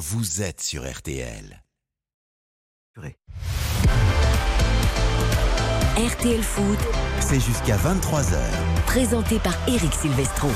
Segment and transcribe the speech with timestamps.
[0.00, 1.62] vous êtes sur RTL.
[5.98, 6.78] RTL Foot,
[7.20, 8.38] C'est jusqu'à 23h.
[8.86, 10.48] présenté par Eric Silvestro.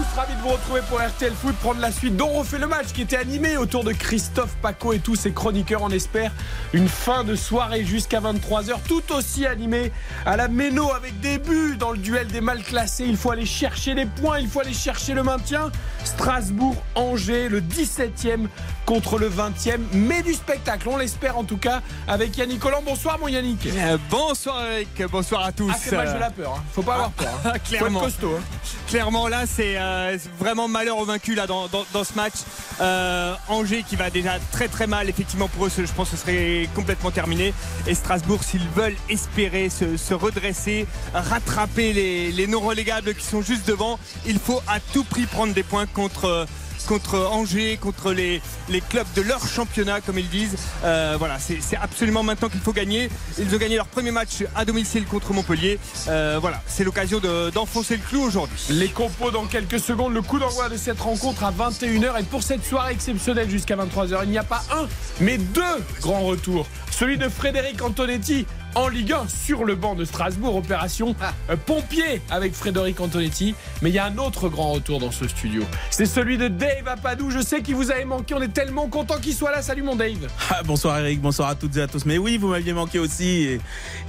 [0.00, 2.66] Tous, ravi de vous retrouver pour RTL Foot, prendre la suite dont on fait le
[2.66, 5.82] match qui était animé autour de Christophe Paco et tous ses chroniqueurs.
[5.82, 6.32] On espère
[6.72, 9.92] une fin de soirée jusqu'à 23h, tout aussi animé
[10.24, 13.04] à la méno avec des buts dans le duel des mal classés.
[13.06, 15.70] Il faut aller chercher les points, il faut aller chercher le maintien.
[16.04, 18.46] Strasbourg-Angers, le 17e
[18.86, 22.82] contre le 20e, mais du spectacle, on l'espère en tout cas, avec Yannick Collant.
[22.84, 23.66] Bonsoir mon Yannick.
[23.66, 25.70] Euh, bonsoir Eric, bonsoir à tous.
[25.72, 26.62] Ah, c'est match de la peur, hein.
[26.72, 27.28] faut pas avoir peur.
[27.44, 27.50] hein.
[27.50, 28.00] Faut être Clairement.
[28.00, 28.36] costaud.
[28.38, 28.42] hein.
[28.88, 32.34] Clairement, là, c'est euh, c'est vraiment malheur au vaincu là, dans, ce match.
[32.80, 36.22] Euh, Angers qui va déjà très très mal, effectivement, pour eux, je pense que ce
[36.22, 37.52] serait complètement terminé.
[37.86, 43.42] Et Strasbourg, s'ils veulent espérer se, se redresser, rattraper les, les non relégables qui sont
[43.42, 46.46] juste devant, il faut à tout prix prendre des points contre.
[46.86, 48.40] Contre Angers, contre les,
[48.88, 50.56] clubs de leur championnat, comme ils disent.
[50.84, 53.08] Euh, voilà, c'est absolument maintenant qu'il faut gagner.
[53.38, 55.78] Ils ont gagné leur premier match à domicile contre Montpellier.
[56.08, 58.58] Euh, voilà, c'est l'occasion de- d'enfoncer le clou aujourd'hui.
[58.70, 62.42] Les compos dans quelques secondes, le coup d'envoi de cette rencontre à 21h et pour
[62.42, 64.86] cette soirée exceptionnelle jusqu'à 23h, il n'y a pas un,
[65.20, 65.62] mais deux
[66.00, 66.66] grands retours.
[66.90, 71.14] Celui de Frédéric Antonetti en Ligue 1 sur le banc de Strasbourg, opération
[71.48, 73.54] euh, pompier avec Frédéric Antonetti.
[73.82, 75.62] Mais il y a un autre grand retour dans ce studio.
[75.90, 77.30] C'est celui de Dave Apadou.
[77.30, 79.62] Je sais qu'il vous avait manqué, on est tellement content qu'il soit là.
[79.62, 80.28] Salut mon Dave.
[80.50, 82.04] Ah, bonsoir Eric, bonsoir à toutes et à tous.
[82.06, 83.60] Mais oui, vous m'aviez manqué aussi et, et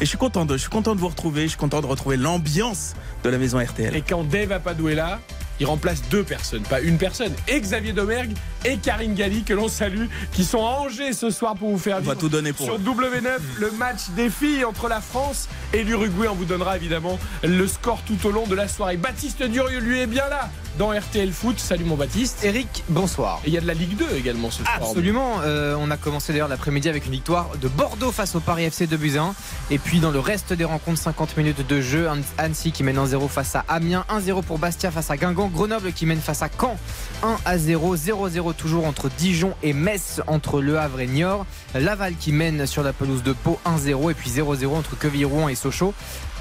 [0.01, 1.43] je suis content de, je suis content de vous retrouver.
[1.43, 3.95] Je suis content de retrouver l'ambiance de la maison RTL.
[3.95, 5.19] Et quand Dave Apadou est là,
[5.59, 7.33] il remplace deux personnes, pas une personne.
[7.47, 8.31] Et Xavier Domergue
[8.65, 11.97] et Karine Galli, que l'on salue, qui sont à Angers ce soir pour vous faire
[11.97, 12.79] On va vivre tout donner pour sur eux.
[12.79, 16.27] W9 le match des filles entre la France et l'Uruguay.
[16.29, 18.97] On vous donnera évidemment le score tout au long de la soirée.
[18.97, 20.49] Baptiste Durieux, lui, est bien là
[20.79, 21.59] dans RTL Foot.
[21.59, 22.43] Salut mon Baptiste.
[22.43, 23.39] Eric, bonsoir.
[23.45, 24.77] Et il y a de la Ligue 2 également ce soir.
[24.81, 25.41] Absolument.
[25.43, 28.87] euh, on a commencé d'ailleurs l'après-midi avec une victoire de Bordeaux face au Paris FC
[28.87, 29.35] 2 buts à 1.
[29.69, 32.07] Et puis dans le reste des rencontres, 50 minutes de jeu.
[32.09, 35.93] An- Annecy qui mène 1-0 face à Amiens, 1-0 pour Bastia face à Guingamp, Grenoble
[35.93, 36.77] qui mène face à Caen,
[37.23, 41.45] 1-0, 0-0 toujours entre Dijon et Metz, entre Le Havre et Niort.
[41.75, 45.55] Laval qui mène sur la pelouse de Pau 1-0 et puis 0-0 entre Quevilly-Rouen et
[45.55, 45.93] Sochaux.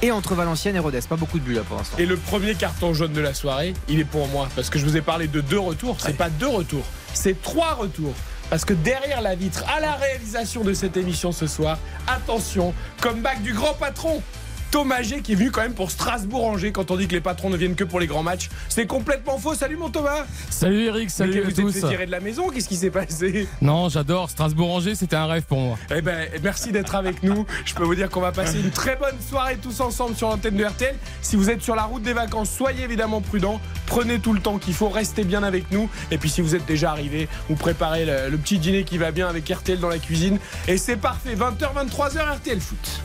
[0.02, 1.00] Et entre Valenciennes et Rodez.
[1.08, 1.98] Pas beaucoup de buts là pour l'instant.
[1.98, 4.48] Et le premier carton jaune de la soirée, il est pour moi.
[4.56, 5.96] Parce que je vous ai parlé de deux retours.
[6.00, 8.14] C'est pas deux retours, c'est trois retours.
[8.48, 11.78] Parce que derrière la vitre, à la réalisation de cette émission ce soir,
[12.08, 14.22] attention, comeback du grand patron.
[14.70, 17.50] Thomas G qui est venu quand même pour Strasbourg-Angers quand on dit que les patrons
[17.50, 18.48] ne viennent que pour les grands matchs.
[18.68, 19.54] C'est complètement faux.
[19.54, 20.24] Salut mon Thomas.
[20.48, 21.76] Salut Eric, salut Mais à vous tous.
[21.76, 22.48] êtes fait tirer de la maison.
[22.50, 23.48] Qu'est-ce qui s'est passé?
[23.60, 25.78] Non, j'adore Strasbourg-Angers, c'était un rêve pour moi.
[25.94, 27.46] Eh ben, merci d'être avec nous.
[27.64, 30.56] Je peux vous dire qu'on va passer une très bonne soirée tous ensemble sur l'antenne
[30.56, 30.94] de RTL.
[31.20, 33.60] Si vous êtes sur la route des vacances, soyez évidemment prudents.
[33.86, 35.88] Prenez tout le temps qu'il faut, restez bien avec nous.
[36.12, 39.10] Et puis si vous êtes déjà arrivé, vous préparez le, le petit dîner qui va
[39.10, 40.38] bien avec RTL dans la cuisine.
[40.68, 43.00] Et c'est parfait, 20h, 23h, RTL Foot.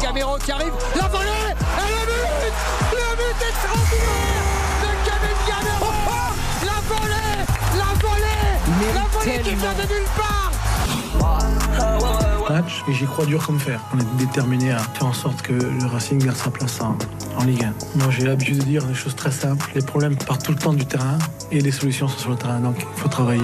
[0.00, 2.56] Camero qui arrive, la volée et le but
[2.92, 4.44] Le but extraordinaire
[4.82, 4.90] de
[5.48, 5.92] Camero
[6.64, 7.38] La volée
[7.76, 8.44] La volée
[8.94, 10.46] La volée qui vient de nulle part
[12.56, 13.80] match et j'y crois dur comme fer.
[13.92, 16.96] On est déterminé à faire en sorte que le Racing garde sa place en,
[17.38, 17.98] en Ligue 1.
[17.98, 19.70] Moi j'ai l'habitude de dire des choses très simples.
[19.74, 21.18] Les problèmes partent tout le temps du terrain
[21.50, 22.60] et les solutions sont sur le terrain.
[22.60, 23.42] Donc il faut travailler.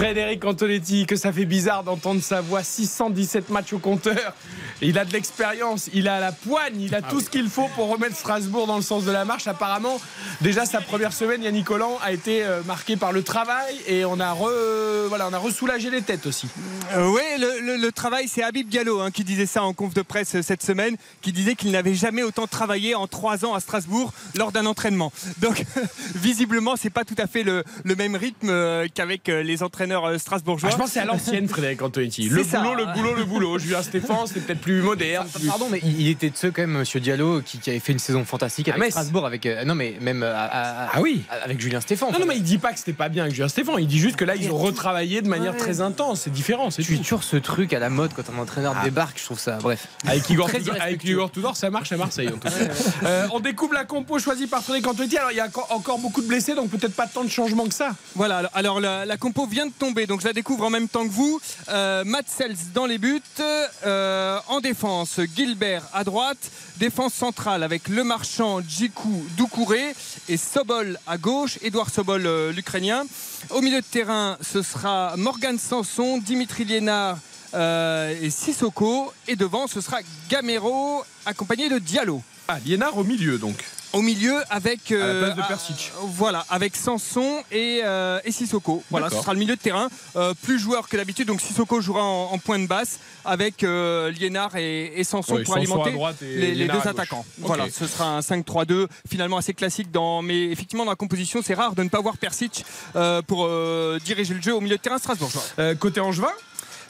[0.00, 2.62] Frédéric Antonetti, que ça fait bizarre d'entendre sa voix.
[2.62, 4.34] 617 matchs au compteur.
[4.82, 7.88] Il a de l'expérience, il a la poigne, il a tout ce qu'il faut pour
[7.88, 9.46] remettre Strasbourg dans le sens de la marche.
[9.46, 9.98] Apparemment,
[10.42, 14.20] déjà sa première semaine, Yannick Collant a été euh, marqué par le travail et on
[14.20, 16.46] a re, voilà, on a ressoulagé les têtes aussi.
[16.94, 19.94] Euh, oui, le, le- le travail, c'est Habib Diallo hein, qui disait ça en conf
[19.94, 23.54] de presse euh, cette semaine, qui disait qu'il n'avait jamais autant travaillé en trois ans
[23.54, 25.10] à Strasbourg lors d'un entraînement.
[25.38, 25.64] Donc,
[26.14, 30.68] visiblement, c'est pas tout à fait le, le même rythme qu'avec les entraîneurs euh, strasbourgeois.
[30.70, 32.28] Ah, je pense c'est à l'ancienne, Frédéric Antonetti.
[32.28, 32.60] Le C'est ça.
[32.60, 33.58] boulot, le boulot, le boulot.
[33.58, 35.26] Julien Stéphane, c'était peut-être plus moderne.
[35.34, 37.92] plus- Pardon, mais il était de ceux quand même, Monsieur Diallo, qui, qui avait fait
[37.92, 38.90] une saison fantastique À avec Metz.
[38.92, 41.22] Strasbourg, avec euh, non mais même euh, à- à- Ah oui.
[41.44, 42.12] avec Julien Stéphane.
[42.12, 43.76] Non, non, mais il dit pas que c'était pas bien avec Julien Stéphane.
[43.78, 45.58] Il dit juste que là, ils ont retravaillé de manière Ouais.
[45.58, 46.22] très intense.
[46.22, 48.84] C'est différent, c'est toujours ce truc à la mode quand un entraîneur Ah.
[48.84, 49.58] débarque, je trouve ça.
[49.62, 49.86] Bref.
[50.06, 50.48] Avec Igor,
[50.80, 51.04] avec.
[51.04, 52.50] Igor Tudor, ça marche à Marseille en tout cas.
[53.04, 55.16] Euh, on découvre la compo choisie par Frédéric Antonetti.
[55.18, 57.66] Alors il y a encore- encore beaucoup de blessés, donc peut-être pas tant de changements
[57.66, 57.90] que ça.
[58.14, 61.04] Voilà, alors, alors la, la compo vient de donc je la découvre en même temps
[61.04, 61.40] que vous.
[61.68, 62.04] Euh,
[62.74, 63.22] dans les buts,
[63.84, 69.94] euh, en défense, Gilbert à droite, défense centrale avec Le Marchand, Djikou, Doucouré
[70.28, 73.04] et Sobol à gauche, Edouard Sobol, euh, l'Ukrainien.
[73.50, 77.18] Au milieu de terrain, ce sera Morgan Sanson, Dimitri Liénard.
[77.54, 79.12] euh, et Sissoko.
[79.28, 82.22] Et devant, ce sera Gamero accompagné de Diallo.
[82.48, 83.64] Ah, Liénard au milieu donc.
[83.96, 85.92] Au milieu avec À la euh, place de ah, Persic.
[85.94, 88.82] euh, voilà avec Sanson et, euh, et Sissoko.
[88.90, 89.88] Voilà, ce sera le milieu de terrain.
[90.16, 94.54] Euh, plus joueur que d'habitude, donc Sissoko jouera en, en pointe basse avec euh, Liénard
[94.56, 97.24] et, et Sanson Ouais, pour Sanson alimenter les, deux attaquants.
[97.38, 101.54] Voilà, ce sera un 5-3-2 finalement assez classique dans mais effectivement dans la composition, c'est
[101.54, 102.64] rare de ne pas voir Persic
[102.96, 105.42] euh, pour euh, diriger le jeu au milieu de terrain strasbourgeois.
[105.58, 106.28] Euh, côté Angevin?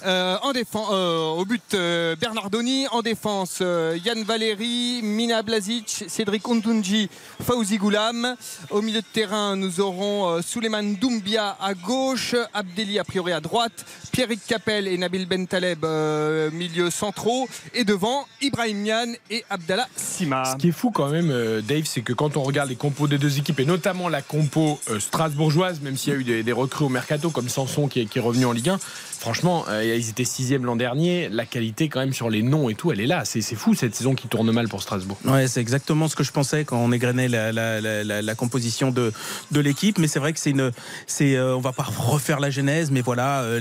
[0.05, 6.47] Euh, en défense, au but euh, Bernardoni, en défense euh, Yann Valéry, Mina Blazic, Cédric
[6.47, 7.09] Ondunji,
[7.43, 8.37] Fauzi Goulam.
[8.71, 13.41] Au milieu de terrain, nous aurons euh, Souleymane Doumbia à gauche, Abdelli a priori à
[13.41, 19.87] droite, Pierrick Capel et Nabil Bentaleb euh, milieu centraux et devant Ibrahim Nian et Abdallah
[19.97, 20.45] Sima.
[20.45, 23.09] Ce qui est fou quand même, euh, Dave, c'est que quand on regarde les compos
[23.09, 26.43] des deux équipes, et notamment la compo euh, strasbourgeoise, même s'il y a eu des,
[26.43, 28.79] des recrues au mercato comme Sanson qui est, qui est revenu en Ligue 1,
[29.27, 31.29] franchement, euh, ils étaient sixième l'an dernier.
[31.29, 33.25] La qualité quand même sur les noms et tout, elle est là.
[33.25, 35.19] C'est c'est fou cette saison qui tourne mal pour Strasbourg.
[35.25, 38.35] Ouais, c'est exactement ce que je pensais quand on égrenait la, la, la, la- la
[38.37, 39.13] composition de,
[39.51, 39.99] de l'équipe.
[39.99, 40.71] Mais c'est vrai que c'est une,
[41.09, 43.59] c'est, euh, on va pas refaire la genèse, mais voilà, euh,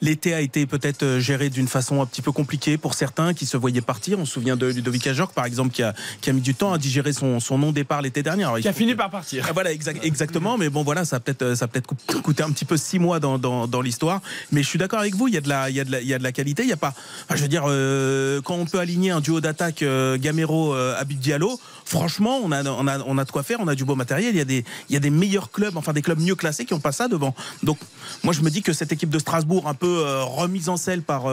[0.00, 3.56] l'été a été peut-être géré d'une façon un petit peu compliquée pour certains qui se
[3.56, 4.18] voyaient partir.
[4.18, 6.72] On se souvient de Ludovic Ajorc, par exemple, qui a, qui a mis du temps
[6.72, 8.42] à digérer son, son non-départ l'été dernier.
[8.42, 9.46] Alors, il Qui a fini que- par partir.
[9.48, 10.58] ah, voilà, exact- exactement.
[10.58, 13.38] Mais bon, voilà, ça a peut-être, ça a coûté un petit peu six mois dans,
[13.38, 14.20] dans, dans l'histoire.
[14.50, 15.28] Mais je suis d'accord avec vous.
[15.28, 16.32] Il y a de la, il y a de la, il y a de la
[16.32, 16.62] qualité.
[16.64, 16.92] Il y a pas,
[17.24, 20.98] enfin, je veux dire, euh, quand on peut aligner un duo d'attaque euh, Gamero, euh,
[20.98, 23.58] Abid Diallo, franchement, on a, on a, on a de quoi faire.
[23.60, 24.34] On a du beau matériel.
[24.34, 26.64] Il y a des, il y a des meilleurs clubs, enfin des clubs mieux classés
[26.64, 27.34] qui ont pas ça devant.
[27.62, 27.78] Donc,
[28.24, 31.02] moi, je me dis que cette équipe de Strasbourg, un peu euh, remise en selle
[31.02, 31.24] par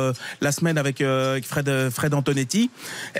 [0.41, 1.03] la semaine avec,
[1.43, 2.69] Fred, Fred Antonetti,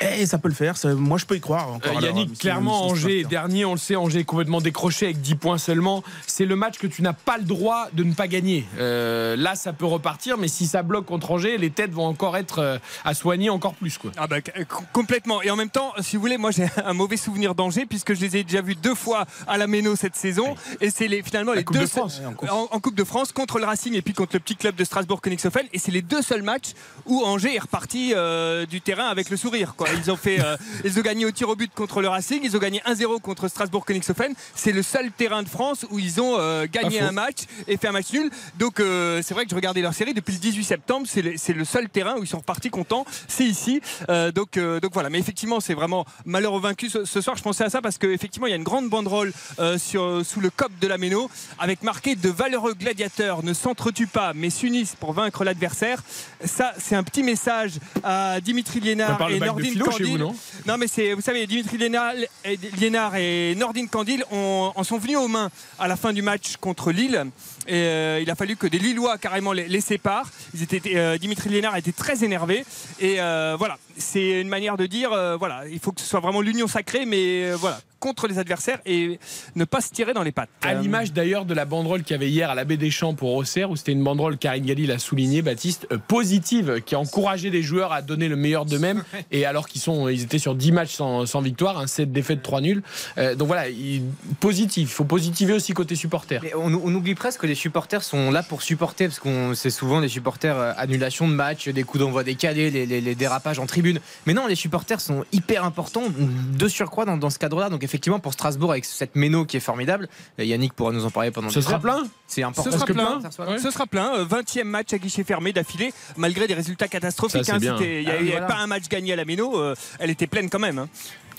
[0.01, 0.75] et ça peut le faire.
[0.95, 1.73] Moi, je peux y croire.
[1.73, 5.21] Encore Yannick, mission- clairement, mission Angers dernier, on le sait, Angers est complètement décroché avec
[5.21, 6.03] 10 points seulement.
[6.25, 8.65] C'est le match que tu n'as pas le droit de ne pas gagner.
[8.79, 10.06] Euh, là, ça peut repartir,
[10.37, 13.73] mais si ça bloque contre Angers, les têtes vont encore être euh, à soigner encore
[13.73, 13.97] plus.
[13.97, 14.11] Quoi.
[14.17, 15.41] Ah bah, com- complètement.
[15.41, 18.21] Et en même temps, si vous voulez, moi j'ai un mauvais souvenir d'Angers puisque je
[18.21, 20.55] les ai déjà vus deux fois à la Méno cette saison.
[20.81, 22.21] Et c'est les, finalement les Coupe deux de France.
[22.49, 24.83] en, en Coupe de France contre le Racing et puis contre le petit club de
[24.83, 25.65] Strasbourg Königshofen.
[25.73, 26.71] Et c'est les deux seuls matchs
[27.05, 29.73] où Angers est reparti euh, du terrain avec le sourire.
[29.75, 29.87] Quoi.
[30.03, 30.55] Ils ont fait, euh,
[30.85, 32.39] ils ont gagné au tir au but contre le Racing.
[32.43, 34.33] Ils ont gagné 1-0 contre Strasbourg Königshofen.
[34.55, 37.87] C'est le seul terrain de France où ils ont euh, gagné un match et fait
[37.87, 38.29] un match nul.
[38.57, 41.07] Donc euh, c'est vrai que je regardais leur série depuis le 18 septembre.
[41.09, 43.05] C'est le, seul terrain où ils sont repartis contents.
[43.27, 43.81] C'est ici.
[44.09, 45.09] Euh, donc, euh, donc voilà.
[45.09, 47.35] Mais effectivement, c'est vraiment malheur au vaincu ce, ce soir.
[47.35, 50.39] Je pensais à ça parce qu'effectivement, il y a une grande banderole euh, sur, sous
[50.39, 54.95] le cop de la Méno avec marqué de valeureux gladiateurs ne s'entretuent pas mais s'unissent
[54.95, 56.03] pour vaincre l'adversaire.
[56.45, 57.73] Ça, c'est un petit message
[58.03, 60.05] à Dimitri Liénard et Nordine Candil.
[60.05, 60.35] vous, non
[60.67, 62.13] Non, mais c'est, vous savez, Dimitri Liénard
[62.45, 65.49] et, Liénard et Nordine Candil en sont venus aux mains
[65.79, 67.25] à la fin du match contre Lille.
[67.69, 70.29] Euh, il a fallu que des Lillois carrément les, séparent.
[70.53, 72.65] Ils étaient, euh, Dimitri Liénard était très énervé.
[72.99, 76.41] Et euh, voilà, c'est une manière de dire voilà, il faut que ce soit vraiment
[76.41, 79.19] l'union sacrée, mais voilà, contre les adversaires et
[79.55, 80.49] ne pas se tirer dans les pattes.
[80.61, 82.91] À Euh, l'image d'ailleurs de la banderole qu'il y avait hier à la baie des
[82.91, 86.95] Champs pour Auxerre, où c'était une banderole, Karine Galli l'a souligné, Baptiste, euh, positive, qui
[86.95, 89.03] a encouragé les joueurs à donner le meilleur d'eux-mêmes.
[89.31, 92.41] Et alors qu'ils sont, ils étaient sur 10 matchs sans, sans victoire, un 7 défaites,
[92.41, 92.81] 3 nuls.
[93.17, 94.03] Euh, donc voilà, il-
[94.39, 94.89] positif.
[94.89, 96.39] Il faut positiver aussi côté supporter.
[96.43, 99.69] Mais on, on oublie presque que les supporters sont là pour supporter, parce qu'on c'est
[99.69, 103.59] souvent des supporters euh, annulation de match, des coups d'envoi décalés, les, les- les dérapages
[103.59, 103.99] en tribune.
[104.25, 107.69] Mais non, les supporters sont hyper importants de surcroît dans, dans ce cadre-là.
[107.69, 110.07] Donc effectivement, pour Strasbourg, avec cette méno qui est formidable,
[110.39, 111.81] euh, Yannick pourra nous en parler pendant Ce sera heures.
[111.81, 112.69] plein C'est important.
[112.71, 113.21] Ce sera que plein.
[113.21, 113.57] Ça soit- Ouais.
[113.59, 114.15] Ce sera plein.
[114.15, 117.49] Euh, 20e match à guichet fermé d'affilée, malgré des résultats catastrophiques.
[117.49, 117.57] Hein.
[117.61, 118.45] Il n'y Ah avait voilà.
[118.45, 119.57] pas un match gagné à la Méno.
[119.59, 120.87] euh, elle était pleine quand même.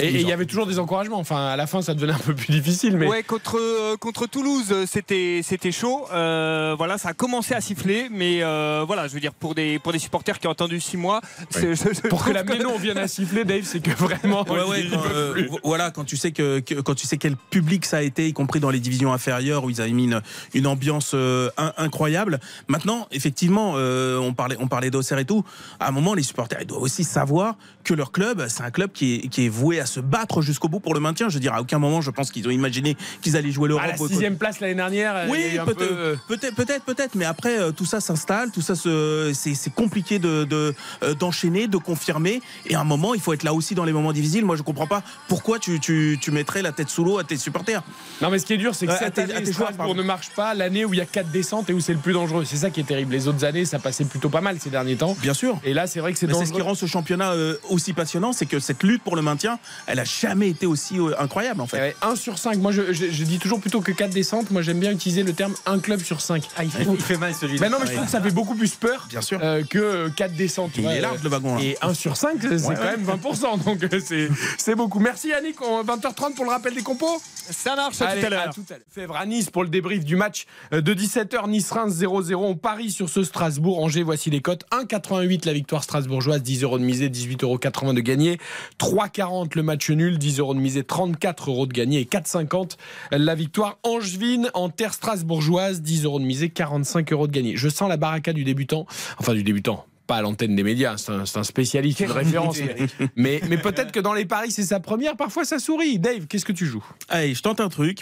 [0.00, 1.18] Et il y avait toujours des encouragements.
[1.18, 2.96] Enfin, à la fin, ça devenait un peu plus difficile.
[2.96, 6.06] Mais Ouais, contre, euh, contre Toulouse, c'était, c'était chaud.
[6.12, 9.78] Euh, voilà, ça a commencé à siffler, mais euh, voilà, je veux dire, pour des,
[9.78, 12.78] pour des supporters qui ont attendu 6 mois, c'est- je- je pour que la Ménon
[12.78, 14.44] vienne à siffler, Dave, c'est que vraiment.
[14.48, 17.84] Ouais, ouais, quand, euh, voilà, quand tu sais que, que- quand tu sais quel public
[17.84, 20.20] ça a été, y compris dans les divisions inférieures où ils avaient mis une,
[20.54, 22.38] une ambiance euh, in- incroyable.
[22.68, 25.44] Maintenant, effectivement, euh, on parlait, on parlait d'Auxerre et tout.
[25.80, 28.92] À un moment, les supporters, ils doivent aussi savoir que leur club, c'est un club
[28.92, 31.28] qui est, qui est voué à se battre jusqu'au bout pour le maintien.
[31.28, 33.84] Je veux dire, à aucun moment, je pense qu'ils ont imaginé qu'ils allaient jouer l'Europe.
[33.84, 37.58] À la sixième place l'année dernière, oui, peut-être, peu, euh, peut-être, peut-être, peut-être, mais après
[37.58, 42.74] euh, tout ça s'installe, tout ça se, c'est, compliqué de, euh, d'enchaîner, de confirmer, et
[42.74, 44.44] à un moment il faut être là aussi dans les moments difficiles.
[44.44, 47.36] Moi je comprends pas pourquoi tu, tu, tu mettrais la tête sous l'eau à tes
[47.36, 47.82] supporters.
[48.20, 50.30] Non, mais ce qui est dur, c'est que Euh, cette année, à Strasbourg ne marche
[50.30, 50.54] pas.
[50.54, 52.44] L'année où il y a quatre descentes et où c'est le plus dangereux.
[52.44, 53.12] C'est ça qui est terrible.
[53.12, 55.16] Les autres années, ça passait plutôt pas mal ces derniers temps.
[55.20, 55.60] Bien sûr.
[55.64, 57.32] Et là, c'est vrai que c'est c'est ce qui rend ce championnat
[57.68, 61.14] aussi passionnant, c'est que cette lutte pour le maintien, elle a jamais été aussi euh,
[61.18, 61.76] incroyable en fait.
[61.78, 62.58] Eh ouais, 1 sur 5.
[62.58, 64.50] Moi, je, je- je dis toujours plutôt que 4 descentes.
[64.50, 66.42] Moi, j'aime bien utiliser le terme un club sur 5.
[66.56, 67.60] Ah, il, fait, il fait mal celui-là.
[67.60, 69.38] Ben non, mais je trouve que ça fait beaucoup plus peur Bien sûr.
[69.42, 70.72] euh, que 4 descentes.
[70.72, 71.62] tu Il vois, est large, le wagon, là.
[71.62, 73.64] Et 1 sur 5, c'est quand même 20%.
[73.64, 74.98] Donc euh, c'est- c'est beaucoup.
[75.00, 75.60] Merci Yannick.
[75.62, 77.20] On- 20h30 pour le rappel des compos.
[77.50, 78.54] Ça marche à Allez, tout à l'heure.
[78.54, 78.82] tout à l'heure.
[78.90, 81.48] Fèvre à Nice pour le débrief du match euh, de 17h.
[81.48, 82.34] Nice-Reims 0-0.
[82.36, 83.82] On parie sur ce Strasbourg.
[83.82, 84.64] Angers, voici les cotes.
[84.70, 87.44] 1,88 la victoire strasbourgeoise, 10 euros de misée, 18,80
[87.84, 88.38] euros de gagné.
[88.78, 92.00] 3,40 le match nul, 10 euros de misée, 34 euros de gagné.
[92.00, 92.76] Et 4,50
[93.10, 97.56] la victoire angevine en terre strasbourgeoise, 10 euros de misée, 45 euros de gagné.
[97.56, 98.86] Je sens la baraka du débutant.
[99.18, 99.84] Enfin, du débutant.
[100.06, 102.58] Pas à l'antenne des médias, c'est un, spécialiste, une référence.
[102.58, 105.16] mais mais, mais peut-être que dans les paris, c'est sa première.
[105.16, 105.98] Parfois, ça sourit.
[105.98, 106.84] Dave, qu'est-ce que tu joues?
[107.10, 108.00] Allez, je tente un truc.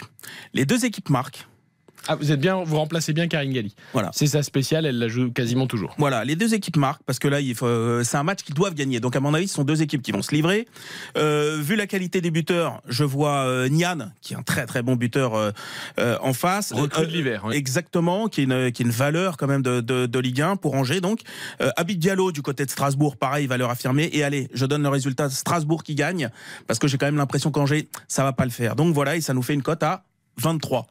[0.53, 1.45] Les deux équipes marquent.
[2.07, 3.75] Ah, vous êtes bien, vous remplacez bien Karine Galli.
[3.93, 4.09] Voilà.
[4.13, 5.93] C'est sa spéciale, elle la joue quasiment toujours.
[5.97, 8.99] Voilà, les deux équipes marquent parce que là, euh, c'est un match qu'ils doivent gagner.
[8.99, 10.67] Donc, à mon avis, ce sont deux équipes qui vont se livrer.
[11.17, 14.81] Euh, vu la qualité des buteurs, je vois euh, Nian, qui est un très très
[14.83, 15.51] bon buteur euh,
[15.99, 16.71] euh, en face.
[16.73, 17.43] Recrue de Euh, l'hiver.
[17.45, 17.55] oui.
[17.55, 20.55] Exactement, qui est, une, qui est une valeur quand même de, de, de Ligue 1
[20.57, 21.01] pour Angers.
[21.01, 21.21] Donc,
[21.61, 24.09] euh, Abid Diallo du côté de Strasbourg, pareil, valeur affirmée.
[24.13, 26.29] Et allez, je donne le résultat Strasbourg qui gagne
[26.67, 28.75] parce que j'ai quand même l'impression qu'Angers, ça va pas le faire.
[28.75, 30.03] Donc voilà, et ça nous fait une cote à
[30.37, 30.87] 23.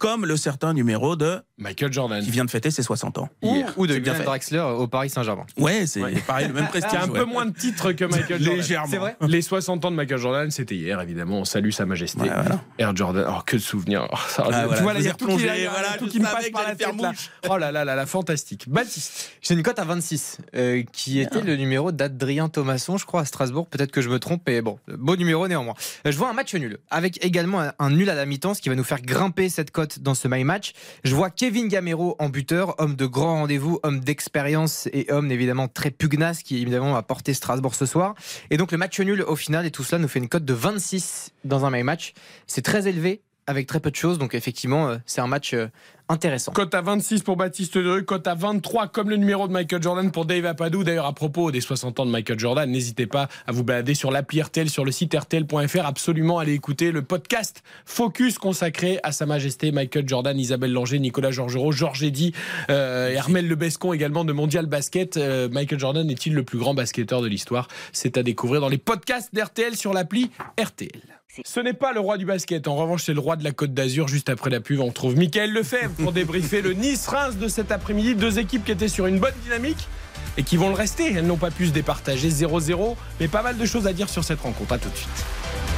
[0.00, 2.24] Comme le certain numéro de Michael Jordan.
[2.24, 3.28] qui vient de fêter ses 60 ans.
[3.42, 3.72] Ou, hier.
[3.76, 4.24] ou de fait.
[4.24, 5.44] Draxler au Paris Saint-Germain.
[5.58, 6.94] Ouais, c'est pareil, le même prestige.
[6.98, 7.18] a un ouais.
[7.20, 8.56] peu moins de titres que Michael Jordan.
[8.56, 8.88] Légèrement.
[8.90, 11.40] C'est vrai Les 60 ans de Michael Jordan, c'était hier, évidemment.
[11.40, 12.22] On salue Sa Majesté.
[12.22, 12.60] Ouais, voilà.
[12.78, 13.26] Air Jordan.
[13.28, 14.08] Oh, que de souvenirs.
[14.10, 14.76] Oh, ça- Ah, voilà.
[14.78, 16.62] Tu vois, là, il y a tout qui, il y voilà, tout me passe par
[16.66, 17.12] la tête, là.
[17.50, 18.68] Oh là là là là, fantastique.
[18.68, 19.30] Baptiste.
[19.42, 23.24] J'ai une cote à 26, euh, qui était le numéro d'Adrien Thomasson, je crois, à
[23.26, 23.66] Strasbourg.
[23.66, 25.74] Peut-être que je me trompe, mais bon, beau numéro néanmoins.
[26.06, 28.62] Euh, Je vois un match nul, avec également un, un nul à la mi-temps, ce
[28.62, 30.72] qui va nous faire grimper cette cote dans ce my match.
[31.02, 35.68] Je vois Kevin Gamero en buteur, homme de grand rendez-vous, homme d'expérience et homme évidemment
[35.68, 38.14] très pugnace, qui évidemment a porté Strasbourg ce soir.
[38.50, 40.54] Et donc le match nul au final, et tout cela nous fait une cote de
[40.54, 42.12] 26 dans un my match.
[42.46, 45.66] C'est très élevé, avec très peu de choses, donc effectivement, euh, c'est un match euh,
[46.10, 46.52] intéressant.
[46.52, 50.10] Cote à 26 pour Baptiste Derue, cote à 23 comme le numéro de Michael Jordan
[50.10, 50.84] pour Dave Apadou.
[50.84, 54.10] D'ailleurs, à propos des 60 ans de Michael Jordan, n'hésitez pas à vous balader sur
[54.10, 55.86] l'appli RTL, sur le site RTL.fr.
[55.86, 61.30] Absolument, allez écouter le podcast Focus consacré à Sa Majesté Michael Jordan, Isabelle Langer, Nicolas
[61.30, 62.32] Georgerot, Georges Eddy,
[62.70, 65.16] euh, Hermel Lebescon également de Mondial Basket.
[65.16, 67.68] Euh, Michael Jordan est-il le plus grand basketteur de l'histoire?
[67.92, 70.30] C'est à découvrir dans les podcasts d'RTL sur l'appli
[70.60, 71.19] RTL.
[71.44, 72.68] Ce n'est pas le roi du basket.
[72.68, 74.08] En revanche, c'est le roi de la Côte d'Azur.
[74.08, 78.14] Juste après la pub, on retrouve Michael Lefebvre pour débriefer le Nice-Reims de cet après-midi.
[78.14, 79.88] Deux équipes qui étaient sur une bonne dynamique
[80.36, 81.12] et qui vont le rester.
[81.12, 82.96] Elles n'ont pas pu se départager 0-0.
[83.20, 84.72] Mais pas mal de choses à dire sur cette rencontre.
[84.72, 85.08] À tout de suite.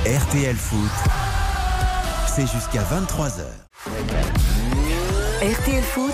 [0.05, 0.91] RTL Foot,
[2.27, 3.43] c'est jusqu'à 23h.
[5.43, 6.13] RTL Foot,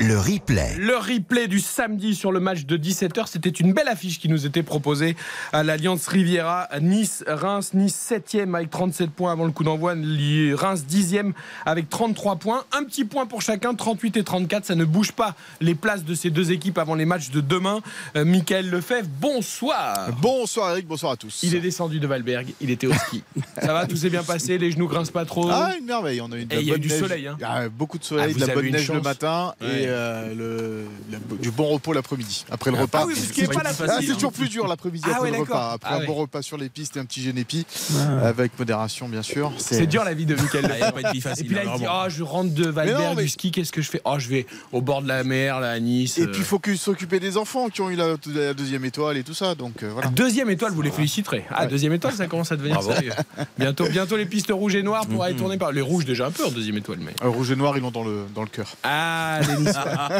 [0.00, 0.74] Le replay.
[0.78, 4.46] Le replay du samedi sur le match de 17h, c'était une belle affiche qui nous
[4.46, 5.16] était proposée
[5.52, 6.68] à l'Alliance Riviera.
[6.80, 9.94] Nice, Reims, Nice 7e avec 37 points avant le coup d'envoi.
[9.94, 11.32] Reims 10e
[11.66, 12.64] avec 33 points.
[12.76, 14.66] Un petit point pour chacun, 38 et 34.
[14.66, 17.80] Ça ne bouge pas les places de ces deux équipes avant les matchs de demain.
[18.16, 20.10] Euh, Michael Lefebvre, bonsoir.
[20.20, 21.40] Bonsoir Eric, bonsoir à tous.
[21.42, 23.22] Il est descendu de Valberg, il était au ski.
[23.62, 25.48] Ça va, tout s'est bien passé, les genoux grincent pas trop?
[25.50, 27.00] Ah, une merveille, on a eu de Et la il y a bonne du neige.
[27.00, 27.36] soleil, hein.
[27.38, 29.77] Il y a beaucoup de Ah, soleil, vous de la bonne neige le matin Ouais.
[29.77, 30.84] et euh, le,
[31.40, 32.44] du bon repos l'après-midi.
[32.50, 33.04] Après le Ah repas.
[33.06, 33.14] oui,
[33.46, 34.14] pas Ah, c'est hein.
[34.14, 35.72] toujours plus dur l'après-midi Ah après ouais, le repas.
[35.72, 36.06] Après Ah un ouais.
[36.06, 37.66] bon repas sur les pistes et un petit génépi
[38.22, 39.52] avec modération bien sûr.
[39.58, 40.92] C'est dur la vie de Michael Ah,
[41.38, 41.84] Et puis là, il hein, dit.
[41.88, 44.00] Ah, je rentre de Valberg mais- du ski, qu'est-ce que je fais?
[44.04, 46.18] Oh, je vais au bord de la mer, là, à Nice.
[46.18, 46.26] Et euh.
[46.26, 49.22] puis il faut que- s'occuper des enfants qui ont eu la, la deuxième étoile et
[49.24, 49.54] tout ça.
[49.54, 50.08] Donc euh, voilà.
[50.08, 51.44] Deuxième étoile, vous les féliciterez.
[51.50, 53.12] Ah, deuxième étoile, ça commence à devenir sérieux.
[53.58, 55.72] Bientôt, bientôt les pistes rouges et noires pourraient être tournées par.
[55.72, 57.12] Les rouges, déjà un peu en deuxième étoile, mais.
[57.22, 58.74] Euh, rouge et noir, ils l'ont dans le, dans le cœur.
[58.82, 59.56] Ah, les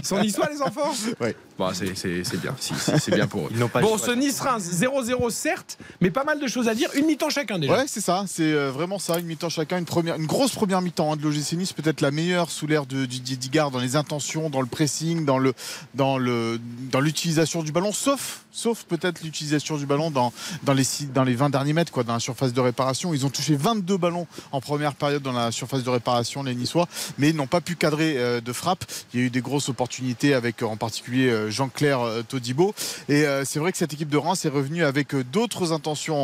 [0.03, 1.35] Ils sont Niçois, les enfants Ouais.
[1.59, 2.55] Bon, c'est- c'est c'est bien.
[2.61, 3.49] Si, si, c'est bien pour eux.
[3.51, 6.75] Ils n'ont pas le Bon, ce Nice-Reims, 0-0, certes, mais pas mal de choses à
[6.75, 6.89] dire.
[6.95, 7.73] Une mi-temps chacun déjà.
[7.73, 10.81] Ouais, c'est ça, c'est euh, vraiment ça, une mi-temps chacun, une, première, une grosse première
[10.81, 13.97] mi-temps hein, de l'OGC Nice, peut-être la meilleure sous l'ère de Didier Digard dans les
[13.97, 15.53] intentions, dans le pressing, dans le
[15.95, 16.61] dans le
[16.93, 20.33] dans l'utilisation du ballon, sauf sauf peut-être l'utilisation du ballon dans
[20.65, 20.85] dans les
[21.15, 23.15] dans les 20 derniers mètres quoi, dans la surface de réparation.
[23.15, 26.89] Ils ont touché 22 ballons en première période dans la surface de réparation les Niçois,
[27.19, 28.85] mais ils n'ont pas pu cadrer euh, de frappe.
[29.13, 32.75] Il y a eu des grosses opportunités avec euh, en particulier euh, Jean-Claire Todibo
[33.09, 36.17] et c'est vrai que cette équipe de Reims est revenue avec d'autres intentions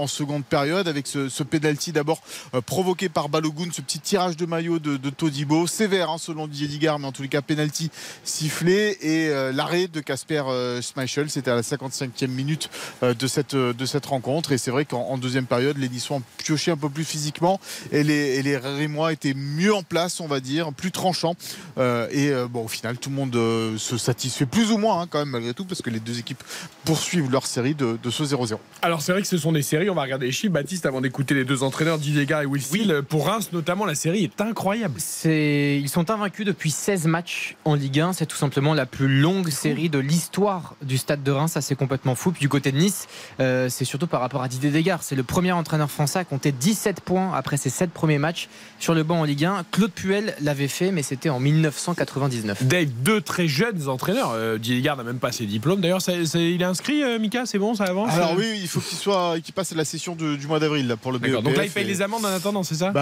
[0.00, 2.22] en, seconde période, avec ce, ce penalty d'abord
[2.66, 6.98] provoqué par Balogun, ce petit tirage de maillot de, Todibo, sévère hein, selon Didier Digard,
[6.98, 7.90] mais en tous les cas penalty
[8.22, 10.42] sifflé et l'arrêt de Casper
[10.82, 12.70] Schmeichel, c'était à la 55e minute
[13.02, 14.52] euh, de, cette, euh, de cette rencontre.
[14.52, 17.60] Et c'est vrai qu'en en deuxième période, les Niçois ont pioché un peu plus physiquement
[17.92, 21.36] et les, et les Rémois étaient mieux en place, on va dire, plus tranchants.
[21.78, 25.06] Euh, et bon, au final, tout le monde euh, se satisfait plus ou moins hein,
[25.08, 26.42] quand même malgré tout parce que les deux équipes
[26.84, 28.56] poursuivent leur série de, de ce 0-0.
[28.82, 30.52] Alors c'est vrai que ce sont des séries, on va regarder les chiffres.
[30.52, 33.94] Baptiste, avant d'écouter les deux entraîneurs, Didier Gard et Will Steele, pour Reims notamment, la
[33.94, 34.94] série est incroyable.
[34.98, 38.12] C'est- Ils sont invaincus depuis 16 matchs en Ligue 1.
[38.12, 41.56] C'est tout simplement la plus longue série de l'histoire du stade de Reims.
[41.64, 42.30] C'est complètement fou.
[42.32, 43.06] Puis du côté de Nice,
[43.40, 45.02] euh, c'est surtout par rapport à Didier Desgard.
[45.02, 48.94] C'est le premier entraîneur français à compter 17 points après ses 7 premiers matchs sur
[48.94, 49.64] le banc en Ligue 1.
[49.72, 52.62] Claude Puel l'avait fait, mais c'était en 1999.
[52.64, 54.30] Dave, deux très jeunes entraîneurs.
[54.34, 55.80] Euh, Didier n'a même pas ses diplômes.
[55.80, 58.12] D'ailleurs, il est inscrit, euh, Mika, c'est bon, ça avance?
[58.12, 60.86] Alors euh oui, il faut qu'il soit, qu'il passe la session de- du mois d'avril
[60.86, 61.40] là, pour le D'accord.
[61.42, 61.44] BEPF.
[61.44, 62.90] Donc là, il paye et- les amendes en attendant, c'est ça?
[62.90, 63.00] Bah,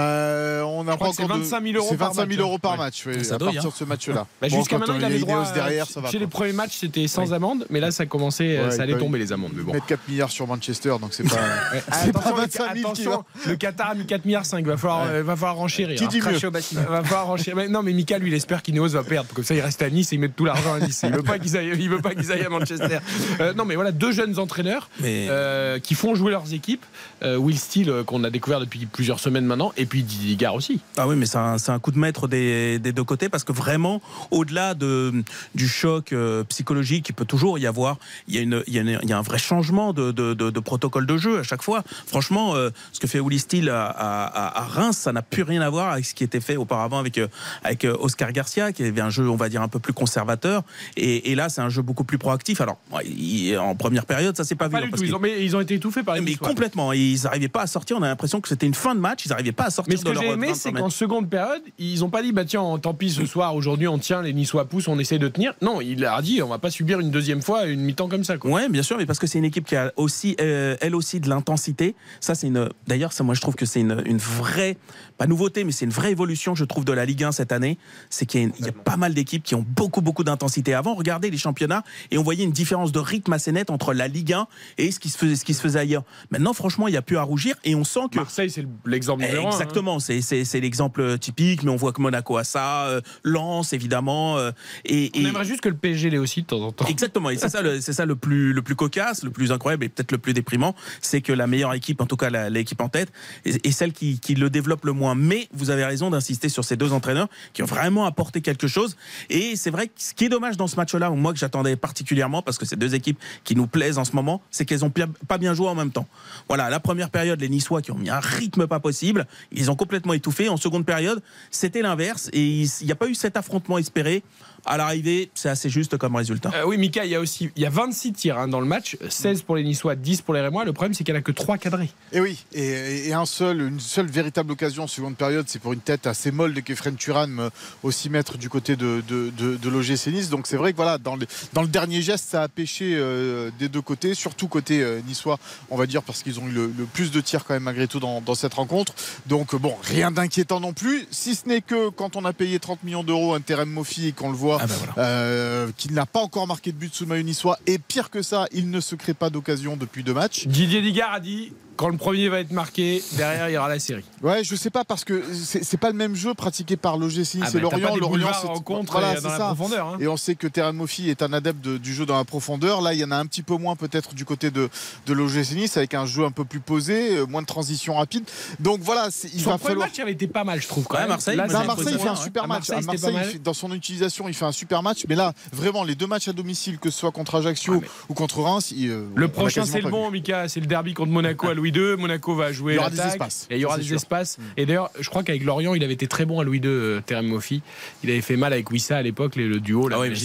[0.65, 2.73] on que c'est encore de- 25 000 euros C'est par 25 000 match, euros par
[2.73, 2.79] ouais.
[2.79, 3.73] match, oui, Ça à doit, partir hein.
[3.73, 4.27] de ce match-là.
[4.41, 5.53] Bah, Bon, Jusqu'à maintenant, on il a avait les droit.
[5.53, 6.09] derrière, ça va.
[6.09, 6.21] chez quoi.
[6.21, 7.35] les premiers matchs, c'était sans Oui.
[7.35, 9.53] amende, mais là, ça commençait, euh, Ouais, ça allait il tomber les amendes.
[9.55, 9.73] Mais bon.
[9.73, 11.37] Mettre 4 milliards sur Manchester, donc c'est pas.
[11.73, 11.83] Ouais.
[11.93, 14.67] c'est pas Attention, le- 25 000 qui attention, le Qatar a mis 4 milliards 5.
[14.67, 15.99] Va falloir, euh, va falloir renchérir.
[15.99, 16.31] Qui dit hein.
[16.33, 16.83] mieux au bâtiment.
[16.89, 17.57] Va falloir renchérir.
[17.57, 19.33] Mais non, mais Mika, lui, il espère qu'Ineos va perdre.
[19.33, 21.01] Comme ça, il reste à Nice et il met tout l'argent à Nice.
[21.05, 22.99] Il veut pas qu'ils aillent, il veut pas qu'ils aillent à Manchester.
[23.41, 26.85] Euh, non, mais voilà, deux jeunes entraîneurs Mais euh, qui font jouer leurs équipes.
[27.23, 30.55] Euh, Will Steele, euh, qu'on a découvert depuis plusieurs semaines maintenant, et puis Didier Gard
[30.55, 30.81] aussi.
[30.97, 34.03] Ah oui, mais c'est un, coup de maître des, des deux côtés parce que vraiment,
[34.31, 35.13] au-delà de,
[35.55, 37.99] du choc euh, psychologique, il peut toujours y avoir,
[38.29, 40.11] il y a, une, il y a, une- il y a un vrai changement de,
[40.11, 41.83] de- de- de protocole de jeu à chaque fois.
[42.07, 42.55] Franchement,
[42.93, 45.71] ce que fait Willy Steele à, à- à- à Reims, ça n'a plus rien à
[45.71, 47.21] voir avec ce qui était fait auparavant avec,
[47.65, 50.63] avec Oscar Garcia, qui avait un jeu, on va dire, un peu plus conservateur.
[50.97, 52.61] Et, et là, c'est un jeu beaucoup plus proactif.
[52.61, 54.91] Alors, en première période, ça s'est pas, Pas vu.
[54.91, 55.07] parce tout.
[55.09, 57.67] Ils ont, mais ils ont été étouffés par les mais complètement, ils n'arrivaient pas à
[57.67, 57.97] sortir.
[57.99, 59.25] On a l'impression que c'était une fin de match.
[59.27, 61.29] Ils n'arrivaient pas à sortir Mais ce de que j'ai aimé, 25 c'est qu'en seconde
[61.29, 64.33] période, ils n'ont pas dit bah tiens, tant pis ce soir, aujourd'hui on tient, les
[64.33, 65.55] Niçois poussent, on essaie de tenir.
[65.63, 68.25] Non, il leur a dit on va pas subir une deuxième fois une mi-temps comme
[68.25, 68.39] ça.
[68.39, 68.51] Quoi.
[68.51, 71.21] Ouais, bien sûr, mais parce que c'est une équipe qui a aussi, euh, elle aussi,
[71.21, 71.95] de l'intensité.
[72.21, 72.69] Ça, c'est une.
[72.87, 74.77] D'ailleurs, ça, moi, je trouve que c'est une, une vraie,
[75.19, 77.79] pas nouveauté, mais c'est une vraie évolution, je trouve, de la Ligue 1 cette année.
[78.11, 80.75] C'est qu'il y a, y pas mal d'équipes qui ont beaucoup, beaucoup d'intensité.
[80.75, 84.09] Avant, regardez les championnats et on voyait une différence de rythme assez nette entre la
[84.09, 84.47] Ligue 1
[84.79, 86.05] et ce qui se faisait, ce qui se faisait ailleurs.
[86.31, 89.23] Maintenant, franchement, il n'y a plus à rougir et on sent que Marseille, c'est l'exemple
[89.25, 89.53] numéro un, hein.
[89.53, 93.73] Exactement, c'est- c'est c'est l'exemple typique, mais on voit que Monaco a ça, euh, Lens
[93.73, 94.51] évidemment, euh,
[94.85, 96.87] et, On et- aimerait juste que le PSG l'ait aussi de temps en temps.
[96.87, 99.85] Exactement, et c'est ça, le, c'est ça le plus, le plus cocasse, le plus incroyable
[99.85, 102.89] et peut-être le plus déprimant, c'est que la meilleure équipe, en tout cas l'équipe en
[102.89, 103.13] tête,
[103.45, 105.15] est, est celle qui, qui le développe le moins.
[105.15, 108.97] Mais vous avez raison d'insister sur ces deux entraîneurs qui ont vraiment apporté quelque chose.
[109.31, 112.43] Et c'est vrai que ce qui est dommage dans ce match-là, moi que j'attendais particulièrement,
[112.43, 115.03] parce que c'est deux équipes qui nous plaisent en ce moment, c'est qu'elles ont pi-
[115.29, 116.07] pas bien joué en même temps.
[116.49, 119.77] Voilà, la première période, les Niçois qui ont mis un rythme pas possible, ils ont
[119.77, 120.49] complètement étouffé.
[120.49, 124.23] En seconde période, c'était l'inverse et il n'y a pas eu cet affrontement espéré.
[124.65, 126.51] À l'arrivée, c'est assez juste comme résultat.
[126.55, 128.67] Euh, oui, Mika, il y a aussi il y a 26 tirs hein, dans le
[128.67, 130.65] match, 16 pour les Niçois, 10 pour les Rémois.
[130.65, 131.91] Le problème, c'est qu'il n'y en a que 3 cadrés.
[132.13, 135.73] Et oui, et, et un seul, une seule véritable occasion en seconde période, c'est pour
[135.73, 137.51] une tête assez molle de Kefren Turan, euh,
[137.83, 140.29] au 6 mètres du côté de, de, de, de l'OGC Nice.
[140.31, 143.51] Donc c'est vrai que voilà, dans le, dans le dernier geste, ça a pêché euh,
[143.59, 145.39] des deux côtés, surtout côté euh, niçois,
[145.71, 147.89] on va dire, parce qu'ils ont eu le, le plus de tirs quand même malgré
[147.89, 148.95] tout dans, dans cette rencontre.
[149.27, 152.85] Donc bon, rien d'inquiétant non plus, si ce n'est que quand on a payé 30
[152.85, 154.95] millions d'euros un Terem Mofi et qu'on le voit, Ah ben voilà.
[154.99, 158.23] euh, qu'il n'a pas encore marqué de but sous le maillot niçois, et pire que
[158.23, 160.47] ça, il ne se crée pas d'occasion depuis deux matchs.
[160.47, 163.79] Didier Digard a dit quand le premier va être marqué, derrière, il y aura la
[163.79, 164.05] série.
[164.23, 167.17] Ouais, je sais pas parce que c'est c'est pas le même jeu pratiqué par l'OGC
[167.17, 167.97] Nice Ah et bah, t'as Lorient.
[167.97, 169.45] Lorient, boulevards c'est en contre voilà, c'est dans la ça.
[169.55, 169.87] profondeur.
[169.89, 169.97] hein.
[170.01, 172.81] Et on sait que Terran Moffi est un adepte de- du jeu dans la profondeur.
[172.83, 174.69] Là, il y en a un petit peu moins peut-être du côté de,
[175.07, 178.25] de l'OGC Nice avec un jeu un peu plus posé, euh, moins de transition rapide.
[178.61, 179.89] Donc voilà, c'est- il Son va premier falloir.
[179.89, 180.85] match avait été pas mal, je trouve.
[180.85, 181.09] Quand Ouais, même.
[181.11, 182.69] Marseille, Là, c'est Marseille, il trouvé fait un super À match.
[182.69, 185.05] Marseille, À Marseille, il fait- dans son utilisation, il fait un super match.
[185.09, 187.89] Mais là, vraiment, les deux matchs à domicile, que ce soit contre Ajaccio Ah, mais-
[188.09, 190.11] ou contre Reims, il, euh, Le prochain, c'est le bon.
[190.11, 190.49] Mika.
[190.49, 191.97] C'est le derby contre Monaco à Louis II.
[191.97, 193.47] Monaco va jouer Il y aura des espaces.
[193.51, 193.97] Et il y aura des sûr.
[193.97, 194.39] espaces.
[194.57, 197.01] Et d'ailleurs, je crois qu'avec Lorient, il avait été très bon à Louis II, euh,
[197.07, 197.63] Terem Moffi.
[198.03, 199.89] Il avait fait mal avec Wissa à l'époque, le duo.
[199.93, 200.17] Ah oui,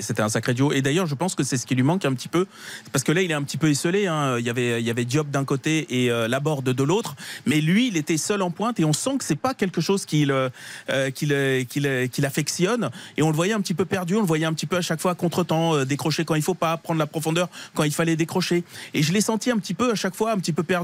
[0.00, 0.72] c'était un, sacré duo.
[0.72, 2.46] Et d'ailleurs, je pense que c'est ce qui lui manque un petit peu.
[2.92, 4.08] Parce que là, il est un petit peu esselé.
[4.08, 4.36] hein.
[4.38, 7.14] Il, y avait, il y avait Diop d'un côté et euh, Laborde de l'autre.
[7.46, 8.80] Mais lui, il était seul en pointe.
[8.80, 10.48] Et on sent que c'est pas quelque chose qu'il euh,
[10.90, 12.90] euh, qu'il euh, qu'il, qu'il affectionne.
[13.16, 14.16] Et on le voyait un petit peu perdu.
[14.16, 16.42] On le voyait un petit peu à chaque fois à contre-temps, euh, décrocher quand il
[16.42, 18.64] faut pas, prendre la profondeur quand il fallait décrocher.
[18.94, 20.79] Et je l'ai senti un petit peu à chaque fois, un petit peu perdu.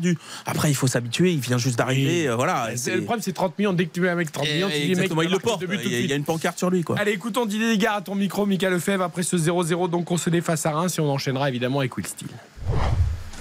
[0.47, 1.33] Après, il faut s'habituer.
[1.33, 2.29] Il vient juste d'arriver.
[2.29, 2.71] Euh, voilà.
[2.77, 3.73] C'est- Le problème, c'est 30 millions.
[3.73, 5.63] Dès que tu mets un mec 30 millions, tu dis, mec, il le porte.
[5.85, 6.99] Il y a- une pancarte sur lui, quoi.
[6.99, 10.65] Allez, écoutons Didier Digard à ton micro, Mika Lefebvre, après ce 0-0 donc concédé face
[10.67, 12.29] à Reims et on enchaînera évidemment avec Will Steele.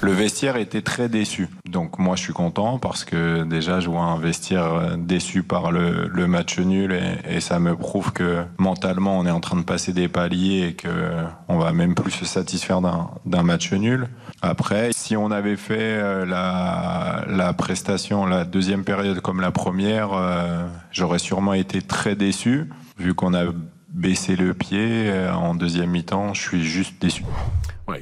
[0.06, 1.48] Le vestiaire était très déçu.
[1.68, 5.72] Donc moi je suis content parce que déjà je vois un vestiaire euh, déçu par
[5.72, 6.96] le, match nul
[7.28, 10.74] et, ça me prouve que mentalement on est en train de passer des paliers et
[10.74, 11.15] que
[11.48, 14.08] on va même plus se satisfaire d'un match nul.
[14.44, 20.68] Après, si on avait fait euh, la, prestation, la deuxième période comme la première, euh,
[20.91, 23.46] j'aurais sûrement été très déçu vu qu'on a
[23.89, 25.10] baissé le pied.
[25.10, 27.24] Euh, En deuxième mi-temps, je suis juste déçu.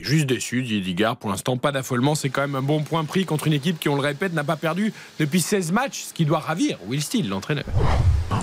[0.02, 1.18] Juste déçu, Didier Digard.
[1.18, 2.16] Pour l'instant, pas d'affolement.
[2.16, 4.44] C'est quand même un bon point pris contre une équipe qui, on le répète, n'a
[4.44, 7.66] pas perdu depuis 16 matchs, ce qui doit ravir Will Steele, l'entraîneur.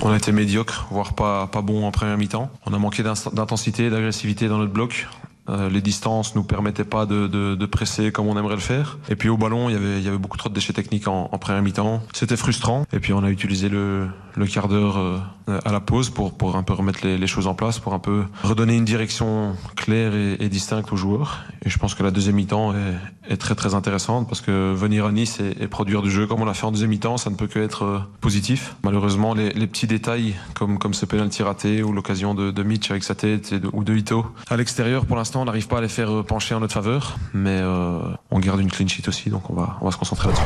[0.02, 2.50] On a été médiocre, voire pas, bon en première mi-temps.
[2.66, 5.08] On a manqué d'intensité, d'agressivité dans notre bloc.
[5.48, 8.98] Euh, les distances nous permettaient pas de, presser comme on aimerait le faire.
[9.08, 12.02] Et puis au ballon, il y avait, beaucoup trop de déchets techniques en première mi-temps.
[12.12, 12.84] C'était frustrant.
[12.92, 15.18] Et puis on a utilisé le, le quart d'heure euh,
[15.64, 18.24] à la pause pour, pour un peu remettre les, choses en place, pour un peu
[18.42, 21.44] redonner une direction claire et, distincte aux joueurs.
[21.64, 22.72] Et je pense que la deuxième mi-temps
[23.28, 26.44] est, très très intéressante parce que venir à Nice et, produire du jeu comme on
[26.44, 28.76] l'a fait en deuxième mi-temps, ça ne peut que être euh, positif.
[28.82, 33.14] Malheureusement, les, petits détails comme, comme ce penalty raté ou l'occasion de, Mitch avec sa
[33.14, 36.22] tête ou de Ito à l'extérieur, pour l'instant, on n'arrive pas à les faire euh,
[36.22, 37.60] pencher en notre faveur, mais
[38.30, 40.42] on garde une clean sheet aussi, donc on va, on va se concentrer là-dessus.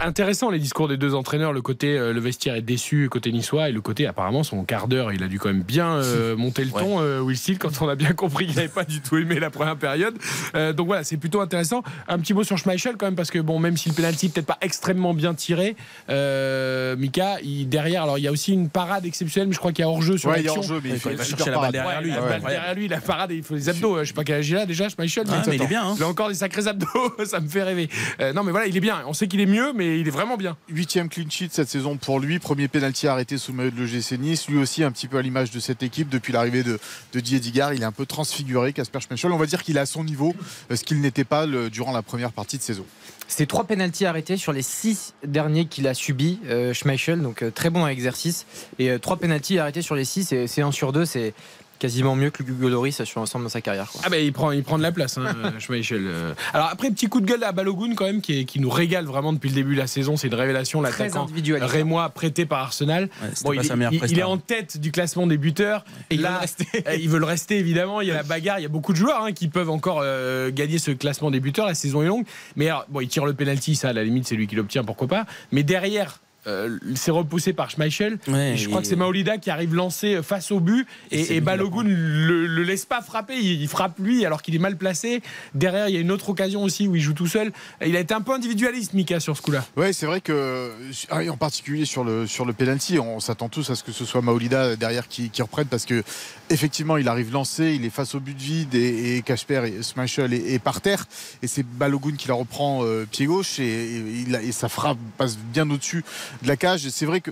[0.00, 1.52] Intéressant les discours des deux entraîneurs.
[1.52, 4.88] Le côté euh, le vestiaire est déçu côté niçois et le côté apparemment son quart
[4.88, 7.80] d'heure il a dû quand même bien euh, monter le ton euh, Will Steele quand
[7.80, 10.16] on a bien compris qu'il n'avait pas du tout aimé la première période.
[10.54, 11.82] Euh, donc voilà c'est plutôt intéressant.
[12.08, 14.46] Un petit mot sur Schmeichel quand même parce que bon même si le penalty peut-être
[14.46, 15.76] pas extrêmement bien tiré,
[16.10, 19.72] euh, Mika il, derrière alors il y a aussi une parade exceptionnelle mais je croit
[19.72, 20.80] qu'il y a hors jeu sur Ouais, il y a l'action.
[20.84, 21.72] il Il va une chercher la balle parade.
[21.72, 22.10] derrière lui.
[22.10, 23.98] Ouais, la balle derrière lui, la parade, il faut les abdos.
[24.02, 25.24] Je sais pas quel âge il a déjà, Schmeichel.
[25.28, 25.94] Ah, mais il est bien, hein.
[25.96, 26.88] Il a encore des sacrés abdos,
[27.24, 27.88] ça me fait rêver.
[28.20, 29.02] Euh, non, mais voilà, il est bien.
[29.06, 30.56] On sait qu'il est mieux, mais il est vraiment bien.
[30.68, 32.38] Huitième clean sheet cette saison pour lui.
[32.38, 34.48] Premier penalty arrêté sous le maillot de l'OGC Nice.
[34.48, 36.78] Lui aussi un petit peu à l'image de cette équipe depuis l'arrivée de,
[37.12, 37.74] de Didier Digard.
[37.74, 39.32] Il est un peu transfiguré, Casper Schmeichel.
[39.32, 40.34] On va dire qu'il est à son niveau,
[40.70, 42.84] euh, ce qu'il n'était pas le- durant la première partie de saison.
[43.26, 47.50] C'est trois pénalties arrêtés sur les six derniers qu'il a subis, euh, Schmeichel, donc euh,
[47.50, 48.44] très bon à exercice.
[48.78, 51.32] Et euh, trois pénalties arrêtés sur les six, c'est un sur deux, c'est
[51.78, 53.90] quasiment mieux que Hugo Lloris sur l'ensemble de sa carrière.
[53.90, 54.00] quoi.
[54.04, 55.24] Ah bah il prend, il prend de la place, hein,
[55.58, 56.02] Schmeichel.
[56.06, 58.70] Euh, Alors après, petit coup de gueule à Balogun quand même, qui, est- qui nous
[58.70, 60.16] régale vraiment depuis le début de la saison.
[60.16, 61.26] C'est une révélation, l'attaquant.
[61.66, 63.04] Rémois prêté par Arsenal.
[63.04, 65.36] Ouais, c'était Bon, pas il, sa meilleure il- il est en tête du classement des
[65.38, 65.84] buteurs.
[66.10, 66.66] Et il Là, veut le rester.
[66.88, 68.00] euh, il veut le rester évidemment.
[68.00, 68.58] Il y a la bagarre.
[68.58, 71.40] Il y a beaucoup de joueurs hein, qui peuvent encore euh, gagner ce classement des
[71.40, 71.66] buteurs.
[71.66, 72.24] La saison est longue.
[72.56, 74.84] Mais alors, bon, il tire le penalty, ça à la limite c'est lui qui l'obtient,
[74.84, 75.26] pourquoi pas.
[75.52, 76.20] Mais derrière.
[76.46, 78.18] Euh, c'est repoussé par Schmeichel.
[78.28, 81.36] Ouais, Et je crois et- que c'est Maolida qui arrive lancé face au but Et
[81.36, 83.34] et, Balogun le, le laisse pas frapper.
[83.36, 85.22] Il, il frappe lui alors qu'il est mal placé.
[85.54, 87.52] Derrière, il y a une autre occasion aussi où il joue tout seul.
[87.84, 89.64] Il a été un peu individualiste, Mika, sur ce coup-là.
[89.76, 90.70] Oui, c'est vrai que,
[91.10, 94.04] ah, en particulier sur le, sur le penalty, on s'attend tous à ce que ce
[94.04, 96.02] soit Maolida derrière qui, qui reprenne parce que
[96.50, 100.32] effectivement, il arrive lancé, il est face au but vide et, et Kasper et Schmeichel
[100.34, 101.06] est, est par terre
[101.42, 105.36] et c'est Balogun qui la reprend euh, pied gauche et, et et sa frappe passe
[105.38, 106.04] bien au-dessus
[106.42, 106.86] de la cage.
[106.86, 107.30] Et c'est vrai que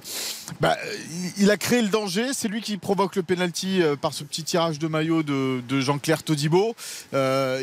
[0.60, 0.76] bah,
[1.38, 4.44] il, a créé le danger, c'est lui qui provoque le penalty euh, par ce petit
[4.44, 6.74] tirage de maillot de, Jean-Claire Todibo.
[7.14, 7.62] Euh,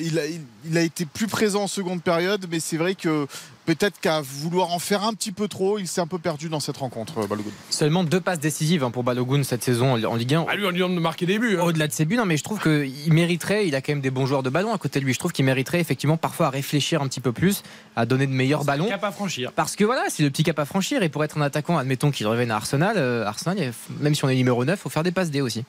[0.65, 3.27] il a été plus présent en seconde période, mais c'est vrai que
[3.75, 6.59] peut-être qu'à vouloir en faire un petit peu trop, il s'est un peu perdu dans
[6.59, 7.51] cette rencontre, euh, Balogun.
[7.69, 10.45] Seulement deux passes décisives hein, pour Balogun cette saison en Ligue 1.
[10.49, 11.57] À lui, on lui demande de marquer des buts.
[11.59, 11.63] hein.
[11.63, 14.09] Au-delà de ses buts, non, mais je trouve qu'il mériterait, il a quand même des
[14.09, 15.13] bons joueurs de ballon à côté de lui.
[15.13, 17.61] Je trouve qu'il mériterait effectivement parfois à réfléchir un petit peu plus,
[17.95, 18.87] à donner de meilleurs ballons.
[18.87, 19.51] Cap à franchir.
[19.51, 21.03] Parce que voilà, c'est le petit cap à franchir.
[21.03, 24.29] Et pour être un attaquant, admettons qu'il revienne à Arsenal, euh, Arsenal, même si on
[24.29, 25.63] est numéro 9, il faut faire des passes D aussi.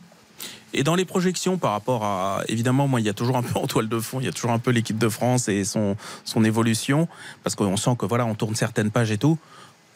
[0.73, 2.43] Et dans les projections par rapport à.
[2.49, 4.33] Évidemment, moi, il y a toujours un peu en toile de fond, il y a
[4.33, 7.09] toujours un peu l'équipe de France et son, son évolution.
[7.43, 9.39] Parce qu'on sent que voilà, on tourne certaines pages et tout.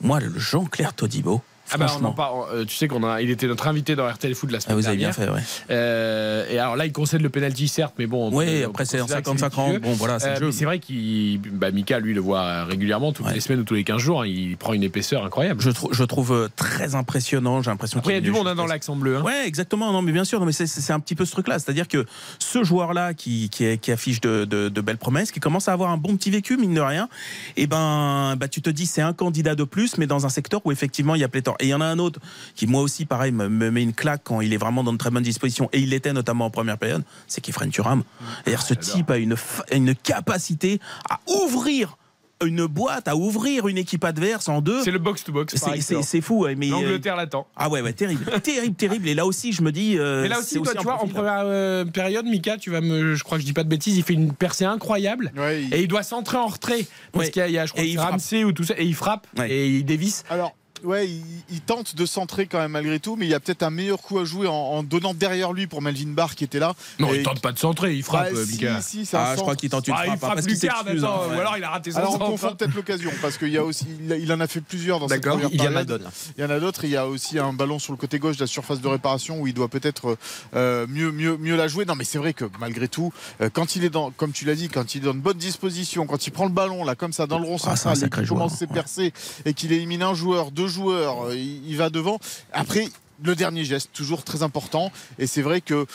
[0.01, 1.43] Moi, Jean-Claire Todibo.
[1.72, 2.44] Ah bah on en parle.
[2.53, 4.77] euh, tu sais qu'on a, il était notre invité dans RTL Foot la Ah, semaine
[4.79, 5.40] vous avez bien fait, ouais.
[5.70, 8.29] Euh, et alors là, il concède le penalty certes, mais bon.
[8.29, 9.81] on Oui, après c'est en considérer que 55 lui qui ans.
[9.90, 13.35] Bon, voilà, c'est Euh, c'est vrai qu'il, bah, Mika, lui, le voit régulièrement, toutes Ouais.
[13.35, 14.22] les semaines ou tous les 15 jours.
[14.22, 15.61] hein, il prend une épaisseur incroyable.
[15.62, 17.62] Je, trou- je trouve euh, très impressionnant.
[17.62, 19.16] J'ai l'impression Après, il y a qu'il du monde hein, dans l'accent bleu.
[19.16, 19.22] hein.
[19.22, 19.90] Ouais, exactement.
[19.92, 20.38] Non, mais bien sûr.
[20.40, 21.59] Non, mais c'est- un petit peu ce truc-là.
[21.59, 22.05] C'est-à-dire que
[22.38, 25.72] ce joueur-là qui, qui, est- qui affiche de, de- de belles promesses, qui commence à
[25.72, 27.09] avoir un bon petit vécu, mine de rien,
[27.57, 30.61] et ben, bah, tu te dis c'est un candidat de plus, mais dans un secteur
[30.64, 31.54] où effectivement il y a pléthore.
[31.61, 32.21] Et il y en a un autre
[32.55, 34.99] qui, moi aussi, pareil, me, me met une claque quand il est vraiment dans de
[34.99, 38.03] très bonnes dispositions, et il l'était notamment en première période, c'est Kefren Turam.
[38.45, 39.37] C'est-à-dire ce type a une,
[39.73, 41.97] une capacité à ouvrir
[42.45, 44.83] une boîte, à ouvrir une équipe adverse en deux.
[44.83, 45.59] C'est le box-to-box.
[45.59, 46.67] par C'est- C'est c'est fou, mais.
[46.69, 47.47] euh, L'Angleterre l'attend.
[47.57, 49.09] Ah ouais, ouais, terrible, terrible, terrible.
[49.09, 49.97] Et là aussi, je me dis.
[49.99, 52.81] euh, Mais là c'est aussi, toi, tu vois, en première euh, période, Mika, tu vas
[52.83, 55.62] me, je crois que je dis pas de bêtises, il fait une percée incroyable Ouais,
[55.62, 57.31] il- et il doit s'entrer en retrait parce Ouais.
[57.31, 58.11] qu'il y a, il y a, je crois, Et il c'est frappe.
[58.11, 59.51] Ramsey ou tout ça et il frappe Ouais.
[59.51, 60.25] et il dévisse.
[60.29, 63.40] Alors, ouais, il, il tente de centrer quand même malgré tout, mais il y a
[63.40, 66.44] peut-être un meilleur coup à jouer en, en donnant derrière lui pour Melvin Barr qui
[66.44, 66.75] était là.
[66.99, 68.44] Non, Et- il tente pas de centrer, il frappe, euh,
[68.81, 70.14] si, si, Ah, je crois qu'il tente une Ah, il frappe.
[70.16, 71.37] hein, frappe parce Lucas, s'excuse, attends, hein, ouais.
[71.37, 73.64] ou alors il a raté son Alors on confond peut-être l'occasion parce qu'il y a
[73.64, 75.38] aussi, il, a- il en a fait plusieurs dans cette D'accord.
[75.40, 75.88] première Il y a période.
[76.03, 76.11] Madone.
[76.37, 76.85] Il y en a d'autres.
[76.85, 79.40] Il y a aussi un ballon sur le côté gauche de la surface de réparation
[79.40, 80.16] où il doit peut-être
[80.55, 81.85] euh, mieux, mieux, mieux la jouer.
[81.85, 84.55] Non, mais c'est vrai que malgré tout, euh, quand il est dans, comme tu l'as
[84.55, 87.12] dit, quand il est dans une bonne disposition, quand il prend le ballon là comme
[87.12, 88.66] ça dans le rond Ah, central qu'il commence ouais.
[88.66, 89.12] percées
[89.44, 92.19] et qu'il élimine un joueur, deux joueurs, euh, il, il va devant.
[92.53, 92.89] Après.
[93.23, 94.91] le dernier geste, toujours très important.
[95.21, 95.87] Et c'est vrai que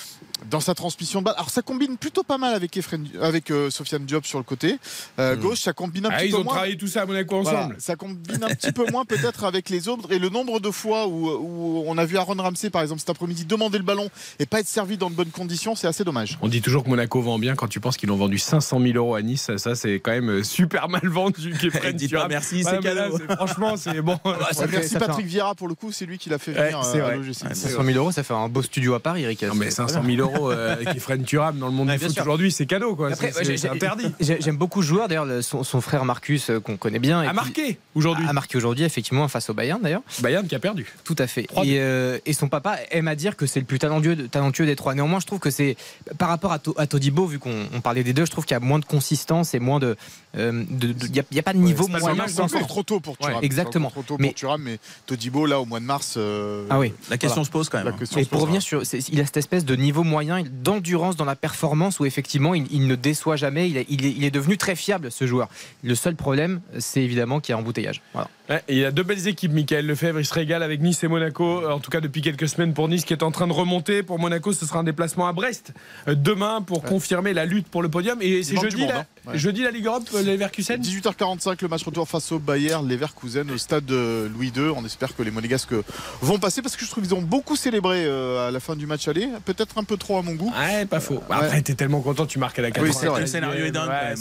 [0.50, 3.70] dans sa transmission de balle, alors ça combine plutôt pas mal avec, Efren, avec euh,
[3.70, 4.78] Sofiane Diop sur le côté
[5.20, 5.40] euh, Hmm.
[5.40, 6.54] gauche, ça combine un Ah, petit ils peu ont moins.
[6.54, 7.76] travaillé tout ça à Monaco Voilà, ensemble.
[7.80, 10.12] ça combine un petit peu moins peut-être avec les autres.
[10.12, 13.10] Et le nombre de fois où, où on a vu Aaron Ramsey, par exemple, cet
[13.10, 16.38] après-midi, demander le ballon et pas être servi dans de bonnes conditions, c'est assez dommage.
[16.42, 18.94] On dit toujours que Monaco vend bien quand tu penses qu'ils ont vendu 500 000
[18.98, 19.42] euros à Nice.
[19.44, 21.54] Ça, ça, c'est quand même euh, super mal vendu.
[21.94, 23.18] Dites pas merci, c'est cadeau.
[23.36, 24.18] Franchement, c'est bon.
[24.26, 26.52] Ouais, ça fait- merci ça Patrick Vieira pour le coup, c'est lui qui l'a fait
[26.54, 27.28] Ouais, venir c'est euh, à vrai.
[27.28, 29.42] Ouais, 500 000 euros, ça fait un beau studio à Paris, Eric.
[29.44, 32.20] Non, mais 500 000 euros euh, qui freine Thuram dans le monde Ouais, du foot
[32.20, 32.96] aujourd'hui, c'est cadeau.
[32.96, 33.12] quoi.
[33.12, 34.06] Après, C'est- ouais, interdit.
[34.20, 37.24] j'ai- J'aime beaucoup ce joueur, d'ailleurs, le- son, son frère Marcus, euh, qu'on connaît bien.
[37.24, 38.26] et A marqué aujourd'hui.
[38.28, 40.02] A marqué aujourd'hui, effectivement, face au Bayern, d'ailleurs.
[40.22, 40.94] Bayern qui a perdu.
[41.04, 41.44] Tout à fait.
[41.44, 41.70] 3-2.
[41.70, 44.76] Et, euh, et son papa aime à dire que c'est le plus talentueux, talentueux des
[44.76, 44.96] trois.
[44.96, 45.76] Néanmoins, je trouve que c'est
[46.18, 48.56] par rapport à, To- à Todibo, vu qu'on on parlait des deux, je trouve qu'il
[48.56, 49.96] y a moins de consistance et moins de.
[50.38, 50.96] euh, Il
[51.32, 52.28] n'y a, pas de niveau C'est moyen.
[52.28, 53.36] c'est encore trop tôt pour Thuram.
[53.36, 53.90] Ouais, exactement.
[53.90, 56.16] C'est encore trop tôt Mais- pour Thuram, mais Todibo, là, au mois de mars.
[56.18, 56.94] euh, Ah oui.
[57.10, 57.46] La question Voilà.
[57.46, 57.96] se pose quand même.
[57.98, 60.19] Question Et pour revenir sur, il a cette espèce de niveau moyen,
[60.64, 63.70] d'endurance dans la performance où effectivement il, il ne déçoit jamais.
[63.70, 65.48] Il est, il est- il est devenu très fiable ce joueur.
[65.84, 68.02] Le seul problème, c'est évidemment qu'il y a embouteillage.
[68.14, 68.30] Voilà.
[68.50, 70.20] Ouais, et il y a deux belles équipes, Michael Lefebvre.
[70.20, 71.68] Il se régale avec Nice et Monaco.
[71.70, 74.02] En tout cas, depuis quelques semaines pour Nice qui est en train de remonter.
[74.02, 75.74] Pour Monaco, ce sera un déplacement à Brest
[76.08, 78.18] euh, demain pour confirmer la lutte pour le podium.
[78.22, 79.06] Et c'est jeudi, monde, la, hein.
[79.32, 79.38] Ouais.
[79.38, 83.50] jeudi la Ligue Europe, euh, les Leverkusen 18h45, le match retour face au Bayern, Leverkusen
[83.52, 84.72] au stade de Louis II.
[84.76, 85.74] On espère que les Monégasques
[86.22, 88.86] vont passer parce que je trouve qu'ils ont beaucoup célébré euh, à la fin du
[88.88, 89.30] match aller.
[89.46, 90.52] Peut-être un peu trop à mon goût.
[90.58, 91.22] Ouais, pas faux.
[91.30, 93.22] Après, t'es tellement content, tu marques à la 80 Oui, c'est vrai.
[93.22, 94.14] Le scénario est dingue, ouais.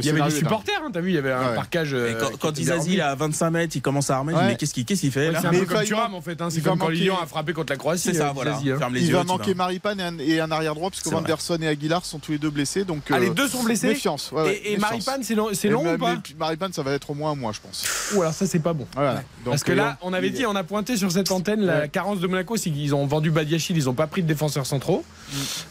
[0.00, 1.56] il y avait des supporters, hein, t'as vu, il y avait un Ouais.
[1.82, 3.00] Et euh, quand, quand rempli.
[3.00, 4.34] à 25 mètres, il commence à armer.
[4.34, 4.48] Ouais.
[4.48, 6.20] Mais qu'est-ce qu'il qu'est-ce qu'il fait Ouais, là c'est un Mais peu comme Thuram en
[6.20, 6.48] fait, hein.
[6.50, 8.02] c'est comme quand Lyon a frappé contre la Croatie.
[8.02, 8.54] C'est ça, euh, voilà.
[8.54, 8.78] Zazie, hein.
[8.94, 9.54] Il va manquer.
[9.54, 11.10] Maripane et un, arrière droit parce que.
[11.10, 12.84] Vanderson et Aguilar sont tous les deux blessés.
[12.84, 14.29] Donc, Ah, les euh, deux sont blessés Méfiance.
[14.32, 14.76] Ouais, Et, et.
[14.78, 17.84] Maripane, c'est long, ou pas Maripane, ça va être au moins un mois, je pense.
[18.14, 18.86] Ou alors ça, c'est pas bon.
[18.94, 19.14] Voilà.
[19.44, 21.60] Donc, Parce que euh, là, on avait il- dit, on a pointé sur cette antenne
[21.62, 21.88] la Ouais.
[21.88, 25.04] carence de Monaco, c'est qu'ils ont vendu Badiachil, ils n'ont pas pris de défenseurs centraux.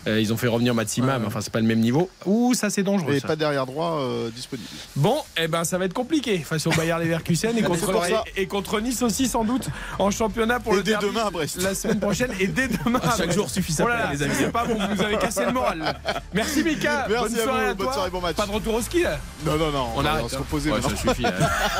[0.07, 2.09] Euh, ils ont fait revenir Matsima, mais enfin, c'est pas le même niveau.
[2.25, 3.13] Ouh, ça, c'est dangereux.
[3.15, 3.27] Et ça.
[3.27, 4.67] pas derrière droit euh, disponible.
[4.95, 8.23] Bon, eh ben, ça va être compliqué face au Bayer Leverkusen et contre, ça.
[8.35, 9.67] et, et contre Nice aussi, sans doute,
[9.99, 11.61] en championnat pour Et le dès derby demain à Brest.
[11.61, 12.99] La semaine prochaine et dès demain.
[13.03, 14.33] à Chaque jour suffit Oh là, les ça, amis.
[14.37, 15.99] C'est pas bon, vous nous avez cassé le moral.
[16.33, 17.05] Merci Mika.
[17.09, 17.93] Merci bonne à soirée vous, à bonne toi.
[17.93, 18.35] soirée, bon match.
[18.39, 19.87] Pas de retour au ski là Non, non, non.
[19.95, 20.29] On va arrête.
[20.29, 20.39] se hein.
[20.39, 20.71] reposer.
[20.71, 21.25] Ouais, ça suffit.
[21.25, 21.31] hein.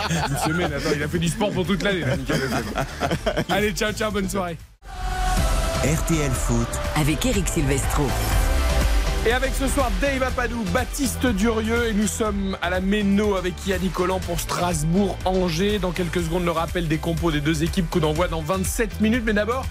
[0.29, 2.01] Une semaine, attends, il a fait du sport pour toute l'année.
[2.01, 2.85] Lefebvre.
[3.49, 4.57] Allez, ciao, ciao, bonne soirée.
[5.83, 6.67] RTL Foot,
[6.97, 8.05] avec Eric Silvestro.
[9.25, 13.53] Et avec ce soir Dave Apadou, Baptiste Durieux et nous sommes à la Méno avec
[13.67, 15.79] Yannick Collant pour Strasbourg-Angers.
[15.79, 19.23] Dans quelques secondes, le rappel des compos des deux équipes coup d'envoi dans 27 minutes.
[19.25, 19.65] Mais d'abord,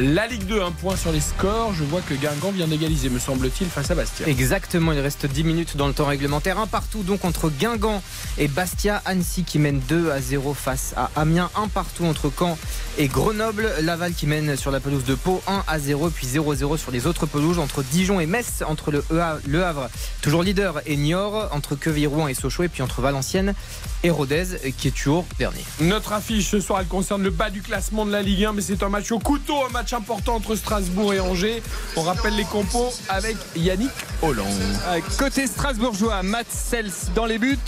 [0.00, 1.74] la Ligue 2, un point sur les scores.
[1.74, 4.28] Je vois que Guingamp vient d'égaliser, me semble-t-il, face à Bastia.
[4.28, 6.58] Exactement, il reste 10 minutes dans le temps réglementaire.
[6.58, 8.02] Un partout donc entre Guingamp
[8.38, 9.02] et Bastia.
[9.04, 11.50] Annecy qui mène 2 à 0 face à Amiens.
[11.56, 12.56] Un partout entre Caen
[12.96, 13.70] et Grenoble.
[13.82, 16.10] Laval qui mène sur la pelouse de Pau 1 à 0.
[16.10, 18.62] Puis 0 0 sur les autres pelouses entre Dijon et Metz.
[18.66, 19.88] Entre le, EA le Havre,
[20.22, 21.48] toujours leader, et Niort.
[21.52, 22.62] Entre Quevilly-Rouen et Sochaux.
[22.62, 23.54] Et puis entre Valenciennes
[24.04, 24.44] et Rodez
[24.76, 25.64] qui est toujours dernier.
[25.80, 28.62] Notre affiche ce soir, elle concerne le bas du classement de la Ligue 1, mais
[28.62, 31.62] c'est un match au couteau, un match important entre Strasbourg et Angers.
[31.96, 33.90] On rappelle les compos avec Yannick
[34.22, 34.46] Hollande.
[34.88, 37.58] Euh, Côté strasbourgeois, Matt Sels dans les buts.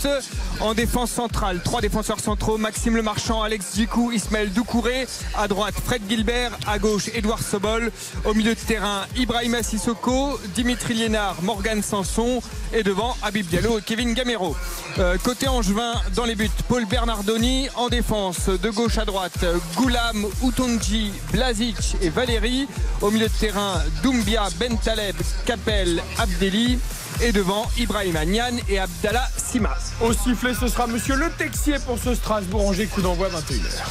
[0.59, 5.07] En défense centrale, trois défenseurs centraux Maxime Le Marchand, Alex Djikou, Ismaël Doucouré.
[5.37, 6.51] À droite, Fred Gilbert.
[6.67, 7.91] À gauche, Édouard Sobol.
[8.25, 12.41] Au milieu de terrain, Ibrahima Sissoko, Dimitri Liénard, Morgan Sanson.
[12.73, 14.55] Et devant, Habib Diallo et Kevin Gamero.
[14.99, 17.67] Euh, côté Angevin, dans les buts, Paul Bernardoni.
[17.75, 22.67] En défense, de gauche à droite, Goulam, Outonji, Blazic et Valérie.
[23.01, 26.79] Au milieu de terrain, Doumbia, Bentaleb, Capel, Abdelli.
[27.21, 29.77] Et devant, Ibrahim Agnan et Abdallah Sima.
[30.01, 33.81] Au sifflet, ce sera Monsieur Le Texier pour ce Strasbourg-Angers, coup d'envoi 21h.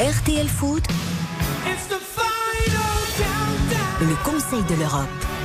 [0.00, 0.84] RTL Foot,
[4.00, 5.37] le Conseil de l'Europe.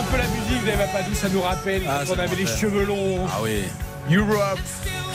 [0.00, 2.84] Un peu la musique, Dave Apadou, ça nous rappelle Ah, quand on avait les cheveux
[2.86, 3.26] longs.
[3.28, 3.64] Ah oui.
[4.10, 4.58] Europe.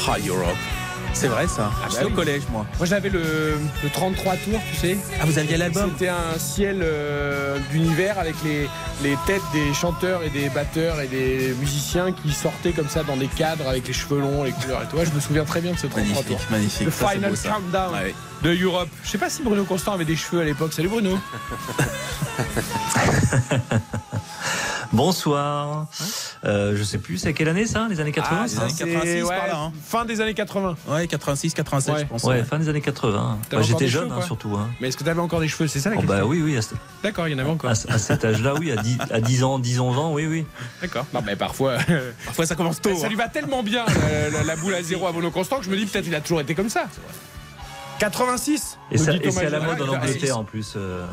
[0.07, 0.55] Ah, Europe.
[1.13, 1.71] C'est vrai ça.
[1.79, 2.65] bah J'étais au collège moi.
[2.77, 4.97] Moi j'avais le, le 33 tours, tu sais.
[5.19, 5.89] Ah, vous aviez l'album?
[5.93, 8.67] C'était un ciel euh, d'univers avec les,
[9.01, 13.15] les têtes des chanteurs et des batteurs et des musiciens qui sortaient comme ça dans
[13.15, 14.97] des cadres avec les cheveux longs, les couleurs et tout.
[14.97, 16.23] Ouais, je me souviens très bien de ce 33 tours.
[16.51, 16.85] Magnifique, magnifique.
[16.85, 17.37] Le Ça, Final beau.
[17.49, 18.13] Countdown oui.
[18.43, 18.89] de Europe.
[19.05, 20.73] Je sais pas si Bruno Constant avait des cheveux à l'époque.
[20.73, 21.17] Salut Bruno.
[24.93, 25.87] Bonsoir.
[26.45, 28.85] Euh, je sais plus, c'est quelle année ça Les années 80 Ah, ça ça, c'est-
[28.85, 29.73] 86 par ouais, là, hein.
[29.85, 30.75] Fin des années 80.
[30.87, 32.01] Ouais, 86, 87, Ouais.
[32.01, 32.23] je pense.
[32.23, 32.43] Ouais, ouais.
[32.43, 33.39] fin des années 80.
[33.49, 34.55] T'avais Bah, J'étais jeune cheveux, hein, surtout.
[34.55, 34.69] hein.
[34.79, 35.67] Mais est-ce que tu avais encore des cheveux?
[35.67, 37.49] C'est ça la Oh, question bah oui, oui, à, ce- D'accord, il y en avait
[37.49, 37.69] encore.
[37.71, 40.45] à- à cet âge-là, oui, à 10, à 10 ans, 10, 11 ans, oui, oui.
[40.81, 41.05] D'accord.
[41.13, 41.77] Non, mais parfois.
[42.25, 42.95] Parfois, ça commence tôt.
[42.95, 43.17] ça lui hein.
[43.17, 45.75] va tellement bien, la, la- la boule à zéro à Bono Constant, que je me
[45.77, 46.85] dis peut-être il a toujours été comme ça.
[47.99, 50.73] 86 Et, ça- et c'est à la mode en Angleterre en plus.
[50.75, 51.05] euh.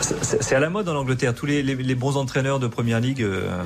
[0.00, 1.34] C'est- à la mode en Angleterre.
[1.34, 3.62] Tous les, les- les bons entraîneurs de première ligue, euh,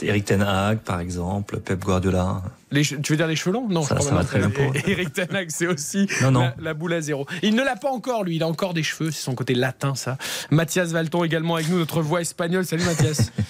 [0.00, 2.42] Eric Ten Hag par exemple, Pep Guardiola.
[2.70, 3.68] Les tu veux dire les cheveux longs?
[3.68, 4.50] Non, Ça- je ça va très bien
[4.86, 6.40] Eric Tanak, c'est aussi Non, non.
[6.40, 7.26] La, la boule à zéro.
[7.42, 8.36] Il ne l'a pas encore, lui.
[8.36, 9.10] Il a encore des cheveux.
[9.10, 10.16] C'est son côté latin, ça.
[10.50, 12.64] Mathias Valton également avec nous, notre voix espagnole.
[12.64, 13.30] Salut Mathias.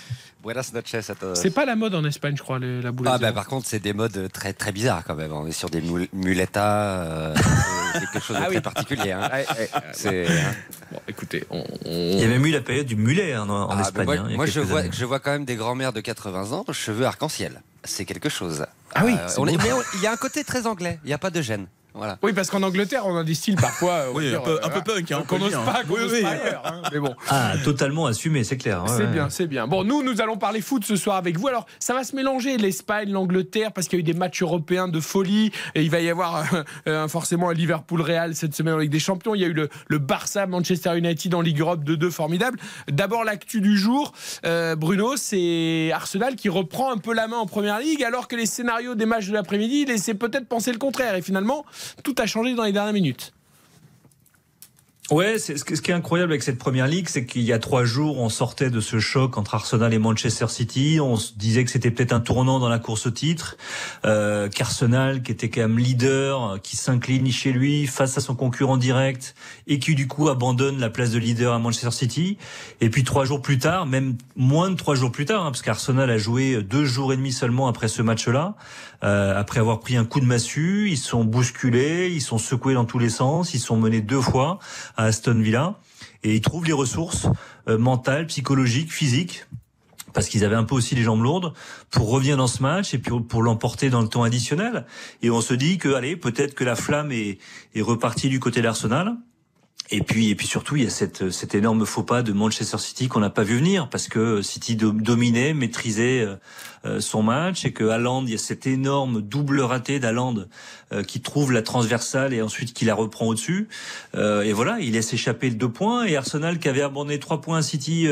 [0.42, 1.36] Buenas noches todos.
[1.40, 3.66] c'est pas la mode en Espagne, je crois, la boule à Ah bah par contre
[3.68, 5.32] c'est des modes très très bizarres quand même.
[5.32, 7.34] On est sur des mul- mulettas, euh,
[7.94, 8.60] c'est quelque chose de Ah très oui.
[8.60, 9.12] particulier.
[9.12, 9.30] hein.
[9.92, 10.52] C'est hein.
[10.90, 13.70] Bon, écoutez, on, Il y a même eu la période du mulet hein, en, en
[13.70, 14.04] Ah, bah, Espagne.
[14.36, 14.90] moi, hein, je vois années.
[14.92, 17.62] je vois quand même des grands-mères de 80 ans cheveux arc-en-ciel.
[17.84, 18.66] C'est quelque chose.
[18.94, 20.98] Ah oui, Euh, on est- mais on- il y a un côté très anglais.
[21.04, 21.66] Il n'y a pas de gêne.
[21.94, 22.18] Voilà.
[22.22, 24.06] Oui, parce qu'en Angleterre, on a des styles parfois.
[24.14, 25.82] Oui, dire, un peu- un euh, peu punk, hein, on Qu'on n'ose dire, pas, hein.
[25.86, 26.22] qu'on Oui, n'ose oui.
[26.22, 26.62] pas ailleurs.
[26.64, 26.82] hein.
[26.92, 27.14] Mais bon.
[27.28, 28.82] Ah, totalement assumé, c'est clair.
[28.84, 29.06] ouais, C'est ouais.
[29.12, 29.66] bien, c'est bien.
[29.66, 31.48] Bon, nous, nous allons parler foot ce soir avec vous.
[31.48, 34.88] Alors, ça va se mélanger, l'Espagne, l'Angleterre, parce qu'il y a eu des matchs européens
[34.88, 35.50] de folie.
[35.74, 38.98] Et il va y avoir euh, euh, forcément un Liverpool-Real cette semaine en Ligue des
[38.98, 39.34] Champions.
[39.34, 42.58] Il y a eu le, le Barça-Manchester United en Ligue Europe de 2 formidable.
[42.90, 44.12] D'abord, l'actu du jour,
[44.46, 48.36] euh, Bruno, c'est Arsenal qui reprend un peu la main en Première Ligue, alors que
[48.36, 51.14] les scénarios des matchs de l'après-midi laissaient peut-être penser le contraire.
[51.16, 51.64] Et finalement,
[52.04, 53.32] tout a changé dans les dernières minutes.
[55.10, 57.84] Ouais, c'est ce, qui- est incroyable avec cette première ligue, c'est qu'il y a trois
[57.84, 61.00] jours, on sortait de ce choc entre Arsenal et Manchester City.
[61.02, 63.58] On se disait que c'était peut-être un tournant dans la course au titre.
[64.06, 68.78] Euh, Qu'Arsenal, qui était quand même leader, qui s'incline chez lui face à son concurrent
[68.78, 69.34] direct
[69.66, 72.38] et qui du coup abandonne la place de leader à Manchester City.
[72.80, 75.62] Et puis trois jours plus tard, même moins de trois jours plus tard, hein, parce
[75.62, 78.54] qu'Arsenal a joué deux jours et demi seulement après ce match-là,
[79.02, 82.84] euh, après avoir pris un coup de massue, ils sont bousculés, ils sont secoués dans
[82.84, 84.58] tous les sens, ils sont menés deux fois
[84.96, 85.78] à Aston Villa
[86.22, 87.26] et ils trouvent les ressources
[87.68, 89.46] euh, mentales, psychologiques, physiques
[90.12, 91.54] parce qu'ils avaient un peu aussi les jambes lourdes
[91.90, 94.86] pour revenir dans ce match et puis pour l'emporter dans le temps additionnel.
[95.22, 97.38] Et on se dit que allez, peut-être que la flamme est,
[97.74, 99.16] est repartie du côté d'Arsenal.
[99.90, 102.78] Et puis, et puis surtout, il y a cette, cet énorme faux pas de Manchester
[102.78, 106.36] City qu'on n'a pas vu venir parce que City do- dominait, maîtrisait euh,
[106.86, 110.46] euh, son match et que Haaland, il y a cet énorme double raté d'Haaland
[110.92, 113.68] euh, qui trouve la transversale et ensuite qui la reprend au-dessus.
[114.14, 117.62] Et voilà, il laisse échapper deux points et Arsenal qui avait abandonné trois points à
[117.62, 118.06] City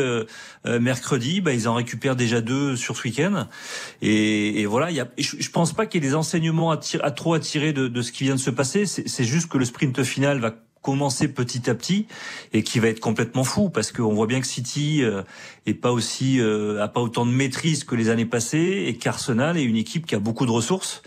[0.64, 3.46] mercredi, bah, ils en récupèrent déjà deux sur ce week-end.
[4.02, 6.76] Et, et voilà, il y a, je, pense pas qu'il y ait des enseignements à,
[6.76, 8.86] tir- à trop à tirer de, de ce qui vient de se passer.
[8.86, 12.06] C'est juste que le sprint final va commencer petit à petit
[12.52, 15.22] et qui va être complètement fou parce qu'on voit bien que City euh,
[15.66, 19.58] est pas aussi euh, a pas autant de maîtrise que les années passées et qu'Arsenal
[19.58, 21.02] est une équipe qui a beaucoup de ressources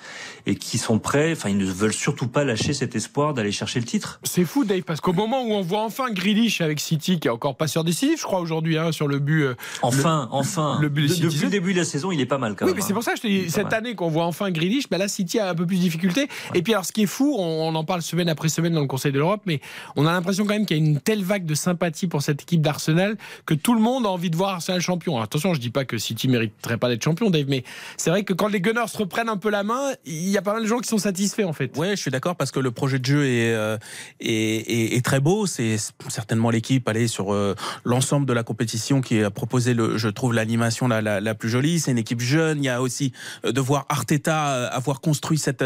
[0.45, 3.79] et qui sont prêts enfin ils ne veulent surtout pas lâcher cet espoir d'aller chercher
[3.79, 4.19] le titre.
[4.23, 7.31] C'est fou, Dave, parce qu'au moment où on voit enfin Grealish avec City, qui est
[7.31, 9.43] encore passeur décisif, je crois, aujourd'hui, hein, sur le but.
[9.43, 12.25] euh, Enfin, le- enfin, le but De- depuis le début de la saison, il est
[12.25, 12.75] pas mal quand Oui, même.
[12.77, 12.95] mais c'est hein.
[12.95, 15.07] pour ça que je te dis, pas cette année qu'on voit enfin Grealish, bah là,
[15.07, 16.27] City a un peu plus de difficultés.
[16.53, 18.81] Et puis, alors, ce qui est fou, on, on en parle semaine après semaine dans
[18.81, 19.61] le Conseil de l'Europe, mais
[19.95, 22.41] on a l'impression quand même qu'il y a une telle vague de sympathie pour cette
[22.41, 25.13] équipe d'Arsenal que tout le monde a envie de voir Arsenal champion.
[25.13, 27.63] Alors, attention, je dis pas que City mériterait pas d'être champion, Dave, mais
[27.97, 29.91] c'est vrai que quand les Gunners reprennent un peu la main,
[30.33, 31.75] y a pas mal de gens qui sont satisfaits, en fait.
[31.77, 33.77] Ouais, je suis d'accord parce que le projet de jeu est euh,
[34.19, 35.45] est, très beau.
[35.45, 35.77] C'est
[36.09, 40.33] certainement l'équipe allez sur euh, l'ensemble de la compétition qui a proposé le, je trouve
[40.33, 41.79] l'animation la, la, plus jolie.
[41.79, 42.59] C'est une équipe jeune.
[42.59, 43.13] Il y a aussi
[43.45, 45.63] euh, de voir Arteta avoir construit cette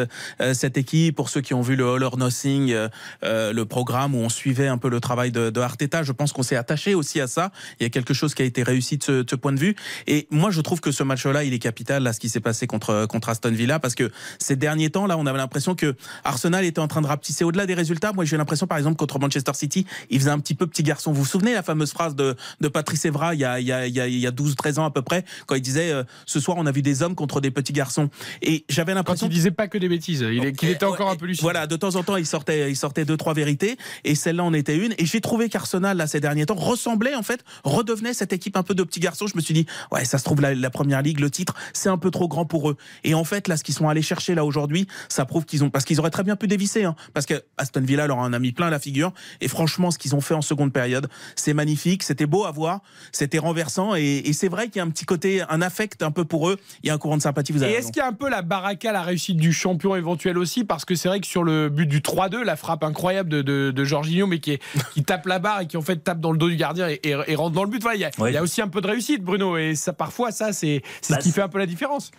[0.54, 1.16] cette équipe.
[1.16, 2.76] Pour ceux qui ont vu le All or Nothing,
[3.24, 6.56] le programme où on suivait un peu le travail de, Arteta, je pense qu'on s'est
[6.56, 7.52] attaché aussi à ça.
[7.80, 9.60] Il y a quelque chose qui a été réussi de ce, de ce point de
[9.60, 9.76] vue.
[10.08, 12.68] Et moi, je trouve que ce match-là, il est capital là, ce qui s'est passé
[12.68, 16.66] contre contre Aston Villa, parce que ces derniers temps, là, on avait l'impression que Arsenal
[16.66, 18.12] était en train de rapetisser au-delà des résultats.
[18.14, 21.12] Moi, j'ai l'impression, par exemple, contre Manchester City, il faisait un petit peu petit garçon.
[21.12, 23.72] Vous vous souvenez la fameuse phrase de, de Patrice Evra il y a, il y
[23.72, 25.92] a, il y a, il y a 12-13 ans à peu près, quand il disait
[25.92, 28.10] euh, ce soir, on a vu des hommes contre des petits garçons.
[28.42, 31.10] Et j'avais Quand l'impression il disait pas que des bêtises, il est- qu'il était encore
[31.10, 31.44] un peu lucide.
[31.44, 34.54] voilà, de temps en temps, il sortait, il sortait deux, trois vérités, et celle-là en
[34.54, 34.94] était une.
[34.98, 38.64] Et j'ai trouvé qu'Arsenal, là, ces derniers temps, ressemblait, en fait, redevenait cette équipe un
[38.64, 39.28] peu de petits garçons.
[39.28, 41.90] Je me suis dit, ouais, ça se trouve, la, la première ligue, le titre, c'est
[41.90, 42.78] un peu trop grand pour eux.
[43.04, 45.70] Et en fait, là, ce qu'ils sont allés chercher là aujourd'hui, ça prouve qu'ils ont
[45.70, 48.40] parce qu'ils auraient très bien pu dévisser, hein, parce que Aston Villa leur en a
[48.40, 49.14] mis plein la figure.
[49.42, 52.82] Et franchement, ce qu'ils ont fait en seconde période, c'est magnifique, c'était beau à voir,
[53.12, 56.12] c'était renversant, et, et c'est vrai qu'il y a un petit côté, un affect un
[56.12, 56.58] peu pour eux.
[56.84, 57.52] Il y a un courant de sympathie.
[57.52, 57.88] Vous avez Et raison.
[57.88, 60.64] est-ce qu'il y a un peu la baraka, la réussite du champion éventuel aussi?
[60.64, 63.72] Parce que c'est vrai que sur le but du 3-2, la frappe incroyable de, de,
[63.72, 64.62] de Jorginho, mais qui, est,
[64.94, 67.00] qui tape la barre et qui en fait tape dans le dos du gardien et,
[67.04, 67.82] et- et rentre dans le but.
[67.82, 68.32] Voilà, il, y a, Ouais.
[68.32, 69.58] il y a aussi un peu de réussite, Bruno.
[69.58, 72.12] Et ça, parfois, ça, c'est c'est Bah, ce qui fait un peu la différence.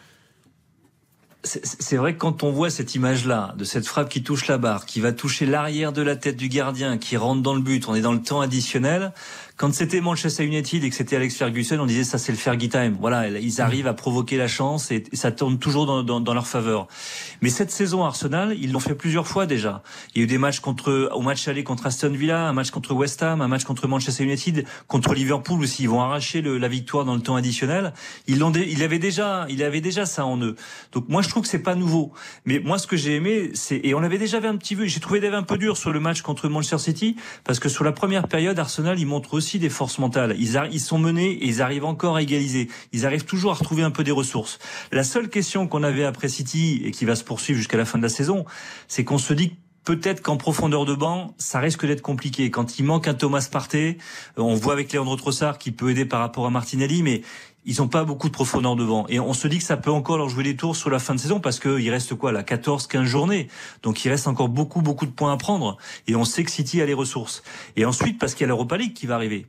[1.45, 4.87] C'est vrai que quand on voit cette image-là, de cette frappe qui touche la barre,
[4.87, 7.95] qui va toucher l'arrière de la tête du gardien, qui rentre dans le but, on
[7.95, 9.13] est dans le temps additionnel.
[9.59, 12.69] Quand c'était Manchester United et que c'était Alex Ferguson, on disait ça c'est le Fergie
[12.69, 12.97] time.
[13.01, 16.47] Voilà, ils arrivent à provoquer la chance et ça tourne toujours dans, dans- dans leur
[16.47, 16.87] faveur.
[17.43, 19.83] Mais cette saison Arsenal, ils l'ont fait plusieurs fois déjà.
[20.15, 22.71] Il y a eu des matchs contre, au match aller contre Aston Villa, un match
[22.71, 25.83] contre West Ham, un match contre Manchester United, contre Liverpool aussi.
[25.83, 27.93] Ils vont arracher le- la victoire dans le temps additionnel.
[28.29, 30.55] Ils l'ont, il avait déjà, il avait déjà ça en eux.
[30.93, 32.13] Donc moi je trouve que c'est pas nouveau.
[32.45, 34.87] Mais moi ce que j'ai aimé, c'est et on avait déjà vu un petit peu,
[34.87, 37.83] j'ai trouvé Dave un peu dur sur le match contre Manchester City parce que sur
[37.83, 40.37] la première période, Arsenal ils montrent aussi des forces mentales.
[40.39, 42.69] Ils, ils sont menés et ils arrivent encore à égaliser.
[42.93, 44.59] Ils arrivent toujours à retrouver un peu des ressources.
[44.93, 47.97] La seule question qu'on avait après City et qui va se poursuivre jusqu'à la fin
[47.97, 48.45] de la saison,
[48.89, 49.55] c'est qu'on se dit
[49.89, 52.51] Peut-être qu'en profondeur de banc, ça risque d'être compliqué.
[52.51, 53.97] Quand il manque un Thomas Partey,
[54.37, 57.23] euh, on voit avec Leandro Trossard qui peut aider par rapport à Martinelli, mais
[57.71, 59.07] ils n'ont pas beaucoup de profondeur devant.
[59.09, 61.15] Et on se dit que ça peut encore leur jouer des tours sur la fin
[61.15, 63.49] de saison parce qu'il reste quoi là 14, 15 journées.
[63.83, 65.77] Donc il reste encore beaucoup, beaucoup de points à prendre.
[66.07, 67.43] Et on sait que City a les ressources.
[67.77, 69.47] Et ensuite, parce qu'il y a l'Europa League qui va arriver.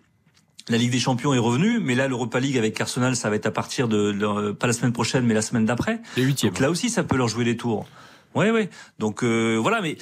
[0.68, 3.48] La Ligue des Champions est revenue, mais là l'Europa League avec Arsenal, ça va être
[3.48, 6.00] à partir de, de- pas la semaine prochaine, mais la semaine d'après.
[6.18, 6.52] Les huitièmes.
[6.52, 7.88] Donc là aussi, ça peut leur jouer des tours.
[8.36, 8.70] Ouais, ouais.
[9.00, 9.98] Donc euh, voilà, mais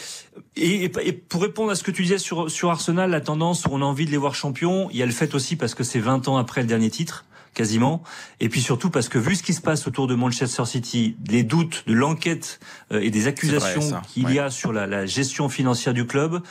[0.57, 3.63] et, et- et pour répondre à ce que tu disais sur sur Arsenal, la tendance
[3.65, 5.74] où on a envie de les voir champions, il y a le fait aussi parce
[5.76, 7.24] que c'est 20 ans après le dernier titre
[7.58, 8.03] quasiment
[8.39, 11.41] et puis surtout parce que vu ce qui se passe autour de Manchester City, les
[11.41, 12.60] doutes de l'enquête
[12.91, 14.36] euh, et des accusations qu'il ouais.
[14.36, 16.43] y a sur la, la gestion financière du club,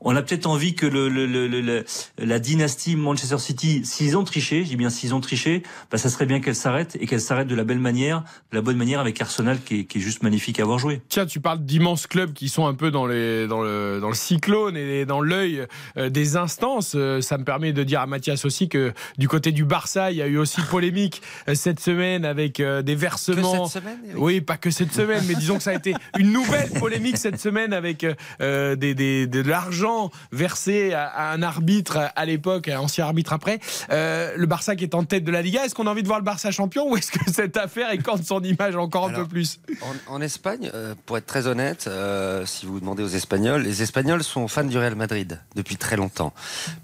[0.00, 1.84] on a peut-être envie que le, le- le- le- le-
[2.18, 6.08] la dynastie Manchester City, s'ils ont triché, je dis bien s'ils ont triché, bah ça
[6.10, 8.20] serait bien qu'elle s'arrête et qu'elle s'arrête de la belle manière,
[8.50, 11.00] de la bonne manière avec Arsenal qui est, qui est juste magnifique à avoir joué.
[11.08, 14.14] Tiens, tu parles d'immenses clubs qui sont un peu dans, les, dans, le, dans le
[14.14, 15.66] cyclone et dans l'œil
[15.96, 16.92] euh, des instances.
[16.94, 20.16] Euh, ça me permet de dire à Mathias aussi que du côté du Barça, il
[20.18, 23.66] y a eu aussi polémique euh, cette semaine avec des versements.
[23.68, 24.20] cette semaine, Eric?
[24.20, 27.40] Oui, pas que cette semaine, mais disons que ça a été une nouvelle polémique cette
[27.40, 28.04] semaine avec
[28.40, 29.83] euh, des, des- de l'argent
[30.32, 33.60] versé à, à un arbitre à l'époque, un ancien arbitre après.
[33.90, 36.06] Euh, le Barça qui est en tête de la Liga, est-ce qu'on a envie de
[36.06, 39.26] voir le Barça champion ou est-ce que cette affaire écorne son image encore un peu
[39.26, 39.60] plus
[40.08, 43.82] En, en Espagne, euh, pour être très honnête, euh, si vous demandez aux Espagnols, les
[43.82, 46.32] Espagnols sont fans du Real Madrid depuis très longtemps.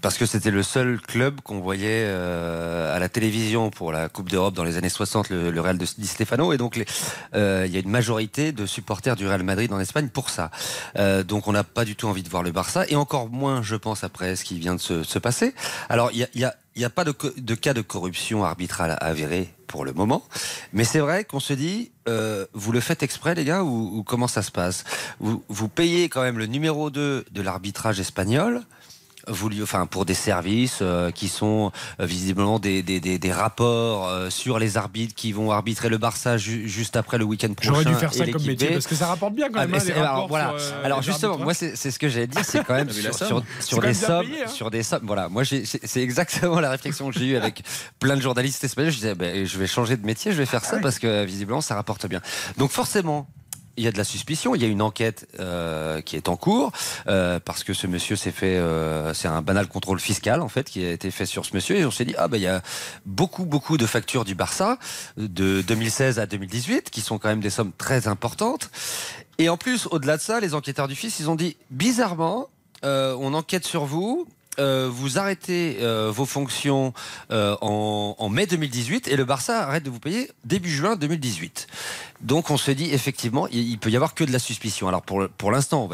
[0.01, 4.53] Parce que c'était le seul club qu'on voyait à la télévision pour la Coupe d'Europe
[4.53, 6.53] dans les années 60, le, le Real de Di Stefano.
[6.53, 6.83] Et donc, il
[7.33, 10.51] y a une majorité de supporters du Real Madrid en Espagne pour ça.
[11.27, 12.85] Donc, on n'a pas du tout envie de voir le Barça.
[12.91, 15.55] Et encore moins, je pense, après ce qui vient de se, se passer.
[15.87, 19.93] Alors, il y a, n'y a pas de, cas de corruption arbitrale avéré pour le
[19.93, 20.23] moment,
[20.73, 24.03] mais c'est vrai qu'on se dit, euh, vous le faites exprès les gars, ou, ou
[24.03, 24.83] comment ça se passe?
[25.21, 28.61] Vous, vous payez quand même le numéro 2 de l'arbitrage espagnol,
[29.27, 33.31] vous, lui- enfin, pour des services euh, qui sont euh, visiblement des, des, des, des
[33.31, 37.53] rapports euh, sur les arbitres qui vont arbitrer le Barça ju- juste après le week-end
[37.53, 37.71] prochain.
[37.73, 38.73] J'aurais dû faire et ça comme métier B.
[38.73, 39.79] parce que ça rapporte bien quand Ah, même.
[39.79, 40.53] hein, les alors, rapports voilà.
[40.59, 42.87] sur, euh, alors les justement, moi c'est c'est ce que j'allais dire, c'est quand même
[42.87, 44.47] la sur, sur, C'est sur quand des sommes, payé, hein.
[44.47, 45.03] sur des sommes.
[45.03, 47.63] Voilà, moi j'ai- c'est c'est exactement la réflexion que j'ai eue avec
[47.99, 48.91] plein de journalistes espagnols.
[48.91, 51.61] Je disais, ben, je vais changer de métier, je vais faire ça parce que visiblement
[51.61, 52.21] ça rapporte bien.
[52.57, 53.27] Donc forcément.
[53.81, 56.35] Il y a de la suspicion, il y a une enquête euh, qui est en
[56.35, 56.71] cours
[57.07, 60.69] euh, parce que ce monsieur s'est fait, euh, c'est un banal contrôle fiscal en fait
[60.69, 62.47] qui a été fait sur ce monsieur et on s'est dit ah ben il y
[62.47, 62.61] a
[63.07, 64.77] beaucoup beaucoup de factures du Barça
[65.17, 68.69] de 2016 à 2018 qui sont quand même des sommes très importantes.
[69.39, 72.49] Et en plus au-delà de ça les enquêteurs du fils ils ont dit bizarrement
[72.83, 74.27] on enquête sur vous
[74.61, 76.93] euh, vous arrêtez euh, vos fonctions
[77.31, 81.67] euh, en, mai 2018 et le Barça arrête de vous payer début juin 2018.
[82.21, 84.87] Donc on se dit effectivement il, peut y avoir que de la suspicion.
[84.87, 85.89] Alors pour, l'instant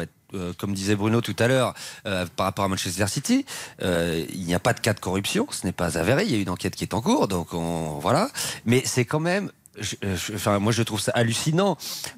[0.58, 1.72] comme disait Bruno tout à l'heure,
[2.04, 3.46] par rapport à Manchester City,
[3.80, 6.24] il n'y a pas de cas de corruption, ce n'est pas avéré.
[6.24, 8.28] Il y a une enquête qui est en cours, donc on, voilà.
[8.66, 9.50] Mais c'est quand même,
[9.80, 11.76] je- je- enfin moi je trouve ça hallucinant.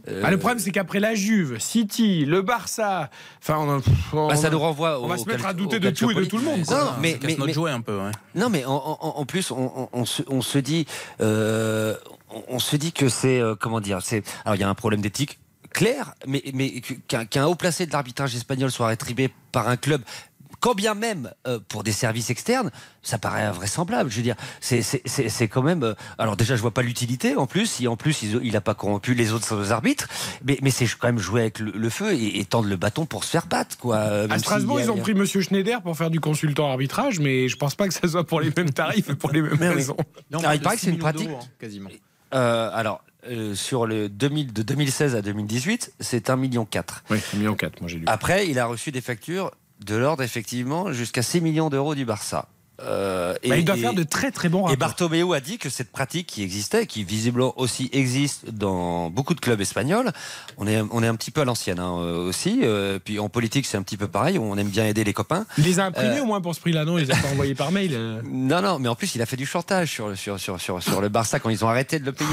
[0.09, 3.11] Euh, Ah, le problème, c'est qu'après la Juve, City, le Barça,
[3.43, 3.81] enfin, on, a-
[4.13, 5.01] on- bah, ça nous renvoie.
[5.01, 6.65] on va se mettre à douter de tout et de tout le monde.
[6.65, 6.79] quoi.
[6.79, 7.97] Non, Ça mais, mais, notre mais- jouet un peu.
[7.99, 8.11] ouais.
[8.35, 10.87] Non, mais en, en- en plus, on, on- on se, on se dit,
[11.21, 11.95] euh,
[12.31, 14.75] on, on se dit que c'est euh, comment dire, c'est alors il y a un
[14.75, 15.39] problème d'éthique
[15.73, 20.03] clair, mais mais qu'un qu'un haut placé de l'arbitrage espagnol soit rétribué par un club
[20.61, 22.71] quand bien même euh, pour des services externes,
[23.03, 24.11] ça paraît invraisemblable.
[24.11, 24.83] Je veux dire, c'est-
[25.49, 25.83] quand même.
[25.83, 27.67] euh, alors déjà, je vois pas l'utilité en plus.
[27.67, 30.09] Si en plus il, il a pas corrompu les autres arbitres,
[30.45, 33.07] mais, mais c'est quand même jouer avec le, le feu et, et tendre le bâton
[33.07, 33.97] pour se faire battre, quoi.
[33.97, 37.49] euh, À Strasbourg, a- ils ont pris Monsieur Schneider pour faire du consultant arbitrage, mais
[37.49, 39.97] je pense pas que ça soit pour les mêmes tarifs et pour les mêmes raisons.
[40.33, 41.29] Alors, il paraît que c'est une pratique.
[41.59, 41.91] quasiment.
[42.35, 46.67] Euh, alors, euh, sur le 2000, de 2016 à 2018, c'est 1,4 million.
[47.11, 48.05] Oui, 1,4 million, moi j'ai lu.
[48.07, 49.51] Après, il a reçu des factures
[49.85, 52.47] de l'ordre, effectivement, jusqu'à 6 millions d'euros du Barça.
[52.83, 54.79] Euh, Bah, il doit faire de très très bons Et rapports.
[54.79, 59.41] Bartomeu a dit que cette pratique qui existait, qui visiblement aussi existe dans beaucoup de
[59.41, 60.11] clubs espagnols,
[60.57, 62.61] on est, on est un petit peu à l'ancienne hein, euh, aussi.
[62.63, 64.39] euh, puis en politique, c'est un petit peu pareil.
[64.39, 65.45] On aime bien aider les copains.
[65.59, 66.97] Il les a imprimés Euh, au moins pour ce prix-là, non?
[66.97, 67.91] Il les a pas envoyés par mail.
[67.93, 68.23] euh.
[68.25, 71.03] non, non, mais en plus, il a fait du chantage sur, sur, sur, sur, sur
[71.03, 72.31] le Barça quand ils ont arrêté de le payer.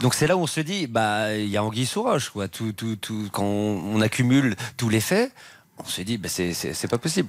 [0.00, 2.46] Donc c'est là où on se dit, bah, il y a Anguille sous roche, quoi.
[2.46, 5.32] Tout, tout, tout, quand on, on accumule tous les faits,
[5.80, 7.28] on se dit, bah, c'est, pas possible.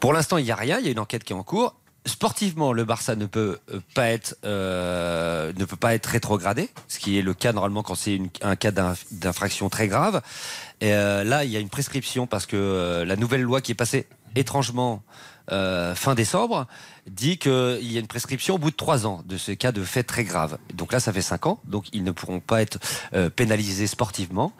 [0.00, 0.78] Pour l'instant, il n'y a rien.
[0.78, 1.74] Il y a une enquête qui est en cours.
[2.06, 6.98] Sportivement, le Barça ne peut euh, pas être, euh, ne peut pas être rétrogradé, ce
[6.98, 10.22] qui est le cas normalement quand c'est un cas d'inf- d'infraction très grave.
[10.80, 13.72] Et euh, là, il y a une prescription parce que euh, la nouvelle loi qui
[13.72, 15.02] est passée étrangement
[15.50, 16.66] euh, fin décembre
[17.08, 19.82] dit qu'il y a une prescription au bout de trois ans de ce cas de
[19.82, 20.56] fait très grave.
[20.74, 22.78] Donc là, ça fait cinq ans, donc ils ne pourront pas être
[23.34, 24.52] pénalisés sportivement,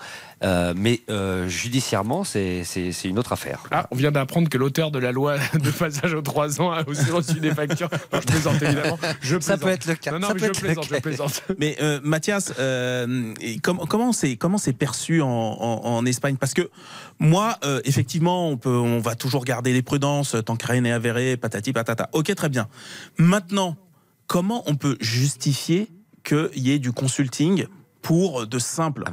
[0.45, 2.63] Euh, mais euh, judiciairement, c'est
[3.05, 3.65] une autre affaire.
[3.73, 6.87] Ah, on vient d'apprendre que l'auteur de la loi de passage aux 3 ans a
[6.89, 7.89] aussi reçu des factures.
[8.13, 8.99] Non, je plaisante évidemment.
[9.21, 10.13] Je Ça peut être le cas.
[10.13, 11.01] Non, non, Ça mais peut je être le plaisante, je cas.
[11.01, 11.43] plaisante.
[11.59, 16.37] Mais euh, Mathias, euh, com- comment c'est comment c'est perçu en, en- en Espagne?
[16.37, 16.71] Parce que
[17.19, 20.93] moi, euh, effectivement, on peut, on va toujours garder les prudences tant que rien n'est
[20.93, 22.09] avéré, patati patata.
[22.13, 22.69] Ok, très bien.
[23.19, 23.77] Maintenant,
[24.27, 25.89] comment on peut justifier
[26.25, 27.67] qu'il y ait du consulting
[28.03, 29.11] pour de simples Ah,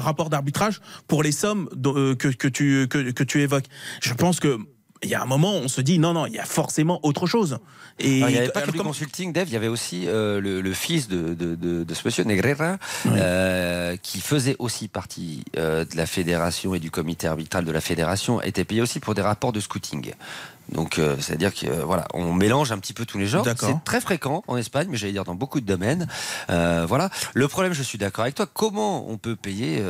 [0.00, 3.66] rapports d'arbitrage pour les sommes euh, que, que tu que, que tu évoques.
[4.00, 4.58] Je pense que
[5.02, 7.26] il y a un moment, on se dit non, non, il y a forcément autre
[7.26, 7.58] chose.
[7.98, 10.40] Et il n'y avait pas que du comment- consulting, Dave, il y avait aussi euh,
[10.40, 15.44] le, le fils de, de, de, de ce monsieur, Negrera, euh, qui faisait aussi partie
[15.58, 19.14] euh, de la fédération et du comité arbitral de la fédération, était payé aussi pour
[19.14, 20.12] des rapports de scouting.
[20.70, 23.44] Donc, euh, c'est-à-dire que euh, voilà, on mélange un petit peu tous les genres.
[23.58, 26.06] C'est très fréquent en Espagne, mais j'allais dire dans beaucoup de domaines.
[26.48, 27.10] Euh, voilà.
[27.34, 28.46] Le problème, je suis d'accord avec toi.
[28.52, 29.82] Comment on peut payer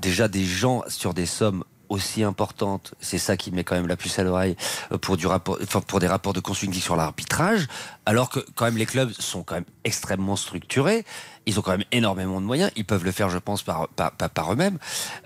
[0.00, 3.96] déjà des gens sur des sommes aussi importantes C'est ça qui met quand même la
[3.96, 4.56] puce à l'oreille
[4.92, 7.66] euh, pour du rapport, enfin, pour des rapports de consulting sur l'arbitrage,
[8.06, 11.04] alors que quand même les clubs sont quand même extrêmement structurés.
[11.46, 12.70] Ils ont quand même énormément de moyens.
[12.76, 14.78] Ils peuvent le faire, je pense, par, par, par- eux-mêmes.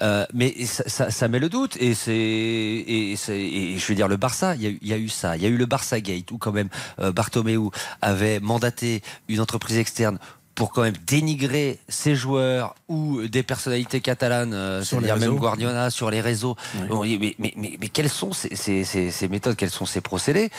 [0.03, 1.77] Euh, mais ça, ça, ça met le doute.
[1.81, 4.93] Et c'est, et, et je veux dire, le Barça, il y, a eu- il y
[4.93, 5.37] a eu ça.
[5.37, 6.69] Il y a eu le Barça Gate où quand même
[7.01, 7.59] euh, Bartomeu
[8.01, 10.19] avait mandaté une entreprise externe
[10.55, 15.39] pour quand même dénigrer ses joueurs ou des personnalités catalanes, euh, Sur les c'est-à-dire même.
[15.39, 16.57] Guardiola sur les réseaux.
[16.91, 20.51] Mais, mais, mais, mais quelles sont ces, ces- ces- ces méthodes, quels sont ces procédés?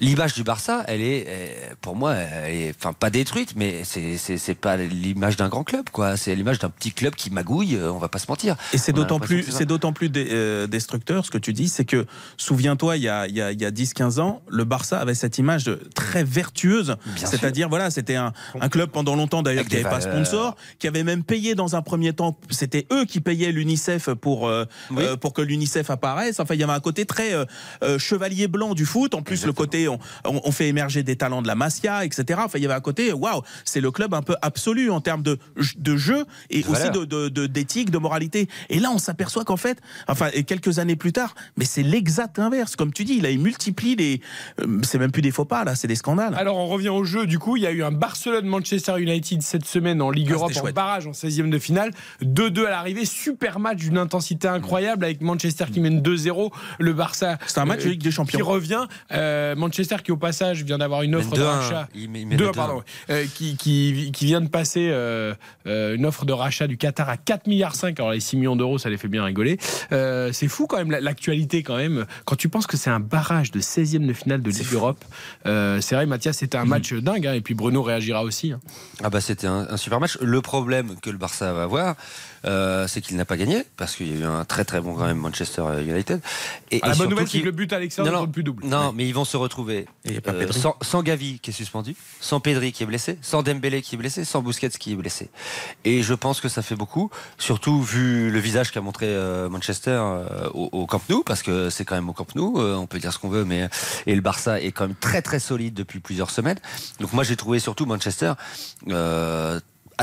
[0.00, 4.54] L'image du Barça, elle est, euh, pour moi, elle est, enfin pas détruite, mais c'est
[4.54, 6.16] pas l'image d'un grand club, quoi.
[6.16, 7.76] C'est l'image d'un petit club qui magouille.
[7.76, 8.56] euh, On va pas se mentir.
[8.72, 11.84] Et c'est d'autant plus, c'est d'autant plus dé- euh, destructeur ce que tu dis, c'est
[11.84, 15.38] que souviens-toi, il y a, il y a, a 10-15 ans, le Barça avait cette
[15.38, 19.82] image de- très vertueuse, c'est-à-dire voilà, c'était un, un club pendant longtemps d'ailleurs Avec qui
[19.82, 23.52] n'avait pas sponsor, qui avait même payé dans un premier temps, c'était eux qui payaient
[23.52, 25.04] l'UNICEF pour euh, Oui.
[25.04, 26.40] euh, pour que l'UNICEF apparaisse.
[26.40, 27.44] Enfin, il y avait un côté très euh,
[27.82, 29.14] euh, chevalier blanc du foot.
[29.14, 32.40] En plus, le côté on, fait émerger des talents de la Masia, etc.
[32.44, 35.22] Enfin, il y avait un côté waouh, c'est le club un peu absolu en termes
[35.22, 35.38] de
[35.78, 36.92] de jeu et De aussi valeur.
[36.92, 38.48] de de- de- d'éthique, de, moralité.
[38.68, 39.78] Et là, on s'aperçoit qu'en fait,
[40.08, 42.76] enfin, et quelques années plus tard, mais c'est l'exact inverse.
[42.76, 44.20] Comme tu dis, il a multiplié les.
[44.60, 46.34] euh, c'est même plus des faux pas là, c'est des scandales.
[46.34, 47.26] Alors on revient au jeu.
[47.26, 50.52] Du coup, il y a eu un Barcelone-Manchester United cette semaine en Ligue Ah, Europe
[50.62, 51.92] en barrage en 16e de finale.
[52.22, 53.04] 2-2 à l'arrivée.
[53.06, 56.50] Super match d'une intensité incroyable avec Manchester qui mène 2-0.
[56.78, 57.38] Le Barça.
[57.46, 58.36] C'est un match de Ligue des Champions.
[58.38, 58.86] Qui revient.
[59.12, 61.44] Euh, Manchester qui au passage vient d'avoir une offre de 2-1.
[61.44, 61.88] rachat.
[61.94, 62.82] Il met- il met 2-1, le pardon.
[63.10, 65.34] Euh, qui, qui, qui vient de passer euh,
[65.66, 67.98] euh, une offre de rachat du Qatar à 4 milliards 5.
[68.00, 69.58] Alors les 6 millions d'euros, ça les fait bien rigoler.
[69.92, 72.06] Euh, c'est fou quand même la- l'actualité quand même.
[72.24, 75.04] Quand tu penses que c'est un barrage de 16e de finale de Ligue Europe,
[75.46, 77.26] euh, c'est vrai Mathias, c'était un match dingue.
[77.26, 78.52] hein, et puis Bruno réagira aussi.
[78.52, 78.60] hein.
[79.02, 80.18] Ah bah c'était un, super match.
[80.20, 81.96] Le problème que le Barça va avoir,
[82.44, 84.94] euh, c'est qu'il n'a pas gagné parce qu'il y a eu un très très bon
[84.94, 86.20] quand même Manchester United.
[86.70, 88.64] Et, Ah, la et bonne surtout nouvelle, c'est que le but Alexandre Non, plus double.
[88.66, 91.38] Non, mais ils vont se retrouver Et il y a pas euh, sans, sans Gavi
[91.40, 94.70] qui est suspendu, sans Pedri qui est blessé, sans Dembélé qui est blessé, sans Busquets
[94.70, 95.30] qui est blessé.
[95.84, 99.90] Et je pense que ça fait beaucoup, surtout vu le visage qu'a montré euh, Manchester
[100.02, 102.86] euh, au, au Camp Nou, parce que c'est quand même au Camp Nou, euh, on
[102.86, 103.68] peut dire ce qu'on veut, mais
[104.06, 106.58] et le Barça est quand même très très solide depuis plusieurs semaines.
[107.00, 108.32] Donc moi j'ai trouvé surtout Manchester.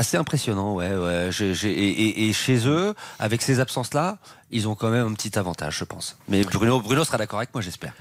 [0.00, 0.96] Assez impressionnant, ouais.
[0.96, 1.28] ouais.
[1.64, 4.16] Et- et chez eux, avec ces absences-là,
[4.50, 6.16] ils ont quand même un petit avantage, je pense.
[6.26, 7.92] Mais Bruno, Bruno sera d'accord avec moi, j'espère.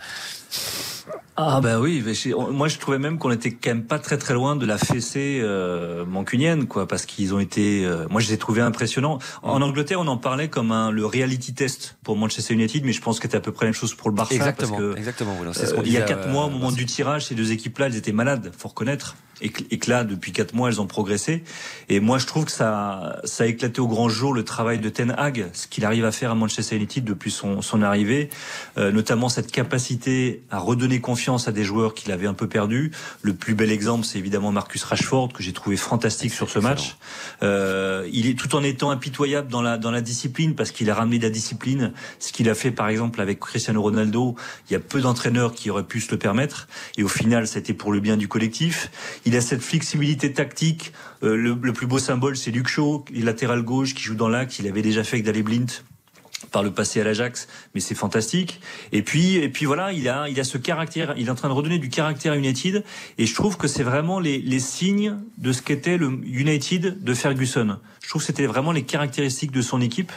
[1.42, 2.12] Ah bah oui, mais
[2.52, 5.40] moi je trouvais même qu'on était quand même pas très très loin de la fessée
[5.42, 9.20] euh, mancunienne quoi, parce qu'ils ont été, euh, moi je les ai trouvés impressionnants.
[9.42, 13.00] En Angleterre, on en parlait comme un le reality test pour Manchester United, mais je
[13.00, 14.36] pense que c'était à peu près la même chose pour le Barça.
[14.36, 16.86] Exactement, parce que, exactement, ce euh, il y a quatre euh, mois, au moment du
[16.86, 19.16] tirage, ces deux équipes-là, elles étaient malades, faut reconnaître.
[19.42, 21.46] Et que, et que là, depuis quatre mois, elles ont progressé.
[21.88, 24.90] Et moi, je trouve que ça, ça a éclaté au grand jour le travail de
[24.90, 28.30] Ten Hag, ce qu'il arrive à faire à Manchester United depuis son, son arrivée,
[28.78, 32.92] euh, notamment cette capacité à redonner confiance à des joueurs qu'il avait un peu perdus.
[33.22, 36.98] Le plus bel exemple, c'est évidemment Marcus Rashford, que j'ai trouvé fantastique sur ce match.
[37.44, 40.96] Euh, il est tout en étant impitoyable dans la dans la discipline parce qu'il a
[40.96, 44.36] ramené de la discipline, ce qu'il a fait par exemple avec Cristiano Ronaldo.
[44.70, 46.68] Il y a peu d'entraîneurs qui auraient pu se le permettre
[46.98, 48.92] et au final, c'était pour le bien du collectif.
[49.26, 50.94] Il a cette flexibilité tactique.
[51.22, 54.60] Euh, le, le plus beau symbole, c'est Luke Shaw, latéral gauche qui joue dans l'axe.
[54.60, 55.70] Il avait déjà fait avec Daley Blind
[56.52, 58.62] par le passé à l'Ajax, mais c'est fantastique.
[58.92, 61.50] Et puis, et puis voilà, il a, il a ce caractère, il est en train
[61.50, 62.84] de redonner du caractère à United,
[63.18, 67.14] et je trouve que c'est vraiment les, les signes de ce qu'était le United de
[67.14, 67.78] Ferguson.
[68.02, 70.12] Je trouve que c'était vraiment les caractéristiques de son équipe,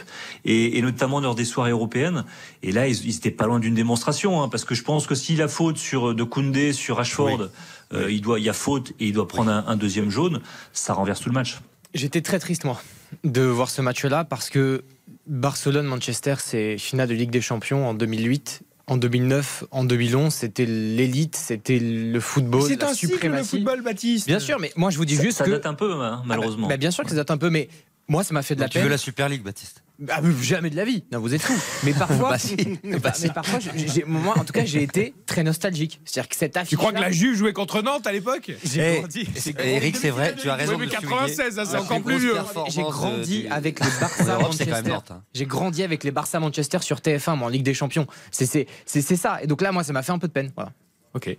[0.45, 2.23] et, et notamment lors des soirées européennes.
[2.63, 5.15] Et là, ils, ils étaient pas loin d'une démonstration, hein, parce que je pense que
[5.15, 7.49] s'il a faute sur de Koundé, sur Rashford,
[7.93, 10.41] euh, il doit, il y a faute et il doit prendre un, un deuxième jaune,
[10.71, 11.59] ça renverse tout le match.
[11.93, 12.81] J'étais très triste, moi,
[13.23, 14.83] de voir ce match-là parce que
[15.27, 18.61] Barcelone-Manchester, c'est finale de Ligue des Champions en 2008.
[18.87, 23.49] En 2009, en 2011, c'était l'élite, c'était le football, C'est un cycle, le suprématie.
[23.49, 24.27] football, Baptiste.
[24.27, 26.21] Bien sûr, mais moi je vous dis Ça- juste ça que date un peu, hein,
[26.25, 26.67] malheureusement.
[26.67, 27.69] bah, bien sûr que ça date un peu, mais
[28.09, 28.83] moi ça m'a fait de la tu peine.
[28.83, 31.03] veux la Super League, Baptiste Ah, mais jamais de la vie.
[31.11, 31.53] Non, vous êtes fous.
[31.85, 32.55] Mais parfois, Bah si.
[32.83, 33.27] mais, Bah par- si.
[33.27, 36.01] mais parfois, j'ai- j'ai- moi, en tout cas, j'ai été très nostalgique.
[36.03, 36.69] C'est-à-dire que cette affiche.
[36.71, 39.29] Tu crois que la Juve jouait contre Nantes à l'époque J'ai Eh, grandi.
[39.35, 40.73] c'est- Eric, c'est vrai, tu as raison.
[40.73, 42.33] Oui, mais de le 96, hein, c'est La encore plus vieux.
[42.69, 44.81] J'ai grandi avec les Barça Manchester.
[44.89, 45.21] Nantes, hein.
[45.33, 48.07] J'ai grandi avec les Barça Manchester sur TF1, moi, en Ligue des Champions.
[48.31, 49.43] C'est c'est- c'est- c'est ça.
[49.43, 50.51] Et donc là, moi, ça m'a fait un peu de peine.
[50.55, 50.71] Voilà.
[51.13, 51.37] Ok.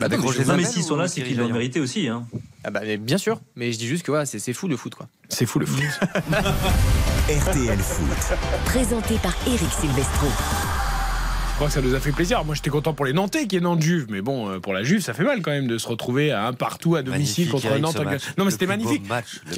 [0.00, 2.08] Bah, Non, mais s'ils sont là, c'est qu'ils l'ont mérité aussi.
[2.08, 2.26] Hein.
[2.64, 3.40] Ah bah, mais bien sûr.
[3.54, 5.06] Mais je dis juste que voilà, c'est c'est fou le foot, quoi.
[5.28, 5.84] C'est fou le foot.
[7.28, 8.36] RTL Foot.
[8.64, 10.26] Présenté par Eric Silvestro.
[11.62, 12.44] Je crois que ça nous a fait plaisir.
[12.44, 15.00] Moi, j'étais content pour les Nantais qui est Nantes-Juve, mais bon, euh, pour la Juve,
[15.00, 17.66] ça fait mal quand même de se retrouver à un partout à domicile Magnifique, contre
[17.66, 18.34] Eric, Nantes.
[18.36, 19.04] Non, mais c'était magnifique.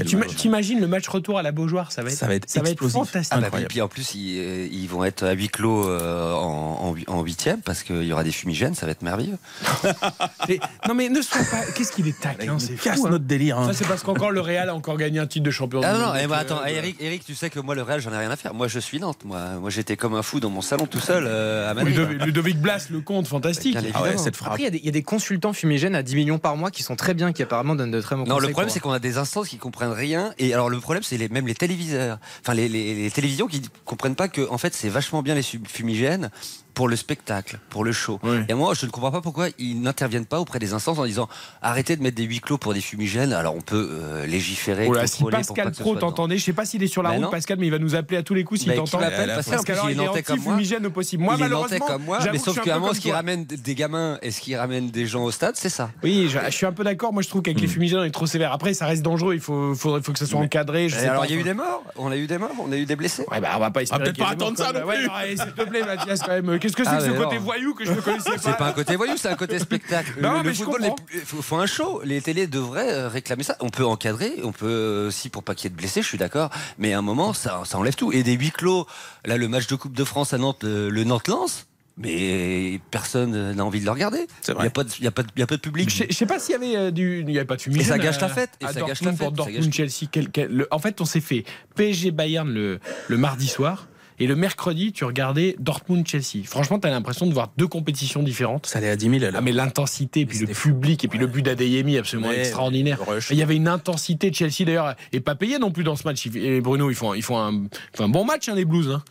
[0.04, 0.18] Tu.
[0.36, 2.92] T'imagines le match retour à la Beaujoire, ça va être, Ça va être explosif.
[2.98, 3.32] fantastique.
[3.34, 3.70] Ah bah, Incroyable.
[3.70, 7.04] puis en plus, ils, euh, ils vont être à huis clos euh, en, en, hu-
[7.06, 9.38] en huitième parce qu'il y aura des fumigènes, ça va être merveilleux.
[10.50, 11.62] Mais- non, mais ne sois pas.
[11.74, 13.06] Qu'est-ce qu'il est taquin, c'est Casse fou.
[13.06, 13.10] hein.
[13.12, 13.58] notre délire.
[13.58, 13.68] hein.
[13.68, 15.98] Ça, c'est parce qu'encore le Real a encore gagné un titre de champion Ah non,
[16.00, 18.18] non, eh euh, attends, euh, Eric, Eric, tu sais que moi, le Real, j'en ai
[18.18, 18.52] rien à faire.
[18.52, 19.20] Moi, je suis Nantes.
[19.24, 21.93] Moi, moi j'étais comme un fou dans mon salon tout seul euh, à Madrid.
[21.94, 23.76] Ludovic, Ludovic Blas, le compte, fantastique.
[23.94, 24.52] Ah ouais, cette frappe.
[24.52, 26.56] Après, il y a des- il y, a des consultants fumigènes à 10 millions par
[26.56, 28.72] mois qui sont très bien, qui apparemment donnent de très bons Non, le problème, pour-
[28.74, 30.32] c'est qu'on a des instances qui comprennent rien.
[30.38, 32.18] Et alors, le problème, c'est les, même les téléviseurs.
[32.42, 35.42] Enfin, les, les- les télévisions qui comprennent pas que, en fait, c'est vachement bien les
[35.42, 36.30] fumigènes
[36.74, 38.18] pour le spectacle, pour le show.
[38.22, 38.44] Ouais.
[38.48, 41.28] Et moi, je ne comprends pas pourquoi ils n'interviennent pas auprès des instances en disant
[41.62, 43.32] arrêtez de mettre des huis clos pour des fumigènes.
[43.32, 46.82] Alors, on peut euh, légiférer, Oh là, si Pascal Pro t'entendait, je sais pas s'il
[46.82, 47.30] est sur la Mais route, non.
[47.30, 48.98] Pascal, mais il va nous appeler à tous les coups s'il qui t'entend.
[48.98, 50.56] Pascal, Parce en plus, qu'alors, il est il est nantais comme moi.
[50.56, 51.22] au possible.
[51.22, 53.44] Moi, il est malheureusement, nantais comme moi, mais sauf qu'à un moment, ce qui ramène
[53.44, 55.90] des gamins et ce qui ramène des gens au stade, c'est ça.
[56.02, 57.12] Oui, je, je suis un peu d'accord.
[57.12, 58.52] Moi, je trouve qu'avec les fumigènes, on est trop sévère.
[58.52, 59.34] Après, ça reste dangereux.
[59.34, 60.88] Il faut, faut, faut que ça soit encadré.
[60.88, 61.84] Je Et sais alors, il y a eu des morts?
[61.96, 62.50] On a eu des morts?
[62.58, 63.24] On a eu des blessés?
[63.30, 65.36] Ouais, bah, on va pas espérer peut-être qu'il y ait pas attendre ça non plus.
[65.36, 66.58] s'il te plaît, Mathias, quand même.
[66.64, 68.68] Qu'est-ce que c'est Ah, que ce côté voyou que je ne connaissais pas C'est pas
[68.68, 70.14] un côté voyou, c'est un côté spectacle.
[70.20, 72.00] Non, le mais football, il faut, faut un show.
[72.04, 73.56] Les télés devraient euh, réclamer ça.
[73.60, 76.18] On peut encadrer, on peut aussi pour pas qu'il y ait de blessés, je suis
[76.18, 76.50] d'accord.
[76.78, 78.12] Mais à un moment, ça, ça enlève tout.
[78.12, 78.86] Et des huis clos,
[79.26, 83.54] là, le match de Coupe de France à Nantes, euh, le Nantes-Lens, mais personne euh,
[83.54, 84.26] n'a envie de le regarder.
[84.40, 84.64] C'est Il vrai.
[84.64, 85.88] n'y a, pas de- y a, pas de- il y a pas de public.
[85.90, 87.20] Je sais- je sais pas s'il y avait euh, du.
[87.20, 87.84] Il n'y avait pas de fumigène.
[87.84, 89.64] Et ça gâche la à- fête, et à ça gâche la fête, pour ça Dortmund,
[89.66, 90.08] gâche Chelsea.
[90.10, 91.44] quel- quel- le- en fait, on s'est fait
[91.76, 93.86] PSG Bayern le, le mardi soir.
[94.20, 96.44] Et le mercredi, tu regardais Dortmund-Chelsea.
[96.46, 98.66] Franchement, tu as l'impression de voir deux compétitions différentes.
[98.66, 99.32] Ça allait à 10 000 à l'heure.
[99.36, 100.68] Ah, mais l'intensité, et puis le fou.
[100.68, 102.98] public, et puis le but d'Adeyemi absolument Ouais, extraordinaire.
[103.30, 106.04] Il y avait une intensité de Chelsea d'ailleurs, et pas payé non plus dans ce
[106.04, 106.26] match.
[106.34, 108.88] Et Bruno, ils font, ils font, un, ils font un bon match, hein, les Blues.
[108.90, 109.02] hein.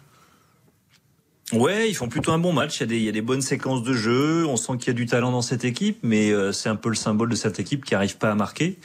[1.51, 2.77] Ouais, ils font plutôt un bon match.
[2.77, 4.45] Il y, a des, il y a des bonnes séquences de jeu.
[4.47, 6.89] On sent qu'il y a du talent dans cette équipe, mais euh, c'est un peu
[6.89, 8.79] le symbole de cette équipe qui n'arrive pas à marquer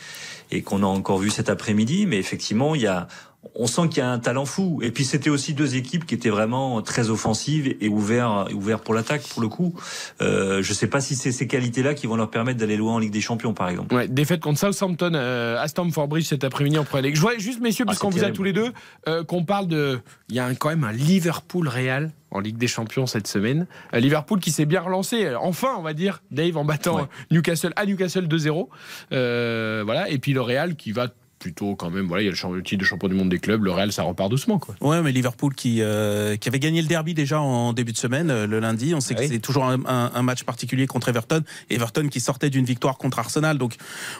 [0.50, 2.04] et qu'on a encore vu cet après-midi.
[2.06, 3.06] Mais effectivement, il y a,
[3.60, 4.78] on sent qu'il y a un talent fou.
[4.82, 8.94] Et puis c'était aussi deux équipes qui étaient vraiment très offensives et ouvertes, ouvertes pour
[8.94, 9.74] l'attaque pour le coup.
[10.22, 12.98] Euh, je sais pas si c'est ces qualités-là qui vont leur permettre d'aller loin en
[12.98, 13.94] Ligue des Champions, par exemple.
[13.94, 17.16] Ouais, défaite contre Southampton euh, à Stamford Bridge cet après-midi en Premier League.
[17.16, 18.72] Je voudrais juste, messieurs, Ah, puisqu'on vous a tous les deux,
[19.08, 19.98] euh, qu'on parle de.
[20.28, 23.66] Il y a un- quand même un Liverpool-Real en Ligue des Champions cette semaine.
[23.92, 27.02] Liverpool qui s'est bien relancé, euh, enfin, on va dire, Dave, en battant Ouais.
[27.30, 28.68] Newcastle à Newcastle 2-0.
[29.12, 30.08] Euh, voilà.
[30.10, 31.08] Et puis le Real qui va
[31.38, 32.06] plutôt quand même.
[32.06, 33.62] Voilà, il y a le, champ- le titre de champion du monde des clubs.
[33.64, 34.58] Le Real, ça repart doucement.
[34.58, 34.74] Quoi.
[34.80, 38.30] Ouais, mais Liverpool qui, euh, qui avait gagné le derby déjà en début de semaine,
[38.30, 38.94] euh, le lundi.
[38.94, 41.42] On sait que c'est toujours un, un- un match particulier contre Everton.
[41.70, 43.58] Everton qui sortait d'une victoire contre Arsenal.
[43.58, 43.74] Donc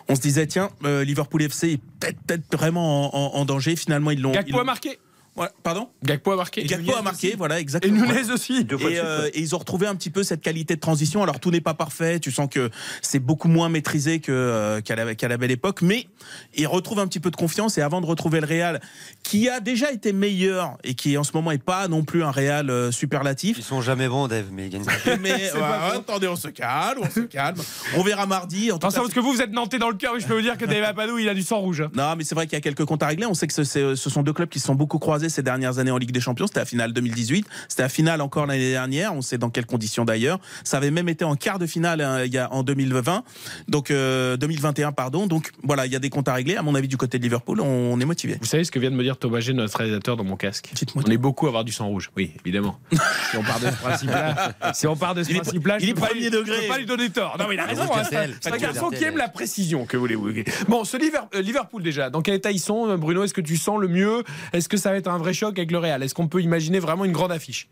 [0.09, 3.77] on se disait, tiens, euh, Liverpool FC est peut-être peut-être vraiment en, en- en danger.
[3.77, 4.31] Finalement, ils l'ont.
[4.33, 4.99] ils Gakpo l'ont- a marqué.
[5.39, 6.65] Ouais, pardon Gakpo a marqué.
[6.65, 8.07] Gakpo a marqué, voilà, Et exactement.
[8.07, 8.65] Nunez aussi.
[8.65, 10.81] Deux fois de Et, euh, et ils ont retrouvé un petit peu cette qualité de
[10.81, 11.23] transition.
[11.23, 12.71] Alors tout n'est pas parfait, tu sens que
[13.03, 16.07] c'est beaucoup moins maîtrisé euh, qu'à la, belle époque, mais
[16.57, 17.79] ils retrouvent un petit peu de confiance.
[17.79, 18.81] Et avant de retrouver le Real,
[19.23, 22.31] qui a déjà été meilleur et qui en ce moment est pas non plus un
[22.31, 23.59] Real euh, superlatif.
[23.59, 24.85] Ils sont jamais bons, Dave, mais ils gagnent.
[25.21, 25.59] Mais faux.
[25.63, 27.59] attendez, on se calme, on se calme.
[27.97, 28.73] On verra mardi.
[28.73, 30.17] En tout Attention, cas, parce que vous, vous êtes nantais dans le cœur.
[30.17, 31.85] Et je peux vous dire que Dave Apadou, il a du sang rouge.
[31.95, 33.27] Non, mais c'est vrai qu'il y a quelques comptes à régler.
[33.27, 35.79] On sait que ce, ce sont deux clubs qui se sont beaucoup croisés ces dernières
[35.79, 36.47] années en Ligue des Champions.
[36.47, 37.47] C'était la finale 2018.
[37.69, 39.15] C'était la finale encore l'année dernière.
[39.15, 40.39] On sait dans quelles conditions d'ailleurs.
[40.65, 43.23] Ça avait même été en quart de finale hein, il y a, en 2020.
[43.69, 45.27] Donc, euh, 2021, pardon.
[45.27, 46.57] Donc, voilà, il y a des comptes à régler.
[46.57, 48.37] À mon avis, du côté de Liverpool, on est motivé.
[48.41, 50.71] Vous savez ce que vient de me dire Thomas G, notre réalisateur, dans mon casque
[50.75, 52.11] Dites-moi On est beaucoup à avoir du sang rouge.
[52.17, 52.79] Oui, évidemment.
[53.31, 55.85] si on part de ce principe-là, si on part de ce Il est- principe-là, il
[55.87, 56.57] je est peux pas premier lui- degré.
[56.57, 57.37] Je peux pas lui donner tort.
[57.39, 57.83] Non, mais il a raison.
[57.95, 58.03] Hein,
[58.41, 60.31] C'est un garçon qui aime la précision, que voulez-vous.
[60.69, 63.81] Bon, ce euh, Liverpool déjà, dans quel état ils sont Bruno, est-ce que tu sens
[63.81, 64.23] le mieux?
[64.53, 67.05] Est-ce que ça va être vrai choc avec le Real Est-ce qu'on peut imaginer vraiment
[67.05, 67.69] une grande affiche?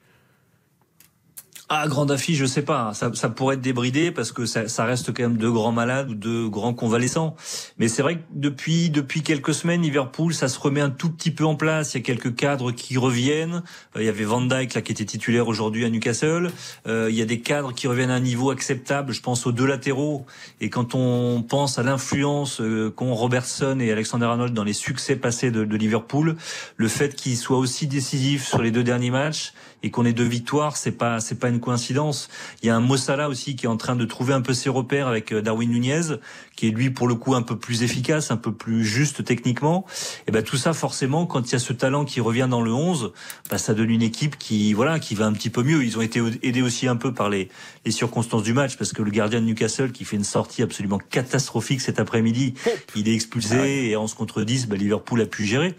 [1.68, 2.94] Ah, grande affiche, je sais pas.
[2.94, 6.08] Ça, ça pourrait être débridé parce que ça, ça reste quand même deux grands malades
[6.10, 7.34] ou deux grands convalescents.
[7.78, 11.32] Mais c'est vrai que depuis depuis quelques semaines, Liverpool, ça se remet un tout petit
[11.32, 11.94] peu en place.
[11.94, 13.64] Il y a quelques cadres qui reviennent.
[13.96, 16.52] Euh, il y avait Van Dijk là qui était titulaire aujourd'hui à Newcastle.
[16.86, 19.12] Euh, il y a des cadres qui reviennent à un niveau acceptable.
[19.12, 20.24] Je pense aux deux latéraux.
[20.60, 25.16] Et quand on pense à l'influence euh, qu'ont Robertson et Alexander Arnold dans les succès
[25.16, 26.36] passés de, de Liverpool,
[26.76, 29.52] le fait qu'ils soient aussi décisifs sur les deux derniers matchs
[29.82, 32.28] et qu'on ait deux victoires, c'est pas c'est pas une coïncidence.
[32.62, 34.68] Il y a un Mossala aussi qui est en train de trouver un peu ses
[34.68, 36.16] repères avec euh, Darwin Nunez,
[36.56, 39.84] qui est lui pour le coup un peu plus efficace, un peu plus juste techniquement.
[40.26, 42.72] Et ben tout ça forcément quand il y a ce talent qui revient dans le
[42.72, 43.12] 11,
[43.50, 45.84] bah, ça donne une équipe qui voilà qui va un petit peu mieux.
[45.84, 47.48] Ils ont été aidés aussi un peu par les
[47.84, 50.98] les circonstances du match parce que le gardien de Newcastle qui fait une sortie absolument
[50.98, 52.54] catastrophique cet après-midi,
[52.94, 55.74] il est expulsé et en 11 contre 10, bah, Liverpool a pu gérer.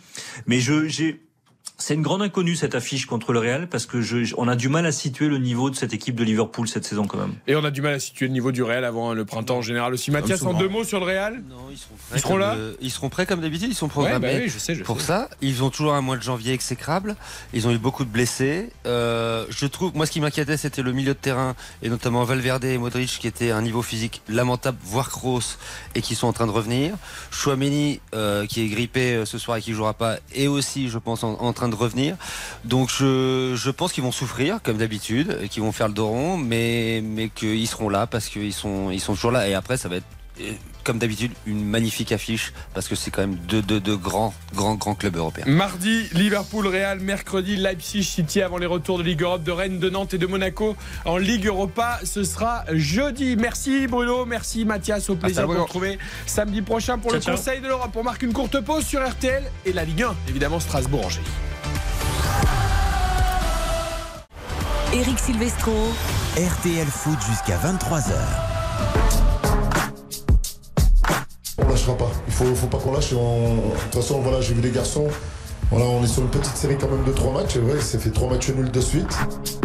[0.45, 1.21] Mais je j'ai
[1.77, 4.67] c'est une grande inconnue cette affiche contre le Real parce que je, on a du
[4.67, 7.33] mal à situer le niveau de cette équipe de Liverpool cette saison quand même.
[7.45, 9.61] Et on a du mal à situer le niveau du Real avant le printemps en
[9.61, 10.09] général aussi.
[10.09, 11.43] Mathias, en deux mots sur le Real?
[11.71, 12.55] Ils seront Ils seront là?
[12.81, 14.33] Ils seront prêts comme d'habitude, ils sont Ouais, programmés.
[14.33, 15.07] bah oui, je sais, je pour sais.
[15.07, 17.15] ça, ils ont toujours un mois de janvier exécrable.
[17.53, 18.69] Ils ont eu beaucoup de blessés.
[18.85, 22.65] Euh, je trouve, moi, ce qui m'inquiétait, c'était le milieu de terrain et notamment Valverde
[22.65, 25.57] et Modric qui étaient à un niveau physique lamentable, voire grosse,
[25.95, 26.95] et qui sont en train de revenir.
[27.31, 30.97] Chouameni, euh, qui est grippé euh, ce soir et qui jouera pas, est aussi, je
[30.97, 32.15] pense, en, en train de revenir.
[32.65, 37.01] Donc, je, pense qu'ils vont souffrir comme d'habitude, qu'ils vont faire le dos rond, mais
[37.03, 39.47] mais qu'ils seront là parce qu'ils sont ils sont toujours là.
[39.47, 40.05] Et après, ça va être
[40.87, 44.75] comme d'habitude, une magnifique affiche parce que c'est quand même deux, deux, deux grands, grands,
[44.75, 45.43] grands clubs européens.
[45.45, 47.01] Mardi, Liverpool, Real.
[47.01, 50.25] Mercredi, Leipzig, City avant les retours de Ligue Europe de Rennes, de Nantes et de
[50.25, 51.99] Monaco en Ligue Europa.
[52.05, 53.35] Ce sera jeudi.
[53.35, 55.09] Merci Bruno, merci Mathias.
[55.09, 57.35] Au plaisir de vous retrouver samedi prochain pour Ciao, le ciao.
[57.35, 57.91] Conseil de l'Europe.
[57.93, 61.19] On marque une courte pause sur RTL et la Ligue 1, évidemment Strasbourg-Angers.
[64.93, 65.73] Eric Silvestro.
[66.37, 68.56] RTL Foot jusqu'à 23h.
[71.59, 72.09] On lâchera pas.
[72.27, 73.11] Il faut, faut pas qu'on lâche.
[73.11, 73.17] De
[73.83, 75.07] toute façon, voilà, j'ai vu les garçons.
[75.71, 77.55] Voilà, on est sur une petite série quand même de trois matchs.
[77.57, 79.09] Ouais, c'est fait trois matchs nuls de suite.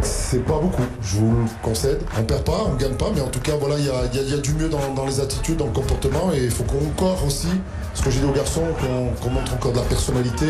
[0.03, 2.01] C'est pas beaucoup, je vous le concède.
[2.19, 4.35] On perd pas, on gagne pas, mais en tout cas, voilà, il y a, y
[4.35, 6.33] a- du mieux dans, les attitudes, dans le comportement.
[6.33, 7.49] Et il faut qu'on encore aussi,
[7.95, 10.47] ce que j'ai dit aux garçons, qu'on qu'on montre encore de la personnalité.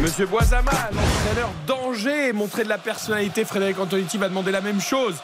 [0.00, 3.44] Monsieur Boisama, l'entraîneur d'Angers, montrer de la personnalité.
[3.44, 5.14] Frédéric Antonetti va demander la même chose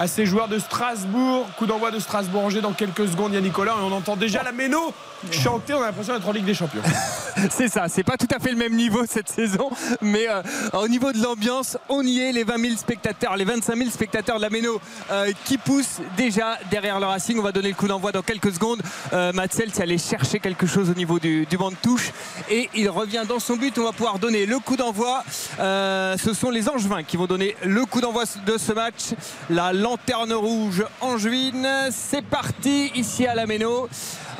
[0.00, 1.46] à ses joueurs de Strasbourg.
[1.58, 3.72] Coup d'envoi de Strasbourg-Angers dans quelques secondes, Yannick Nicolas.
[3.72, 4.94] Et on entend déjà la méno
[5.30, 5.74] chanter.
[5.74, 6.82] On a l'impression d'être en Ligue des Champions.
[7.50, 9.70] C'est ça, c'est pas tout à fait le même niveau cette saison,
[10.02, 10.42] mais euh,
[10.74, 14.36] au niveau de l'ambiance, on y est, les 20 000 spectateurs, les 25 000 spectateurs
[14.36, 17.38] de la Méno euh, qui poussent déjà derrière le Racing.
[17.38, 18.82] On va donner le coup d'envoi dans quelques secondes.
[19.12, 22.10] Euh, Matsel s'est allé chercher quelque chose au niveau du, du banc de touche
[22.50, 23.78] et il revient dans son but.
[23.78, 25.24] On va pouvoir donner le coup d'envoi.
[25.58, 29.14] Euh, ce sont les Angevins qui vont donner le coup d'envoi de ce match.
[29.48, 33.88] La lanterne rouge angevine, c'est parti ici à la Méno.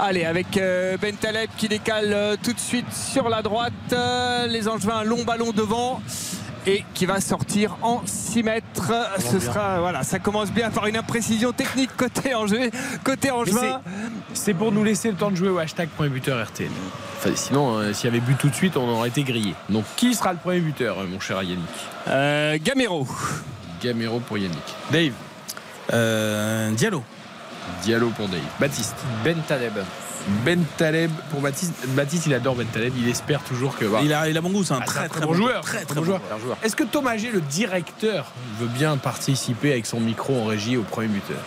[0.03, 3.73] Allez, avec euh, Ben Taleb qui décale euh, tout de suite sur la droite.
[3.93, 6.01] Euh, les Angevins, un long ballon devant.
[6.67, 8.93] Et qui va sortir en 6 mètres.
[9.19, 9.41] Ce bien.
[9.41, 12.71] sera, voilà, ça commence bien par une imprécision technique côté Angers,
[13.03, 13.81] côté Angevin.
[14.31, 16.69] c'est- C'est pour nous laisser le temps de jouer au hashtag premier buteur RTL.
[17.19, 19.55] Enfin, sinon, euh, s'il y avait but tout de suite, on aurait été grillé.
[19.71, 21.65] Donc, qui sera le premier buteur, euh, mon cher Yannick
[22.09, 23.07] Euh, Gamero.
[23.83, 24.59] Gamero pour Yannick.
[24.91, 25.13] Dave
[25.95, 27.03] Euh, Diallo.
[27.83, 28.41] Diallo pour Dave.
[28.59, 28.97] Baptiste.
[29.25, 29.75] Ben Taleb.
[30.45, 31.73] Ben Taleb pour Baptiste.
[31.89, 32.93] Baptiste, il adore Ben Taleb.
[32.99, 33.87] Il espère toujours que.
[34.05, 35.63] Il a, il a bon goût, c'est un Ah, très, un très bon bon joueur.
[35.63, 36.21] Très, très bon bon joueur.
[36.43, 36.57] joueur.
[36.63, 38.27] Est-ce que Thomas G, le directeur,
[38.59, 41.39] veut bien participer avec son micro en régie au premier buteur?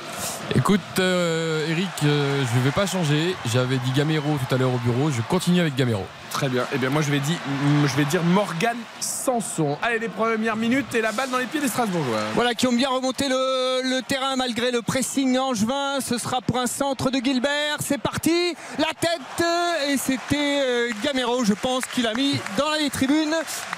[0.55, 3.35] Écoute, euh, Eric, euh, je ne vais pas changer.
[3.51, 5.09] J'avais dit Gamero tout à l'heure au bureau.
[5.09, 6.05] Je continue avec Gamero.
[6.31, 6.63] Très bien.
[6.73, 7.37] Eh bien, moi, je vais dire,
[7.85, 9.77] je vais dire Morgan Sanson.
[9.83, 12.19] Allez, les premières minutes et la balle dans les pieds des Strasbourgeois.
[12.33, 15.99] Voilà, qui ont bien remonté le, le terrain malgré le pressing angevin.
[16.01, 17.77] Ce sera pour un centre de Gilbert.
[17.79, 18.55] C'est parti.
[18.79, 19.21] La tête.
[19.41, 23.35] euh, Et c'était euh, Gamero, je pense, qui l'a mis dans les tribunes.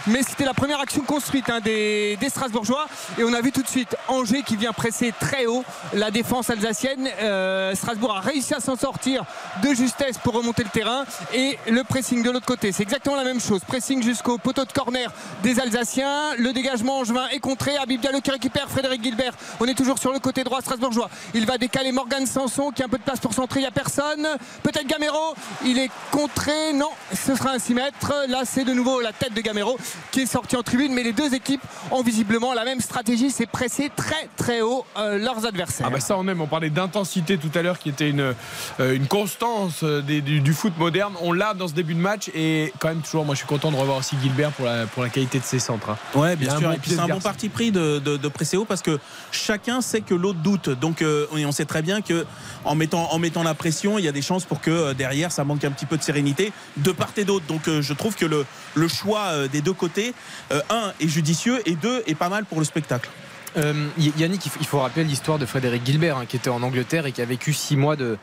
[0.07, 2.85] Mais c'était la première action construite hein, des, des Strasbourgeois.
[3.17, 5.63] Et on a vu tout de suite Angers qui vient presser très haut
[5.93, 7.09] la défense alsacienne.
[7.21, 9.23] Euh, Strasbourg a réussi à s'en sortir
[9.63, 11.05] de justesse pour remonter le terrain.
[11.33, 13.61] Et le pressing de l'autre côté, c'est exactement la même chose.
[13.65, 15.11] Pressing jusqu'au poteau de corner
[15.43, 16.35] des Alsaciens.
[16.37, 17.77] Le dégagement angevin est contré.
[17.77, 19.33] Habib Diallo qui récupère Frédéric Gilbert.
[19.59, 21.09] On est toujours sur le côté droit strasbourgeois.
[21.33, 23.59] Il va décaler Morgan Sanson qui a un peu de place pour centrer.
[23.59, 24.27] Il n'y a personne.
[24.63, 25.35] Peut-être Gamero.
[25.65, 26.73] Il est contré.
[26.73, 28.13] Non, ce sera un 6 mètres.
[28.29, 29.77] Là, c'est de nouveau la tête de Gamero
[30.11, 30.93] qui est sorti en tribune.
[30.93, 33.31] Mais les deux équipes ont visiblement la même stratégie.
[33.31, 35.87] C'est presser très très haut euh, leurs adversaires.
[35.87, 38.33] Ah bah ça on aime, on parlait d'intensité tout à l'heure qui était une,
[38.79, 41.13] euh, une constance euh, des- du, du foot moderne.
[41.21, 43.71] On l'a dans ce début de match et quand même toujours, moi je suis content
[43.71, 45.89] de revoir aussi Gilbert pour la, pour la qualité de ses centres.
[45.89, 45.97] hein.
[46.13, 46.61] Ouais, bien sûr.
[46.69, 48.65] bon et puis pied, c'est ce un bon parti pris de, de, de presser haut
[48.65, 48.99] parce que
[49.31, 50.69] chacun sait que l'autre doute.
[50.69, 52.25] Donc euh, on sait très bien que
[52.63, 55.31] en mettant, en mettant la pression, il y a des chances pour que euh, derrière
[55.31, 57.45] ça manque un petit peu de sérénité de part et d'autre.
[57.47, 60.13] Donc euh, je trouve que le, le choix des deux côtés,
[60.51, 63.09] un est judicieux et deux est pas mal pour le spectacle.
[63.57, 67.11] Euh, Yannick, il faut- rappeler l'histoire de Frédéric Gilbert, hein, qui était en Angleterre et
[67.11, 68.17] qui a vécu six mois de,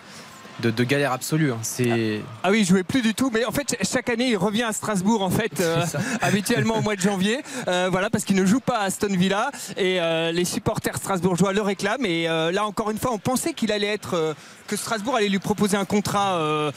[0.61, 1.53] de, de galère absolue.
[1.53, 1.59] hein.
[1.63, 3.31] C'est Ah oui, il jouait plus du tout.
[3.33, 5.85] Mais en fait, chaque année, il revient à Strasbourg, en fait, euh,
[6.21, 7.43] habituellement au mois de janvier.
[7.69, 9.51] Euh, voilà, parce qu'il ne joue pas à Aston Villa.
[9.79, 12.05] Et euh, les supporters strasbourgeois le réclament.
[12.07, 14.35] Et là, encore une fois, on pensait qu'il allait être.
[14.73, 16.71] Que Strasbourg allait lui proposer un contrat euh,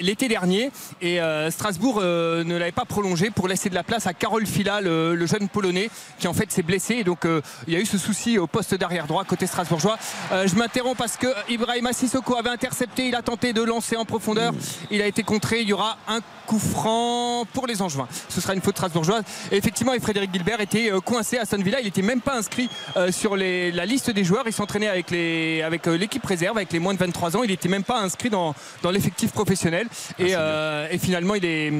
[0.00, 0.70] l'été dernier.
[1.02, 4.46] Et euh, Strasbourg euh, ne l'avait pas prolongé pour laisser de la place à Karol
[4.46, 5.90] Fila, le, le jeune polonais,
[6.20, 6.94] qui en fait s'est blessé.
[6.94, 7.26] Et donc,
[7.66, 9.98] il y a eu ce souci au poste d'arrière droit côté strasbourgeois.
[10.30, 13.08] Je m'interromps parce que Ibrahima Sissoko avait intercepté.
[13.08, 14.52] Il a tenté de lancer en profondeur.
[14.92, 15.62] Il a été contré.
[15.62, 18.08] Il y aura un coup franc pour les Angevins.
[18.28, 19.24] Ce sera une faute strasbourgeoise.
[19.50, 21.80] Et effectivement, et Frédéric Gilbert était coincé à Aston Villa.
[21.80, 22.68] Il n'était même pas inscrit
[23.10, 24.44] sur les- la liste des joueurs.
[24.46, 27.42] Il s'entraînait avec l'équipe réserve, avec les moins de 23 ans.
[27.42, 29.86] Il n'était même pas inscrit dans, dans l'effectif professionnel.
[30.18, 31.72] Et, euh, et finalement, il est.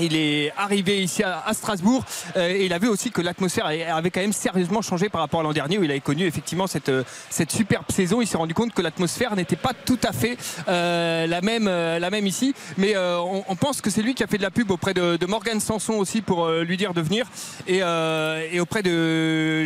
[0.00, 2.04] Il est arrivé ici à, Strasbourg
[2.36, 5.40] euh, et il a vu aussi que l'atmosphère avait quand même sérieusement changé par rapport
[5.40, 8.20] à l'an dernier où il avait connu effectivement cette, euh, superbe saison.
[8.20, 10.36] Il s'est rendu compte que l'atmosphère n'était pas tout à fait
[10.68, 12.54] euh, la, même, ici.
[12.76, 15.60] Mais on, pense que c'est lui qui a fait de la pub auprès de, Morgan
[15.60, 17.26] Sanson aussi pour lui dire de venir.
[17.66, 17.82] Et,
[18.60, 19.64] auprès de.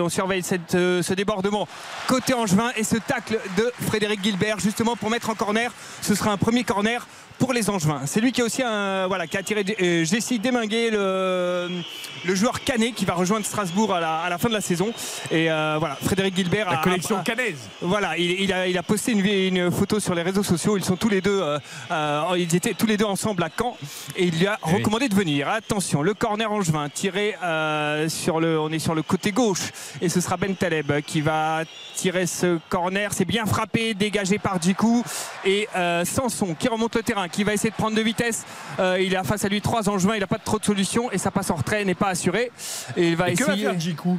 [0.00, 1.68] On surveille ce débordement
[2.06, 5.72] côté Angevin et ce tacle de Frédéric Gilbert justement pour mettre en corner.
[6.02, 7.06] Ce sera un premier corner
[7.38, 8.02] pour les Angevins.
[8.06, 11.68] C'est lui qui a aussi un, voilà, qui a tiré euh, Jessie Deminguet, le,
[12.24, 14.92] le joueur canet qui va rejoindre Strasbourg à la, à la fin de la saison.
[15.30, 17.58] Et euh, voilà, Frédéric Gilbert La a- collection a- canaise.
[17.80, 20.76] Voilà, il, il a, il a posté une, une photo sur les réseaux sociaux.
[20.76, 21.58] Ils sont tous les deux, euh,
[21.90, 23.76] euh, ils étaient tous les deux ensemble à Caen
[24.16, 24.74] et il lui a Eh oui.
[24.78, 25.48] recommandé de venir.
[25.48, 27.34] Attention, le corner angevin tiré
[28.08, 29.70] sur le, on est sur le côté gauche
[30.00, 31.62] et ce sera Ben Taleb qui va
[31.94, 33.12] tirer ce corner.
[33.12, 35.04] C'est bien frappé, dégagé par Djikou
[35.44, 35.68] et
[36.04, 38.44] Sanson qui remonte le terrain, qui va essayer de prendre de vitesse.
[38.78, 41.18] Euh, il a face à lui trois angevins, il n'a pas trop de solutions et
[41.18, 42.50] sa passe en retrait n'est pas assurée.
[42.96, 43.66] Et il va Et que va essayer.
[43.66, 44.18] faire Djikou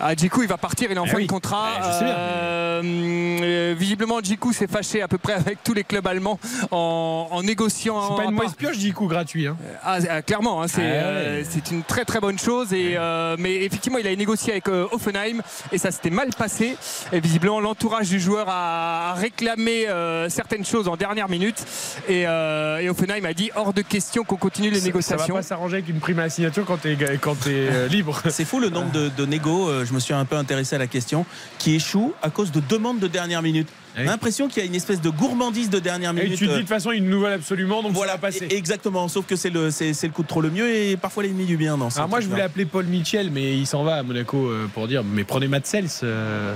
[0.00, 1.26] Ah, Djikou, il va partir, il est en Eh fin oui.
[1.26, 1.68] de contrat.
[1.78, 2.14] Eh, je sais bien.
[2.16, 6.38] Euh, euh, visiblement, Djikou s'est fâché à peu près avec tous les clubs allemands
[6.70, 8.10] en, en négociant.
[8.10, 9.46] C'est pas une mauvaise pioche Djikou gratuit.
[9.46, 9.56] Hein.
[9.82, 12.72] ah, euh, clairement, hein, c'est Ah euh, c'est une très très bonne chose.
[12.72, 15.40] Et, euh, mais effectivement, il a négocié avec euh, Offenheim
[15.72, 16.76] et ça s'était mal passé.
[17.12, 21.64] Et visiblement, l'entourage du joueur a, réclamé euh, certaines choses en dernière minute.
[22.08, 25.34] Et, euh, et Offenheim a dit hors de question qu'on continue les Ça- Ça négociations.
[25.34, 28.20] va pas s'arranger avec une prime à la signature quand t'es quand t'es, euh, libre.
[28.30, 30.78] C'est fou le nombre de, de négos, euh, je me suis un peu intéressé à
[30.78, 31.24] la question,
[31.58, 33.68] qui échouent à cause de demandes de dernière minute.
[33.96, 36.36] J'ai l'impression qu'il y a une espèce de gourmandise de dernière Et minute.
[36.36, 38.48] tu te dis euh, de toute façon une nouvelle absolument donc voilà, ça va passer.
[38.50, 41.22] exactement, sauf que c'est le, c'est, c'est le coup de trop le mieux et parfois
[41.22, 43.84] l'ennemi du bien dans ce Alors moi je voulais appeler Paul Mitchell mais il s'en
[43.84, 45.86] va à Monaco euh, pour dire mais prenez Matt Sels.
[46.02, 46.54] euh.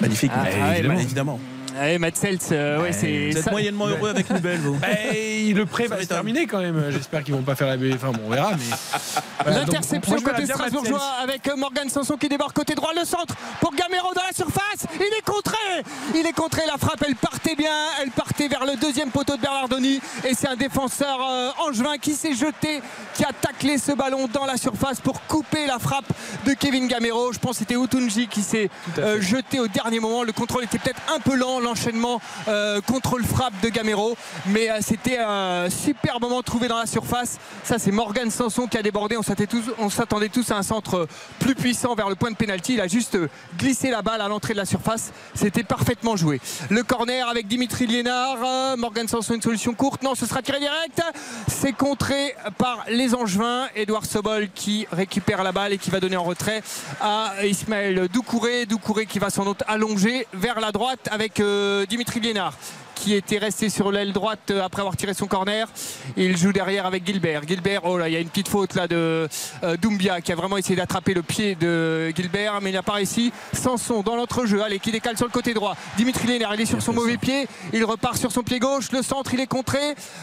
[0.00, 0.94] Magnifique, Ah, mais ah ouais, évidemment.
[0.94, 1.40] bah, évidemment.
[1.78, 5.54] Ouais, Matt Seltz, euh, ouais, c'est Vous êtes ça- moyennement heureux avec Nubel, vous Ben,
[5.54, 6.90] le prêt va se terminer quand même.
[6.90, 7.84] J'espère qu'ils vont pas faire la B.
[7.94, 9.50] Enfin bon on verra mais.
[9.52, 14.12] L'interception côté strasbourgeois avec euh, Morgan Sanson qui débarque côté droit, le centre pour Gamero
[14.14, 14.86] dans la surface.
[14.96, 15.56] Il est contré.
[16.14, 16.62] Il est contré.
[16.66, 17.72] La frappe, elle partait bien.
[18.02, 20.00] Elle partait vers le deuxième poteau de Bernardoni.
[20.24, 22.80] Et c'est un défenseur euh, angevin qui s'est jeté,
[23.14, 26.12] qui a taclé ce ballon dans la surface pour couper la frappe
[26.46, 27.32] de Kevin Gamero.
[27.32, 30.22] Je pense que c'était Utunji qui s'est euh, jeté au dernier moment.
[30.22, 31.60] Le contrôle était peut-être un peu lent.
[31.62, 34.16] L'enchaînement euh, contrôle frappe de Gamero.
[34.46, 37.38] Mais euh, c'était un super moment trouvé dans la surface.
[37.64, 39.16] Ça, c'est Morgan Sanson qui a débordé.
[39.16, 39.22] On
[39.90, 41.06] s'attendait tous, à un centre
[41.38, 42.74] plus puissant vers le point de pénalty.
[42.74, 43.18] Il a juste
[43.58, 45.12] glissé la balle à l'entrée de la surface.
[45.34, 46.40] C'était parfaitement joué.
[46.70, 48.38] Le corner avec Dimitri Liénard.
[48.44, 50.02] Euh, Morgan Sanson, une solution courte.
[50.02, 51.00] Non, ce sera tiré direct.
[51.48, 53.68] C'est contré par les Angevins.
[53.74, 56.62] Edouard Sobol qui récupère la balle et qui va donner en retrait
[57.00, 58.66] à Ismaël Doucouré.
[58.66, 61.40] Doucouré qui va sans doute allonger vers la droite avec
[61.88, 62.54] Dimitri Liénard
[62.94, 65.68] qui était resté sur l'aile droite euh, après avoir tiré son corner.
[66.16, 67.42] Il joue derrière avec Gilbert.
[67.46, 69.28] Gilbert, oh là, il y a une petite faute là de
[69.64, 72.92] euh, Doumbia qui a vraiment essayé d'attraper le pied de Gilbert, mais il n'a pas
[72.94, 73.32] réussi.
[73.52, 75.76] Sanson dans l'entrejeu, allez, qui décale sur le côté droit.
[75.96, 77.46] Dimitri Lénard, il est sur son mauvais pied.
[77.72, 78.90] Il repart sur son pied gauche.
[78.92, 79.78] Le centre, il est contré.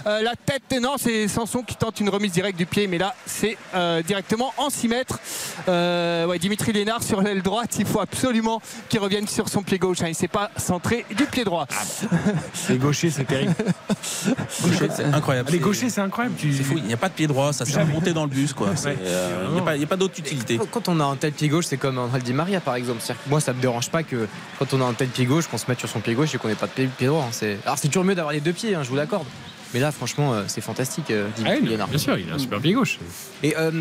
[0.08, 3.16] Euh, la tête, non, c'est Sanson qui tente une remise directe du pied, mais là,
[3.26, 5.20] c'est euh, directement en 6 mètres.
[5.68, 10.02] Ouais, Dimitri Lénard sur l'aile droite, il faut absolument qu'il revienne sur son pied gauche.
[10.02, 10.08] hein.
[10.08, 11.68] Il ne s'est pas centré du pied droit.
[12.70, 13.56] Les gauchers, c'est terrible.
[14.50, 15.52] C'est incroyable.
[15.52, 16.36] Les gauchers, c'est incroyable.
[16.38, 16.54] Tu...
[16.54, 18.30] C'est fou, il n'y a pas de pied droit, ça sert à monter dans le
[18.30, 18.54] bus.
[18.54, 18.70] quoi.
[18.70, 18.98] Ouais.
[19.02, 20.60] euh, Il n'y a pas, il y a pas d'autre utilité.
[20.72, 23.00] Quand on a un tel pied gauche, c'est comme Angel Di Maria par exemple.
[23.02, 25.48] C'est-à-dire que moi, ça me dérange pas que quand on a un tel pied gauche,
[25.48, 27.24] qu'on se mette sur son pied gauche et qu'on n'ait pas de pied, pied droit.
[27.26, 27.32] hein.
[27.32, 29.26] C'est- Alors c'est toujours mieux d'avoir les deux pieds, hein, je vous l'accorde.
[29.74, 31.12] Mais là, franchement, euh, c'est fantastique.
[31.12, 32.98] euh, Dimitri Ah oui, bien sûr, il a un super pied gauche.
[33.44, 33.72] Et euh,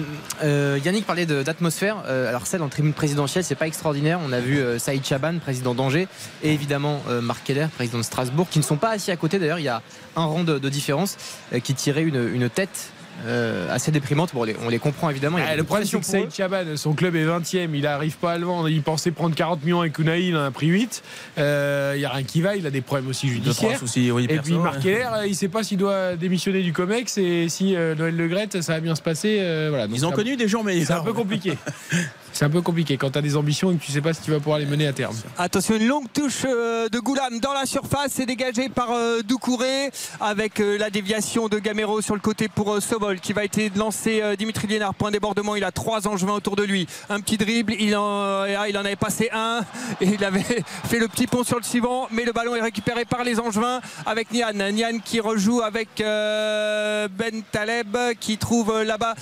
[0.44, 2.02] euh, Yannick parlait de- d'atmosphère.
[2.06, 4.20] Euh, alors celle en tribune présidentielle, c'est pas extraordinaire.
[4.22, 6.06] On a vu euh, Saïd Chaban, président d'Angers,
[6.42, 9.38] et évidemment euh, Marc Keller, président de Strasbourg, qui ne sont pas assis à côté.
[9.38, 9.82] D'ailleurs, il y a
[10.16, 11.16] un rang de, de différence
[11.54, 12.90] euh, qui tirait une, une tête
[13.26, 14.30] euh, assez déprimante.
[14.32, 15.38] Bon, on les, on les comprend évidemment.
[15.44, 16.04] Ah, le problème, c'est que.
[16.06, 18.68] Saïd Chaban, son club est 20ème, il n'arrive pas à le vendre.
[18.68, 21.02] Il pensait prendre 40 millions avec Unai, il en a pris 8.
[21.38, 23.78] Euh, Il n'y a rien qui va, il a des problèmes aussi judiciaires.
[23.78, 24.82] soucis, oui, et perso, puis Marc ouais.
[24.82, 28.16] Keller, euh, il ne sait pas s'il doit démissionner du COMEX et si euh, Noël
[28.16, 29.38] Le Graët, ça va bien se passer.
[29.40, 29.86] euh, voilà.
[29.86, 30.86] Donc, Ils ont connu des jours meilleurs.
[30.86, 31.54] C'est un peu compliqué.
[32.32, 34.22] C'est un peu compliqué quand tu as des ambitions et que tu sais pas si
[34.22, 35.14] tu vas pouvoir les mener à terme.
[35.36, 39.90] Attention, une longue touche euh, de Goulam dans la surface, c'est dégagé par euh, Doucouré
[40.20, 44.22] avec euh, la déviation de Gamero sur le côté pour Sobol qui va être lancé
[44.38, 44.94] Dimitri Liénard.
[44.94, 46.86] Point débordement, il a trois angevins autour de lui.
[47.10, 49.60] Un petit dribble, il en, il en avait passé un
[50.00, 50.40] et il avait
[50.84, 53.80] fait le petit pont sur le suivant, mais le ballon est récupéré par les angevins
[54.06, 54.52] avec Nian.
[54.52, 59.14] Nian qui rejoue avec Ben Taleb qui trouve là-bas.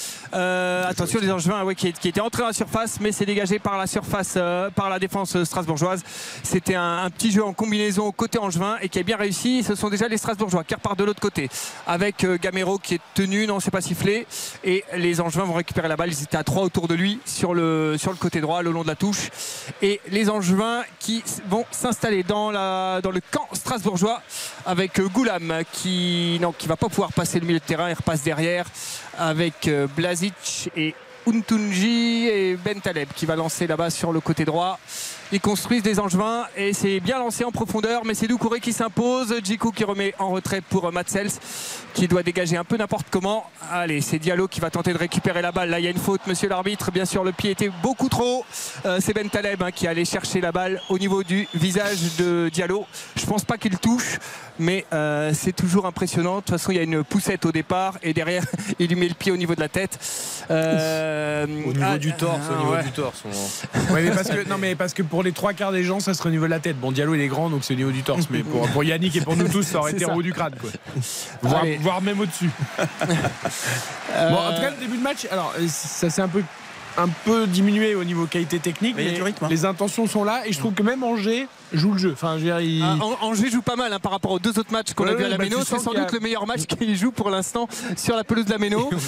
[0.88, 2.52] attention, les angevins qui, qui étaient entrés dans la
[3.01, 6.03] mais c'est dégagé par la surface, euh, par la défense strasbourgeoise.
[6.42, 9.62] C'était un, petit jeu en combinaison côté angevin et qui a bien réussi.
[9.62, 11.49] Ce sont déjà les Strasbourgeois qui repartent de l'autre côté
[11.86, 14.26] avec euh, Gamero qui est tenu, non, c'est pas sifflé.
[14.64, 16.11] Et les angevins vont récupérer la balle.
[16.11, 18.82] Ils étaient à trois autour de lui sur le, sur le côté droit, le long
[18.82, 19.30] de la touche.
[19.82, 22.53] Et les angevins qui vont s'installer dans,
[23.01, 24.22] dans le camp strasbourgeois
[24.64, 27.88] avec euh, Goulam qui non, qui va pas pouvoir passer le milieu de terrain.
[27.88, 28.66] Il repasse derrière
[29.18, 30.94] avec euh, Blazic et
[31.27, 34.79] Untunji et Ben Taleb qui va lancer là-bas sur le côté droit.
[35.33, 39.35] Ils construisent des angevins et c'est bien lancé en profondeur, mais c'est Doucouré qui s'impose.
[39.43, 41.33] Djikou qui remet en retrait pour Matsels
[41.95, 43.51] qui doit dégager un peu n'importe comment.
[43.72, 45.70] Allez, c'est Diallo qui va tenter de récupérer la balle.
[45.70, 46.93] Là, il y a une faute, monsieur l'arbitre.
[46.93, 48.45] Bien sûr, le pied était beaucoup trop.
[48.85, 52.49] Euh, c'est Ben Taleb hein, qui allait chercher la balle au niveau du visage de
[52.53, 52.87] Diallo.
[53.16, 54.18] Je pense pas qu'il touche,
[54.59, 56.36] mais euh, c'est toujours impressionnant.
[56.36, 58.44] De toute façon, il y a une poussette au départ et derrière,
[58.78, 59.98] il lui met le pied au niveau de la tête.
[60.50, 62.82] Euh, Au niveau ah, du torse, ah, au niveau ouais.
[62.84, 63.22] du torse.
[63.24, 66.00] on- Ouais, mais parce que, non, mais parce que pour les trois quarts des gens,
[66.00, 66.78] ça serait au niveau de la tête.
[66.80, 68.26] Bon, Diallo, il est grand, donc c'est au niveau du torse.
[68.30, 70.12] Mais pour, pour Yannick et pour nous tous, ça aurait été ça.
[70.12, 70.54] en haut du crâne.
[70.61, 70.70] Quoi.
[71.80, 72.50] Voire, même au-dessus.
[74.14, 76.42] Euh, Bon, en tout cas, le début de match, alors, euh, ça s'est un peu,
[76.96, 79.48] un peu diminué au niveau qualité technique, Mais il y a mais du rythme, hein.
[79.50, 80.42] les intentions sont là.
[80.46, 82.11] Et je trouve que même Angers joue le jeu.
[82.12, 84.39] Enfin, je veux dire, il- Ah, An- Angers joue pas mal hein, par rapport aux
[84.39, 85.59] deux autres matchs qu'on Ouais, a vu à la bah, Méno.
[85.64, 88.51] C'est sans a- doute le meilleur match qu'il joue pour l'instant sur la pelouse de
[88.53, 88.91] la Méno.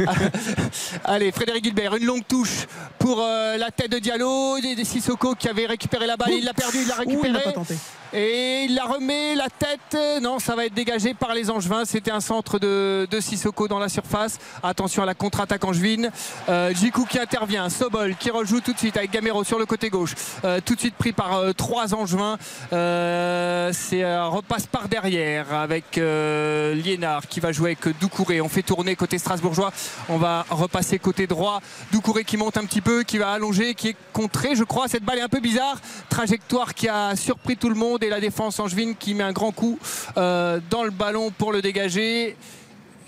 [1.04, 2.66] Allez, Frédéric Gilbert, une longue touche
[2.98, 4.58] pour euh, la tête de Diallo.
[4.60, 6.30] Des, des Sissoko qui avait récupéré la balle.
[6.32, 7.52] Il l'a perdu, il l'a Ouh, il récupéré.
[7.52, 7.74] tenté.
[8.12, 10.20] Et il la remet, la tête.
[10.20, 11.84] Non, ça va être dégagé par les Angevins.
[11.84, 14.38] C'était un centre de, de Sissoko dans la surface.
[14.64, 16.10] Attention à la contre-attaque angevine.
[16.48, 17.68] Euh, Djikou qui intervient.
[17.70, 20.14] Sobol qui rejoue tout de suite avec Gamero sur le côté gauche.
[20.44, 22.38] Euh, tout de suite pris par euh, trois Angevins.
[22.72, 28.40] Euh, C'est un repasse par derrière avec euh, Liénard qui va jouer avec Doucouré.
[28.40, 29.72] On fait tourner côté strasbourgeois.
[30.08, 31.60] On va repasser côté droit.
[31.92, 34.88] Doucouré qui monte un petit peu, qui va allonger, qui est contré, je crois.
[34.88, 35.80] Cette balle est un peu bizarre.
[36.08, 39.52] Trajectoire qui a surpris tout le monde et la défense angevine qui met un grand
[39.52, 39.78] coup
[40.16, 42.36] euh, dans le ballon pour le dégager.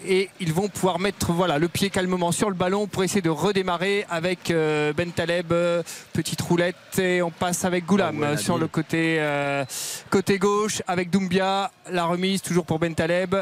[0.04, 3.30] Et ils vont pouvoir mettre voilà, le pied calmement sur le ballon pour essayer de
[3.30, 5.82] redémarrer avec euh, Ben Taleb, euh,
[6.12, 9.64] petite roulette et on passe avec Goulam Ah ouais, sur le côté, euh,
[10.10, 13.36] côté gauche avec Doumbia, la remise toujours pour Ben Taleb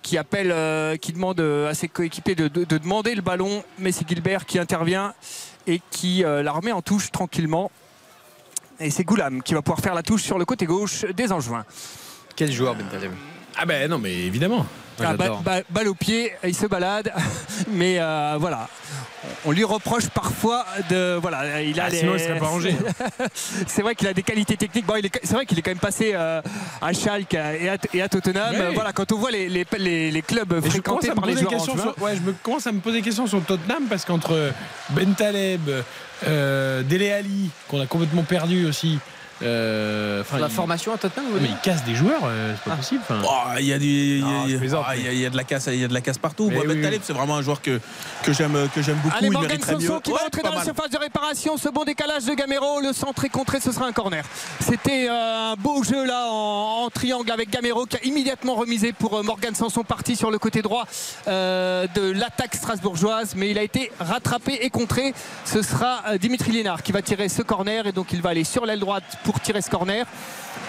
[0.00, 3.92] qui appelle, euh, qui demande à ses coéquipiers de, de- de demander le ballon, mais
[3.92, 5.12] c'est Gilbert qui intervient
[5.66, 7.70] et qui euh, la remet en touche tranquillement.
[8.80, 11.66] Et c'est Goulam qui va pouvoir faire la touche sur le côté gauche des Angevins.
[12.34, 13.12] Quel joueur Bentaleb
[13.58, 14.64] Ah ben non, mais évidemment.
[15.04, 17.12] Ah, ba- ba- balle au pied, il se balade,
[17.70, 18.68] mais euh, voilà.
[19.44, 22.74] On lui reproche parfois de voilà, il a Ah, les- sinon, il serait pas rangé.
[23.66, 24.86] c'est vrai qu'il a des qualités techniques.
[24.86, 26.40] Bon, c'est vrai qu'il est quand même passé euh,
[26.80, 28.54] à Schalke et à, et à Tottenham.
[28.74, 32.16] Voilà, quand on voit les, les, les- les clubs fréquentés par les joueurs sur, ouais,
[32.16, 34.52] je me commence à me poser des questions sur Tottenham parce qu'entre
[34.90, 35.68] Bentaleb,
[36.26, 38.98] euh, Dele Ali, qu'on a complètement perdu aussi.
[39.42, 42.76] Euh, La il- formation à Tottenham vous mais il casse des joueurs, euh, c'est pas
[42.76, 43.02] possible.
[43.08, 43.20] enfin.
[43.24, 45.12] Oh, Il y a du, il y a- Non, je plaisante, ah, il y a-
[45.12, 46.48] il y a de la casse, il y a de la casse partout.
[46.48, 47.04] Mais Moi, oui, Taleb, oui.
[47.06, 47.80] c'est vraiment un joueur que
[48.24, 49.16] que j'aime, que j'aime beaucoup.
[49.16, 51.56] Allez, il Morgan Sanson qui va entrer dans la surface de réparation.
[51.56, 54.24] Ce bon décalage de Gamero, le centre est contré, ce sera un corner.
[54.60, 58.92] C'était euh, un beau jeu là en, en triangle avec Gamero qui a immédiatement remisé
[58.92, 60.84] pour Morgan Sanson parti sur le côté droit
[61.28, 65.14] euh, de l'attaque strasbourgeoise, mais il a été rattrapé et contré.
[65.44, 68.66] Ce sera Dimitri Lénard qui va tirer ce corner et donc il va aller sur
[68.66, 70.06] l'aile droite pour tirer ce corner.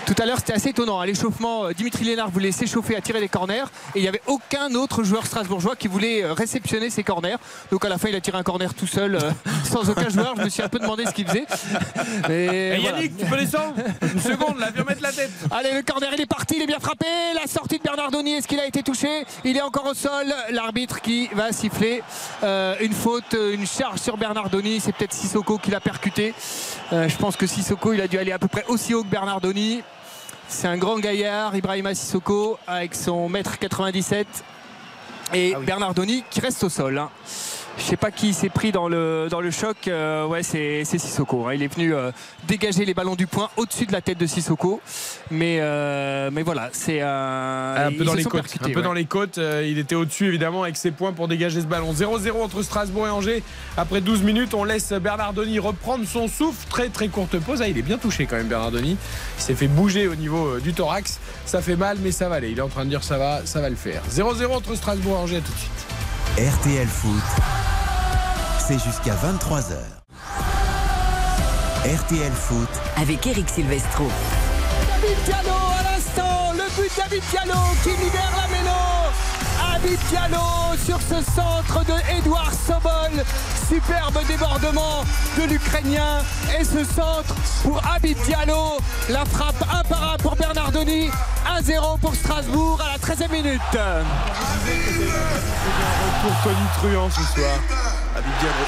[0.06, 1.00] Tout à l'heure, c'était assez étonnant.
[1.00, 4.24] À l'échauffement, euh, Dimitri Lénard voulait s'échauffer à tirer des corners et il n'y avait
[4.26, 7.36] aucun autre joueur strasbourgeois qui voulait euh, réceptionner ces corners.
[7.72, 9.32] Donc à la fin, il a tiré un corner tout seul, euh,
[9.64, 10.34] sans aucun joueur.
[10.38, 11.46] Je me suis un peu demandé ce qu'il faisait.
[12.30, 12.98] Et voilà.
[12.98, 15.32] Yannick, tu peux descendre Une seconde, là, viens mettre la tête.
[15.52, 17.06] Allez, le corner, il est parti, il est bien frappé.
[17.36, 19.26] La sortie de Bernardoni, est-ce qu'il a été touché?
[19.44, 20.34] Il est encore au sol.
[20.50, 22.02] L'arbitre qui va siffler
[22.44, 24.80] euh, une faute, une charge sur Bernardoni.
[24.80, 26.34] C'est peut-être Sissoko qui l'a percuté.
[26.92, 29.10] Euh, je pense que Sissoko, il a dû aller à peu près aussi haut que
[29.10, 29.84] Bernardoni.
[30.48, 34.26] C'est un grand gaillard, Ibrahima Sissoko, avec son mètre 97.
[35.34, 36.98] Et Bernardoni qui reste au sol.
[36.98, 37.10] hein.
[37.80, 39.88] Je sais pas qui s'est pris dans le, dans le choc.
[39.88, 41.48] Euh, ouais, c'est Sissoko.
[41.48, 41.54] hein.
[41.54, 42.12] Il est venu euh,
[42.48, 44.82] dégager les ballons du point au-dessus de la tête de Sissoko.
[45.32, 47.76] Mais, euh, mais voilà, c'est un.
[47.88, 48.34] Un peu dans les côtes.
[48.42, 48.84] percutés, un peu ouais.
[48.84, 49.38] dans les côtes.
[49.38, 51.94] il était au-dessus évidemment avec ses points pour dégager ce ballon.
[51.94, 53.44] 0-0 entre Strasbourg et Angers.
[53.78, 56.68] Après 12 minutes, on laisse Bernardoni reprendre son souffle.
[56.70, 57.62] Très très courte pause.
[57.62, 58.98] Ah, il est bien touché quand même Bernardoni.
[59.38, 61.20] Il s'est fait bouger au niveau du thorax.
[61.50, 62.52] Ça fait mal mais ça va aller.
[62.52, 64.04] Il est en train de dire ça va, ça va le faire.
[64.08, 65.38] 0-0 entre Strasbourg et Angers.
[65.38, 65.88] À tout de suite.
[66.38, 67.24] RTL Foot,
[68.60, 69.74] c'est jusqu'à 23h.
[71.86, 72.70] RTL Foot,
[73.02, 74.08] Avec Eric Silvestro.
[75.02, 78.49] David Diallo à l'instant, le but David Diallo qui libère la
[79.82, 83.24] David Diallo sur ce centre de Edouard Sobol.
[83.70, 85.04] Superbe débordement
[85.38, 86.22] de l'Ukrainien.
[86.58, 88.78] Et ce centre pour Abid Diallo.
[89.10, 91.10] La frappe imparable pour Bernardoni.
[91.62, 93.62] 1-0 pour Strasbourg à la 13e minute.
[96.22, 97.60] Pour Tony Truant ce soir.
[98.18, 98.66] Habib Diallo,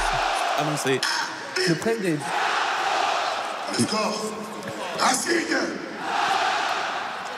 [0.60, 1.02] annoncé.
[1.68, 3.84] Le problème des.
[3.84, 4.26] Score.
[5.00, 5.58] Racing.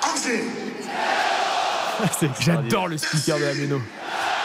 [0.04, 0.63] Angers.
[2.40, 3.82] J'adore le speaker de la méno.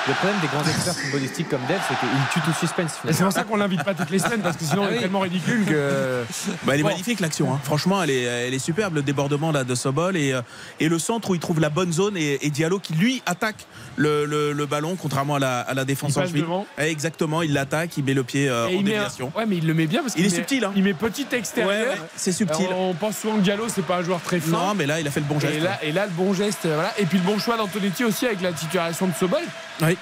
[0.09, 2.93] Le problème des grands experts footballistiques comme Dev, c'est qu'ils tuent tout suspense.
[3.11, 5.01] C'est pour ça qu'on l'invite pas toutes les semaines parce que sinon Ah il est
[5.01, 6.25] tellement ridicule que.
[6.65, 6.89] Bah, elle est Bon.
[6.89, 7.53] magnifique l'action.
[7.53, 7.61] hein.
[7.63, 8.95] Franchement, elle est, elle est superbe.
[8.95, 10.41] Le débordement là, de Sobol et, euh,
[10.81, 13.67] et le centre où il trouve la bonne zone et, et Diallo qui lui attaque
[13.97, 16.43] le, le- le ballon contrairement à la, à la défense Il passe angevine.
[16.43, 16.67] devant.
[16.79, 19.31] Eh, Exactement, il l'attaque, il met le pied euh, en met un- déviation.
[19.37, 20.73] Ouais, mais il le met bien parce Il qu'il est met- subtil, hein.
[20.75, 21.69] Il met petit extérieur.
[21.71, 22.67] Ouais, ouais, c'est subtil.
[22.67, 24.53] Alors, on pense souvent que Diallo, c'est pas un joueur très fin.
[24.53, 25.55] Non, mais là, il a fait le bon geste.
[25.57, 26.95] Et là, et là, le bon geste, euh, voilà.
[26.99, 29.43] Et puis le bon choix d'Antonetti aussi avec la titularisation de Sobol.
[29.83, 29.98] Oui.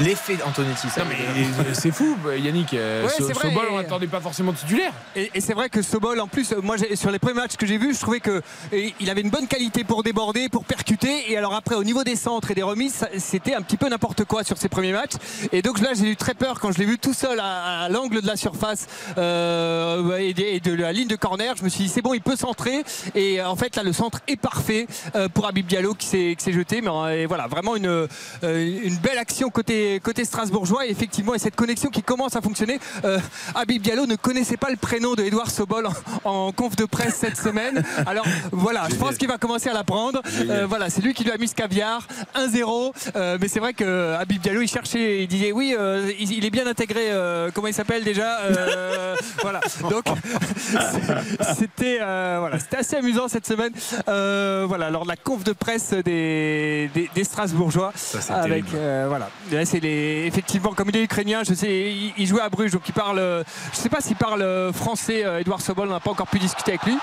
[0.00, 1.02] L'effet d'Antonetti, ça.
[1.02, 2.72] Non, mais euh, c'est fou, Yannick.
[2.74, 4.92] euh, Ouais, So- c'est vrai, Sobol, on n'attendait pas forcément titulaire.
[5.16, 7.66] Et, et c'est vrai que Sobol, en plus, euh, moi, sur les premiers matchs que
[7.66, 8.40] j'ai vus, je trouvais que
[8.72, 11.32] et il avait une bonne qualité pour déborder, pour percuter.
[11.32, 14.24] Et alors après, au niveau des centres et des remises, c'était un petit peu n'importe
[14.24, 15.14] quoi sur ses premiers matchs.
[15.52, 17.88] Et donc là, j'ai eu très peur quand je l'ai vu tout seul à, à
[17.88, 18.86] l'angle de la surface
[19.18, 21.54] euh, et, de, et de la ligne de corner.
[21.56, 22.84] Je me suis dit, c'est bon, il peut centrer.
[23.14, 24.86] Et en fait, là, le centre est parfait
[25.34, 26.80] pour Habib Diallo qui s'est jeté.
[26.82, 28.06] Mais et voilà, vraiment une,
[28.42, 30.86] une belle action côté, côté strasbourgeois.
[30.86, 32.78] Et effectivement, et cette connexion qui commence à fonctionner.
[33.04, 33.18] Euh,
[33.54, 35.86] Habib Diallo ne connaissait pas le prénom de Edouard Sobol
[36.24, 37.82] en, en conf de presse cette semaine.
[38.06, 40.22] Alors voilà, je pense qu'il va commencer à l'apprendre.
[40.48, 42.06] Euh, voilà, c'est lui qui lui a mis ce caviar.
[42.36, 42.92] 1-0.
[43.16, 46.44] Euh, mais c'est vrai que Habib Diallo, il cherchait, il disait oui, euh, il, il
[46.44, 47.06] est bien intégré.
[47.10, 49.60] euh, comment il s'appelle déjà Euh, Voilà.
[49.90, 50.04] Donc
[51.58, 53.72] c'était euh, voilà, c'était assez amusant cette semaine.
[54.08, 57.92] Euh, voilà, lors de la conf de presse des, des, des Strasbourgeois.
[58.30, 59.30] avec euh, voilà.
[59.52, 62.82] Là, c'est les effectivement comme il est ukrainien, je sais, il, jouait à Bruges, donc
[62.88, 63.18] il parle.
[63.18, 65.24] euh, Je sais pas s'il parle euh, français.
[65.24, 66.96] euh, Edouard Sobol, on n'a pas encore pu discuter avec lui,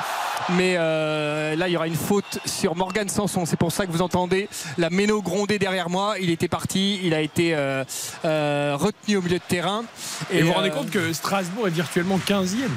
[0.51, 3.45] mais euh, là il y aura une faute sur Morgan Sanson.
[3.45, 6.15] C'est pour ça que vous entendez la méno gronder derrière moi.
[6.19, 7.83] Il était parti, il a été euh,
[8.25, 9.83] euh, retenu au milieu de terrain.
[10.31, 12.69] Et, vous vous rendez euh, compte que Strasbourg est virtuellement 15e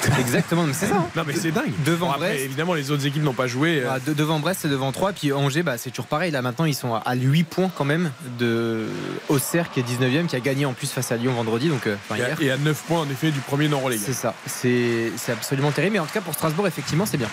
[0.20, 0.96] Exactement, mais c'est ça.
[0.96, 1.06] hein.
[1.16, 1.72] Non mais c'est dingue.
[1.84, 2.44] Devant Bon, après, Brest.
[2.44, 3.80] évidemment les autres équipes n'ont pas joué.
[3.82, 6.42] euh, Ah, de- devant Brest et devant 3 puis Angers bah, c'est toujours pareil là
[6.42, 8.86] maintenant ils sont à 8 points quand même de
[9.28, 11.96] Auxerre qui est 19ème qui a gagné en plus face à Lyon vendredi donc euh,
[12.08, 12.42] enfin, et, à, hier.
[12.42, 14.06] et à 9 points en effet du premier non relégable.
[14.06, 17.28] c'est ça c'est c'est absolument terrible mais en tout cas pour Strasbourg effectivement c'est bien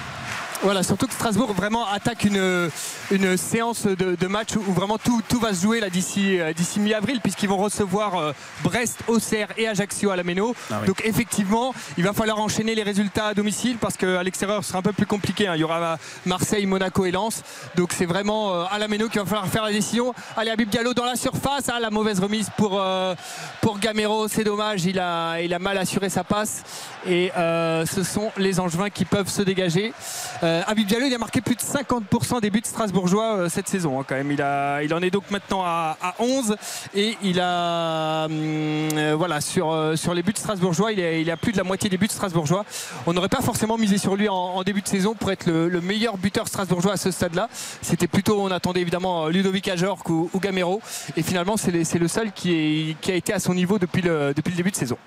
[0.64, 2.70] Voilà, surtout que Strasbourg vraiment attaque une,
[3.12, 6.54] une séance de, de match où vraiment tout, tout va se jouer là d'ici euh,
[6.54, 8.32] d'ici mi-avril puisqu'ils vont recevoir euh,
[8.64, 10.56] Brest, Auxerre et Ajaccio à la Méno.
[10.72, 10.88] Ah oui.
[10.88, 14.80] Donc effectivement, il va falloir enchaîner les résultats à domicile parce qu'à l'extérieur ce sera
[14.80, 15.48] un peu plus compliqué.
[15.48, 15.56] hein.
[15.56, 17.42] Il y aura Marseille, Monaco et Lens.
[17.76, 20.14] Donc c'est vraiment euh, à la Méno qu'il va falloir faire la décision.
[20.38, 21.66] Allez, Habib Diallo dans la surface.
[21.68, 23.16] Ah, la mauvaise remise pour, euh,
[23.60, 24.30] pour Gamero.
[24.30, 26.64] C'est dommage, il a, il a mal assuré sa passe.
[27.06, 29.94] Et ce sont les Angevins qui peuvent se dégager.
[30.42, 34.00] Euh, Habib Diallo, il a marqué plus de 50% des buts strasbourgeois euh, cette saison
[34.00, 34.06] hein.
[34.84, 36.56] Il, en est donc maintenant à, à 11
[36.96, 41.52] et il a hum, euh, voilà sur, euh, sur les buts strasbourgeois, il a, plus
[41.52, 42.66] de la moitié des buts strasbourgeois.
[43.06, 45.82] On n'aurait pas forcément misé sur lui en, début de saison pour être le, le
[45.82, 47.50] meilleur buteur strasbourgeois à ce stade-là.
[47.82, 50.82] C'était plutôt, on attendait évidemment euh, Ludovic Ajorc ou, Gamero
[51.16, 54.76] et finalement c'est le seul qui, a été à son niveau depuis le début de
[54.76, 54.98] saison.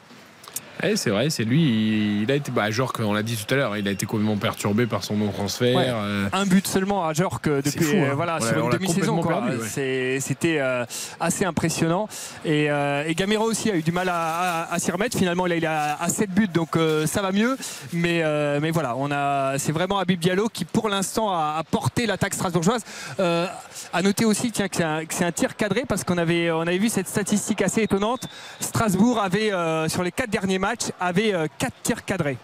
[0.82, 2.22] Ouais, c'est vrai, c'est lui.
[2.22, 4.36] Il, a été, bah, genre qu'on l'a dit tout à l'heure, il a été complètement
[4.36, 5.76] perturbé par son non-transfert.
[5.76, 5.86] Ouais.
[5.88, 8.08] euh, Un but seulement à Jork depuis C'est fou, hein.
[8.10, 9.22] euh, voilà On l'a- sur on une demi-saison.
[9.22, 10.18] ouais.
[10.20, 10.84] C'était euh,
[11.20, 12.08] assez impressionnant.
[12.44, 15.16] Et, euh, et Gamero aussi a eu du mal à, à- à s'y remettre.
[15.16, 17.56] Finalement, là, il a à 7 buts, donc euh, ça va mieux.
[17.92, 21.62] Mais, euh, mais voilà, on a, c'est vraiment Habib Diallo qui, pour l'instant, a, a
[21.64, 22.82] porté l'attaque strasbourgeoise.
[23.20, 23.46] Euh,
[23.92, 24.76] à noter aussi tiens, que
[25.10, 28.28] c'est un, tir cadré parce qu'on avait, on avait vu cette statistique assez étonnante.
[28.60, 30.65] Strasbourg avait, euh, sur les 4 derniers matchs,
[31.00, 32.38] avait 4 tirs cadrés.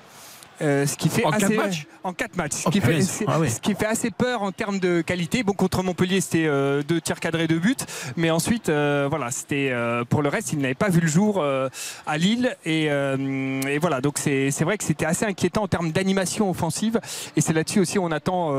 [0.63, 1.87] Euh, ce qui fait En assez, quatre matchs?
[2.05, 2.53] En 4 matchs.
[2.53, 5.43] Ce, Oh, qui fait, Ah ce qui fait assez peur en termes de qualité.
[5.43, 7.85] Bon, contre Montpellier, c'était euh, deux tirs cadrés de but.
[8.17, 9.73] Mais ensuite, euh, voilà, c'était
[10.09, 11.45] pour le reste, il n'avait pas vu le jour
[12.07, 12.57] à Lille.
[12.65, 17.01] Et, et voilà, donc c'est vrai que c'était assez inquiétant en termes d'animation offensive.
[17.37, 18.53] Et c'est là-dessus aussi on attend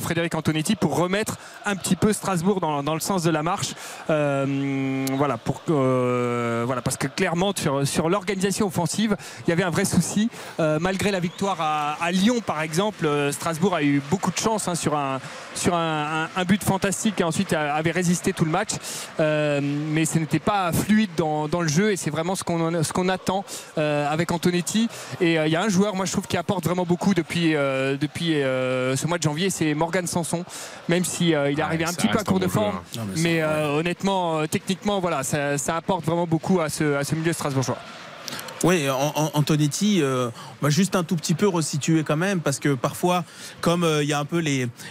[0.00, 3.74] Frédéric Antonetti pour remettre un petit peu Strasbourg dans, dans le sens de la marche.
[4.08, 9.84] Voilà, pour, voilà, parce que clairement, sur, sur l'organisation offensive, il y avait un vrai
[9.84, 10.30] souci.
[10.58, 14.68] Malgré la victoire à, à Lyon, par exemple, euh, Strasbourg a eu beaucoup de chance
[14.68, 15.18] hein, sur, un,
[15.54, 18.70] sur un, un- un but fantastique et ensuite avait résisté tout le match.
[19.18, 22.82] Euh, mais ce n'était pas fluide dans, dans le jeu et c'est vraiment ce qu'on
[22.84, 23.44] ce qu'on attend
[23.78, 24.88] euh, avec Antonetti.
[25.20, 27.52] Et euh, il y a un joueur, moi je trouve, qui apporte vraiment beaucoup depuis,
[27.52, 28.32] depuis
[29.00, 30.44] ce mois de janvier, c'est Morgan Sanson.
[30.88, 32.76] Même si euh, il est arrivé un petit peu à court de forme.
[32.96, 37.14] Non, mais mais honnêtement, techniquement, voilà, ça, ça apporte vraiment beaucoup à ce, à ce
[37.16, 37.78] milieu strasbourgeois.
[38.64, 40.30] Oui, An- Antonetti, euh,
[40.62, 43.22] on va juste un tout petit peu resituer quand même, parce que parfois,
[43.60, 44.42] comme euh, il y a un peu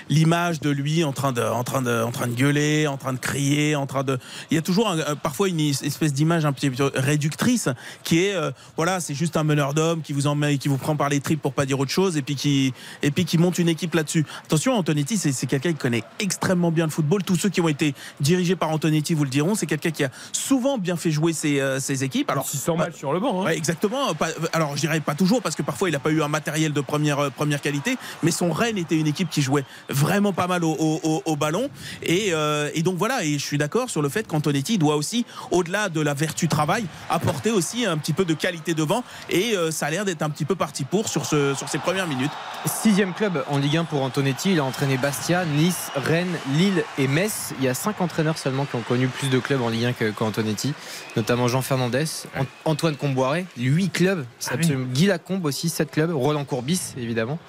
[0.09, 3.11] l'image de lui en train de, en train de, en train de gueuler, en train
[3.13, 4.19] de crier, en train de,
[4.51, 7.67] il y a toujours un- euh, parfois une espèce d'image un petit peu réductrice
[8.03, 10.95] qui est, euh, voilà, c'est juste un meneur d'hommes qui vous emmène, qui vous prend
[10.95, 12.71] par les tripes pour pas dire autre chose, et puis qui,
[13.01, 14.25] et puis qui monte une équipe là-dessus.
[14.45, 17.23] Attention, Antonetti, c'est quelqu'un qui connaît extrêmement bien le football.
[17.23, 19.55] Tous ceux qui ont été dirigés par Antonetti vous le diront.
[19.55, 22.29] C'est quelqu'un qui a souvent bien fait jouer ses, euh, ses équipes.
[22.29, 23.41] Alors 600 matchs sur le banc.
[23.41, 23.45] hein.
[23.45, 24.07] Ouais, exactement.
[24.53, 26.81] Alors, je dirais pas toujours parce que parfois il n'a pas eu un matériel de
[26.81, 30.63] première euh, première qualité, mais son Rennes était une équipe qui jouait vraiment pas mal
[30.63, 31.69] au, ballon.
[32.03, 33.23] Et, euh, et donc voilà.
[33.23, 36.85] Et je suis d'accord sur le fait qu'Antonetti doit aussi, au-delà de la vertu travail,
[37.09, 39.03] apporter aussi un petit peu de qualité devant.
[39.29, 41.77] Et euh, ça a l'air d'être un petit peu parti pour sur ce sur ces
[41.79, 42.31] premières minutes.
[42.65, 44.51] Sixième club en Ligue 1 pour Antonetti.
[44.53, 47.53] Il a entraîné Bastia, Nice, Rennes, Lille et Metz.
[47.59, 49.93] Il y a cinq entraîneurs seulement qui ont connu plus de clubs en Ligue 1
[49.93, 50.73] que- qu'Antonetti,
[51.15, 52.05] notamment Jean Fernandez,
[52.37, 54.25] An- Antoine Comboiré, huit clubs.
[54.39, 54.61] C'est Ah oui.
[54.61, 56.11] absolument- Guy Lacombe aussi, sept clubs.
[56.13, 57.39] Roland Courbis, évidemment.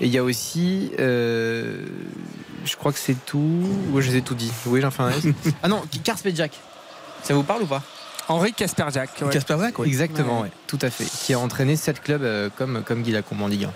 [0.00, 1.86] Et il y a aussi, euh,
[2.64, 3.68] je crois que c'est tout.
[3.92, 4.50] Oui, je les ai tout dit.
[4.66, 5.34] Oui, Jean Fernandez.
[5.62, 6.52] ah non, Karspedjak.
[7.22, 7.82] Ça vous parle ou pas?
[8.28, 9.10] Henri Kasperjak.
[9.20, 9.30] ouais.
[9.30, 9.86] Kasperjak, ouais.
[9.86, 11.04] Exactement, ouais, tout à fait.
[11.04, 13.72] Qui a entraîné sept clubs euh, comme, comme Guy Lacombe en Ligue 1.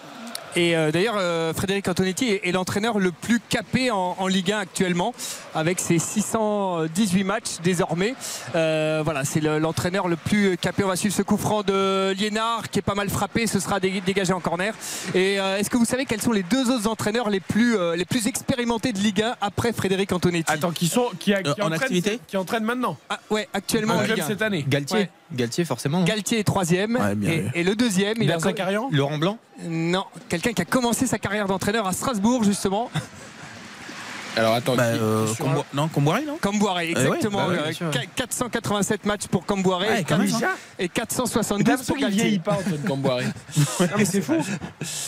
[0.57, 4.53] Et euh, d'ailleurs, euh, Frédéric Antonetti est, est l'entraîneur le plus capé en, en Ligue
[4.53, 5.13] 1 actuellement,
[5.55, 8.15] avec ses 618 matchs désormais.
[8.55, 10.83] Euh, voilà, c'est le- l'entraîneur le plus capé.
[10.83, 13.47] On va suivre ce coup franc de Liénard qui est pas mal frappé.
[13.47, 14.73] Ce sera dé- dégagé en corner.
[15.15, 17.95] Et euh, est-ce que vous savez quels sont les deux autres entraîneurs les plus, euh,
[17.95, 20.51] les plus expérimentés de Ligue 1 après Frédéric Antonetti?
[20.51, 22.19] Attends, qui sont qui, a- qui Euh, en entraînent- activité?
[22.27, 22.97] qui entraînent maintenant?
[23.11, 24.27] Ah, Ouais, actuellement en en club Ligue 1.
[24.29, 24.65] cette année.
[24.67, 24.97] Galtier.
[25.01, 25.11] Ouais.
[25.33, 26.05] Galtier, forcément.
[26.05, 26.97] Galtier est troisième.
[26.97, 28.39] Ouais, bien et, le deuxième, il a
[28.93, 29.39] Laurent Blanc?
[29.65, 32.91] Non, quelqu'un qui a commencé sa carrière d'entraîneur à Strasbourg justement.
[34.37, 35.27] Alors attends, Bah, euh,
[35.75, 36.37] non, Comboiré, non
[36.91, 37.47] exactement.
[37.47, 37.91] bah ouais, bien sûr.
[37.91, 40.55] qu- 487 matchs pour même, hein.
[40.79, 42.39] et Mais T'as 472 l'impression pour vieillit Galtier.
[42.41, 42.83] pas, Antoine
[43.81, 44.35] non, mais c'est fou.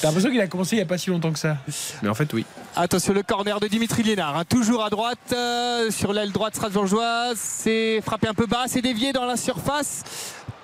[0.01, 1.59] T'as l'impression qu'il a commencé il y a pas si longtemps que ça.
[2.03, 2.45] Mais en fait, oui.
[2.75, 7.37] Attention, le corner de Dimitri Liénard, hein, toujours à droite, euh, sur l'aile droite strasbourgeoise.
[7.39, 10.03] C'est frappé un peu bas, c'est dévié dans la surface.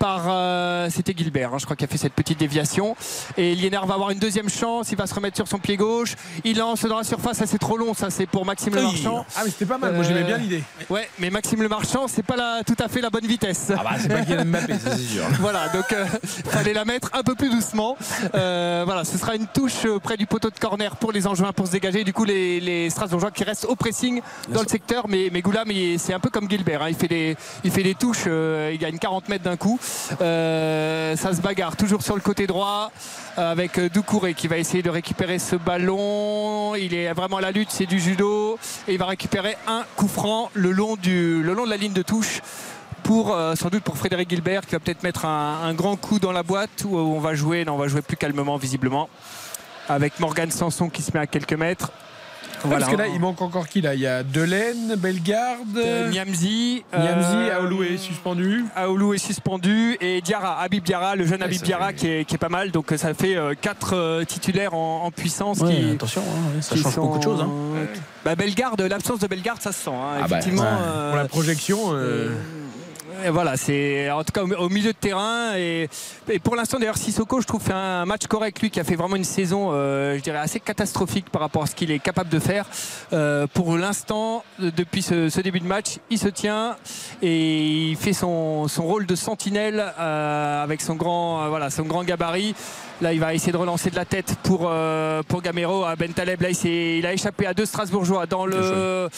[0.04, 0.24] Par.
[0.28, 2.94] euh, C'était Gilbert, hein, je crois, qui a fait cette petite déviation.
[3.38, 4.90] Et Liénard va avoir une deuxième chance.
[4.92, 6.14] Il va se remettre sur son pied gauche.
[6.44, 7.38] Il lance dans la surface.
[7.38, 7.94] Ça, c'est trop long.
[7.94, 8.86] Ça, c'est pour Maxime Le Oui.
[9.02, 9.24] Marchand.
[9.36, 9.94] Ah, mais c'était pas mal.
[9.94, 10.62] Moi, j'aimais bien l'idée.
[10.90, 13.72] Ouais, mais Maxime Le Marchand, c'est pas la, tout à fait la bonne vitesse.
[13.74, 15.24] Ah, bah, c'est pas Kylian Mbappé, c'est sûr.
[15.40, 16.04] voilà, donc euh,
[16.46, 17.96] fallait la mettre un peu plus doucement.
[18.34, 21.52] Euh, voilà, ce sera une touche euh, près du poteau de corner pour les Angevins
[21.52, 22.04] pour se dégager.
[22.04, 24.20] Du coup, les, les Strasbourgeois qui restent au pressing
[24.50, 25.68] dans le secteur, mais, mais Goulam,
[25.98, 26.82] c'est un peu comme Gilbert.
[26.82, 26.88] hein.
[26.90, 29.78] Il, fait des, il fait des touches, euh, il gagne 40 mètres d'un coup.
[30.20, 32.90] Euh, ça se bagarre toujours sur le côté droit
[33.38, 36.74] euh, avec euh, Doucouré qui va essayer de récupérer ce ballon.
[36.74, 38.58] Il est vraiment à la lutte, c'est du judo.
[38.88, 42.40] Et il va récupérer un coup franc le long, de la ligne de touche
[43.06, 46.84] sans doute pour Frédéric Gilbert qui va peut-être mettre un, grand coup dans la boîte
[46.86, 49.10] où on va jouer, on va jouer plus calmement visiblement
[49.90, 51.92] avec Morgan Sanson qui se met à quelques mètres.
[52.68, 53.94] Parce que là, il manque encore qui là?
[53.94, 58.64] Il y a Delaine, Bellegarde, Euh, Niamzi, Niamzi, euh, Aoulou est suspendu.
[58.76, 62.38] Aoulou est suspendu et Diarra, Habib Diarra, le jeune Habib Diarra qui est, qui est
[62.38, 62.70] pas mal.
[62.70, 65.60] Donc euh, ça fait 4 titulaires en, en puissance.
[65.60, 67.40] Ouais, qui, attention, hein, ouais, ça qui change beaucoup de choses.
[67.42, 67.48] hein.
[68.24, 69.90] Bah, Bellegarde, l'absence de Bellegarde, ça se sent.
[69.90, 70.62] hein, Ah bah, effectivement.
[70.62, 70.68] ouais.
[70.70, 71.78] euh, Pour la projection.
[73.22, 75.88] Et voilà, c'est en tout cas au, milieu de terrain et,
[76.28, 78.96] et pour l'instant d'ailleurs Sissoko je trouve fait un match correct lui qui a fait
[78.96, 82.30] vraiment une saison euh, je dirais assez catastrophique par rapport à ce qu'il est capable
[82.30, 82.66] de faire.
[83.12, 86.76] Euh, pour l'instant depuis ce, ce début de match il se tient
[87.22, 92.04] et il fait son, son rôle de sentinelle euh, avec son grand voilà son grand
[92.04, 92.54] gabarit.
[93.00, 94.70] Là, il va essayer de relancer de la tête pour,
[95.26, 96.40] pour Gamero à Ben Taleb.
[96.40, 99.08] Là, il, il a échappé à deux Strasbourgeois dans le,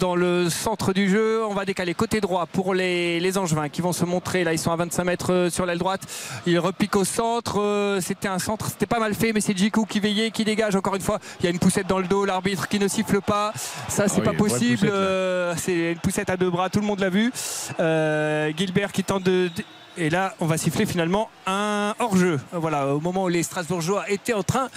[0.00, 1.44] dans le centre du jeu.
[1.44, 4.44] On va décaler côté droit pour les, les Angevins qui vont se montrer.
[4.44, 6.02] Là, ils sont à 25 mètres euh, sur l'aile droite.
[6.46, 7.60] Il repique au centre.
[7.60, 10.76] Euh, C'était un centre, c'était pas mal fait, mais c'est Djikou qui veillait, qui dégage
[10.76, 11.18] encore une fois.
[11.40, 12.24] Il y a une poussette dans le dos.
[12.24, 13.52] L'arbitre qui ne siffle pas.
[13.88, 14.88] Ça, c'est oui, pas possible.
[14.90, 16.68] Euh, c'est une poussette à deux bras.
[16.70, 17.32] Tout le monde l'a vu.
[17.80, 19.48] Euh, Gilbert qui tente de.
[19.54, 19.64] de-
[20.00, 22.38] et là, on va siffler finalement un hors-jeu.
[22.52, 24.68] Voilà, au moment où les Strasbourgeois étaient en train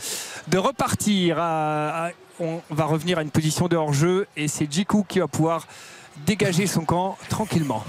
[0.47, 1.37] de repartir.
[1.39, 2.09] à- à-
[2.39, 5.67] on va revenir à une position de hors-jeu et c'est Djikou qui va pouvoir
[6.25, 7.83] dégager son camp tranquillement.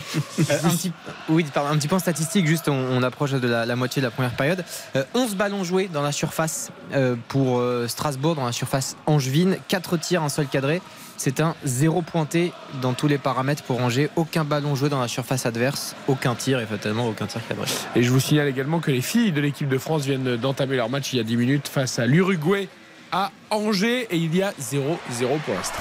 [0.51, 0.93] Euh, un, petit,
[1.29, 4.07] oui, pardon, un petit point statistique, juste on, on approche de la, la moitié de
[4.07, 4.65] la première période.
[4.97, 9.57] Euh, 11 ballons joués dans la surface euh, pour euh, Strasbourg, dans la surface angevine,
[9.69, 10.83] 4 tirs, un seul cadré.
[11.17, 14.11] C'est un zéro pointé dans tous les paramètres pour Angers.
[14.17, 17.67] Aucun ballon joué dans la surface adverse, aucun tir et fatalement aucun tir cadré.
[17.95, 20.89] Et je vous signale également que les filles de l'équipe de France viennent d'entamer leur
[20.89, 22.69] match il y a 10 minutes face à l'Uruguay
[23.13, 24.95] à Angers et il y a 0-0
[25.45, 25.79] pour l'instant.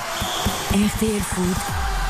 [0.73, 2.00] RTL Foot.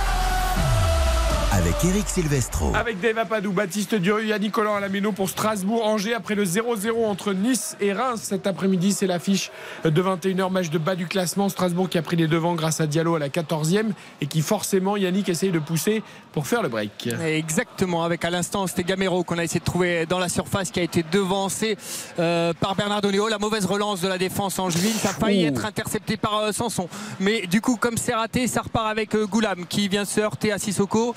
[1.62, 2.72] Avec Eric Silvestro.
[2.74, 7.06] Avec Dave Apadou, Baptiste Duru, Yannick Collant à la Méno pour Strasbourg-Angers après le 0-0
[7.06, 8.94] entre Nice et Reims cet après-midi.
[8.94, 9.52] C'est l'affiche
[9.84, 11.50] de 21h, match de bas du classement.
[11.50, 14.98] Strasbourg qui a pris les devants grâce à Diallo à la 14e et qui forcément,
[14.98, 16.02] Yannick, essaye de pousser
[16.32, 17.10] pour faire le break.
[17.24, 20.80] Exactement, avec à l'instant c'était Gamero qu'on a essayé de trouver dans la surface qui
[20.80, 21.78] a été devancé
[22.18, 23.28] euh, par Bernard Donio.
[23.28, 25.50] La mauvaise relance de la défense angevine, ça a failli Ouh.
[25.50, 26.90] être intercepté par euh, Sanson.
[27.20, 30.52] Mais du coup, comme c'est raté, ça repart avec euh, Goulam qui vient se heurter
[30.52, 31.14] à Sissoko.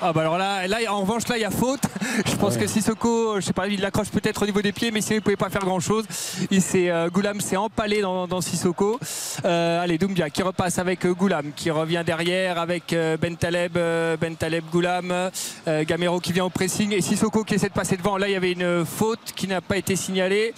[0.00, 1.80] Ah bah alors là, là en revanche là il y a faute.
[2.26, 2.60] Je pense Ouais.
[2.62, 5.22] que Sissoko, je sais pas, il l'accroche peut-être au niveau des pieds, mais sinon il
[5.22, 6.04] pouvait pas faire grand chose.
[6.50, 8.98] Il s'est euh, Goulam s'est empalé dans, dans Sissoko.
[9.44, 13.76] Euh, allez Doumbia qui repasse avec euh, Goulam, qui revient derrière avec euh, Ben Taleb,
[13.76, 15.12] euh, Ben Taleb Goulam,
[15.66, 18.16] euh, Gamero qui vient au pressing et Sissoko qui essaie de passer devant.
[18.18, 20.54] Là il y avait une faute qui n'a pas été signalée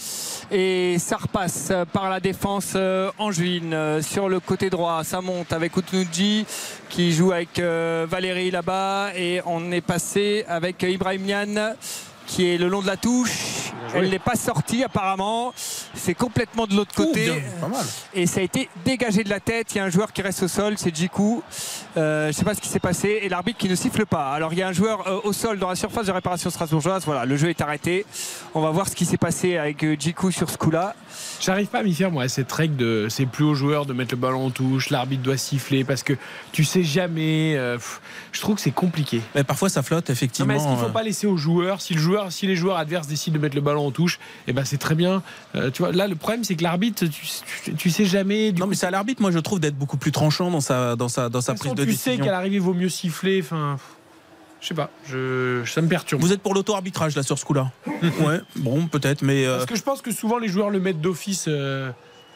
[0.51, 5.05] et ça repasse par la défense euh, angevine euh, sur le côté droit.
[5.05, 6.45] Ça monte avec Outnoudji
[6.89, 11.75] qui joue avec euh, Valérie là-bas et on est passé avec Ibrahim Nian
[12.31, 13.73] qui est le long de la touche.
[13.93, 15.53] Elle n'est pas sortie apparemment.
[15.95, 17.25] C'est complètement de l'autre côté.
[17.25, 17.85] bien, pas mal.
[18.15, 19.75] Et ça a été dégagé de la tête.
[19.75, 21.43] Il y a un joueur qui reste au sol, c'est Djikou.
[21.97, 23.19] Euh, je ne sais pas ce qui s'est passé.
[23.23, 24.31] Et l'arbitre qui ne siffle pas.
[24.33, 27.03] Alors il y a un joueur euh, au sol dans la surface de réparation strasbourgeoise.
[27.05, 28.07] Voilà, le jeu est arrêté.
[28.55, 30.95] On va voir ce qui s'est passé avec euh, Djikou sur ce coup-là.
[31.41, 33.93] J'arrive pas à m'y faire, moi, à cette règle de c'est plus aux joueurs de
[33.93, 36.13] mettre le ballon en touche, l'arbitre doit siffler parce que
[36.53, 37.57] tu sais jamais.
[37.57, 38.01] euh, pff,
[38.31, 39.21] je trouve que c'est compliqué.
[39.35, 40.47] Mais parfois ça flotte, Non, effectivement.
[40.47, 42.77] mais est-ce qu'il ne faut pas laisser aux joueurs si, le joueur, si les joueurs
[42.77, 45.23] adverses décident de mettre le ballon en touche, eh ben c'est très bien.
[45.55, 47.27] Euh, tu vois, là, le problème, c'est que l'arbitre, tu,
[47.65, 48.53] tu, tu sais jamais.
[48.53, 50.97] Du Non, mais c'est à l'arbitre, moi je trouve, d'être beaucoup plus tranchant dans sa,
[50.97, 52.25] dans sa, dans sa prise de tu sais décision.
[52.27, 53.41] qu'à l'arrivée, il vaut mieux siffler.
[53.43, 53.79] Enfin,
[54.61, 56.21] je sais pas, je, ça me perturbe.
[56.21, 59.47] Vous êtes pour l'auto-arbitrage là sur ce coup-là Ouais, bon, peut-être, mais.
[59.47, 61.91] euh, Parce que je pense que souvent les joueurs le mettent d'office euh,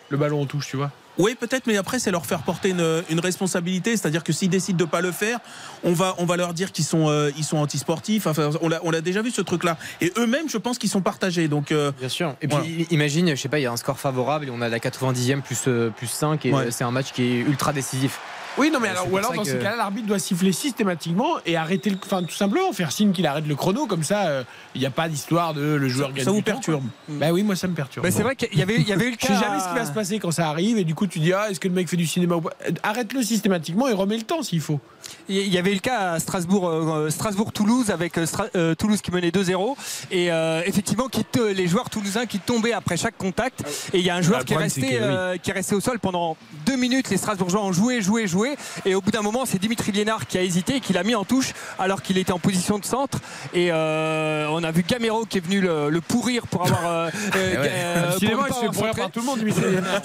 [0.08, 0.90] le ballon en touche, tu vois.
[1.18, 3.96] Oui, peut-être, mais après, c'est leur faire porter une, une responsabilité.
[3.96, 5.38] C'est-à-dire que s'ils décident de pas le faire,
[5.84, 8.26] on va, on va leur dire qu'ils sont, euh, ils sont antisportifs.
[8.26, 9.76] Enfin, on l'a, on l'a déjà vu ce truc-là.
[10.00, 11.46] Et eux-mêmes, je pense qu'ils sont partagés.
[11.48, 12.34] Donc, euh, Bien sûr.
[12.42, 12.66] Et puis Voilà.
[12.90, 15.40] imagine, je sais pas, il y a un score favorable et on a la 90e
[15.42, 16.64] plus, euh, plus 5 et Ouais.
[16.66, 18.18] euh, c'est un match qui est ultra décisif.
[18.56, 21.34] Oui, non, mais Euh, alors, ou alors dans que- ces cas-là, l'arbitre doit siffler systématiquement
[21.44, 21.96] et arrêter le.
[22.04, 24.44] Enfin, tout simplement, faire signe qu'il arrête le chrono, comme ça, euh,
[24.74, 27.14] il n'y a pas d'histoire de le joueur Ça- gagne ça vous perturbe quoi.
[27.16, 28.04] Bah oui, moi ça me perturbe.
[28.06, 29.34] Bah, c'est vrai qu'il y avait, il y avait eu le Je cas.
[29.34, 31.32] sais jamais ce qui va se passer quand ça arrive et du coup tu dis
[31.32, 32.52] ah est-ce que le mec fait du cinéma ou pas?
[32.82, 34.80] Arrête-le systématiquement et remets le temps s'il faut.
[35.28, 39.00] Il y avait eu le cas à Strasbourg, euh, Strasbourg-Toulouse avec euh, Stra- euh, Toulouse
[39.00, 39.74] qui menait 2-0
[40.10, 41.24] et euh, effectivement qui
[41.54, 43.62] les joueurs toulousains qui tombaient après chaque contact.
[43.92, 44.98] Et il y a un joueur qui est, resté, que, oui.
[45.00, 46.36] euh, qui est resté au sol pendant
[46.66, 47.08] deux minutes.
[47.10, 48.54] Les Strasbourgeois ont joué, joué, joué.
[48.84, 51.14] Et au bout d'un moment c'est Dimitri Liénard qui a hésité et qui l'a mis
[51.14, 53.18] en touche alors qu'il était en position de centre.
[53.54, 57.10] Et euh, on a vu Gamero qui est venu le, le pourrir pour avoir euh,
[57.36, 60.02] euh, euh, il se pourrir par tout le monde, Dimitri Liénard.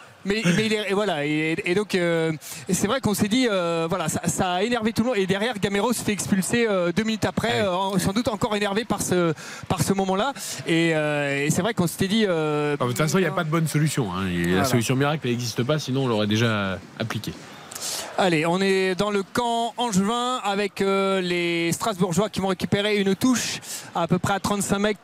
[0.26, 2.32] Mais, mais il est- et voilà et, et donc euh,
[2.68, 5.26] c'est vrai qu'on s'est dit euh, voilà ça, ça a énervé tout le monde et
[5.26, 9.00] derrière Gamero se fait expulser euh, deux minutes après euh, sans doute encore énervé par
[9.00, 9.32] ce
[9.68, 10.34] par ce moment là
[10.66, 13.30] et, euh, et c'est vrai qu'on s'était dit mais De toute façon, il n'y a
[13.32, 14.12] pas de bonne solution.
[14.12, 14.26] hein.
[14.54, 17.32] La solution miracle, n'existe pas, sinon on l'aurait déjà appliquée.
[18.18, 23.14] Allez, on est dans le camp angevin avec euh, les Strasbourgeois qui vont récupérer une
[23.14, 23.60] touche
[23.94, 25.00] à peu près à 35 mètres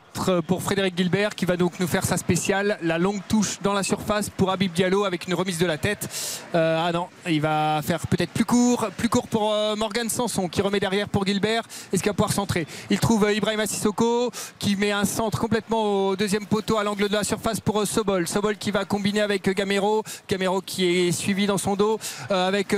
[0.47, 2.79] pour Frédéric Gilbert qui va donc nous faire sa spéciale.
[2.83, 6.09] La longue touche dans la surface pour Habib Diallo avec une remise de la tête.
[6.55, 10.49] Euh, ah non, il va faire peut-être plus court, plus court pour euh, Morgan Sanson
[10.49, 11.63] qui remet derrière pour Gilbert.
[11.93, 12.67] Est-ce qu'il va pouvoir centrer?
[12.91, 17.09] Il trouve euh, Ibrahima Sissoko qui met un centre complètement au deuxième poteau à l'angle
[17.09, 18.29] de la surface pour Sobol.
[18.29, 20.03] Sobol qui va combiner avec Gamero.
[20.29, 21.99] Gamero qui est suivi dans son dos
[22.31, 22.75] avec.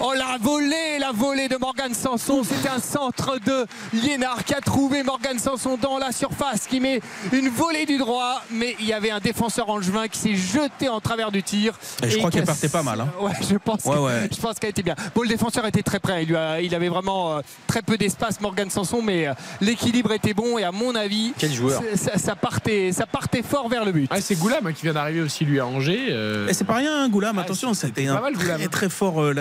[0.00, 4.60] Oh la volée, la volée de Morgan Sanson, c'était un centre de Liénard qui a
[4.60, 7.00] trouvé Morgan Sanson dans la surface, qui met
[7.30, 10.98] une volée du droit, mais il y avait un défenseur angevin qui s'est jeté en
[11.00, 11.78] travers du tir.
[12.02, 13.08] Et je crois qu'elle a- partait pas mal, hein.
[13.20, 14.28] Ouais, je pense, Ouais, que- ouais.
[14.34, 14.96] je pense qu'elle était bien.
[15.14, 17.96] Bon, le défenseur était très près, il, lui a- il avait vraiment euh, très peu
[17.96, 21.80] d'espace, Morgan Sanson, mais euh, l'équilibre était bon et à mon avis, Quel joueur.
[21.94, 24.08] ça, ça partait, ça partait fort vers le but.
[24.10, 26.06] Ah, c'est Goulam hein, qui vient d'arriver aussi lui à Angers.
[26.10, 26.48] euh.
[26.48, 27.38] Et c'est pas rien, hein, Goulam.
[27.38, 28.58] Ah, Attention, c'est- c'était c'est un mal, Goulam.
[28.58, 29.32] très très fort euh,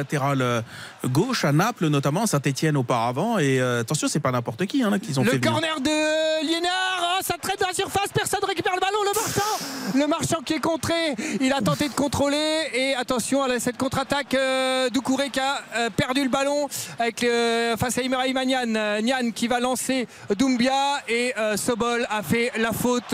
[0.41, 0.63] latéral
[1.03, 3.37] euh, gauche à Naples, notamment Saint-Etienne auparavant.
[3.39, 5.51] Et euh, attention, c'est pas n'importe qui hein, qu'ils ont Le fait venir.
[5.51, 9.97] corner de Liénard, ah, ça traite dans la surface, personne récupère le ballon, le marchand,
[9.99, 14.33] le marchand qui est contré, il a tenté de contrôler et attention à cette contre-attaque
[14.33, 16.67] euh, Doucouré qui a euh, perdu le ballon
[16.99, 20.07] avec le- face à Ibrahima Nian, Euh, Nian qui va lancer
[20.37, 23.13] Doumbia et Sobol a fait la faute.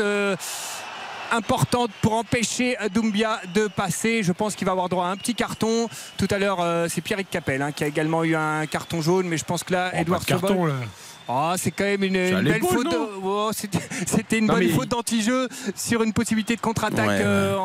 [1.31, 4.23] Euh, importante pour empêcher Doumbia de passer.
[4.23, 5.87] Je pense qu'il va avoir droit à un petit carton.
[6.17, 9.27] Tout à l'heure, euh, c'est Pierrick Capel hein, qui a également eu un carton jaune,
[9.27, 10.75] mais je pense que là, Oh, Edouard carton, Sobol- là.
[11.29, 12.87] Ah, c'est quand même une, belle faute.
[13.23, 17.57] Oh, c'était, une Non, bonne mais- faute d'anti-jeu sur une possibilité de contre-attaque Ouais, euh.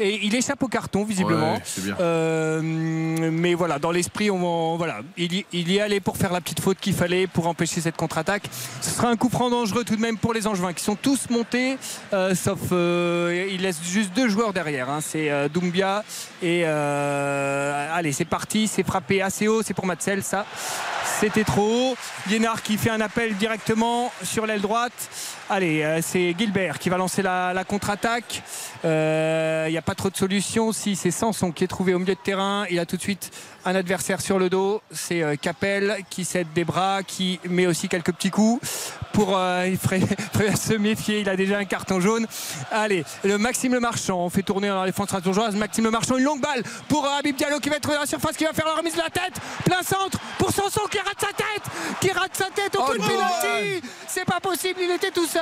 [0.00, 1.54] Et il échappe au carton, visiblement.
[1.54, 1.96] Ouais, c'est bien.
[2.00, 6.40] Euh, mais voilà, dans l'esprit, on, voilà, il, y, il y allait pour faire la
[6.40, 8.44] petite faute qu'il fallait pour empêcher cette contre-attaque.
[8.80, 11.28] Ce sera un coup franc dangereux tout de même pour les Angevins qui sont tous
[11.30, 11.76] montés,
[12.12, 14.88] euh, sauf il laisse juste deux joueurs derrière.
[14.88, 15.00] hein.
[15.02, 16.04] C'est Doumbia
[16.42, 20.46] et allez, c'est parti, c'est frappé assez haut, c'est pour Matzel, ça.
[21.20, 21.62] C'était trop
[21.92, 21.96] haut.
[22.30, 25.37] Liénard qui fait un appel directement sur l'aile droite.
[25.50, 28.42] Allez, euh, c'est Gilbert qui va lancer la, la contre-attaque.
[28.84, 30.72] Euh, Il n'y a pas trop de solutions.
[30.72, 33.30] Si c'est Sanson qui est trouvé au milieu de terrain, il a tout de suite
[33.64, 34.82] un adversaire sur le dos.
[34.90, 38.60] C'est euh, Capel qui cède des bras, qui met aussi quelques petits coups.
[39.14, 40.00] Pour euh, il ferait,
[40.34, 42.26] ferait se méfier, il a déjà un carton jaune.
[42.70, 45.56] Allez, le Maxime Le Marchand, on fait tourner dans la défense strasbourgeoise.
[45.56, 48.06] Maxime Le Marchand, une longue balle pour euh, Habib Diallo qui va être dans la
[48.06, 49.40] surface, qui va faire la remise de la tête.
[49.64, 51.62] Plein centre pour Sanson qui rate sa tête,
[52.02, 53.06] qui rate sa tête au Oh de non.
[53.08, 53.82] pénalty.
[54.06, 55.37] C'est pas possible, il était tout seul.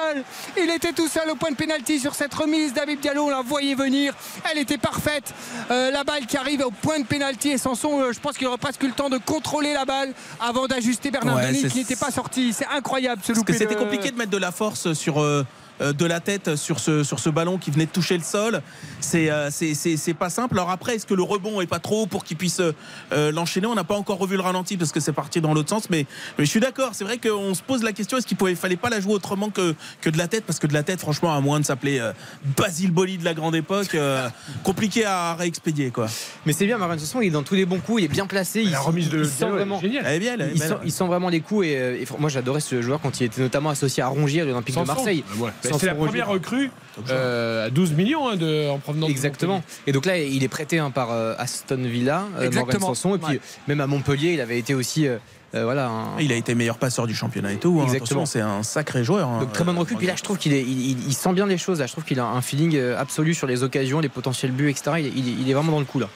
[0.57, 3.25] Il était tout seul au point de pénalty sur cette remise d'Habib Diallo.
[3.25, 4.15] On la voyait venir.
[4.51, 5.33] Elle était parfaite.
[5.71, 8.47] Euh, la balle qui arrive au point de pénalty et Sanson, euh, je pense qu'il
[8.47, 11.79] aurait presque eu le temps de contrôler la balle avant d'ajuster Bernard Ouais, Denis qui
[11.79, 12.53] n'était pas sorti.
[12.53, 13.59] C'est incroyable ce Parce que loupé.
[13.59, 15.21] c'était de- compliqué de mettre de la force sur.
[15.21, 15.45] euh,
[15.81, 18.63] de la tête sur ce, sur ce ballon qui venait de toucher le sol.
[19.01, 20.55] C'est euh, c'est- pas simple.
[20.57, 23.67] Alors après, est-ce que le rebond est pas trop haut pour qu'il puisse euh, l'enchaîner?
[23.67, 25.91] On n'a pas encore revu le ralenti parce que c'est parti dans l'autre sens.
[25.91, 26.07] Mais,
[26.39, 26.91] mais je suis d'accord.
[26.95, 29.51] C'est vrai qu'on se pose la question est-ce qu'il pouvait, fallait pas la jouer autrement
[29.51, 30.45] que, que de la tête?
[30.45, 32.13] Parce que de la tête, franchement, à moins de s'appeler euh,
[32.57, 34.29] Basile Boli de la grande époque, euh,
[34.63, 35.91] compliqué à réexpédier.
[35.91, 36.07] Quoi.
[36.47, 38.27] Mais c'est bien, Marvin Sanson, il est dans tous les bons coups, il est bien
[38.27, 38.63] placé.
[38.63, 39.81] Il, remise de il sent vraiment.
[39.81, 40.05] géniale.
[40.07, 40.69] Elle est bien, elle est Il belle.
[40.69, 43.43] sent, il sent vraiment les coups et, euh, moi j'adorais ce joueur quand il était
[43.43, 44.87] notamment associé à Rongier à l'Olympique de.
[44.87, 45.25] Marseille.
[45.33, 45.51] Ah ouais.
[45.71, 46.71] Bah, C'est la première recrue
[47.11, 49.63] euh, à 12 millions hein, de, en provenance de Exactement.
[49.87, 52.87] Et donc là, il est prêté hein, par euh, Aston Villa, euh, Morgan Exactement.
[52.95, 53.15] Sanson.
[53.17, 53.41] Et puis Ouais.
[53.69, 55.07] même à Montpellier, il avait été aussi.
[55.07, 55.19] euh,
[55.55, 57.79] euh, voilà, un- Il a été meilleur passeur du championnat et tout.
[57.81, 57.85] hein.
[57.85, 58.27] Exactement.
[58.27, 59.29] C'est un sacré joueur.
[59.29, 59.41] hein.
[59.41, 59.95] Donc très bonne recrue.
[59.97, 61.79] Puis là, je trouve qu'il il, il- il sent bien les choses.
[61.81, 64.97] Là, je trouve qu'il a un feeling absolu sur les occasions, les potentiels buts, etc.
[64.99, 66.09] Il, il- il est vraiment dans le coup là.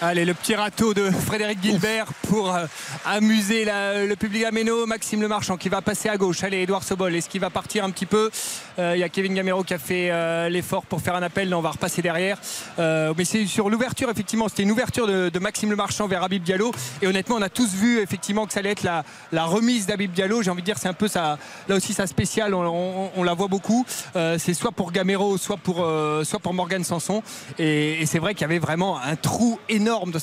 [0.00, 2.66] Allez, le petit râteau de Frédéric Gilbert pour euh,
[3.04, 4.86] amuser la- le public à Méno.
[4.86, 6.44] Maxime Le Marchand qui va passer à gauche.
[6.44, 8.30] Allez, Edouard Sobol, est-ce qu'il va partir un petit peu?
[8.78, 11.48] Euh, Il y a Kevin Gamero qui a fait euh, l'effort pour faire un appel.
[11.48, 12.38] Non, on va repasser derrière.
[12.78, 14.48] Mais c'est sur l'ouverture, effectivement.
[14.48, 16.70] C'était une ouverture de, de Maxime Le Marchand vers Habib Diallo.
[17.02, 19.02] Et honnêtement, on a tous vu effectivement que ça allait être la,
[19.32, 20.42] la remise d'Habib Diallo.
[20.42, 21.38] J'ai envie de dire, c'est un peu ça,
[21.68, 22.54] là aussi sa spéciale.
[22.54, 23.84] On, on- on la voit beaucoup.
[24.14, 25.84] C'est soit pour Gamero, soit pour,
[26.22, 27.20] soit pour Morgan Sanson.
[27.58, 30.18] Et, et c'est vrai qu'il y avait vraiment un trou énorme dans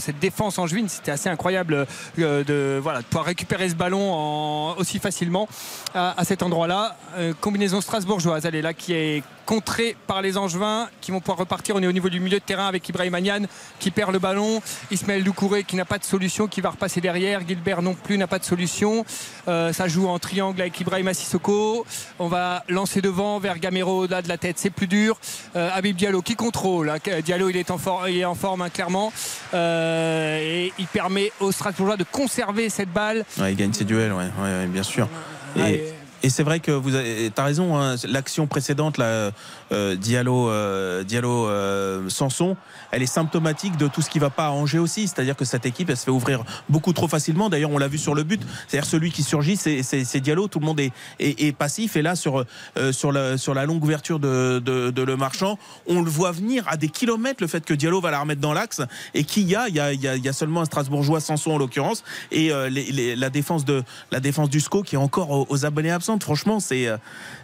[0.00, 0.88] cette, défense angevine.
[0.88, 1.86] C'était assez incroyable
[2.18, 5.48] euh, de, voilà, pouvoir récupérer ce ballon en- aussi facilement
[5.94, 6.96] à, à cet endroit-là.
[7.16, 11.38] Euh, combinaison strasbourgeoise, elle est là qui est contrée par les Angevins qui vont pouvoir
[11.38, 11.74] repartir.
[11.74, 13.46] On est au niveau du milieu de terrain avec Ibrahim Agnan
[13.80, 14.60] qui perd le ballon.
[14.90, 17.40] Ismaël Doucouré qui n'a pas de solution, qui va repasser derrière.
[17.48, 19.06] Gilbert non plus n'a pas de solution.
[19.48, 21.86] Euh, ça joue en triangle avec Ibrahim Sissoko.
[22.18, 25.18] On va lancer devant vers Gamero là de la tête, c'est plus dur.
[25.56, 26.90] Euh, Habib Diallo qui contrôle.
[26.90, 26.98] hein.
[27.24, 29.10] Diallo il est en, for- il est en forme hein, clairement.
[29.54, 33.24] Euh, et il permet aux Strasbourgeois de conserver cette balle.
[33.38, 35.08] Ouais, il gagne ses duels, ouais, ouais, bien sûr.
[35.56, 35.94] Et.
[36.22, 39.30] Et c'est vrai que vous avez as raison, hein, l'action précédente, là,
[39.70, 42.56] euh, Diallo, euh, Diallo euh, Sanson,
[42.90, 45.06] elle est symptomatique de tout ce qui va pas à Angers aussi.
[45.06, 47.48] C'est-à-dire que cette équipe, elle se fait ouvrir beaucoup trop facilement.
[47.48, 48.40] D'ailleurs, on l'a vu sur le but.
[48.66, 50.48] C'est-à-dire celui qui surgit, c'est- Diallo.
[50.48, 51.96] Tout le monde est, est, passif.
[51.96, 52.44] Et là, sur,
[52.92, 56.76] sur, la, sur la longue ouverture de, de, Le Marchand, on le voit venir à
[56.76, 58.80] des kilomètres, le fait que Diallo va la remettre dans l'axe.
[59.14, 62.02] Et qu'il y a, il y a, y a, seulement un Strasbourgeois, Sanson en l'occurrence,
[62.32, 65.90] et la, défense de, la défense du SCO qui est encore aux, aux abonnés
[66.20, 66.96] Franchement, c'est euh,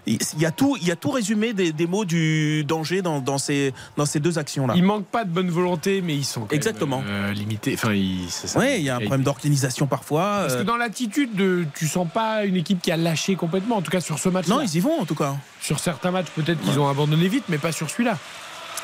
[0.06, 3.20] il y a tout, il y a tout résumé des, des mots du danger dans,
[3.20, 4.74] dans, ces, dans ces deux actions-là.
[4.76, 7.00] Il manque pas de bonne volonté, mais ils sont quand Exactement.
[7.00, 7.74] même, euh, limités.
[7.74, 7.88] Enfin.
[8.58, 10.40] Ouais, il y a un problème d'organisation parfois.
[10.42, 13.76] Parce que euh, dans l'attitude, de, tu sens pas une équipe qui a lâché complètement.
[13.76, 14.46] En tout cas, sur ce match.
[14.46, 15.34] Non, ils y vont en tout cas.
[15.60, 18.18] Sur certains matchs, peut-être qu'ils ont abandonné vite, mais pas sur celui-là.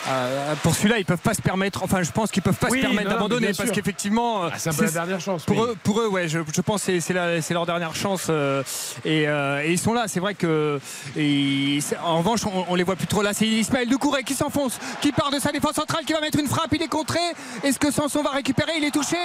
[0.09, 1.83] Euh, pour celui-là, ils peuvent pas se permettre.
[1.83, 4.73] Enfin, je pense qu'ils peuvent pas Oui, se permettre d'abandonner parce qu'effectivement, Ah, c'est un
[4.75, 5.45] peu la dernière chance.
[5.45, 8.63] Pour eux, pour eux, ouais, je, je pense que c'est- leur dernière chance euh,
[9.05, 10.05] et, euh, et ils sont là.
[10.09, 10.81] C'est vrai que
[11.17, 13.33] et en revanche, on, on les voit plus trop là.
[13.35, 16.49] C'est Ismaël Doucouré qui s'enfonce, qui part de sa défense centrale, qui va mettre une
[16.49, 16.73] frappe.
[16.73, 17.19] Il est contré.
[17.63, 18.73] Est-ce que Sanson va récupérer?
[18.79, 19.17] Il est touché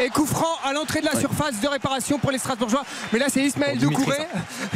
[0.00, 2.84] et coup franc à l'entrée de la surface de réparation pour les Strasbourgeois.
[3.12, 4.26] Mais là, c'est Ismaël Pour Dimitri, Doucouré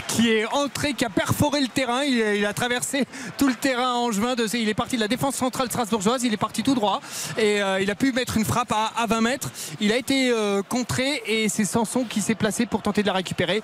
[0.08, 2.02] qui est entré, qui a perforé le terrain.
[2.02, 3.04] Il, il a traversé
[3.36, 4.34] tout le terrain angevin.
[4.34, 6.22] De, il est parti de la défense centrale strasbourgeoise.
[6.24, 7.00] Il est parti tout droit
[7.36, 9.50] et euh, il a pu mettre une frappe à, à 20 mètres.
[9.80, 13.12] Il a été euh, contré et c'est Sanson qui s'est placé pour tenter de la
[13.14, 13.62] récupérer.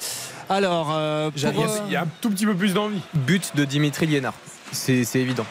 [0.49, 3.01] Alors, euh, pour, Il y a- il y a un tout petit peu plus d'envie.
[3.15, 4.35] But de Dimitri Liénard.
[4.73, 5.47] C'est évident.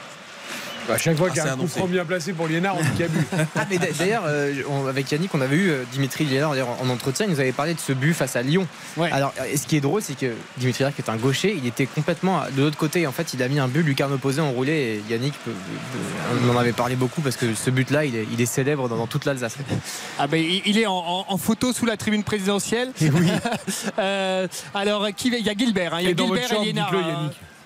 [0.91, 2.81] À chaque fois Ah, qu'il y a un coup franc bien placé pour Liénard, on
[2.83, 3.27] dit qu'il y a but.
[3.55, 4.53] Ah, mais d'a- d'ailleurs, euh,
[4.89, 6.51] avec Yannick, on avait eu euh, Dimitri Liénard
[6.81, 7.25] en entretien.
[7.25, 8.67] Il nous avait parlé de ce but face à Lyon.
[8.99, 11.65] Alors, et ce qui est drôle, c'est que Dimitri Liénard, qui est un gaucher, il
[11.67, 13.07] était complètement de l'autre côté.
[13.07, 15.01] En fait, il a mis un but lucarne opposée enroulé.
[15.07, 18.27] Et Yannick, peut- peut- on en avait parlé beaucoup parce que ce but-là, il est,
[18.31, 19.55] il est célèbre dans, dans toute l'Alsace.
[20.19, 22.91] Ah ben, il est en, en- en photo sous la tribune présidentielle.
[23.99, 25.93] Euh, alors, qui, il y a Gilbert.
[25.93, 26.91] hein, il y a Et dans votre Gilbert et Liénard.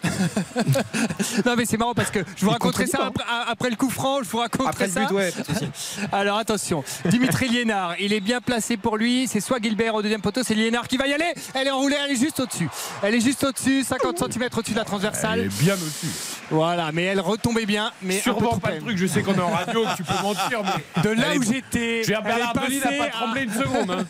[1.45, 3.90] non mais c'est marrant parce que je vous Il raconterai ça après, après le coup
[3.90, 5.06] franc, je vous raconterai Après le ça.
[5.06, 5.34] but, ouais.
[6.11, 9.28] Alors attention, Dimitri Liénard, il est bien placé pour lui.
[9.28, 11.34] C'est soit Gilbert au deuxième poteau, c'est Liénard qui va y aller.
[11.53, 12.69] Elle est enroulée, elle est juste au-dessus.
[13.02, 15.40] Elle est juste au-dessus, 50 cm au-dessus de la transversale.
[15.40, 16.07] Elle est bien au-dessus.
[16.49, 17.91] Voilà, mais elle retombait bien.
[18.02, 20.03] Mais un peu Sûrement trop pas le truc, je sais qu'on est en radio, tu
[20.03, 21.02] peux mentir, mais.
[21.03, 22.22] De là où j'étais, elle est n'a
[22.53, 23.91] passée pas tremblé à- une seconde.
[23.91, 24.06] hein.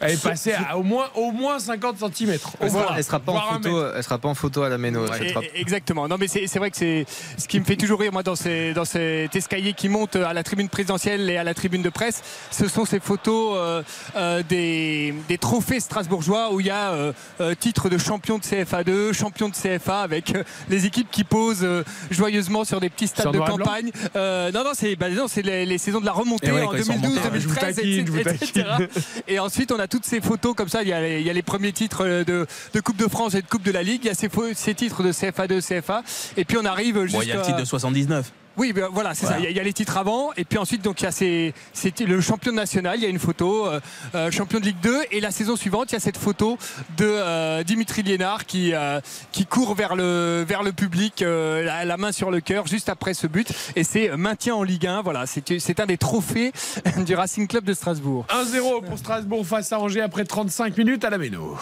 [0.00, 2.36] Elle est passée à au moins, au moins 50 cm.
[2.60, 5.06] Elle sera, elle sera pas en photo, elle sera pas en photo à la Méno.
[5.54, 6.08] Exactement.
[6.08, 7.06] Non, mais c'est c'est vrai que c'est
[7.36, 10.32] ce qui me fait toujours rire, moi, dans, ces, dans cet escalier qui monte à
[10.32, 12.22] la tribune présidentielle et à la tribune de presse.
[12.50, 13.82] Ce sont ces photos euh,
[14.16, 16.92] euh, des, des trophées strasbourgeois où il y a
[17.40, 20.32] euh, titre de champion de CFA2, champion de CFA avec
[20.68, 23.90] les équipes qui posent euh, joyeusement sur des petits stades de campagne.
[24.16, 26.62] Euh, non, non, c'est bah, non, c'est les, les saisons de la remontée Et ouais,
[26.62, 27.40] en quand ils sont 2012, remontés, ouais.
[27.40, 28.66] Je vous 2013, taquine, je vous etc., etc.
[29.28, 30.82] Et ensuite, on a toutes ces photos comme ça.
[30.82, 33.34] Il y a les, il y a les premiers titres de, de Coupe de France
[33.34, 34.00] et de Coupe de la Ligue.
[34.04, 34.28] Il y a ces,
[34.74, 36.02] ces titres de CFA2, CFA.
[36.36, 38.32] Et puis on arrive Bon, il y a le titre de 79.
[38.56, 39.42] Oui, ben voilà, c'est Voilà.
[39.42, 39.48] ça.
[39.50, 41.92] Il y, a- les titres avant, et puis ensuite, donc il y a ces, ces-
[42.06, 42.96] le champion national.
[42.98, 43.80] Il y a une photo, euh,
[44.14, 46.56] euh, champion de Ligue 2, et la saison suivante, il y a cette photo
[46.96, 49.00] de euh, Dimitri Liénard qui euh,
[49.32, 52.88] qui court vers le vers le public, euh, la, la main sur le cœur, juste
[52.88, 55.02] après ce but, et c'est maintien en Ligue 1.
[55.02, 56.52] Voilà, c'est c'est un des trophées
[57.04, 58.24] du Racing Club de Strasbourg.
[58.28, 61.58] 1-0 pour Strasbourg face à Angers après 35 minutes à la Méno.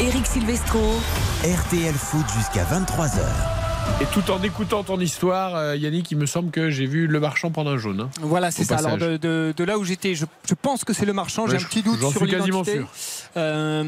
[0.00, 0.80] Eric Silvestro.
[1.44, 3.20] RTL Foot jusqu'à 23h.
[4.02, 7.18] Et tout en écoutant ton histoire, euh, Yannick, il me semble que j'ai vu Le
[7.20, 8.00] Marchand prendre un jaune.
[8.02, 8.10] hein.
[8.20, 8.76] Voilà, c'est ça.
[8.76, 11.46] Alors de, de- de là où j'étais, je, Je pense que c'est le marchand.
[11.46, 12.84] J'ai Ouais, un petit doute j'en sur suis quasiment l'identité.
[13.36, 13.84] Euh,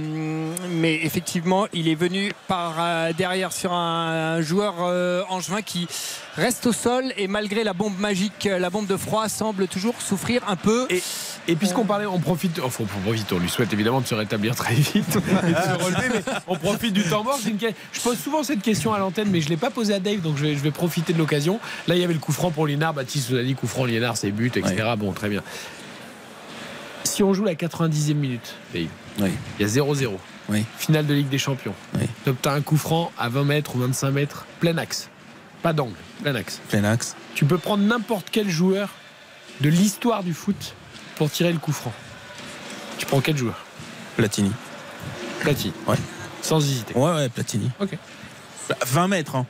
[0.70, 5.89] mais effectivement, il est venu par euh, derrière sur un, joueur euh, angevin qui
[6.36, 10.43] reste au sol et malgré la bombe magique, la bombe de froid, semble toujours souffrir
[10.48, 10.86] un peu.
[10.90, 11.02] Et,
[11.48, 14.55] et puisqu'on parlait, on profite, enfin, on profite, on lui souhaite évidemment de se rétablir
[14.55, 17.39] très vite et de se relever, mais on profite du temps mort.
[17.44, 20.01] Une Je pose souvent cette question à l'antenne, mais je ne l'ai pas posée à
[20.01, 21.59] Dave, donc je vais, je vais profiter de l'occasion.
[21.89, 22.94] Là, il y avait le coup franc pour Liénard.
[22.94, 24.94] Baptiste vous a dit coup franc, Liénard, c'est but, etc.
[24.97, 25.43] Bon, très bien.
[27.05, 28.86] Si on joue la 90e minute, Dave,
[29.18, 29.30] il
[29.60, 30.12] y a 0-0.
[30.78, 31.74] Finale de Ligue des Champions.
[32.26, 35.09] Donc, tu as un coup franc à 20 mètres ou 25 mètres, plein axe.
[35.62, 36.60] Pas d'angle, plein axe.
[36.68, 37.16] Plein axe.
[37.34, 38.89] Tu peux prendre n'importe quel joueur
[39.60, 40.74] de l'histoire du foot
[41.16, 41.93] pour tirer le coup franc.
[42.98, 43.64] Tu prends quel joueur?
[44.16, 44.51] Platini.
[45.40, 45.72] Platini.
[45.86, 45.97] Ouais.
[46.43, 46.94] Sans hésiter.
[46.94, 47.70] Ouais, ouais, Platini.
[47.80, 47.97] Ok.
[48.86, 49.36] 20 mètres.
[49.36, 49.47] Hein.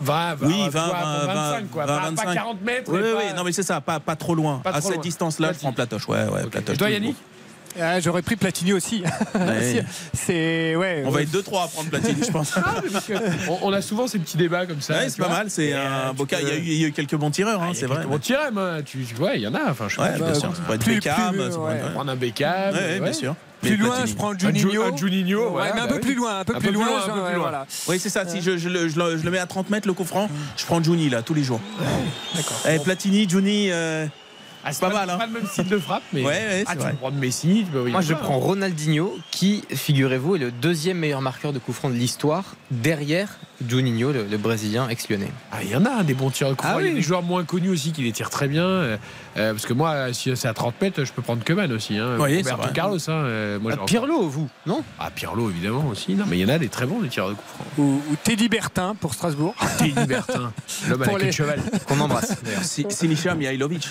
[0.00, 1.86] 20, 20, oui, tu 20, vois, 20, 25, quoi.
[1.86, 2.34] 20, Pas- pas 25.
[2.34, 3.24] 40 mètres Oui, oui, pas- oui.
[3.36, 4.58] Non, mais c'est ça, pas, pas trop loin.
[4.62, 5.02] Pas à trop cette loin.
[5.02, 6.08] distance-là, je prends Platoche.
[6.08, 6.74] Ouais, ouais, Platoche.
[6.76, 6.90] Et toi.
[6.90, 7.16] Yannick?
[7.80, 9.02] Ah, J'aurais pris Platini aussi.
[9.34, 9.84] Ouais.
[10.12, 11.02] c'est ouais.
[11.06, 12.54] On va être 2-3 à prendre Platini, je pense.
[12.56, 12.76] Ah,
[13.48, 14.94] on, on a souvent ces petits débats comme ça.
[14.94, 15.36] Ouais, c'est pas vois.
[15.38, 15.50] mal.
[15.50, 15.78] C'est un
[16.10, 16.40] euh, beau tu cas.
[16.40, 18.04] Il y, a peux- eu, il y a eu quelques bons tireurs, hein, c'est vrai.
[18.06, 19.70] Bon tiré, moi, tu, tu vois, il y en a.
[19.70, 20.48] Enfin, je Ouais, sais bien pas, sûr.
[20.48, 20.56] quoi.
[20.56, 22.74] Ça pourrait être Plus- Beckham, plus- ouais, un Beckham.
[22.74, 23.34] Ouais, ouais, bien sûr.
[23.60, 24.10] Plus loin, Platini.
[24.10, 24.82] je prends Un Ju- Juninho.
[24.82, 26.00] un Juninho, Ouais, ouais, mais un bah peu oui.
[26.02, 26.84] plus loin, un peu plus loin.
[26.84, 27.38] un peu genre, plus ouais, loin.
[27.42, 27.66] voilà.
[27.88, 28.26] Oui, c'est ça.
[28.26, 30.28] Si je, je le, je le- je le mets à 30 mètres, le coup franc,
[30.56, 31.60] je prends Juni là, tous les jours.
[32.36, 32.60] D'accord.
[32.70, 34.06] Eh, Platini, Juni, euh,
[34.64, 35.10] Ah, c'est pas mal.
[35.10, 35.18] Hein.
[35.18, 36.20] Pas le même style de frappe, mais.
[36.22, 36.90] Ouais, ouais, ah, c'est tu vrai.
[36.92, 37.64] peux prendre Messi.
[37.66, 41.72] tu peux- Moi, je prends Ronaldinho, qui, figurez-vous, est le deuxième meilleur marqueur de coup
[41.72, 45.30] franc de l'histoire, derrière Juninho, le, le Brésilien ex-lyonnais.
[45.52, 46.76] Ah, il y en a des bons tireurs de coup Ah.
[46.80, 48.98] Il y a des joueurs moins connus aussi qui les tirent très bien.
[49.36, 51.98] Euh, parce que moi, si c'est à 30 mètres, je peux prendre Keman aussi.
[51.98, 52.72] Hein, Oui, Roberto.
[52.72, 52.98] Carlos.
[53.08, 56.14] Hein, euh, moi, Ah, Pirlo, vous, non Ah, Pirlo, évidemment aussi.
[56.14, 57.64] Non, mais il y en a des très bons, des tireurs de coup franc.
[57.78, 59.54] Ou, ou Teddy Bertin pour Strasbourg.
[59.78, 60.52] Teddy Bertin,
[60.88, 61.60] l'homme queue les- de cheval.
[61.88, 62.34] Qu'on embrasse,
[62.90, 63.88] Sinisha Mihailovic.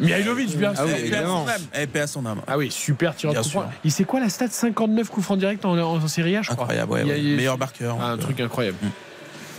[0.00, 0.84] Mihailovic, bien sûr.
[0.84, 1.44] Ah oui, Eh, paix à évidemment.
[1.46, 1.86] son âme.
[1.92, 2.40] Paix à son âme.
[2.46, 3.70] Ah oui, super tireur de coup franc.
[3.84, 6.64] Il sait quoi la stat 59 coups francs directs en, en, Serie A, je crois.
[6.64, 7.20] Incroyable, ouais, Il y a- ouais.
[7.20, 7.96] il y a- Meilleur marqueur.
[8.00, 8.76] Ah, un truc incroyable.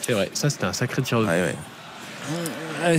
[0.02, 1.56] C'est vrai, ça c'était un sacré tireur de Ouais,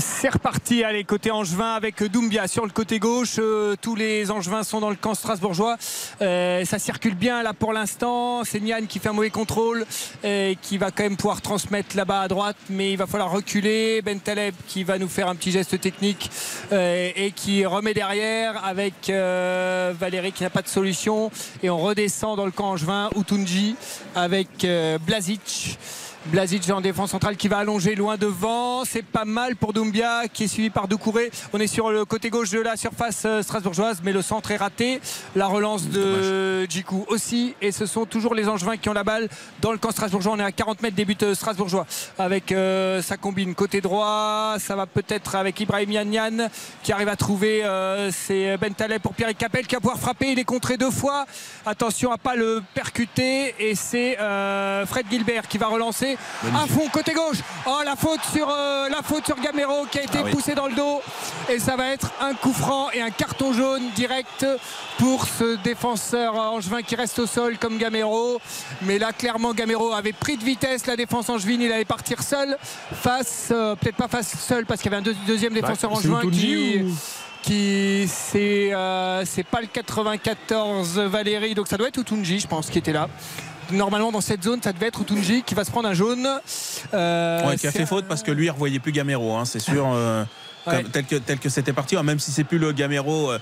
[0.01, 3.37] C'est reparti, allez, côté Angevin avec Doumbia sur le côté gauche.
[3.39, 5.77] Euh, tous les Angevins sont dans le camp strasbourgeois.
[6.23, 8.43] Euh, ça circule bien là pour l'instant.
[8.45, 9.87] C'est Nian qui fait un mauvais contrôle
[10.25, 14.03] et qui va quand même pouvoir transmettre là-bas à droite, mais il va falloir reculer.
[14.03, 16.31] Ben Taleb qui va nous faire un petit geste technique
[16.73, 21.31] euh, et qui remet derrière avec euh, Valérie qui n'a pas de solution.
[21.63, 23.11] Et on redescend dans le camp Angevin.
[23.17, 23.77] Utunji
[24.15, 25.79] avec euh, Blazic.
[26.31, 28.85] Blazic en défense centrale qui va allonger loin devant.
[28.85, 31.31] C'est pas mal pour Doumbia qui est suivi par Doucouré.
[31.53, 34.57] On est sur le côté gauche de la surface euh, strasbourgeoise, mais le centre est
[34.57, 35.01] raté.
[35.37, 37.55] La relance de Djikou aussi.
[37.63, 39.29] Et ce sont toujours les Angevins qui ont la balle
[39.61, 40.33] dans le camp strasbourgeois.
[40.33, 41.87] On est à 40 mètres des buts euh, strasbourgeois
[42.19, 44.57] avec euh, sa combine côté droit.
[44.59, 46.49] Ça va peut-être avec Ibrahim Yannian
[46.83, 47.65] qui arrive à trouver.
[47.65, 50.33] euh, c'est Ben Taleb pour Pierre Capel qui va pouvoir frapper.
[50.33, 51.25] Il est contré deux fois.
[51.65, 53.55] Attention à pas le percuter.
[53.61, 56.16] Et c'est euh, Fred Gilbert qui va relancer
[56.55, 57.39] à fond côté gauche.
[57.67, 60.31] Oh la faute sur euh, la faute sur Gamero qui a été Ah oui.
[60.31, 61.01] poussé dans le dos.
[61.51, 64.47] Et ça va être un coup franc et un carton jaune direct
[64.99, 68.41] pour ce défenseur angevin qui reste au sol comme Gamero.
[68.83, 72.57] Mais là clairement Gamero avait pris de vitesse la défense angevine, il allait partir seul.
[73.03, 75.99] Face euh, peut-être pas face seul parce qu'il y avait un deux- deuxième défenseur Bah,
[76.01, 76.95] c'est angevin qui ou-
[77.43, 82.69] qui c'est euh, c'est pas le 94 Valérie donc ça doit être Utunji je pense
[82.71, 83.09] qui était là
[83.73, 86.27] normalement dans cette zone ça devait être Utunji qui va se prendre un jaune
[86.95, 89.59] Euh, Ouais, qui a fait faute parce que lui, il revoyait plus Gamero, hein, c'est
[89.61, 89.87] sûr.
[89.93, 90.25] euh,
[90.67, 90.83] Ouais.
[90.83, 93.39] comme- tel que tel que c'était parti, hein, même si c'est plus le Gamero euh,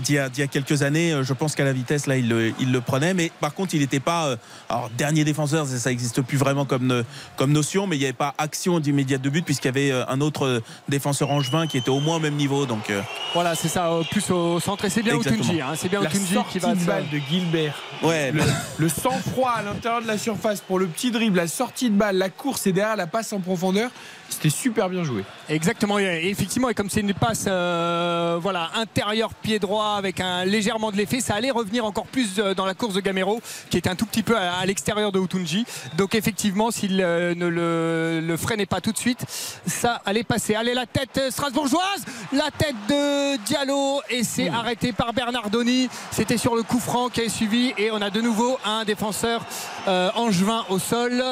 [0.00, 2.16] d'il y, a- d'il y a quelques années, euh, je pense qu'à la vitesse là,
[2.16, 3.14] il le, il le prenait.
[3.14, 4.36] Mais par contre, il n'était pas euh,
[4.68, 7.02] alors dernier défenseur, ça n'existe plus vraiment comme euh,
[7.36, 10.20] comme notion, mais il n'y avait pas action d'immédiate de but puisqu'il y avait un
[10.20, 12.66] autre défenseur angevin qui était au moins au même niveau.
[12.66, 12.90] Donc
[13.34, 14.84] Voilà, c'est ça, plus au centre.
[14.84, 15.14] Et c'est bien.
[15.18, 17.74] Utunji, hein, c'est bien sortie qui va de se- balle de Gilbert.
[18.02, 18.42] ouais, Le,
[18.78, 22.16] le sang-froid à l'intérieur de la surface pour le petit dribble, la sortie de balle,
[22.18, 23.90] la course et derrière la passe en profondeur,
[24.34, 25.24] c'était super bien joué.
[25.48, 30.44] Exactement, et effectivement, et comme c'est une passe euh, voilà, intérieur pied droit avec un
[30.44, 33.40] légèrement de l'effet, ça allait revenir encore plus euh, dans la course de Gamero,
[33.70, 35.64] qui était un tout petit peu à, à l'extérieur de Utunji.
[35.96, 39.24] Donc effectivement, s'il euh, ne le, le freinait pas tout de suite,
[39.66, 40.54] ça allait passer.
[40.54, 45.88] Allez, la tête strasbourgeoise, la tête de Diallo, et c'est arrêté par Bernardoni.
[46.10, 49.44] C'était sur le coup franc qui a suivi, et on a de nouveau un défenseur
[49.88, 51.22] euh, angevin au sol.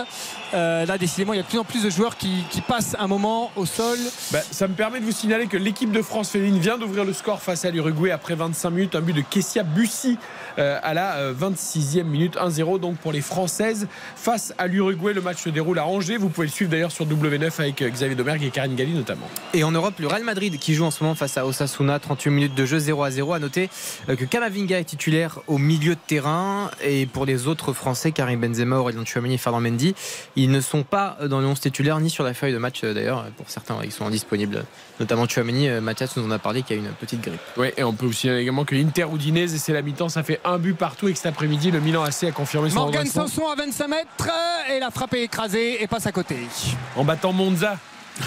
[0.55, 3.07] Euh, là, décidément, il y a de plus en plus de joueurs qui, passent un
[3.07, 3.99] moment au sol.
[4.31, 7.13] Bah, ça me permet de vous signaler que l'équipe de France féminine vient d'ouvrir le
[7.13, 8.95] score face à l'Uruguay après 25 minutes.
[8.95, 10.17] Un but de Kessia Bussy euh,
[10.59, 12.37] à la euh, 26e minute.
[12.37, 15.13] 1-0 donc pour les Françaises face à l'Uruguay.
[15.13, 16.17] Le match se déroule à Angers.
[16.17, 19.29] Vous pouvez le suivre d'ailleurs sur W9 avec euh, Xavier Domergue et Karine Galli notamment.
[19.55, 22.31] Et en Europe, le Real Madrid qui joue en ce moment face à Osasuna, 38
[22.31, 23.33] minutes de jeu 0 à 0.
[23.33, 23.71] À noter
[24.09, 26.71] euh, que Kamavinga est titulaire au milieu de terrain.
[26.83, 29.95] Et pour les autres Français, Karim Benzema, Aurélien Tchouameni et Fernand Mendy,
[30.37, 32.95] ils ne sont pas dans le 11 titulaire ni sur la feuille de match euh,
[32.95, 33.27] d'ailleurs.
[33.37, 34.65] Pour certains, ils sont indisponibles.
[35.01, 37.41] Notamment Tchouameni, euh, Mathias nous en a parlé qui a une petite grippe.
[37.57, 40.41] Oui, et on peut aussi également que Inter Udinese et c'est la mi-temps, ça fait
[40.45, 43.49] un but partout et que cet après-midi, le Milan AC a confirmé son Morgan Sanson
[43.49, 44.31] à 25 mètres
[44.71, 46.37] et la frappe est écrasée et passe à côté.
[46.97, 47.77] en battant Monza.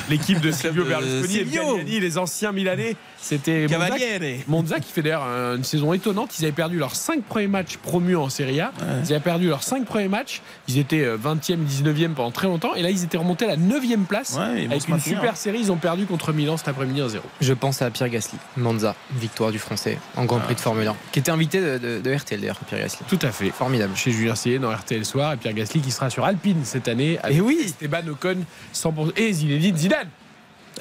[0.10, 1.46] L'équipe de Silvio Berlusconi et.
[1.46, 4.40] Galliani, les anciens Milanais, c'était Monza, Cavaliere.
[4.48, 5.24] Monza qui fait d'ailleurs
[5.56, 6.38] une saison étonnante.
[6.40, 8.72] Ils avaient perdu leurs 5 premiers matchs promus en Serie A.
[9.04, 10.42] Ils avaient perdu leurs 5 premiers matchs.
[10.68, 12.76] Ils étaient euh, 20e, 19e pendant très longtemps.
[12.76, 14.38] Et là, ils étaient remontés à la 9e place.
[14.38, 15.60] Ouais, avec une super série.
[15.60, 17.18] Ils ont perdu contre Milan cet après-midi 1-0.
[17.42, 20.96] Je pense à Pierre Gasly, Monza, victoire du Français en Grand Prix de Formule 1,
[21.12, 23.00] qui était invité de, de- de RTL d'ailleurs, Pierre Gasly.
[23.08, 23.50] Tout à fait.
[23.52, 23.94] Formidable.
[23.96, 27.18] Chez Julien Cier dans RTL Soir et Pierre Gasly qui sera sur Alpine cette année.
[27.30, 27.58] Et oui.
[27.66, 28.38] Esteban Ocon
[28.74, 29.12] 100%.
[29.18, 30.08] Et Zinedine Zidane.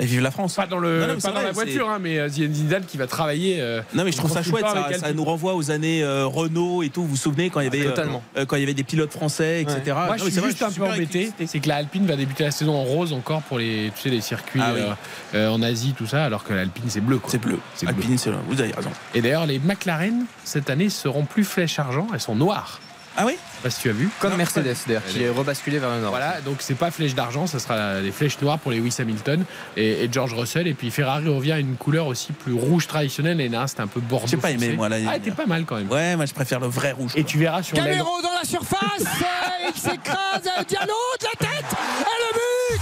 [0.00, 0.56] Et vive la France.
[0.56, 2.28] Pas dans, le, Non, non, mais pas c'est dans vrai, la voiture, hein, mais euh,
[2.28, 3.58] Zinedine Zidane qui va travailler.
[3.60, 4.64] euh, Non mais je trouve ça chouette,
[4.98, 7.02] ça, nous renvoie aux années euh, Renault et tout.
[7.02, 8.20] Vous vous souvenez quand il y avait euh, Totalement.
[8.36, 9.80] euh, quand il y avait des pilotes français, etc.
[9.94, 11.30] Moi, Non, je suis vrai, juste je un peu embêté.
[11.46, 14.08] C'est que la Alpine va débuter la saison en rose encore pour les, tu sais,
[14.08, 15.46] les circuits Ah oui.
[15.46, 17.18] en Asie, tout ça, alors que l'Alpine c'est bleu.
[17.18, 17.30] quoi.
[17.30, 17.60] C'est bleu.
[17.76, 17.94] C'est bleu.
[17.96, 18.90] Alpine, c'est vous avez raison.
[19.14, 22.80] Et d'ailleurs, les McLaren cette année seront plus flèche argent, elles sont noires.
[23.16, 24.08] Ah oui Je sais pas si tu as vu.
[24.18, 26.10] Comme Non, Mercedes d'ailleurs, qui est rebasculé vers le nord.
[26.10, 29.44] Voilà, donc c'est pas flèche d'argent, ça sera des flèches noires pour les Lewis Hamilton
[29.76, 30.66] et, et George Russell.
[30.66, 33.40] Et puis Ferrari revient à une couleur aussi plus rouge traditionnelle.
[33.40, 34.26] Et là, c'était un peu bordeaux.
[34.26, 34.76] J'ai pas aimé, foncé.
[34.76, 35.90] moi, l'année Ah, t'es pas mal quand même.
[35.90, 37.12] Ouais, moi je préfère le vrai rouge.
[37.14, 37.76] Et tu verras sur.
[37.76, 42.80] Camero dans la surface, euh, il s'écrase, euh, Diallo de la tête, et le but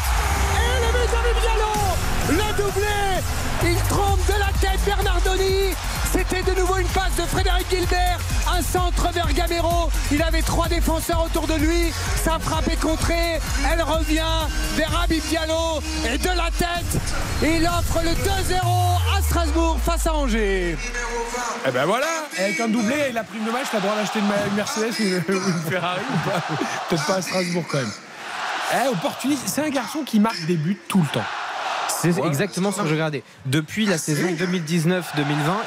[0.56, 1.74] Et le but de Diallo
[2.30, 5.74] Le doublé Il trompe de la tête Bernardoni
[6.28, 10.68] C'était de nouveau une passe de Frédéric Gilbert, un centre vers Gamero, il avait trois
[10.68, 11.92] défenseurs autour de lui,
[12.22, 13.40] sa frappe est contrée,
[13.70, 14.22] elle revient
[14.76, 17.00] vers Habib Diallo, et de la tête,
[17.42, 20.76] il offre le 2-0 à Strasbourg face à Angers.
[21.66, 22.06] Eh ben voilà,
[22.38, 25.02] avec un doublé et la prime de match, t'as le droit d'acheter une, Mercedes ou
[25.02, 26.40] une, ou une Ferrari ou pas.
[26.88, 27.92] Peut-être pas à Strasbourg quand même.
[28.74, 31.26] Eh, opportuniste, c'est un garçon qui marque des buts tout le temps.
[32.02, 33.22] C'est exactement ce que je regardais.
[33.46, 35.00] Depuis la saison 2019-2020,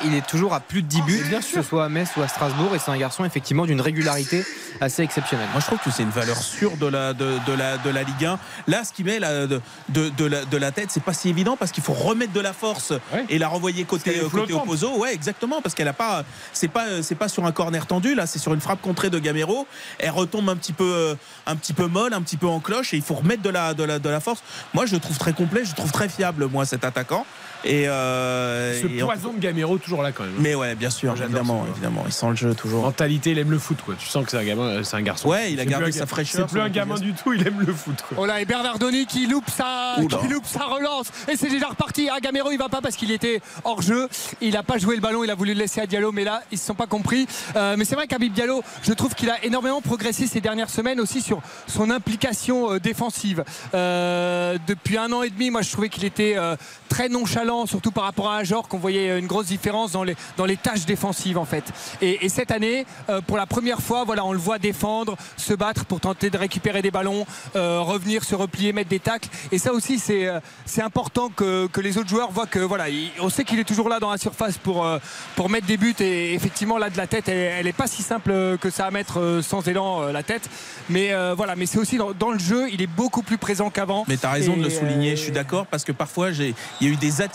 [0.06, 2.28] il est toujours à plus de 10 buts, que ce soit à Metz ou à
[2.28, 4.46] Strasbourg, et c'est un garçon effectivement d'une régularité
[4.82, 5.48] assez exceptionnelle.
[5.54, 8.04] Moi, je trouve que c'est une valeur sûre de la, de, de la, de la
[8.04, 8.40] Ligue 1.
[8.68, 11.56] Là, ce qui met de, de, de la, de la tête, c'est pas si évident
[11.58, 12.94] parce qu'il faut remettre de la force
[13.30, 14.54] et la renvoyer côté, euh, côté.
[14.98, 18.16] Ouais, exactement, parce qu'elle a pas, c'est pas, c'est pas sur un corner tendu.
[18.16, 19.68] Là, c'est sur une frappe contrée de Gamero.
[20.00, 22.94] Elle retombe un petit peu, euh, un petit peu molle, un petit peu en cloche,
[22.94, 24.44] et il faut remettre de la, de la, de la force.
[24.74, 26.08] Moi, je le trouve très complet, je le trouve très
[26.46, 27.26] moi, cet attaquant.
[27.64, 30.34] Et, euh, Ce et en- poison de Gamero toujours là quand même.
[30.40, 32.84] Mais ouais, bien sûr, J'adore évidemment, évidemment, il sent le jeu toujours.
[32.84, 33.96] Mentalité, il aime le foot quoi.
[33.98, 35.30] Tu sens que c'est un gamin, euh, c'est un garçon.
[35.30, 37.74] Ouais, il a gardé sa fraîcheur, C'est plus un gamin du tout, il aime le
[37.74, 38.18] foot quoi.
[38.22, 40.18] Oh là, et Bernardoni qui loupe sa, Oula.
[40.18, 41.08] qui loupe sa relance.
[41.32, 42.10] Et c'est déjà reparti.
[42.12, 44.08] Ah, Gamero, il va pas parce qu'il était hors jeu.
[44.42, 46.42] Il n'a pas joué le ballon, il a voulu le laisser à Diallo, mais là,
[46.52, 47.26] ils se sont pas compris.
[47.56, 51.00] Euh, mais c'est vrai qu'Habib Diallo, je trouve qu'il a énormément progressé ces dernières semaines
[51.00, 53.44] aussi sur son implication défensive.
[53.74, 56.56] Euh, depuis un an et demi, moi, je trouvais qu'il était euh,
[56.90, 60.46] très nonchalant, surtout par rapport à Ajor, qu'on voyait une grosse différence dans les, dans
[60.46, 61.64] les tâches défensives, en fait.
[62.02, 65.54] Et, et cette année, euh, pour la première fois, voilà, on le voit défendre, se
[65.54, 69.30] battre pour tenter de récupérer des ballons, euh, revenir se replier, mettre des tacles.
[69.52, 72.90] Et ça aussi, c'est euh, c'est important que, que les autres joueurs voient que voilà,
[72.90, 74.88] il- on sait qu'il est toujours là dans la surface pour,
[75.36, 75.96] pour mettre des buts.
[76.00, 78.92] Et effectivement, là de la tête, elle, elle est pas si simple que ça à
[78.92, 80.50] mettre sans élan la tête.
[80.90, 83.70] Mais euh, voilà, mais c'est aussi dans, dans le jeu, il est beaucoup plus présent
[83.70, 84.06] qu'avant.
[84.08, 86.86] Mais tu as raison de le souligner, je suis d'accord, parce que parfois il y
[86.86, 87.35] a eu des attitudes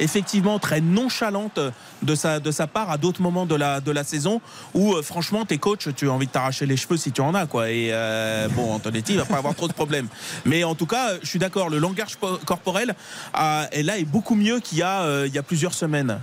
[0.00, 1.60] effectivement très nonchalantes
[2.02, 4.40] de sa, de sa part à d'autres moments de la, de la saison
[4.74, 7.34] où euh, franchement tes coachs, tu as envie de t'arracher les cheveux si tu en
[7.34, 7.46] as.
[7.46, 7.70] quoi.
[7.70, 10.08] Et euh, bon, Antonetti, il va pas avoir trop de problèmes.
[10.44, 12.94] Mais en tout cas, je suis d'accord, le langage po- corporel
[13.34, 16.18] a- est là est beaucoup mieux qu'il y, a, euh, il y a plusieurs semaines.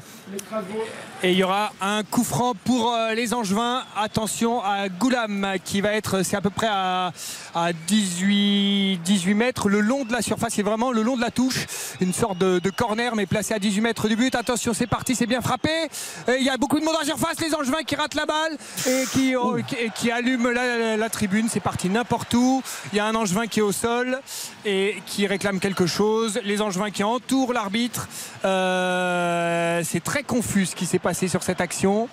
[1.23, 3.83] Et il y aura un coup franc pour euh, les Angevins.
[3.95, 7.11] Attention à Goulam qui va être, c'est à peu près à,
[7.53, 10.53] à 18, 18 mètres le long de la surface.
[10.55, 11.67] C'est vraiment le long de la touche.
[12.01, 14.33] Une sorte de, de corner mais placé à 18 mètres du but.
[14.33, 15.69] Attention, c'est parti, c'est bien frappé.
[16.27, 17.39] Et il y a beaucoup de monde en surface.
[17.41, 18.57] Les Angevins qui ratent la balle
[18.87, 21.47] et qui, oh, et qui allument la, la- la tribune.
[21.51, 22.63] C'est parti n'importe où.
[22.93, 24.19] Il y a un Angevin qui est au sol
[24.65, 26.39] et qui réclame quelque chose.
[26.43, 28.07] Les Angevins qui entourent l'arbitre.
[28.45, 32.07] Euh, c'est très confus ce qui s'est passé sur cette action.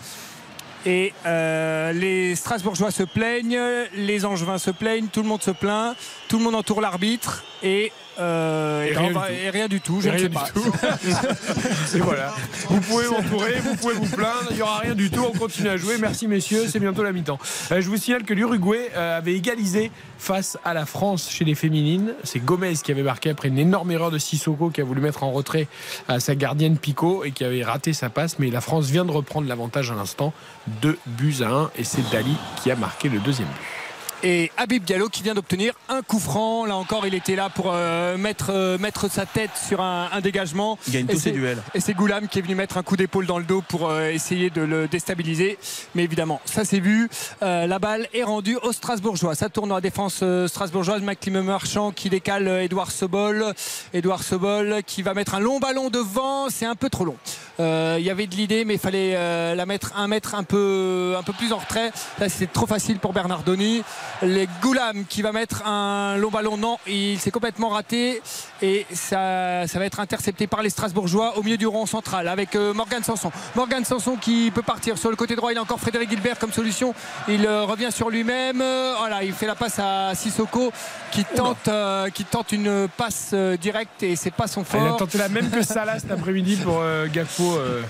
[0.85, 3.61] Et euh, les Strasbourgeois se plaignent,
[3.95, 5.95] les Angevins se plaignent, tout le monde se plaint,
[6.29, 9.21] tout le monde entoure l'arbitre et euh, Et et, rien du tout.
[9.31, 10.49] et rien du tout, je ne sais pas.
[10.53, 10.63] tout.
[11.97, 12.35] Et voilà.
[12.69, 15.69] Vous pouvez m'entourer, vous pouvez vous plaindre, il n'y aura rien du tout, on continue
[15.69, 15.97] à jouer.
[15.99, 17.39] Merci messieurs, c'est bientôt la mi-temps.
[17.71, 21.55] Euh, je vous signale que l'Uruguay euh, avait égalisé face à la France chez les
[21.55, 22.15] féminines.
[22.25, 25.23] C'est Gomez qui avait marqué après une énorme erreur de Sissoko qui a voulu mettre
[25.25, 25.67] en retrait
[26.09, 28.39] à sa gardienne Pico et qui avait raté sa passe.
[28.39, 30.33] Mais la France vient de reprendre l'avantage à l'instant.
[30.81, 33.82] Deux buts à un et c'est Dali qui a marqué le deuxième but.
[34.25, 36.65] Et Habib Diallo qui vient d'obtenir un coup franc.
[36.65, 40.21] Là encore, il était là pour euh, mettre, euh, mettre sa tête sur un, un
[40.21, 40.79] dégagement.
[40.87, 41.61] Il gagne tous ses duels.
[41.75, 44.11] Et c'est Goulam qui est venu mettre un coup d'épaule dans le dos pour euh,
[44.11, 45.59] essayer de le déstabiliser.
[45.97, 47.09] Mais évidemment, ça s'est vu.
[47.43, 49.35] Euh, la balle est rendue aux Strasbourgeois.
[49.35, 51.03] Ça tourne dans la défense euh, strasbourgeoise.
[51.03, 53.53] Maxime Marchand qui décale Edouard Sobol.
[53.93, 56.49] Edouard Sobol qui va mettre un long ballon devant.
[56.49, 57.17] C'est un peu trop long.
[57.59, 60.45] Euh, Il y avait de l'idée, mais il fallait euh, la mettre un mètre un
[60.45, 61.91] peu, un peu plus en retrait.
[62.21, 63.83] Là, c'était trop facile pour Bernardoni.
[64.23, 66.57] Les Goulam qui va mettre un long ballon.
[66.57, 68.23] Non, il s'est complètement raté.
[68.61, 72.55] Et ça, ça va être intercepté par les Strasbourgeois au milieu du rond central avec
[72.55, 73.33] euh, Morgan Sanson.
[73.57, 75.51] Morgan Sanson qui peut partir sur le côté droit.
[75.53, 76.95] Il a encore Frédéric Gilbert comme solution.
[77.29, 78.61] Il euh, revient sur lui-même.
[78.61, 80.73] Euh, Voilà, il fait la passe à Sissoko
[81.11, 84.97] qui tente, euh, qui tente une passe directe et c'est pas son Il a fort.
[84.99, 87.83] tenté la même que Salah cet après-midi pour euh, Gakpo euh,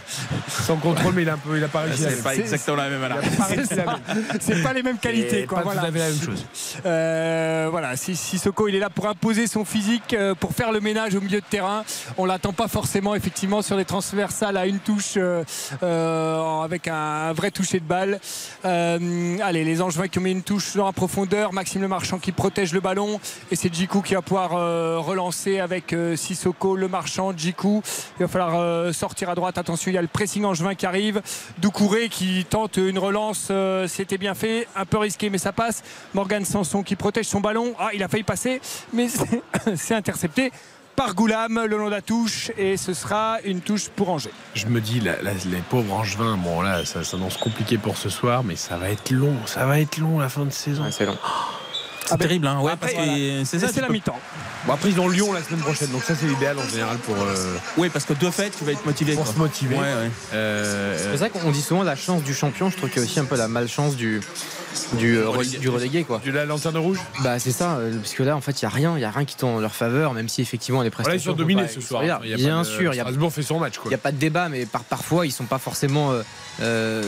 [0.48, 2.02] sans contrôle, mais il a, un peu, il a pas réussi.
[2.02, 3.04] C'est pas exactement la même.
[3.04, 4.24] a pas réussi la même.
[4.40, 5.42] C'est pas les mêmes qualités.
[5.42, 5.82] Et Quoi, pas voilà.
[6.12, 6.46] La même chose.
[6.86, 10.80] Euh, voilà, si Sissoko il est là pour imposer son physique, euh, pour faire le
[10.80, 11.84] ménage au milieu de terrain.
[12.18, 17.50] On l'attend pas forcément effectivement sur les transversales à une touche euh, avec un vrai
[17.50, 18.20] toucher de balle.
[18.64, 21.52] Allez, les Angevins qui ont mis une touche dans la profondeur.
[21.52, 23.20] Maxime Le Marchand qui protège le ballon
[23.50, 24.50] et c'est Djikou qui va pouvoir
[25.04, 27.82] relancer avec Sissoko, Le Marchand, Djikou.
[28.18, 29.58] Il va falloir sortir à droite.
[29.58, 31.22] Attention, il y a le pressing Angevin qui arrive.
[31.58, 33.50] Doucouré qui tente une relance.
[33.86, 35.82] C'était bien fait, un peu risqué mais ça passe.
[36.14, 37.74] Morgan Sanson qui protège son ballon.
[37.78, 38.60] Ah, il a failli passer,
[38.92, 39.08] mais
[39.76, 40.52] c'est- intercepté
[40.96, 44.30] par Goulam le long de la touche et ce sera une touche pour Angers.
[44.54, 48.08] Je me dis, la- la- les pauvres Angevins, bon là, ça s'annonce compliqué pour ce
[48.10, 50.84] soir, mais ça va être long, ça va être long la fin de saison.
[50.90, 51.16] c'est long.
[52.12, 52.60] C'est terrible, hein.
[52.60, 53.68] Ouais, Après, parce que c'est ça.
[53.72, 54.18] c'est la peux- mi-temps.
[54.66, 57.16] Bon, après, ils ont Lyon la semaine prochaine, donc ça, c'est l'idéal en général pour,
[57.16, 59.14] euh, Oui, parce que de fait, tu vas être motivé.
[59.14, 59.32] pour quoi.
[59.34, 59.74] se motiver.
[59.74, 60.10] Ouais, ouais.
[60.34, 62.70] Euh, C'est vrai qu'on dit souvent la chance du champion.
[62.70, 64.20] Je trouve qu'il y a aussi un peu la malchance du,
[64.94, 65.58] du, euh, Relégué.
[65.58, 66.04] du relégué.
[66.04, 66.20] Quoi.
[66.24, 66.98] de la lanterne rouge?
[67.24, 69.04] Bah c'est ça, euh, parce que là en fait il y a rien, il y
[69.04, 71.18] a rien qui tombe en leur faveur, même si effectivement les prestations.
[71.20, 72.02] ils sont dominés ce soir.
[72.02, 72.20] extraordinaires.
[72.24, 73.74] Il y a Bien pas de- sûr, il y a Strasbourg fait son match.
[73.84, 76.22] Il n'y a pas de débat, mais par, parfois ils sont pas forcément euh,
[76.62, 77.02] euh,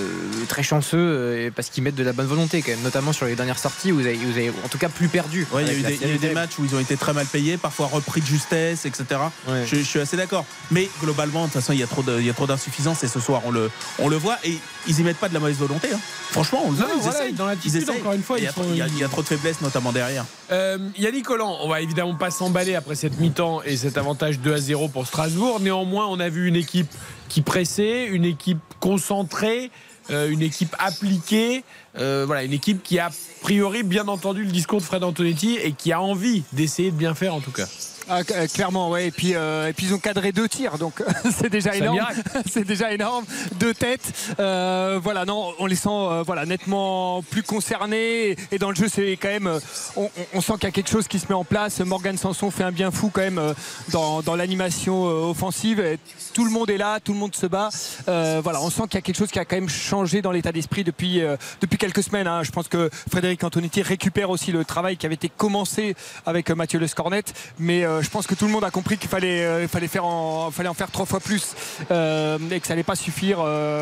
[0.48, 3.36] très chanceux euh, parce qu'ils mettent de la bonne volonté quand même, notamment sur les
[3.36, 5.46] dernières sorties où vous avez, vous avez en tout cas plus perdu.
[5.52, 6.34] Ouais, il y a eu des, il y a eu des CNT.
[6.34, 9.04] matchs où ils ont été très mal payés, parfois repris de justesse, etc.
[9.48, 9.64] Ouais.
[9.66, 10.44] Je, je suis assez d'accord.
[10.70, 11.86] Mais globalement, de toute façon, il y a
[12.34, 14.56] trop d'insuffisance et ce soir, on le, on le voit et
[14.86, 15.88] ils y mettent pas de la mauvaise volonté.
[15.94, 15.98] hein.
[16.30, 17.32] Franchement, on le Non, voit, ils voilà, essayent.
[17.34, 18.00] dans l'attitude, Ils essayent.
[18.00, 19.22] encore une fois, il y, a, ils sont- il y a- il y a trop
[19.22, 20.24] de faiblesses, notamment derrière.
[20.50, 24.54] Euh, Yannick Collant, on va évidemment pas s'emballer après cette mi-temps et cet avantage 2
[24.54, 25.60] à 0 pour Strasbourg.
[25.60, 26.90] Néanmoins, on a vu une équipe
[27.28, 29.70] qui pressait, une équipe concentrée,
[30.10, 31.64] euh, une équipe appliquée.
[31.98, 33.10] euh, voilà, une équipe qui a, a
[33.42, 37.14] priori bien entendu le discours de Fred Antonetti et qui a envie d'essayer de bien
[37.14, 37.66] faire en tout cas.
[38.08, 39.06] Ah, euh, clairement, ouais.
[39.06, 41.02] Et puis, euh, et puis ils ont cadré deux tirs, donc
[41.38, 41.98] c'est déjà C'est un énorme.
[42.52, 43.24] c'est déjà énorme.
[43.58, 44.12] Deux têtes.
[44.38, 48.36] Euh, voilà, non, on les sent euh, voilà, nettement plus concernés.
[48.52, 49.46] Et dans le jeu, c'est quand même.
[49.46, 49.60] euh,
[49.96, 51.80] On, on- sent qu'il y a quelque chose qui se met en place.
[51.80, 53.54] Morgan Sanson fait un bien fou quand même euh,
[53.90, 55.80] dans, dans l'animation euh, offensive.
[55.80, 55.98] Et
[56.34, 57.70] tout le monde est là, tout le monde se bat.
[58.08, 60.30] Euh, voilà, on sent qu'il y a quelque chose qui a quand même changé dans
[60.32, 62.26] l'état d'esprit depuis, euh, depuis quelques semaines.
[62.26, 62.42] hein.
[62.42, 65.94] Je pense que Frédéric Antonetti récupère aussi le travail qui avait été commencé
[66.26, 67.22] avec euh, Mathieu Le Scornet.
[67.58, 70.04] Mais euh, je pense que tout le monde a compris qu'il fallait, euh, fallait, faire
[70.04, 71.54] en, fallait en faire trois fois plus
[71.90, 73.38] euh, et que ça n'allait pas suffire.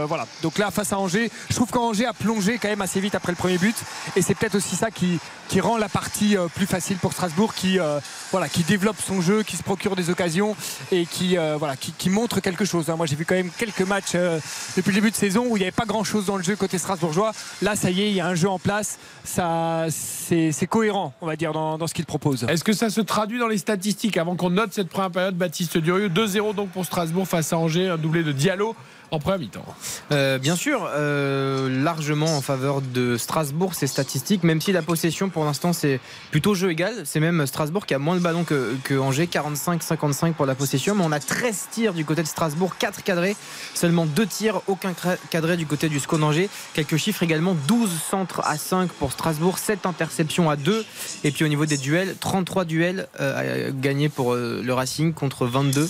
[0.06, 0.26] voilà.
[0.42, 3.32] Donc là, face à Angers, je trouve qu'Angers a plongé quand même assez vite après
[3.32, 3.76] le premier but.
[4.16, 5.18] Et c'est peut-être aussi ça qui,
[5.48, 7.78] qui rend la partie plus facile pour Strasbourg, qui,
[8.30, 10.56] voilà, qui développe son jeu, qui se procure des occasions
[10.90, 12.90] et qui, voilà, qui, montre quelque chose.
[12.90, 12.96] hein.
[12.96, 14.12] Moi, j'ai vu quand même quelques matchs
[14.76, 16.78] depuis le début de saison où il n'y avait pas grand-chose dans le jeu côté
[16.78, 17.32] strasbourgeois.
[17.62, 18.98] Là, ça y est, il y a un jeu en place.
[19.24, 22.44] Ça, c'est cohérent, on va dire, dans ce qu'il propose.
[22.48, 24.01] Est-ce que ça se traduit dans les statistiques?
[24.16, 25.36] Avant qu'on note cette première période.
[25.36, 28.74] Baptiste Durieux 2-0 donc pour Strasbourg face à Angers, un doublé de Diallo
[29.12, 29.64] en première mi-temps.
[30.10, 35.28] Euh, bien sûr, euh, largement en faveur de Strasbourg, ces statistiques, même si la possession
[35.28, 36.94] pour l'instant c'est plutôt jeu égal.
[37.04, 40.94] C'est même Strasbourg qui a moins de ballons que, que Angers, 45-55 pour la possession.
[40.94, 43.36] Mais on a 13 tirs du côté de Strasbourg, 4 cadrés,
[43.74, 44.94] seulement 2 tirs, aucun
[45.28, 46.48] cadré du côté du SCO Angers.
[46.72, 50.86] Quelques chiffres également 12 centres à 5 pour Strasbourg, 7 interceptions à 2.
[51.24, 55.44] Et puis au niveau des duels, 33 duels euh, gagnés pour euh, le Racing contre
[55.44, 55.86] 22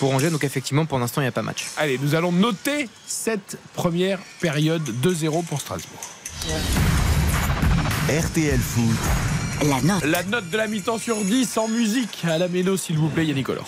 [0.00, 0.30] pour Angers.
[0.30, 1.66] Donc effectivement, pour l'instant, il n'y a pas match.
[1.76, 2.63] Allez, nous allons noter
[3.06, 6.00] cette première période 2-0 pour Strasbourg.
[8.08, 10.04] RTL Foot, La note.
[10.04, 13.26] La note de la mi-temps sur 10 en musique à la méno, s'il vous plaît,
[13.26, 13.64] Yannick Collant.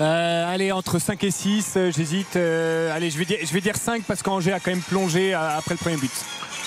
[0.00, 2.36] Euh, allez, entre 5 et 6, euh, j'hésite.
[2.36, 5.32] Euh, allez, je vais, dire, je vais dire 5 parce qu'Angers a quand même plongé
[5.34, 6.10] après le premier but.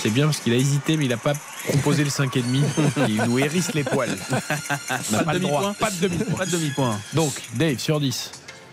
[0.02, 1.34] C'est bien parce qu'il a hésité, mais il n'a pas
[1.68, 2.42] proposé le 5,5.
[3.10, 4.18] Il nous hérisse les poils.
[4.32, 5.74] On n'a pas, le droit.
[5.78, 6.38] Pas de demi-point.
[6.38, 7.00] Pas de demi-point.
[7.14, 8.32] Donc, Dave, sur 10.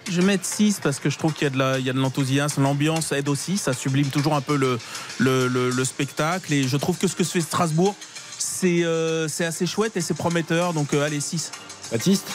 [0.08, 1.50] Je vais mettre 6 parce que je trouve qu'il y
[1.90, 2.62] a de l'enthousiasme.
[2.62, 3.58] L'ambiance aide aussi.
[3.58, 4.78] Ça sublime toujours un peu le,
[5.18, 6.52] le, le- le spectacle.
[6.52, 7.94] Et je trouve que ce que fait Strasbourg,
[8.38, 10.72] c'est euh, c'est assez chouette et c'est prometteur.
[10.74, 11.50] Donc, euh, allez, 6.
[11.90, 12.26] Baptiste?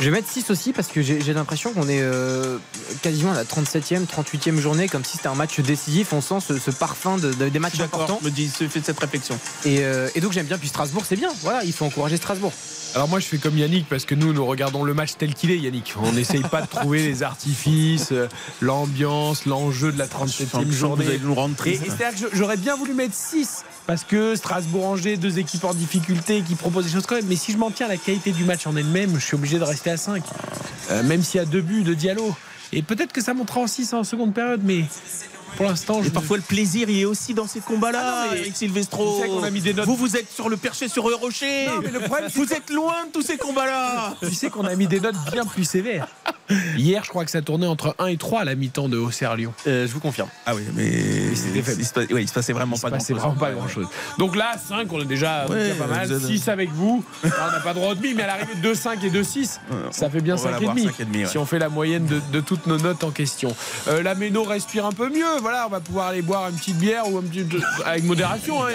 [0.00, 2.58] Je vais mettre 6 aussi parce que j'ai l'impression qu'on est euh,
[3.02, 6.12] quasiment à la 37e, 38e journée, comme si c'était un match décisif.
[6.12, 8.20] On sent ce, ce parfum de, de- des matchs importants.
[8.22, 9.36] me dis, fait cette réflexion.
[9.64, 10.56] Et, euh, et donc j'aime bien.
[10.56, 11.30] Puis Strasbourg, c'est bien.
[11.42, 12.52] Voilà, il faut encourager Strasbourg.
[12.94, 15.50] Alors moi je fais comme Yannick parce que nous nous regardons le match tel qu'il
[15.50, 15.94] est Yannick.
[16.02, 18.28] On n'essaye pas de trouver les artifices, euh,
[18.60, 21.04] l'ambiance, l'enjeu de la 37e journée.
[21.04, 24.36] Vous allez nous rendre Et, et c'est-à-dire que j'aurais bien voulu mettre 6 parce que
[24.36, 27.24] Strasbourg-Angers, deux équipes en difficulté qui proposent des choses quand même.
[27.26, 29.58] Mais si je m'en tiens à la qualité du match en elle-même, je suis obligé
[29.58, 30.22] de rester à 5.
[30.90, 32.36] Euh, même s'il y a deux buts de Diallo.
[32.74, 34.84] Et peut-être que ça montera en 6 en seconde période, mais
[35.56, 39.22] pour l'instant, je parfois le plaisir, il est aussi dans ces combats-là, Ah Eric Silvestro.
[39.42, 41.66] a mis des notes- Vous, vous êtes sur le perché sur le rocher.
[41.66, 44.14] Non, mais le problème, vous êtes loin de tous ces combats-là.
[44.22, 46.06] Tu sais qu'on a mis des notes bien plus sévères.
[46.78, 49.52] Hier, je crois que ça tournait entre 1 et 3 à la mi-temps de Auxerre-Lyon.
[49.66, 50.28] je vous confirme.
[50.46, 50.86] Ah oui, mais.
[50.88, 53.36] Il se, passe- ouais, il se passait vraiment Il se pas passait grand-chose.
[53.36, 53.86] vraiment pas grand chose.
[54.18, 56.06] Donc là, 5, on est déjà, Ouais, pas mal.
[56.06, 57.04] vous êtes- 6 avec vous.
[57.22, 59.60] Alors, on n'a pas droit au demi, mais à l'arrivée, 2, 5 et 2, 6,
[59.90, 60.86] ça fait bien on va 5 et l'avoir, demi.
[60.86, 61.26] 5 et demi, ouais.
[61.26, 63.54] Si on fait la moyenne de, de toutes nos notes en question.
[63.88, 65.37] Euh, la Méno respire un peu mieux.
[65.40, 67.44] Voilà, on va pouvoir aller boire une petite bière ou un petit.
[67.84, 68.70] avec modération, hein,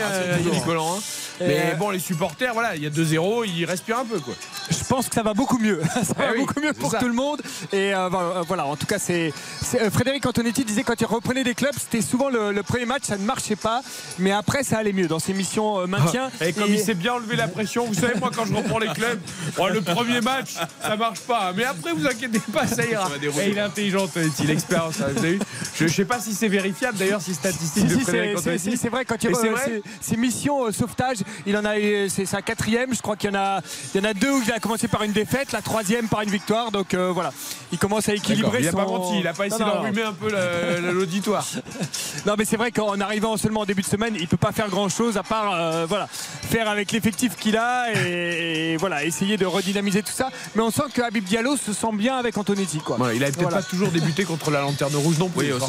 [0.46, 1.02] Yannick Collant, hein.
[1.40, 4.34] Mais Euh, bon, les supporters, voilà, il y a 2-0, ils respirent un peu, quoi.
[4.70, 5.82] Je pense que ça va beaucoup mieux.
[5.94, 7.00] ça va Eh oui, beaucoup mieux pour ça.
[7.00, 7.42] tout le monde.
[7.72, 9.34] Et euh, voilà, euh, voilà, en tout cas, c'est.
[9.82, 13.04] euh, Frédéric Antonetti disait quand il reprenait des clubs, c'était souvent le, le premier match,
[13.06, 13.82] ça ne marchait pas.
[14.20, 16.30] Mais après, ça allait mieux dans ses missions euh, maintien.
[16.40, 18.80] Ah, Et comme il s'est bien enlevé la pression, vous savez, moi, quand je reprends
[18.80, 19.20] les clubs,
[19.58, 21.52] bon, le premier match, ça marche pas.
[21.56, 23.10] Mais après, vous inquiétez pas, ça ira.
[23.10, 23.46] va dérouler.
[23.46, 24.08] Et il est intelligent,
[24.40, 25.02] il l'expérience.
[25.02, 25.40] hein, vous avez vu
[25.76, 28.50] je, je sais pas si c'est vérifiable d'ailleurs, ces statistiques Si, de si, Frédéric c'est-
[28.52, 28.88] Antonetti.
[28.90, 32.94] vrai quand il euh, ses, missions euh, sauvetage, il en a eu- c'est sa quatrième.
[32.94, 33.60] Je crois qu'il y en a,
[33.94, 36.22] il y en a deux où il a commencé par une défaite, la troisième par
[36.22, 36.72] une victoire.
[36.72, 37.32] Donc euh, voilà,
[37.72, 38.60] il commence à équilibrer.
[38.62, 38.78] Il a son...
[38.78, 41.46] pas menti, il a pas essayé Non, d'enrhumer un peu la- la- l'auditoire.
[42.26, 44.70] Non mais c'est vrai qu'en arrivant seulement en début de semaine, il peut pas faire
[44.70, 49.36] grand chose à part euh, voilà faire avec l'effectif qu'il a et, et voilà essayer
[49.36, 50.30] de redynamiser tout ça.
[50.56, 52.96] Mais on sent que Habib Diallo se sent bien avec Antonetti quoi.
[52.98, 53.58] Voilà, il a peut-être Voilà.
[53.58, 55.52] pas toujours débuté contre la lanterne rouge non plus.
[55.54, 55.60] Oui,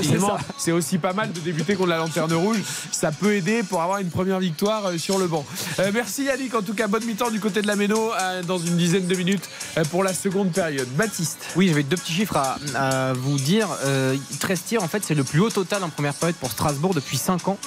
[0.58, 2.58] c'est aussi pas mal de débuter contre la lanterne rouge.
[2.92, 5.44] Ça peut aider pour avoir une première victoire euh, sur le banc.
[5.78, 6.54] Euh, merci Yannick.
[6.54, 9.14] En tout cas, bonne mi-temps du côté de la Méno euh, dans une dizaine de
[9.14, 9.48] minutes
[9.90, 10.88] pour la seconde période.
[10.96, 11.38] Baptiste.
[11.56, 13.68] Oui, j'avais deux petits chiffres à, à vous dire.
[13.84, 16.94] Euh, 13 tirs, en fait, c'est le plus haut total en première période pour Strasbourg
[16.94, 17.58] depuis 5 ans.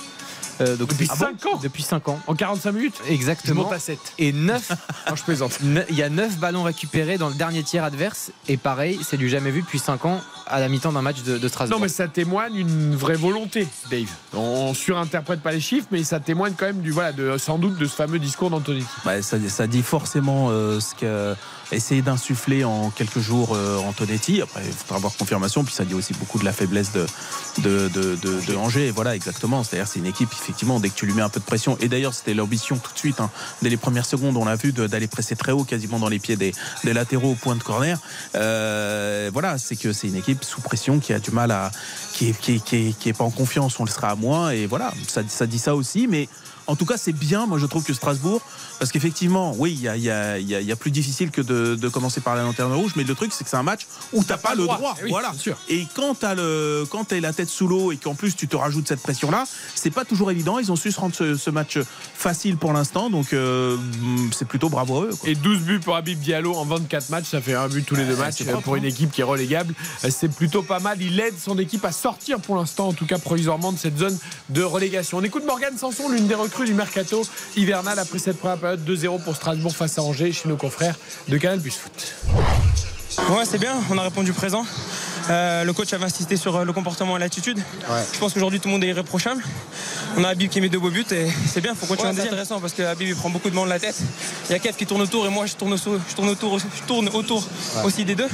[0.61, 2.19] Euh, donc Depuis Ah bon 5 ans Depuis 5 ans.
[2.27, 3.63] En 45 minutes Je Exactement.
[3.63, 3.99] monte à 7.
[4.17, 4.71] Et 9,
[5.09, 5.59] Non, je plaisante.
[5.89, 8.31] il y a 9 ballons récupérés dans le dernier tiers adverse.
[8.47, 11.37] Et pareil, c'est du jamais vu depuis 5 ans à la mi-temps d'un match de,
[11.37, 11.77] de Strasbourg.
[11.77, 14.07] Non, mais ça témoigne une vraie volonté, Dave.
[14.33, 17.77] On surinterprète pas les chiffres, mais ça témoigne quand même du voilà, de, sans doute
[17.77, 18.85] de ce fameux discours d'Anthony.
[19.05, 21.35] Ouais, ça, ça dit forcément euh, ce qu'a
[21.71, 24.41] essayé d'insuffler en quelques jours euh, Antonetti.
[24.41, 25.63] Après, il faudra avoir confirmation.
[25.63, 27.05] Puis ça dit aussi beaucoup de la faiblesse de,
[27.59, 28.91] de, de, de- de Angers.
[28.91, 29.63] Voilà, exactement.
[29.63, 31.77] C'est-à-dire, c'est une équipe, effectivement, dès que tu lui mets un peu de pression.
[31.81, 33.19] Et d'ailleurs, c'était l'ambition tout de suite.
[33.19, 33.29] hein.
[33.61, 36.35] Dès les premières secondes, on l'a vu d'aller presser très haut, quasiment dans les pieds
[36.37, 36.53] des,
[36.83, 37.99] des latéraux au point de corner.
[38.35, 41.71] Euh, voilà, c'est que c'est une équipe sous pression qui a du mal à.
[42.13, 43.79] qui est, qui est, qui est- qui est pas en confiance.
[43.79, 44.51] On le sera à moins.
[44.51, 46.07] Et voilà, ça, ça dit ça aussi.
[46.07, 46.29] Mais.
[46.67, 48.41] En tout cas, c'est bien, moi je trouve que Strasbourg,
[48.79, 50.75] parce qu'effectivement, oui, il y a, il y a- il y a- il y a
[50.75, 53.49] plus difficile que de, de commencer par la lanterne rouge, mais le truc, c'est que
[53.49, 54.95] c'est un match où t'as pas, le droit.
[54.99, 55.33] Eh oui, voilà.
[55.33, 55.57] sûr.
[55.69, 58.87] Et quand t'as le, quand la tête sous l'eau et qu'en plus tu te rajoutes
[58.87, 59.45] cette pression-là,
[59.75, 60.59] c'est pas toujours évident.
[60.59, 61.77] Ils ont su se rendre ce, ce match
[62.15, 63.77] facile pour l'instant, donc euh,
[64.35, 65.15] c'est plutôt bravo à eux.
[65.19, 65.29] quoi.
[65.29, 68.03] Et 12 buts pour Habib Diallo en 24 matchs, ça fait un but tous les
[68.05, 68.87] deux Ouais, matchs propre, pour une hein.
[68.89, 69.73] équipe qui est relégable.
[70.09, 71.01] C'est plutôt pas mal.
[71.01, 74.17] Il aide son équipe à sortir pour l'instant, en tout cas provisoirement, de cette zone
[74.49, 75.17] de relégation.
[75.19, 77.23] On écoute Morgane Sanson, l'une des recrues du mercato
[77.55, 80.95] hivernal après cette première période 2-0 pour Strasbourg face à Angers chez nos confrères
[81.27, 82.13] de Canal Plus Foot.
[83.29, 84.65] Ouais, c'est bien, on a répondu présent.
[85.29, 87.59] Euh, le coach avait insisté sur euh, le comportement et l'attitude.
[88.13, 89.43] Je pense qu'aujourd'hui tout le monde est irréprochable.
[90.17, 92.13] On a Habib qui met deux beaux buts et c'est bien, faut continuer.
[92.15, 93.97] c'est intéressant parce que Habib il prend beaucoup de monde de la tête.
[94.49, 96.59] Il y a Kev qui tourne autour et moi je tourne, au- je tourne autour,
[96.59, 97.45] je tourne autour
[97.83, 98.29] aussi des deux.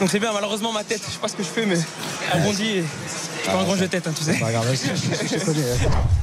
[0.00, 1.76] Donc c'est bien, malheureusement ma tête, je sais pas ce que je fais mais
[2.32, 2.84] elle rebondit et
[3.44, 4.38] Je suis pas un grand jeu de tête, hein, tu sais.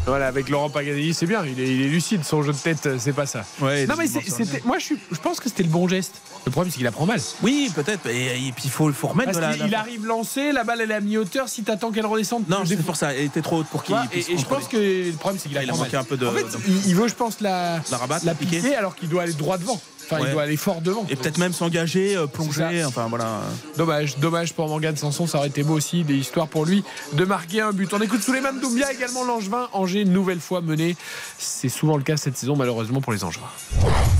[0.05, 1.43] Voilà, avec Laurent Paganelli, c'est bien.
[1.45, 2.23] Il est, il est lucide.
[2.23, 3.43] Son jeu de tête, euh, c'est pas ça.
[3.61, 4.61] Ouais, non, mais c'est- c'était.
[4.65, 6.15] Moi, je, suis- je pense que c'était le bon geste.
[6.45, 7.19] Le problème, c'est qu'il apprend mal.
[7.43, 8.07] Oui, peut-être.
[8.07, 9.53] Et, et puis il faut, faut remettre Parce de la.
[9.57, 11.49] qu'il il arrive lancé, la balle elle est à mi-hauteur.
[11.49, 13.13] Si t'attends qu'elle redescende, Non, c'est pour ça.
[13.13, 15.63] Elle était trop haute pour qu'il et, je pense que le problème c'est qu'il a,
[15.63, 16.45] Il a apprend manqué un peu de- En fait,
[16.87, 19.79] il, veut, je pense, la, La rabattre, la piquer alors qu'il doit aller droit devant.
[20.11, 20.29] Enfin, Ouais.
[20.29, 21.05] il doit aller fort devant.
[21.09, 22.83] Et peut-être même s'engager, euh, plonger.
[22.85, 23.41] Enfin voilà.
[23.77, 26.83] Dommage, dommage pour Morgan Sanson, ça aurait été beau aussi, des histoires pour lui
[27.13, 27.93] de marquer un but.
[27.93, 30.95] On écoute Souleymane Doumbia également l'Angevin, Angers une nouvelle fois mené.
[31.37, 33.45] C'est souvent le cas cette saison malheureusement pour les Angevins.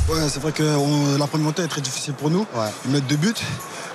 [0.10, 2.46] Ouais, c'est vrai que on- la première montée est très difficile pour nous.
[2.86, 3.34] Ils mettent deux buts.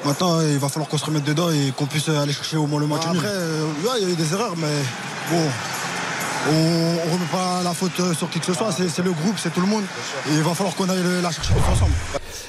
[0.04, 2.78] Maintenant, il va falloir qu'on se remette dedans et qu'on puisse aller chercher au moins
[2.80, 3.04] le match.
[3.06, 3.18] Ouais, nul.
[3.18, 4.66] après, euh, ouais, il y a eu des erreurs, mais
[5.30, 5.42] bon.
[6.46, 9.36] On ne remet pas la faute sur qui que ce soit, c'est c'est le groupe,
[9.38, 9.84] c'est tout le monde.
[10.30, 11.92] Et il va falloir qu'on aille le- la chercher tous ensemble.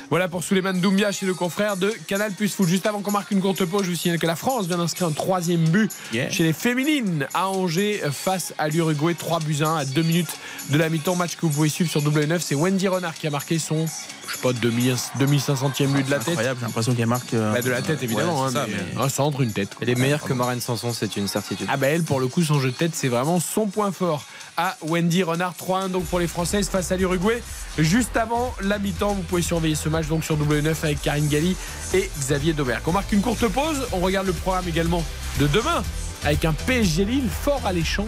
[0.10, 2.68] Voilà pour Souleymane Doumbia chez le confrère de Canal Plus Foot.
[2.68, 5.08] Juste avant qu'on marque une courte pause, je vous signale que la France vient d'inscrire
[5.08, 5.92] un troisième but
[6.30, 9.16] chez les féminines à Angers face à l'Uruguay.
[9.18, 10.38] 3 buts 1 à 2 minutes
[10.70, 11.16] de la mi-temps.
[11.16, 12.40] Match que vous pouvez suivre sur W9.
[12.42, 13.86] C'est Wendy Renard qui a marqué son,
[14.28, 16.30] je sais pas, 2000 2500e but de la tête.
[16.30, 17.34] Incroyable, j'ai l'impression qu'elle marque.
[17.34, 19.52] euh, Bah, de la tête évidemment, ouais, hein, c'est ça, mais mais- un centre, une
[19.52, 19.70] tête.
[19.82, 21.68] Elle est meilleure que Marine Sanson, c'est une certitude.
[21.70, 24.24] Ah bah elle pour le coup son jeu de tête c'est vraiment son point fort
[24.58, 27.42] à Wendy Renard 3-1 donc pour les Françaises face à l'Uruguay
[27.78, 31.58] juste avant la mi-temps vous pouvez surveiller ce match donc sur W9 avec Karine Galli
[31.94, 35.04] et Xavier Domergue on marque une courte pause on regarde le programme également
[35.40, 35.84] de demain
[36.24, 38.08] avec un PSG Lille fort alléchant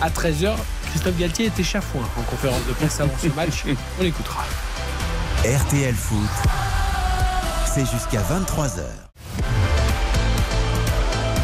[0.00, 0.54] à 13h
[0.90, 3.64] Christophe Galtier était chafouin en conférence de presse avant ce match
[4.00, 4.44] on l'écoutera
[5.44, 6.30] RTL Foot,
[7.66, 8.80] c'est jusqu'à 23h.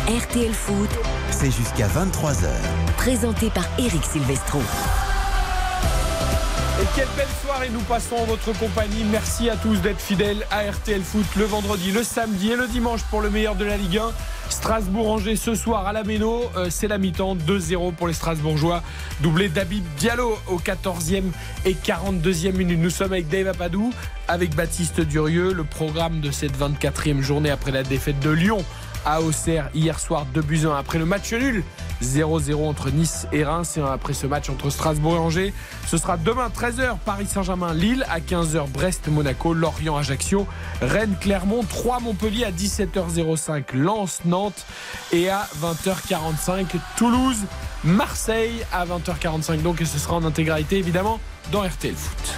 [0.09, 0.89] RTL Foot,
[1.31, 2.47] C'est jusqu'à 23h.
[2.97, 4.61] présenté par Eric Silvestro.
[6.81, 9.05] Et quelle belle soirée nous passons en votre compagnie.
[9.13, 13.03] Merci à tous d'être fidèles à RTL Foot le vendredi, le samedi et le dimanche
[13.11, 14.13] pour le meilleur de la Ligue 1.
[14.49, 18.83] Strasbourg-Angers ce soir à la Méno, Euh, c'est la mi-temps 2-0 pour les Strasbourgeois.
[19.21, 21.31] Doublé d'Abib Diallo au 14e
[21.67, 22.79] et 42e minute.
[22.79, 23.93] Nous sommes avec Dave Apadou,
[24.27, 25.53] avec Baptiste Durieux.
[25.53, 28.65] Le programme de cette 24e journée après la défaite de Lyon
[29.05, 31.65] à Auxerre hier soir 2 buts 1 après le match nul.
[32.03, 35.55] 0-0 entre Nice et Reims et après ce match entre Strasbourg et Angers.
[35.87, 38.07] Ce sera demain 13h Paris Saint-Germain Lille.
[38.11, 40.47] À 15h Brest Monaco Lorient Ajaccio
[40.81, 42.45] Rennes Clermont 3 Montpellier.
[42.45, 44.65] À 17h05 Lens Nantes.
[45.13, 46.67] Et à 20h45
[46.97, 47.39] Toulouse
[47.85, 48.65] Marseille.
[48.73, 51.21] À 20h45 donc ce sera en intégralité évidemment
[51.53, 52.37] dans RTL Foot.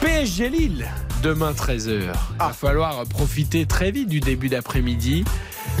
[0.00, 0.86] PSG Lille,
[1.24, 1.88] demain 13h.
[1.88, 5.24] Il va falloir profiter très vite du début d'après-midi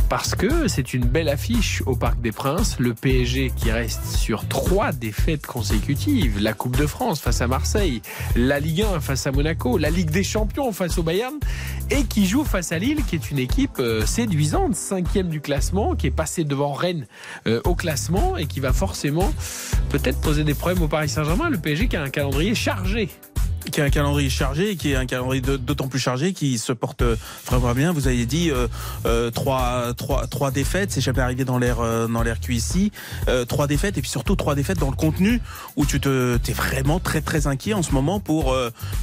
[0.08, 2.78] parce que c'est une belle affiche au Parc des Princes.
[2.78, 6.40] Le PSG qui reste sur trois défaites consécutives.
[6.40, 8.00] La Coupe de France face à Marseille,
[8.36, 11.34] la Ligue 1 face à Monaco, la Ligue des Champions face au Bayern
[11.90, 15.94] et qui joue face à Lille qui est une équipe euh, séduisante, cinquième du classement,
[15.94, 17.06] qui est passée devant Rennes
[17.46, 19.30] euh, au classement et qui va forcément
[19.90, 21.50] peut-être poser des problèmes au Paris Saint-Germain.
[21.50, 23.10] Le PSG qui a un calendrier chargé.
[23.70, 27.02] Qui a un calendrier chargé qui est un calendrier d'autant plus chargé qui se porte
[27.02, 27.16] euh,
[27.46, 27.92] vraiment bien.
[27.92, 28.68] Vous avez dit euh,
[29.06, 32.36] euh, trois, trois, trois défaites, c'est jamais arrivé dans l'air euh, dans l'air.
[33.28, 35.40] Euh, trois défaites et puis surtout trois défaites dans le contenu
[35.76, 38.54] où tu te t'es vraiment très très inquiet en ce moment pour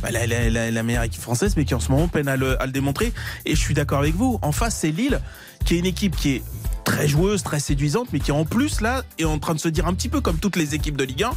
[0.02, 2.38] bah, la, la, la, la meilleure équipe française, mais qui en ce moment peine à
[2.38, 3.14] le, à le démontrer.
[3.46, 4.40] Et je suis d'accord avec vous.
[4.42, 5.20] En face, c'est Lille
[5.66, 6.44] qui est une équipe qui est
[6.84, 9.88] très joueuse, très séduisante, mais qui en plus là est en train de se dire
[9.88, 11.32] un petit peu comme toutes les équipes de Ligue 1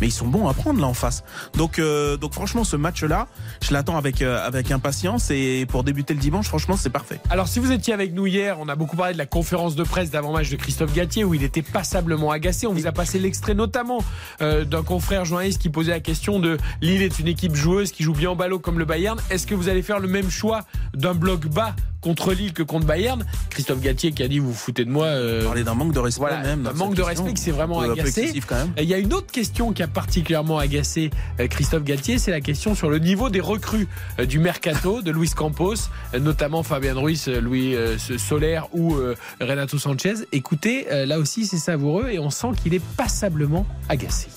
[0.00, 1.24] mais ils sont bons à prendre là en face.
[1.56, 3.28] Donc, euh, donc franchement, ce match-là,
[3.62, 7.20] je l'attends avec, euh, avec impatience et pour débuter le dimanche, franchement, c'est parfait.
[7.30, 9.82] Alors, si vous étiez avec nous hier, on a beaucoup parlé de la conférence de
[9.84, 12.66] presse d'avant-match de Christophe Galtier où il était passablement agacé.
[12.66, 13.98] On vous a passé l'extrait notamment
[14.42, 18.02] euh, d'un confrère journaliste qui posait la question de Lille est une équipe joueuse qui
[18.02, 19.18] joue bien au ballot comme le Bayern.
[19.30, 20.62] Est-ce que vous allez faire le même choix
[20.94, 23.24] d'un bloc bas contre Lille que contre Bayern?
[23.50, 25.06] Christophe Galtier qui a dit vous vous foutez de moi.
[25.06, 25.44] Euh...
[25.44, 26.66] Parler d'un manque de respect Voilà, même.
[26.66, 27.24] un manque de question.
[27.24, 28.20] respect qui s'est vraiment agacé.
[28.22, 28.72] excessif quand même.
[28.76, 31.10] Et Il y a une autre question qui a particulièrement agacé
[31.40, 33.88] euh, Christophe Galtier, c'est la question sur le niveau des recrues
[34.18, 35.74] euh, du mercato de Luis Campos,
[36.14, 38.96] euh, notamment Fabien Ruiz, Louis Solaire ou
[39.40, 40.14] Renato Sanchez.
[40.32, 44.28] Écoutez, là aussi c'est savoureux et on sent qu'il est passablement agacé.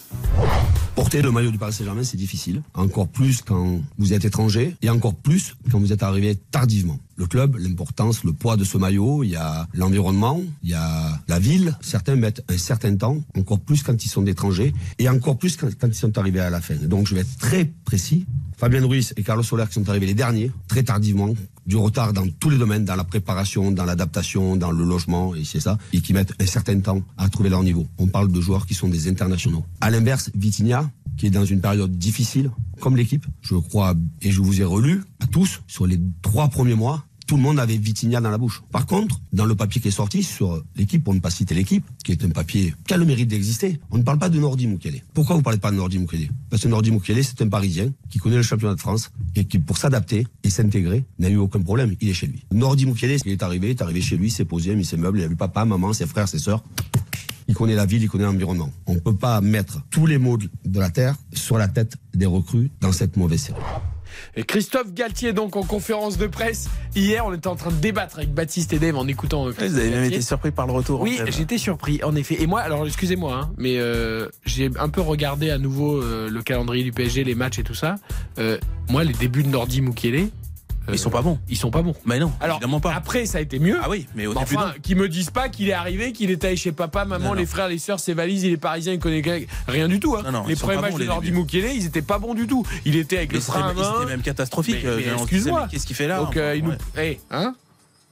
[0.95, 2.61] Porter le maillot du Paris Saint-Germain, c'est difficile.
[2.73, 6.99] Encore plus quand vous êtes étranger et encore plus quand vous êtes arrivé tardivement.
[7.19, 11.21] Le club, l'importance, le poids de ce maillot, il y a l'environnement, il y a
[11.27, 11.77] la ville.
[11.81, 15.67] Certains mettent un certain temps, encore plus quand ils sont d'étrangers et encore plus quand,
[15.83, 16.75] ils sont arrivés à la fin.
[16.75, 18.25] Donc je vais être très précis.
[18.55, 21.33] Fabien Ruiz et Carlos Soler qui sont arrivés les derniers, très tardivement,
[21.65, 25.43] du retard dans tous les domaines, dans la préparation, dans l'adaptation, dans le logement, et
[25.43, 27.85] c'est ça, et qui mettent un certain temps à trouver leur niveau.
[27.97, 29.65] On parle de joueurs qui sont des internationaux.
[29.81, 34.41] À l'inverse, Vitinha, qui est dans une période difficile, comme l'équipe, je crois, et je
[34.41, 38.21] vous ai relu à tous, sur les trois premiers mois, tout le monde avait Vitinha
[38.21, 38.63] dans la bouche.
[38.71, 41.85] Par contre, dans le papier qui est sorti sur l'équipe, pour ne pas citer l'équipe,
[42.03, 44.65] qui est un papier qui a le mérite d'exister, on ne parle pas de Nordi
[44.65, 45.03] Mukele.
[45.13, 48.17] Pourquoi vous parlez pas de Nordi Mukele Parce que Nordi Mukele, c'est un Parisien qui
[48.17, 51.95] connaît le championnat de France et qui, pour s'adapter et s'intégrer, n'a eu aucun problème.
[52.01, 52.43] Il est chez lui.
[52.51, 54.75] Nordi Mukele, il est arrivé, il est arrivé chez lui, il s'est posé, il a
[54.75, 56.63] mis ses meubles, il a vu papa, maman, ses frères, ses sœurs.
[57.47, 58.71] Il connaît la ville, il connaît l'environnement.
[58.87, 62.25] On ne peut pas mettre tous les maux de la terre sur la tête des
[62.25, 63.59] recrues dans cette mauvaise série.
[64.35, 68.17] Et Christophe Galtier, donc en conférence de presse, hier, on était en train de débattre
[68.17, 69.47] avec Baptiste et Dave en écoutant.
[69.47, 71.01] euh, Vous avez même été surpris par le retour.
[71.01, 71.31] Oui, en fait.
[71.31, 72.41] j'étais surpris, en effet.
[72.41, 76.41] Et moi, alors excusez-moi, hein, mais euh, j'ai un peu regardé à nouveau euh, le
[76.41, 77.95] calendrier du PSG, les matchs et tout ça.
[78.37, 78.57] Euh,
[78.89, 80.29] moi, les débuts de Nordi Mukiele.
[80.93, 81.39] Ils sont pas bons.
[81.49, 81.95] Ils sont pas bons.
[82.05, 82.93] Mais non, Alors, évidemment pas.
[82.93, 83.77] après, ça a été mieux.
[83.81, 86.43] Ah oui, mais au début, enfin, qu'ils me disent pas qu'il est arrivé, qu'il est
[86.43, 87.33] allé chez papa, maman, Non, non.
[87.35, 89.21] les frères, les sœurs, ses valises, il est parisien, il connaît
[89.67, 90.15] rien du tout.
[90.15, 90.23] hein.
[90.25, 91.31] Non, non, les premiers matchs de les Nordi
[91.75, 92.65] ils étaient pas bons du tout.
[92.85, 93.93] Il était avec Mais le frein à c'était main.
[93.99, 94.85] c'était même catastrophique.
[94.85, 95.67] Euh, excuse-moi.
[95.71, 96.73] Qu'est-ce qu'il fait là Donc, euh, il nous.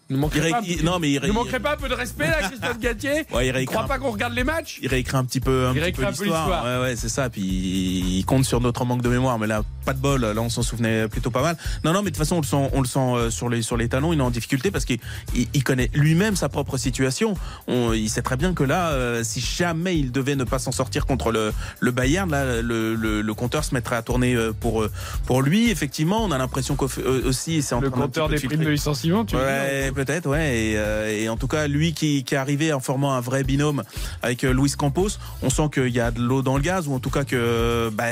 [0.10, 2.28] Il Il pas, il- non, mais il ré- nous manquerait pas un peu de respect
[2.28, 5.18] là, Christophe Galtier Ouais, il réécrit crois un- pas qu'on regarde les matchs Il réécrit
[5.18, 6.64] un petit peu, un Il petit peu l'histoire.
[6.64, 7.30] Ouais, ouais, c'est ça.
[7.30, 9.38] Puis il compte sur notre manque de mémoire.
[9.38, 10.22] Mais là, pas de bol.
[10.22, 11.58] Là, on s'en souvenait plutôt pas mal.
[11.84, 13.62] Non, non, mais de toute façon, on le sent, on le sent euh, sur les
[13.62, 14.14] sur les talons.
[14.14, 15.00] Il est en difficulté parce qu'il
[15.36, 17.34] il- il connaît lui-même sa propre situation.
[17.68, 20.72] On- il sait très bien que là, euh, si jamais il devait ne pas s'en
[20.72, 21.52] sortir contre le
[21.82, 24.92] le Bayern, là, le, le, le compteur se mettrait à tourner euh, pour euh,
[25.26, 25.70] pour lui.
[25.70, 29.26] Effectivement, on a l'impression qu'aussi, c'est en Le train compteur des de primes de licenciement,
[29.26, 30.58] tu Ouais, peut-être, ouais.
[30.58, 33.44] Et, euh, et en tout cas, lui qui, qui est arrivé en formant un vrai
[33.44, 33.84] binôme
[34.22, 35.10] avec euh, Luis Campos,
[35.42, 37.90] on sent qu'il y a de l'eau dans le gaz, ou en tout cas que,
[37.94, 38.06] bah,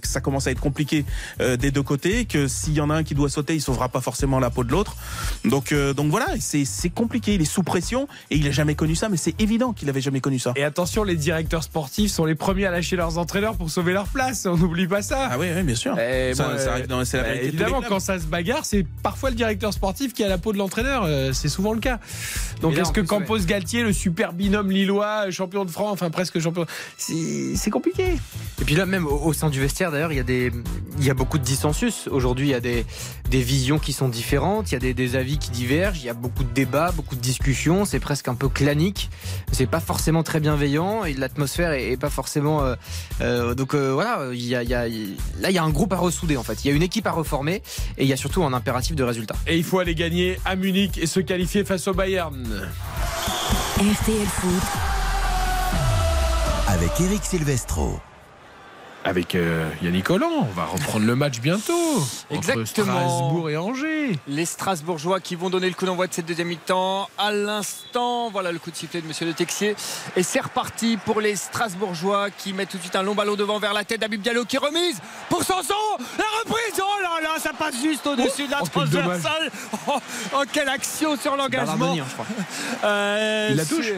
[0.00, 1.04] que ça commence à être compliqué
[1.40, 3.88] euh, des deux côtés, que s'il y en a un qui doit sauter, il sauvera
[3.88, 4.96] pas forcément la peau de l'autre.
[5.44, 7.34] Donc, euh, donc voilà, c'est compliqué.
[7.34, 10.00] Il est sous pression et il a jamais connu ça, mais c'est évident qu'il avait
[10.00, 10.52] jamais connu ça.
[10.56, 14.08] Et attention, les directeurs sportifs sont les premiers à lâcher leurs entraîneurs pour sauver leur
[14.08, 14.44] place.
[14.46, 15.28] On n'oublie pas ça.
[15.30, 15.96] Ah oui, oui, bien sûr.
[15.98, 18.84] Eh, Ça- moi, ça arrive dans- c'est la bah, Évidemment, quand ça se bagarre, c'est
[19.02, 21.04] parfois le directeur sportif qui a la peau de l'entraîneur.
[21.28, 21.98] Euh, c'est souvent le cas.
[22.60, 26.66] Donc, est-ce que Campos Galtier, le super binôme lillois, champion de France, enfin presque champion,
[26.96, 28.14] c'est compliqué.
[28.60, 30.50] Et puis là, même au, au sein du vestiaire, d'ailleurs, il y a des,
[30.98, 32.08] il y a beaucoup de dissensus.
[32.10, 32.84] Aujourd'hui, il y a des,
[33.30, 36.10] des visions qui sont différentes, il y a des, des avis qui divergent, il y
[36.10, 37.84] a beaucoup de débats, beaucoup de discussions.
[37.84, 39.10] C'est presque un peu clanique.
[39.52, 42.64] C'est pas forcément très bienveillant et l'atmosphère est, est pas forcément.
[42.64, 42.74] euh,
[43.20, 44.86] euh, donc euh, voilà, il y a, il y a-
[45.40, 46.64] là, il y a un groupe à ressouder en fait.
[46.64, 47.62] Il y a une équipe à reformer
[47.96, 49.36] et il y a surtout un impératif de résultat.
[49.46, 52.70] Et il faut aller gagner à Munich et se qualifier face au Bayern.
[53.76, 54.62] RTL Foot,
[56.68, 58.00] Avec Eric Silvestro.
[59.08, 61.72] Avec euh, Yannick Collant, on va reprendre le match bientôt.
[62.30, 62.92] Entre Exactement.
[62.92, 64.18] Strasbourg et Angers.
[64.28, 67.08] Les Strasbourgeois qui vont donner le coup d'envoi de cette deuxième mi-temps.
[67.16, 69.76] À l'instant, voilà le coup de sifflet de Monsieur Le Texier.
[70.14, 73.58] Et c'est reparti pour les Strasbourgeois qui mettent tout de suite un long ballon devant
[73.58, 75.72] vers la tête d'Abib Diallo qui remise pour Sanson.
[76.18, 79.50] La reprise, oh là là, ça passe juste au-dessus de la oh, quel transversale.
[79.88, 79.98] Oh,
[80.34, 81.96] oh, quelle action sur l'engagement.
[82.84, 83.92] Euh, Il la touche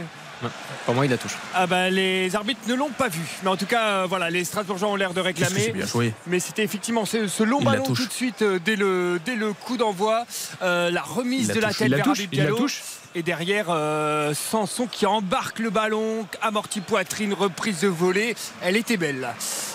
[0.87, 1.37] Pour moi, il la touche.
[1.55, 3.21] ah bah, les arbitres ne l'ont pas vu.
[3.43, 5.61] Mais en tout cas, euh, voilà, les Strasbourgeois ont l'air de réclamer.
[5.61, 6.13] c'est bien joué.
[6.27, 9.35] Mais c'était effectivement ce, ce long Il ballon tout de suite euh, dès, le, dès
[9.37, 10.25] le coup d'envoi.
[10.63, 12.57] Euh, la remise la de la touche, tête vers touche, Habib il la Diallo.
[12.59, 12.83] touche.
[13.17, 18.37] Et derrière, euh, Sanson qui embarque le ballon, amorti poitrine, reprise de volée.
[18.63, 19.29] Elle était belle.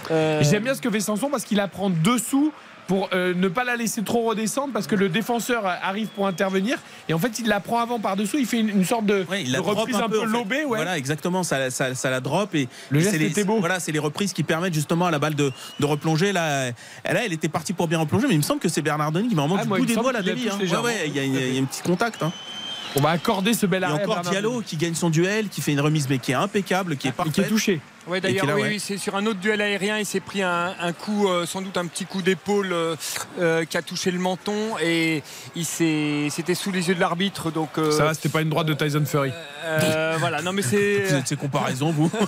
[0.09, 2.53] Euh, J'aime bien ce que fait Sanson parce qu'il la prend dessous
[2.87, 6.77] pour euh, ne pas la laisser trop redescendre parce que le défenseur arrive pour intervenir
[7.09, 9.25] et en fait il la prend avant par dessous il fait une, une sorte de,
[9.29, 10.77] Ouais, il de la drop reprise un peu, lobée ouais.
[10.77, 11.41] Voilà, exactement.
[11.43, 13.59] Ça, ça, ça la drop et Le et geste c'est les, était beau.
[13.59, 16.31] Voilà, c'est les reprises qui permettent justement à la balle de, de replonger.
[16.31, 16.71] Là,
[17.03, 19.29] elle, là, elle était partie pour bien replonger, mais il me semble que c'est Bernardoni
[19.29, 20.47] qui vraiment Ah, du moi, bout des doigts la dévie.
[20.49, 20.57] hein.
[20.59, 22.21] Ouais, ouais, il y, a- il y a il y a un petit contact.
[22.21, 22.31] hein.
[22.95, 25.61] on va accorder ce bel Et arrêt à encore Diallo qui gagne son duel, qui
[25.61, 27.33] fait une remise mais qui est impeccable, qui est et parfaite.
[27.33, 28.67] qui est touché Ouais, Et d'ailleurs, oui, ouais.
[28.69, 29.97] oui, c'est sur un autre duel aérien.
[29.97, 32.95] Il s'est pris un, un coup, euh, sans doute un petit coup d'épaule euh,
[33.39, 35.23] euh, qui a touché le menton et
[35.55, 37.49] il s'est, c'était sous les yeux de l'arbitre.
[37.51, 39.31] Donc, euh, ça va c'était pas une droite de Tyson Fury
[39.65, 40.41] euh, voilà.
[40.43, 41.05] Non, mais c'est.
[41.09, 42.11] C'est c'est comparaison, vous.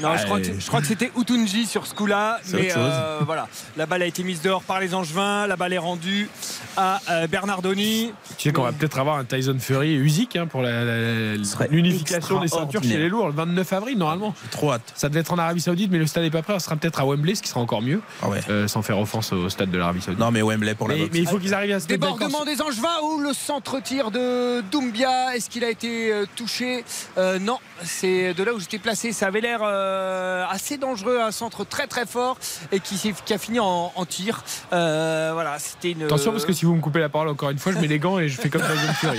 [0.00, 2.40] Non, je crois, que, je crois que c'était Utunji sur ce coup-là.
[2.42, 2.92] C'est Mais autre chose.
[2.92, 3.46] euh, voilà,
[3.76, 5.46] la balle a été mise dehors par les Angevins.
[5.46, 6.28] La balle est rendue
[6.76, 8.12] à euh, Bernardoni.
[8.36, 11.44] tu sais qu'on va peut-être avoir un Tyson Fury Usyk hein, pour la- la- la-
[11.44, 14.92] serait l'unification des ceintures chez les lourds le 29 avril normalement J'ai trop hâte.
[14.94, 17.00] ça devait être en Arabie Saoudite mais le stade n'est pas prêt on sera peut-être
[17.00, 18.40] à Wembley ce qui sera encore mieux Ah ouais.
[18.50, 21.08] euh, sans faire offense au stade de l'Arabie Saoudite Non, mais Wembley pour la mais,
[21.12, 25.36] mais il faut qu'ils arrivent à se Débordement des Angevins ou le centre-tir de Doumbia.
[25.36, 26.84] Est-ce qu'il a été euh, touché?
[27.18, 29.12] Euh, Non, c'est de là où j'étais placé.
[29.12, 29.60] Ça avait l'air.
[29.62, 32.38] euh, assez dangereux, un centre très très fort
[32.72, 34.42] et qui, s'est- qui a fini en, en tir.
[34.72, 36.02] Euh, voilà, c'était une.
[36.04, 37.98] Attention parce que si vous me coupez la parole encore une fois, je mets les
[37.98, 39.18] gants et je fais comme Tyson Fury.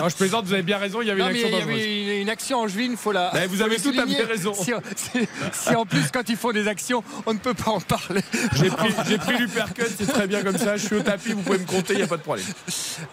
[0.00, 1.62] Non, je plaisante, vous avez bien raison, il y avait Non, une action il y
[1.62, 3.30] avait une, une action faut la.
[3.34, 4.22] Mais vous faut avez le tout à fait souligner.
[4.24, 4.54] raison.
[4.54, 7.80] Si, si- si en plus quand ils font des actions, on ne peut pas en
[7.80, 8.22] parler.
[8.54, 10.76] J'ai pris, j'ai pris l'uppercut, c'est très bien comme ça.
[10.76, 12.46] Je suis au tapis, vous pouvez me compter, il n'y a pas de problème.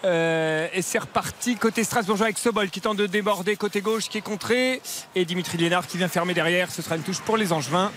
[0.04, 4.18] Euh, et c'est reparti côté Strasbourgeois avec Sobol qui tente de déborder côté gauche qui
[4.18, 4.80] est contré
[5.14, 6.70] et Dimitri Lénard qui vient fermer derrière.
[6.70, 7.92] Ce sera une touche pour les Angevins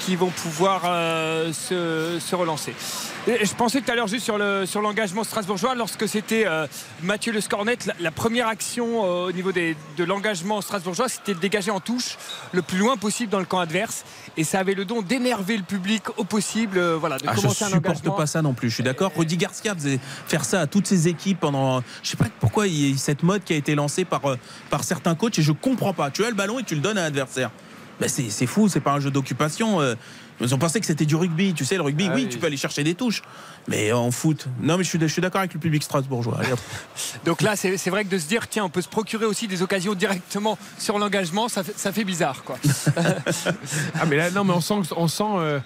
[0.00, 2.74] qui vont pouvoir euh, se, se relancer.
[3.26, 6.66] Je pensais tout à l'heure juste sur le sur l'engagement strasbourgeois lorsque c'était euh,
[7.02, 11.34] Mathieu Le Scornet la, la première action euh, au niveau des- de l'engagement strasbourgeois c'était
[11.34, 12.16] de dégager en touche
[12.52, 14.04] le plus loin possible dans le camp adverse
[14.38, 17.46] et ça avait le don d'énerver le public au possible euh, voilà de Ah, je
[17.46, 18.70] un supporte pas ça non plus.
[18.70, 19.12] Je suis d'accord.
[19.14, 21.82] Rudy Garcia faisait faire ça à toutes ses équipes pendant.
[22.02, 24.22] Je sais pas pourquoi il y a cette mode qui a été lancée par
[24.70, 26.10] par certains coachs et je comprends pas.
[26.10, 27.50] Tu as le ballon et tu le donnes à l'adversaire.
[28.00, 28.68] Ben c'est c'est fou.
[28.68, 29.80] C'est pas un jeu d'occupation.
[29.80, 29.94] euh.
[30.42, 31.52] Ils ont pensé que c'était du rugby.
[31.52, 32.28] Tu sais, le rugby, Ah oui, oui.
[32.30, 33.20] tu peux aller chercher des touches.
[33.68, 36.38] Mais en foot, non, mais je suis, je suis d'accord avec le public strasbourgeois.
[37.26, 39.48] Donc là, c'est c'est vrai que de se dire, tiens, on peut se procurer aussi
[39.48, 42.56] des occasions directement sur l'engagement, ça fait, ça fait bizarre, quoi.
[44.00, 45.60] Ah mais là non mais on sent que- on sent euh,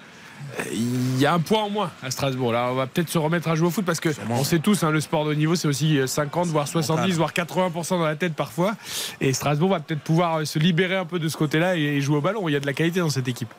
[0.72, 2.52] il y a un point en moins à Strasbourg.
[2.52, 4.82] Là, on va peut-être se remettre à jouer au foot parce que on sait tous,
[4.82, 8.04] hein, le sport de haut niveau, c'est aussi euh, 50, voire 70, voire 80% dans
[8.04, 8.74] la tête parfois.
[9.20, 12.16] Et Strasbourg va peut-être pouvoir euh, se libérer un peu de ce côté-là et jouer
[12.16, 12.48] au ballon.
[12.48, 13.52] Il y a de la qualité dans cette équipe.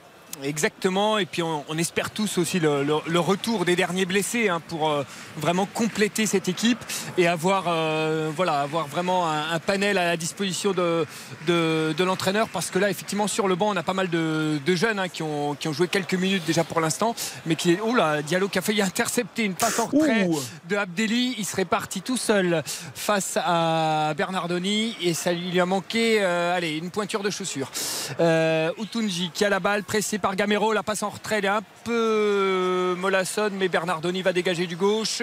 [0.43, 4.49] Exactement, et puis on, on espère tous aussi le, le- le retour des derniers blessés
[4.49, 5.03] hein, pour euh,
[5.37, 6.77] vraiment compléter cette équipe
[7.17, 11.05] et avoir, euh, voilà, avoir vraiment un, un panel à la disposition de,
[11.47, 14.59] de, de l'entraîneur parce que là, effectivement, sur le banc, on a pas mal de,
[14.65, 17.71] de jeunes hein, qui, ont, qui ont joué quelques minutes déjà pour l'instant, mais qui
[17.71, 17.79] est.
[17.81, 20.27] Oh là, Diallo qui a failli intercepter une passe en retrait
[20.69, 22.61] de Abdelli, il serait parti tout seul
[22.93, 27.71] face à Bernardoni et ça lui a manqué euh, allez, une pointure de chaussure.
[28.19, 31.49] Euh, Utunji qui a la balle pressé par Gamero, la passe en retrait elle est
[31.49, 35.21] un peu mollassonne mais Bernardoni va dégager du gauche.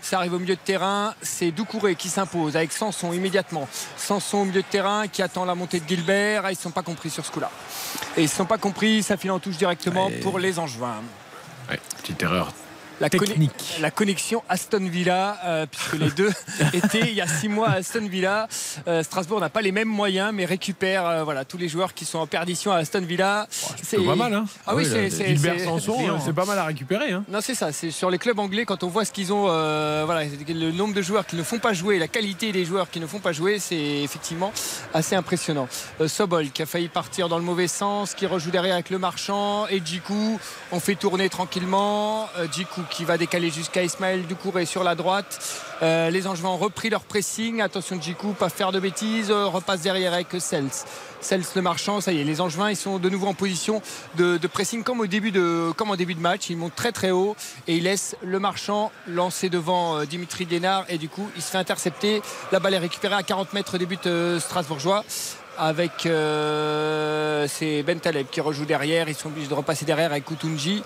[0.00, 3.68] Ça arrive au milieu de terrain, c'est Doucouré qui s'impose avec Sanson immédiatement.
[3.98, 6.70] Sanson au milieu de terrain qui attend la montée de Gilbert, Ah, ils ne sont
[6.70, 7.50] pas compris sur ce coup-là.
[8.16, 11.02] Et ils ne sont pas compris, ça file en touche directement pour les Angevins.
[11.98, 12.50] petite erreur.
[13.00, 13.48] La, conne-
[13.80, 16.32] la connexion Aston Villa, euh, puisque les deux
[16.72, 18.48] étaient il y a six mois à Aston Villa.
[18.88, 22.04] Euh, Strasbourg n'a pas les mêmes moyens, mais récupère euh, voilà, tous les joueurs qui
[22.04, 23.46] sont en perdition à Aston Villa.
[23.82, 26.64] C'est pas mal, hein Ah oui, c'est c'est- Gilbert c'est- Sanson, c'est pas mal à
[26.64, 27.12] récupérer.
[27.12, 27.24] Hein.
[27.28, 27.70] non, c'est ça.
[27.72, 31.02] C'est sur les clubs anglais quand on voit ce qu'ils ont, voilà, le nombre de
[31.02, 33.58] joueurs qui ne font pas jouer, la qualité des joueurs qui ne font pas jouer,
[33.60, 34.52] c'est effectivement
[34.92, 35.68] assez impressionnant.
[36.06, 39.66] Sobol qui a failli partir dans le mauvais sens, qui rejoue derrière avec le marchand
[39.68, 40.40] et Djikou.
[40.72, 42.28] On fait tourner tranquillement.
[42.52, 45.38] Djikou qui va décaler jusqu'à Ismaël Doucouré sur la droite.
[45.82, 47.60] Euh, les Angevins ont repris leur pressing.
[47.60, 49.30] Attention Djikou, pas faire de bêtises.
[49.30, 50.68] Euh, repasse derrière avec Sels.
[51.20, 53.82] Sels le marchand, ça y est, les Angevins ils sont de nouveau en position
[54.16, 56.50] de, pressing comme au début de, comme en début de match.
[56.50, 57.36] Ils montent très très haut
[57.66, 61.50] et ils laissent le marchand lancer devant euh, Dimitri Liénard et du coup il se
[61.50, 62.22] fait intercepter.
[62.52, 63.98] La balle est récupérée à 40 mètres des buts
[64.38, 65.04] strasbourgeois.
[65.60, 70.84] Avec c'est Ben Taleb qui rejoue derrière, ils sont obligés de repasser derrière avec Kutunji.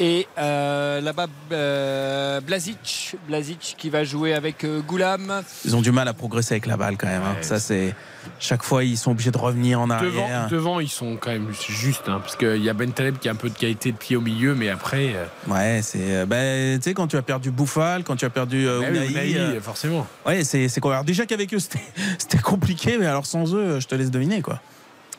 [0.00, 5.42] Et euh, là-bas, euh, Blazic, Blazic qui va jouer avec euh, Goulam.
[5.64, 7.22] Ils ont du mal à progresser avec la balle quand même.
[7.22, 7.36] hein.
[7.42, 7.94] Ça, c'est.
[8.40, 10.48] Chaque fois, ils sont obligés de revenir en Devant, arrière.
[10.50, 13.32] devant, ils sont quand même juste, hein, parce qu'il y a Ben Taleb qui a
[13.32, 15.12] un peu de qualité de pied au milieu, mais après.
[15.14, 15.98] euh, Ouais, c'est.
[16.00, 18.86] euh, ben, tu sais, quand tu as perdu Bouffal, quand tu as perdu euh, bah
[18.90, 20.06] oui, Unai, euh, forcément.
[20.26, 21.78] Ouais, c'est c'est quoi Alors, déjà qu'avec eux, c'était
[22.18, 24.58] c'était compliqué, mais alors sans eux, je te laisse deviner, quoi.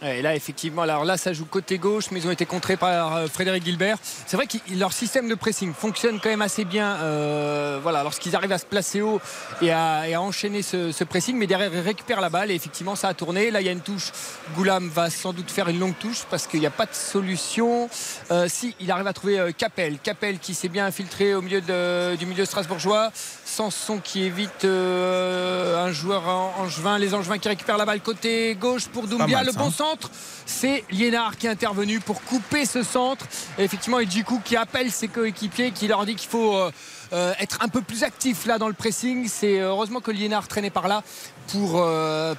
[0.01, 3.15] Et là, effectivement, alors là, ça joue côté gauche, mais ils ont été contrés par
[3.15, 3.97] euh, Frédéric Gilbert.
[4.27, 6.97] C'est vrai que leur système de pressing fonctionne quand même assez bien.
[7.01, 9.21] euh, voilà, lorsqu'ils arrivent à se placer haut
[9.61, 13.13] et à, enchaîner ce, pressing, mais derrière, ils récupèrent la balle et effectivement, ça a
[13.13, 13.51] tourné.
[13.51, 14.11] Là, il y a une touche.
[14.55, 17.89] Goulam va sans doute faire une longue touche parce qu'il n'y a pas de solution.
[18.31, 19.97] Euh, si, il arrive à trouver euh, Capel.
[19.99, 23.11] Capel qui s'est bien infiltré au milieu du milieu strasbourgeois.
[23.45, 26.97] Sanson qui évite euh, un joueur en- angevin.
[26.97, 29.37] Les angevins qui récupèrent la balle côté gauche pour Doumbia.
[29.37, 29.71] mal, Le bon hein.
[29.71, 30.09] centre,
[30.47, 33.25] c'est Liénard qui est intervenu pour couper ce centre.
[33.59, 36.71] Et effectivement, et Djikou qui appelle ses coéquipiers, qui leur dit qu'il faut euh,
[37.13, 39.27] euh, être un peu plus actif là dans le pressing.
[39.27, 41.03] C'est heureusement que Liénard traînait par là
[41.51, 41.73] pour,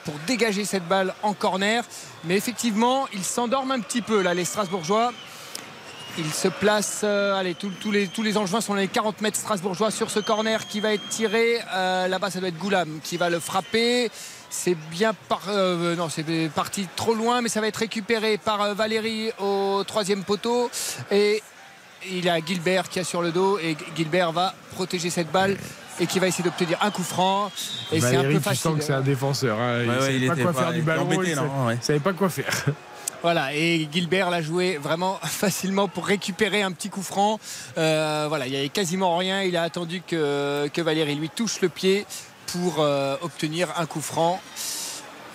[0.04, 1.84] pour dégager cette balle en corner.
[2.24, 5.12] Mais effectivement, ils s'endorment un petit peu là, les Strasbourgeois.
[6.18, 9.36] Il se place, euh, allez, tous- les, tous les Angevins sont dans les 40 mètres
[9.36, 11.58] strasbourgeois sur ce corner qui va être tiré.
[11.74, 14.10] Euh, Là-bas, ça doit être Goulam qui va le frapper.
[14.48, 16.24] C'est bien par, euh, non, c'est
[16.54, 20.70] parti trop loin, mais ça va être récupéré par euh, Valérie au troisième poteau.
[21.10, 21.42] Et
[22.10, 25.56] il y a Gilbert qui a sur le dos et Gilbert va protéger cette balle
[26.00, 27.50] et qui va essayer d'obtenir un coup franc.
[27.92, 28.60] Et c'est un Valérie, peu tu facile.
[28.62, 29.58] sens que c'est un défenseur.
[29.60, 29.80] hein.
[29.82, 31.02] Il Ouais, ouais, savait il pas était quoi pas- faire du ballon.
[31.02, 31.78] embêté, il savait- ouais.
[31.82, 32.64] savait pas quoi faire.
[33.26, 37.40] Voilà, et Gilbert l'a joué vraiment facilement pour récupérer un petit coup franc.
[37.76, 39.42] Euh, voilà, il n'y avait quasiment rien.
[39.42, 42.06] Il a attendu que, Valérie lui touche le pied
[42.46, 44.40] pour euh, obtenir un coup franc.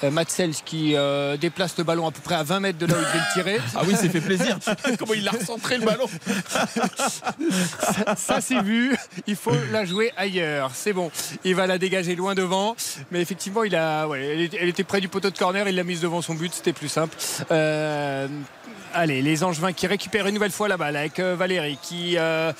[0.03, 2.93] Euh, Matsels qui euh, déplace le ballon à peu près à 20 mètres de là
[2.95, 3.59] où il devait le tirer.
[3.75, 4.57] Ah oui, c'est fait plaisir.
[4.99, 6.05] Comment il a recentré le ballon
[6.47, 8.95] ça, ça, c'est vu.
[9.27, 10.71] Il faut la jouer ailleurs.
[10.73, 11.11] C'est bon.
[11.43, 12.75] Il va la dégager loin devant.
[13.11, 15.67] Mais effectivement, il a, ouais, elle était- près du poteau de corner.
[15.67, 16.51] Il l'a mise devant son but.
[16.53, 17.15] C'était plus simple.
[17.51, 18.27] Euh,
[18.93, 22.15] allez, les Angevins qui récupèrent une nouvelle fois la balle avec Valérie qui.
[22.17, 22.51] euh,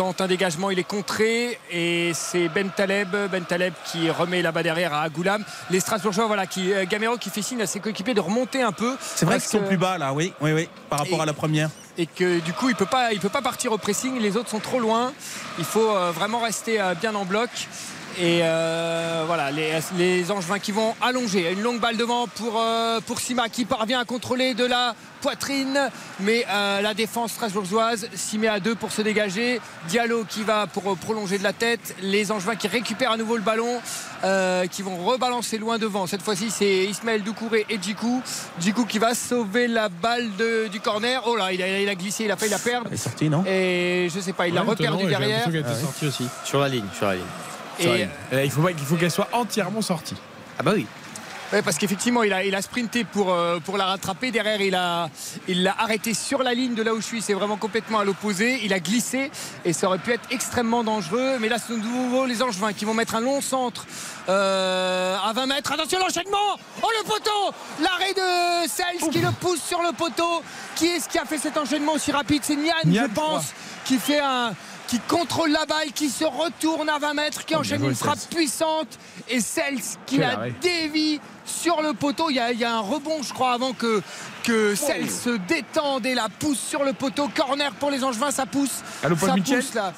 [0.00, 4.62] tente un dégagement, il est contré et c'est Ben Taleb, Ben Taleb qui remet là-bas
[4.62, 5.44] derrière à Goulam.
[5.68, 8.72] Les Strasbourgeois, voilà, qui, euh, Gamero qui fait signe à ses coéquipiers de remonter un
[8.72, 8.96] peu.
[8.98, 11.34] C'est vrai qu'ils sont plus bas là, oui, oui, oui, par rapport Et- à la
[11.34, 11.68] première.
[11.98, 14.48] et que du coup il peut pas il peut pas partir au pressing les autres
[14.48, 15.12] sont trop loin
[15.58, 17.50] il faut euh, vraiment rester euh, bien en bloc
[18.18, 21.50] et euh, voilà les, les Angevins qui vont allonger.
[21.52, 25.78] Une longue balle devant pour, euh, pour Sima qui parvient à contrôler de la poitrine.
[26.20, 29.60] Mais euh, la défense strasbourgeoise s'y met à deux pour se dégager.
[29.88, 31.94] Diallo qui va pour prolonger de la tête.
[32.02, 33.80] Les Angevins qui récupèrent à nouveau le ballon
[34.24, 36.06] euh, qui vont rebalancer loin devant.
[36.06, 38.22] Cette fois-ci c'est Ismaël Doucouré et Djikou.
[38.60, 41.22] Djikou qui va sauver la balle de- du corner.
[41.26, 42.86] Oh là il a, il a glissé il a failli la perdre.
[42.88, 43.44] Elle est sortie, non?
[43.46, 45.46] Et je sais pas il l'a reperdu derrière.
[45.46, 46.26] Ah sortie aussi.
[46.44, 47.24] Sur la ligne, sur la ligne.
[47.80, 48.38] Et- la.
[48.38, 50.16] Euh, Il faut, pas- il faut qu'elle soit entièrement sortie.
[50.58, 50.86] Ah bah oui.
[51.52, 54.30] Ouais, parce qu'effectivement, il a, il a sprinté pour, euh, pour la rattraper.
[54.30, 55.10] Derrière, il a,
[55.48, 57.20] il l'a arrêté sur la ligne de là où je suis.
[57.22, 58.60] C'est vraiment complètement à l'opposé.
[58.62, 59.32] Il a glissé
[59.64, 61.38] et ça aurait pu être extrêmement dangereux.
[61.40, 63.84] Mais là, c'est de nouveau les Angevins qui vont mettre un long centre
[64.28, 65.72] euh, à 20 mètres.
[65.72, 70.42] Attention, l'enchaînement Oh, le poteau L'arrêt de Sels qui le pousse sur le poteau.
[70.76, 72.42] Qui est-ce qui a fait cet enchaînement aussi rapide?
[72.44, 73.46] C'est Nian, Nian, je je pense,
[73.84, 74.52] qui fait un
[74.90, 78.18] qui contrôle la balle, qui se retourne à 20 mètres, qui Oh, enchaîne une frappe
[78.28, 78.98] puissante
[79.28, 80.54] et Sels qui Quel la arrêt.
[80.60, 82.28] dévie sur le poteau.
[82.28, 84.02] Il y, a, il y a un rebond, je crois, avant que,
[84.42, 87.28] que Sels se détende et la pousse sur le poteau.
[87.34, 88.82] Corner pour les Angevins, ça pousse.
[89.04, 89.92] Allô, ça pousse là.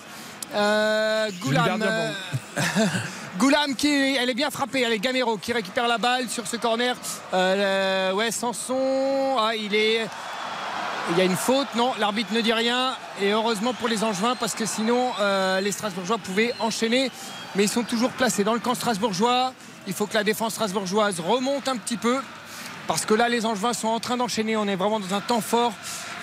[0.55, 1.81] Euh, Goulam.
[1.83, 2.13] euh,
[3.39, 6.57] Goulam qui elle est bien frappée, elle est Gamero qui récupère la balle sur ce
[6.57, 6.95] corner.
[7.33, 10.07] Euh, ouais, Sanson, ah, il est.
[11.11, 12.95] Il y a une faute, non, l'arbitre ne dit rien.
[13.21, 17.11] Et heureusement pour les Angevins, parce que sinon euh, les Strasbourgeois pouvaient enchaîner.
[17.55, 19.53] Mais ils sont toujours placés dans le camp strasbourgeois.
[19.87, 22.19] Il faut que la défense strasbourgeoise remonte un petit peu.
[22.87, 24.57] Parce que là, les Angevins sont en train d'enchaîner.
[24.57, 25.73] On est vraiment dans un temps fort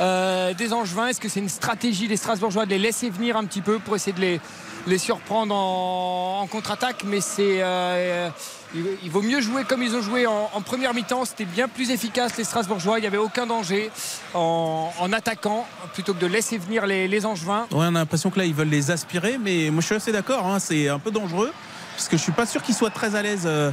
[0.01, 1.07] euh, des Angevins.
[1.07, 3.95] Est-ce que c'est une stratégie des Strasbourgeois de les laisser venir un petit peu pour
[3.95, 4.39] essayer de
[4.87, 7.03] les, surprendre en, contre-attaque?
[7.05, 7.61] Mais c'est.
[7.61, 8.29] euh,
[8.75, 11.25] il vaut mieux jouer comme ils ont joué en, en première mi-temps.
[11.25, 12.99] C'était bien plus efficace, les Strasbourgeois.
[12.99, 13.91] Il n'y avait aucun danger
[14.33, 17.67] en, en attaquant plutôt que de laisser venir les, les Angevins.
[17.71, 20.11] Ouais, on a l'impression que là, ils veulent les aspirer, mais moi, je suis assez
[20.11, 20.45] d'accord.
[20.45, 21.51] hein, c'est un peu dangereux
[21.95, 23.71] parce que je suis pas sûr qu'ils soient très à l'aise euh,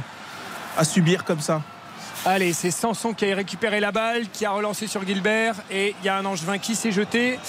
[0.77, 1.61] à subir comme ça.
[2.25, 5.55] Allez, c'est Sanson qui a récupéré la balle, qui a relancé sur Gilbert.
[5.71, 7.39] Et il y a un Angevin qui s'est jeté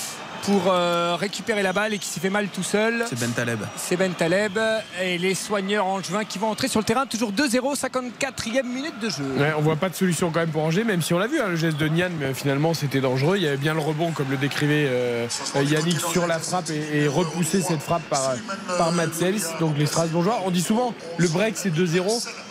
[0.42, 3.04] pour euh, récupérer la balle et qui s'est fait mal tout seul.
[3.08, 3.60] C'est Ben Taleb.
[3.76, 4.58] C'est Ben Taleb
[5.02, 7.06] et les soigneurs angevins qui vont entrer sur le terrain.
[7.06, 9.24] Toujours 2-0, 54e minute de jeu.
[9.38, 11.40] Ouais, on voit pas de solution quand même pour Angers, même si on l'a vu,
[11.40, 13.36] hein, le geste de Nian, mais finalement c'était dangereux.
[13.36, 16.70] Il y avait bien le rebond, comme le décrivait euh, euh, Yannick, sur la frappe
[16.70, 18.34] et, et repousser cette frappe par,
[18.76, 19.40] par Matsels.
[19.60, 22.04] Donc les Strasbourgeois, on dit souvent le break c'est 2-0.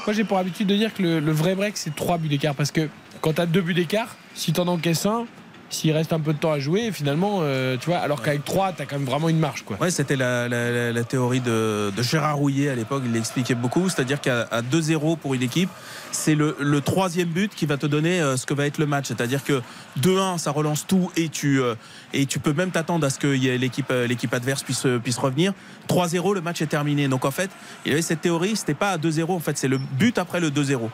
[0.05, 2.55] Moi j'ai pour habitude de dire que le, le vrai break c'est 3 buts d'écart
[2.55, 2.89] parce que
[3.21, 5.25] quand tu as 2 buts d'écart, si tu en encaisses un,
[5.69, 8.73] s'il reste un peu de temps à jouer, finalement, euh, tu vois, alors qu'avec 3,
[8.73, 9.63] tu as quand même vraiment une marge.
[9.65, 9.77] Quoi.
[9.81, 13.53] Ouais, c'était la, la- la- la théorie de, de Gérard Rouillet à l'époque, il l'expliquait
[13.55, 15.69] beaucoup, c'est-à-dire qu'à à 2-0 pour une équipe,
[16.11, 18.85] c'est le, le troisième but qui va te donner euh, ce que va être le
[18.85, 19.07] match.
[19.07, 19.61] C'est-à-dire que
[20.01, 21.75] 2-1, ça relance tout et tu, euh,
[22.13, 25.17] et tu peux même t'attendre à ce que l'équipe, euh, l'équipe adverse puisse, euh, puisse
[25.17, 25.53] revenir.
[25.89, 27.07] 3-0, le match est terminé.
[27.09, 27.49] Donc en fait,
[27.85, 30.39] il y avait cette théorie, c'était pas à 2-0, en fait, c'est le but après
[30.39, 30.89] le 2-0.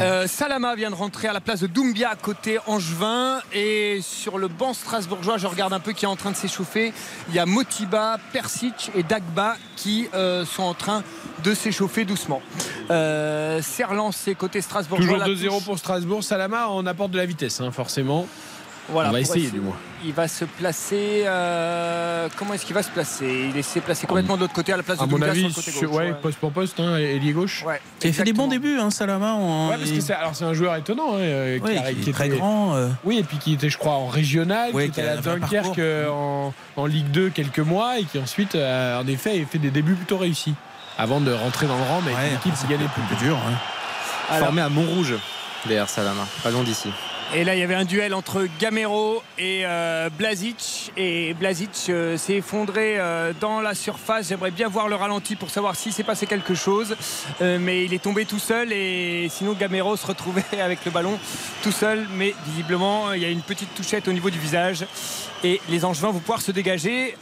[0.00, 4.48] Euh, Salama vient de rentrer à la place de Doumbia côté Angevin et sur le
[4.48, 6.92] banc strasbourgeois je regarde un peu qui est en train de s'échauffer
[7.28, 11.02] il y a Motiba, Persic et Dagba qui euh, sont en train
[11.42, 12.42] de s'échauffer doucement
[12.90, 13.60] euh,
[14.12, 15.64] c'est côté strasbourgeois Toujours la 2-0 touche.
[15.64, 16.24] pour Strasbourg.
[16.24, 18.26] Salama, on apporte de la vitesse, hein, forcément.
[18.92, 19.58] Voilà, on va essayer, essayer.
[19.58, 19.76] du moins.
[20.04, 23.50] il va se placer euh, comment est-ce qu'il va se placer?
[23.54, 25.42] Il s'est placé complètement de l'autre côté à la place de À mon sur avis,
[25.44, 26.14] le côté gauche ouais, ouais.
[26.20, 27.62] poste pour poste, hein, ailier gauche.
[27.66, 29.32] Ouais, Il a fait des bons débuts, hein, Salama.
[29.34, 32.08] en- Ouais, parce que c'est, alors c'est un joueur étonnant, hein, euh, Ouais, a- qui
[32.08, 32.74] est très était- grand.
[32.74, 32.88] euh.
[33.04, 35.80] Oui, et puis qui était, je crois, en régional, Ouais, qui qui était à Dunkerque
[36.10, 39.70] en, en Ligue 2 quelques mois et qui ensuite, euh, en effet, a fait des
[39.70, 40.54] débuts plutôt réussis.
[40.98, 43.02] Avant de rentrer dans le rang, mais avec Ouais, une équipe c'est qui gagnait plus.
[43.16, 43.36] plus dur.
[43.36, 43.54] hein.
[44.28, 45.14] Alors- Formé à Montrouge,
[45.66, 46.90] d'ailleurs, Salama, pas loin d'ici.
[47.32, 50.90] Et là, il y avait un duel entre Gamero et euh, Blazic.
[50.96, 54.28] Et Blazic euh, s'est effondré euh, dans la surface.
[54.28, 56.96] J'aimerais bien voir le ralenti pour savoir si s'est passé quelque chose.
[57.40, 58.72] Euh, mais il est tombé tout seul.
[58.72, 61.20] Et sinon, Gamero se retrouvait avec le ballon
[61.62, 62.04] tout seul.
[62.16, 64.84] Mais visiblement, il y a une petite touchette au niveau du visage.
[65.44, 67.14] Et les Angevins vont pouvoir se dégager.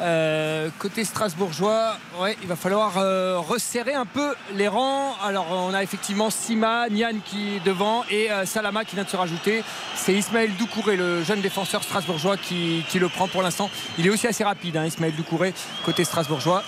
[0.00, 5.14] Euh, côté strasbourgeois, ouais, il va falloir euh, resserrer un peu les rangs.
[5.24, 9.08] Alors on a effectivement Sima, Nian qui est devant et euh, Salama qui vient de
[9.08, 9.64] se rajouter.
[9.94, 13.70] C'est Ismaël Doucouré, le jeune défenseur strasbourgeois qui, qui le prend pour l'instant.
[13.98, 15.54] Il est aussi assez rapide, hein, Ismaël Doucouré,
[15.84, 16.62] côté strasbourgeois.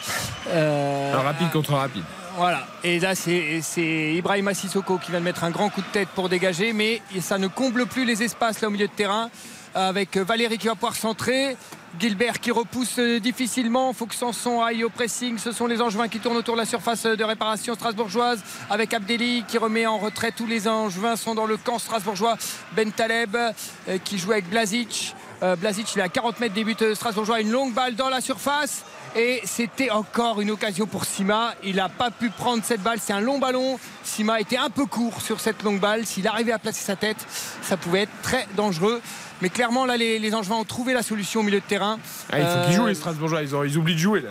[0.55, 2.05] Un rapide contre rapide.
[2.39, 5.87] voilà, et là c'est c'est Ibrahima Sissoko qui vient de mettre un grand coup de
[5.87, 9.29] tête pour dégager, mais ça ne comble plus les espaces là au milieu de terrain.
[9.79, 11.57] Avec Valérie qui va pouvoir centrer,
[12.01, 13.93] Gilbert qui repousse difficilement.
[13.93, 15.39] Faut que Sanson aille au pressing.
[15.39, 18.43] Ce sont les Angevins qui tournent autour de la surface de réparation strasbourgeoise.
[18.71, 20.33] Avec Abdelli qui remet en retrait.
[20.33, 22.37] Tous les Angevins sont dans le camp strasbourgeois.
[22.75, 25.15] Ben Taleb euh, qui joue avec Blazic.
[25.45, 27.41] Euh, Blazic, il est à 40 mètres des buts strasbourgeois.
[27.41, 28.85] Une longue balle dans la surface.
[29.15, 31.55] Et c'était encore une occasion pour Sima.
[31.63, 32.99] Il n'a pas pu prendre cette balle.
[33.01, 33.79] C'est un long ballon.
[34.03, 36.05] Sima était un peu court sur cette longue balle.
[36.05, 37.25] S'il arrivait à placer sa tête,
[37.63, 39.01] ça pouvait être très dangereux.
[39.43, 41.99] Mais clairement, là, les, les Angevins ont trouvé la solution au milieu de terrain.
[42.33, 43.43] Ah, il faut qu'ils Euh, jouent les Strasbourgeois.
[43.43, 44.31] Ils, ont- ils oublient de jouer là.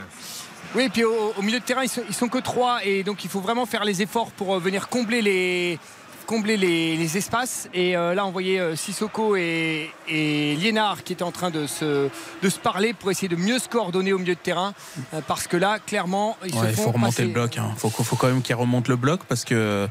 [0.76, 3.04] oui, et puis au, au milieu de terrain, ils sont, ils sont que trois et
[3.04, 5.80] donc il faut vraiment faire les efforts pour euh, venir combler les
[6.26, 11.14] combler les, les espaces et euh, là on voyait euh, Sissoko et, et Liénard qui
[11.14, 12.10] étaient en train de se,
[12.44, 14.74] de se parler pour essayer de mieux se coordonner au milieu de terrain
[15.14, 17.56] euh, parce que là clairement ils Ouais, se il faut remonter passer- le bloc.
[17.56, 19.88] Il faut, faut quand même qu'ils remontent le bloc parce que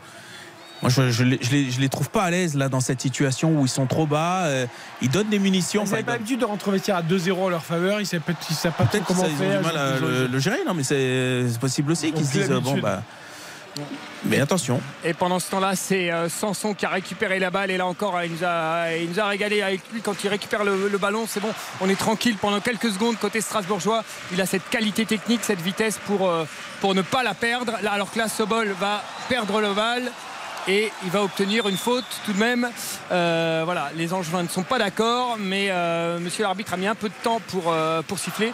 [0.82, 3.00] moi je, je, les, je les- je les trouve pas à l'aise là dans cette
[3.00, 4.44] situation où ils sont trop bas.
[4.44, 4.66] euh,
[5.02, 5.84] ils donnent des munitions.
[5.84, 7.98] Ils n'avaient pas l'habitude de rentrer à 2-0 en leur faveur.
[7.98, 9.76] Ils ne savent pas, ils savent pas trop Peut-être qu'ils comment ils ont du mal
[9.76, 10.58] à le, le gérer.
[10.66, 13.02] Non, mais c'est c'est possible aussi qu'ils se disent euh, bon bah.
[14.24, 14.80] Mais attention.
[15.04, 17.70] Et pendant ce temps-là, c'est euh, Sanson qui a récupéré la balle.
[17.70, 20.64] Et là encore, il nous a, il nous a régalé avec lui quand il récupère
[20.64, 21.26] le, le ballon.
[21.28, 21.50] C'est bon,
[21.82, 24.02] on est tranquille pendant quelques secondes côté strasbourgeois.
[24.32, 26.32] Il a cette qualité technique, cette vitesse pour,
[26.80, 27.74] pour ne pas la perdre.
[27.82, 30.10] Là, alors que là, Sobol va perdre le bal.
[30.68, 32.68] Et il va obtenir une faute tout de même.
[33.12, 36.96] Euh, voilà, les Angevins ne sont pas d'accord, mais euh, monsieur l'arbitre a mis un
[36.96, 38.52] peu de temps pour, euh, pour siffler.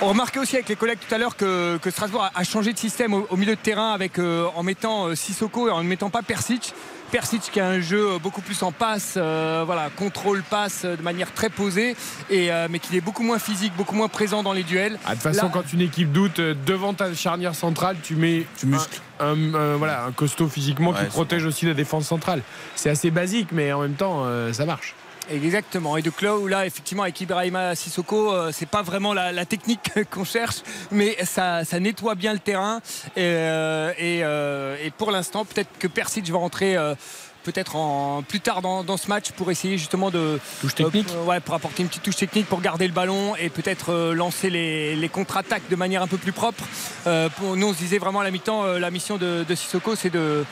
[0.00, 2.72] On remarquait aussi avec les collègues tout à l'heure que, que Strasbourg a, a changé
[2.72, 5.82] de système au, au milieu de terrain avec, euh, en mettant euh, Sissoko et en
[5.82, 6.74] ne mettant pas Persic.
[7.12, 11.30] Persic qui a un jeu beaucoup plus en passe, euh, voilà, contrôle passe de manière
[11.34, 11.94] très posée,
[12.30, 14.98] et, euh, mais qui est beaucoup moins physique, beaucoup moins présent dans les duels.
[15.04, 18.46] Ah, de toute façon, Là- quand une équipe doute devant ta charnière centrale, tu mets
[18.56, 18.98] Tu muscles.
[19.22, 22.42] Un, un- un- voilà, un costaud physiquement qui Ouais, protège aussi la défense centrale.
[22.76, 24.94] C'est assez basique, mais en même temps, euh, ça marche.
[25.30, 25.96] Exactement.
[25.96, 29.90] Et de Clos, là, effectivement, avec Ibrahima Sissoko, euh, c'est pas vraiment la, la technique
[30.10, 30.56] qu'on cherche,
[30.90, 32.80] mais ça, ça nettoie bien le terrain.
[33.16, 36.76] Et, euh, et, euh, et pour l'instant, peut-être que Persic va rentrer.
[37.44, 41.08] Peut-être en plus tard dans, dans ce match pour essayer justement de Touche technique.
[41.10, 44.14] euh, ouais, pour apporter une petite touche technique pour garder le ballon et peut-être euh,
[44.14, 46.64] lancer les, les contre-attaques de manière un peu plus propre.
[47.06, 49.96] Euh, pour, nous on se disait vraiment à la mi-temps la mission de, de Sissoko
[49.96, 50.44] c'est de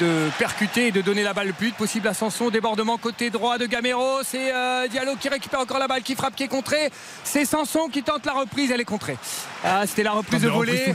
[0.00, 2.50] de percuter et de donner la balle le plus vite possible à Sanson.
[2.50, 4.22] Débordement côté droit de Gamero.
[4.24, 6.90] C'est euh, Diallo qui récupère encore la balle, qui frappe, qui est contrée.
[7.24, 9.16] C'est Sanson qui tente la reprise, elle est contrée.
[9.64, 10.94] Ah, C'était la reprise de Tente reprise volée.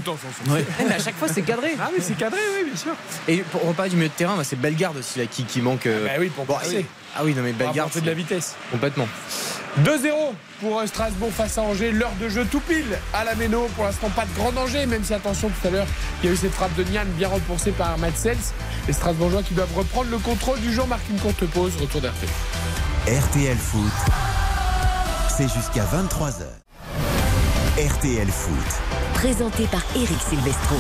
[0.50, 0.66] Ouais.
[0.80, 1.76] Eh, mais à chaque fois, c'est cadré.
[1.80, 2.94] Ah, mais c'est cadré, oui, bien sûr.
[3.28, 5.62] Et pour on parler du milieu de terrain, bah, c'est Bellegarde aussi là, qui, qui
[5.62, 5.86] manque.
[5.86, 6.78] euh, Bah oui, pour bon, ah, passer.
[6.78, 6.86] oui.
[7.20, 8.56] Ah oui, non mais Bellegarde, de la vitesse.
[8.72, 9.08] complètement.
[9.84, 10.12] 2-0
[10.60, 11.92] pour euh, Strasbourg face à Angers.
[11.92, 13.68] L'heure de jeu tout pile à la Méno.
[13.76, 15.88] Pour l'instant, pas de grand danger, même si attention tout à l'heure,
[16.22, 18.38] il y a eu cette frappe de Nian bien repoussée par Matsels.
[18.88, 20.82] Les Strasbourgeois qui doivent reprendre le contrôle du jeu.
[20.84, 21.74] On marque une courte pause.
[21.80, 22.26] Retour d'RT.
[23.08, 23.92] RTL Foot,
[25.36, 26.44] c'est jusqu'à 23h.
[27.78, 28.82] RTL Foot.
[29.14, 30.76] Présenté par Eric Silvestro.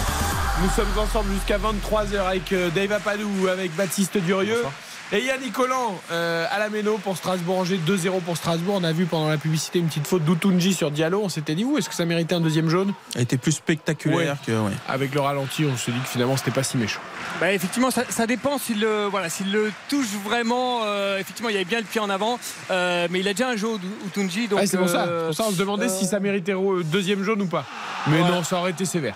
[0.63, 4.63] Nous sommes ensemble jusqu'à 23h avec euh, Dave Apadou, avec Baptiste Durieux.
[5.13, 8.75] Et Yannick Collant euh, à la Méno pour Strasbourg-Angers, 2-0 pour Strasbourg.
[8.77, 11.21] On a vu pendant la publicité une petite faute d'Outunji sur Diallo.
[11.23, 12.93] On s'était dit, où est-ce que ça méritait un deuxième jaune?
[13.15, 14.45] Elle était plus spectaculaire Ouais.
[14.45, 14.51] que.
[14.51, 14.71] ouais.
[14.89, 16.99] Avec le ralenti, on se dit que finalement, c'était pas si méchant.
[17.39, 20.81] Bah, effectivement, ça, ça dépend s'il le, voilà, s'il le touche vraiment.
[20.83, 22.37] euh, effectivement, il y avait bien le pied en avant,
[22.69, 23.69] euh, mais il a déjà un jeu
[24.07, 24.49] Utunji.
[24.49, 25.07] Donc, Ah, c'est pour, ça.
[25.27, 26.53] Pour ça, on se demandait euh, si ça méritait
[26.83, 27.63] deuxième jaune ou pas.
[28.07, 28.29] Mais Ouais.
[28.29, 29.15] non, ça aurait été sévère.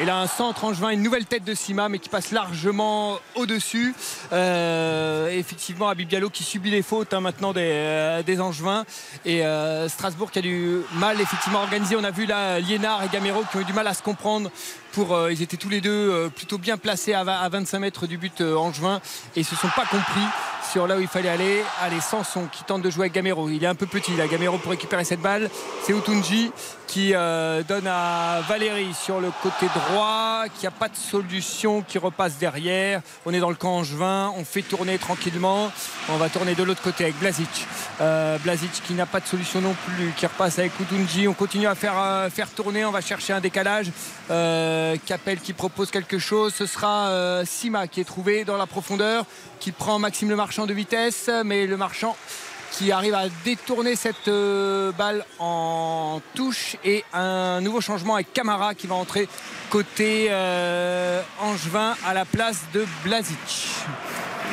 [0.00, 3.92] Il a un centre angevin, une nouvelle tête de Sima, mais qui passe largement au-dessus.
[4.32, 8.84] Euh, effectivement, Habib Diallo qui subit les fautes hein, maintenant des, euh, angevins.
[9.24, 11.96] Et euh, Strasbourg qui a du mal effectivement à organiser.
[11.96, 14.50] On a vu là Liénard et Gamero qui ont eu du mal à se comprendre.
[14.98, 18.06] Euh, ils étaient tous les deux euh, plutôt bien placés à, 20 à 25 mètres
[18.06, 19.00] du but euh, angevin
[19.34, 20.24] et ils se sont pas compris
[20.72, 21.62] sur là où il fallait aller.
[21.82, 23.48] Allez, Sanson qui tente de jouer avec Gamero.
[23.48, 25.50] Il est un peu petit là, Gamero pour récupérer cette balle.
[25.82, 26.50] C'est Utunji
[26.86, 31.98] qui donne à Valérie sur le côté droit, qu'il n'y a pas de solution qui
[31.98, 33.00] repasse derrière.
[33.26, 35.72] On est dans le camp angevin, on fait tourner tranquillement.
[36.08, 37.66] On va tourner de l'autre côté avec Blazic.
[38.00, 41.26] Euh, Blazic qui n'a pas de solution non plus, qui repasse avec Koutounji.
[41.26, 41.94] On continue à faire,
[42.32, 43.90] faire tourner, on va chercher un décalage.
[44.84, 46.52] Euh, qui propose quelque chose.
[46.54, 49.24] Ce sera euh, Sima qui est trouvé dans la profondeur,
[49.60, 52.16] qui prend Maxime Le Marchand de vitesse, mais le Marchand
[52.72, 58.74] qui arrive à détourner cette euh, balle en touche et un nouveau changement avec Camara
[58.74, 59.28] qui va entrer
[59.70, 60.30] côté
[61.40, 63.36] Angevin à la place de Blazic.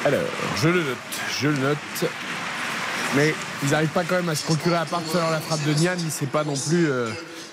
[0.06, 0.22] Alors,
[0.58, 0.98] je le note,
[1.40, 2.12] je le note.
[3.16, 3.34] Mais
[3.64, 5.98] ils n'arrivent pas quand même à se procurer, à part faire la frappe de Nian,
[6.10, 6.90] c'est pas non plus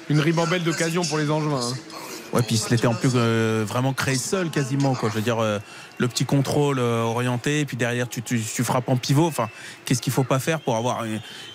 [0.08, 1.72] une ribambelle d'occasion pour les Angevins.
[1.72, 1.97] hein.
[2.32, 4.94] Ouais, puis il en plus euh, vraiment créé seul quasiment.
[4.94, 5.08] Quoi.
[5.08, 5.58] Je veux dire, euh,
[5.96, 8.22] le petit contrôle euh, orienté, puis derrière tu,
[8.62, 9.26] frappes en pivot.
[9.26, 9.48] Enfin,
[9.84, 11.04] qu'est-ce qu'il faut pas faire pour avoir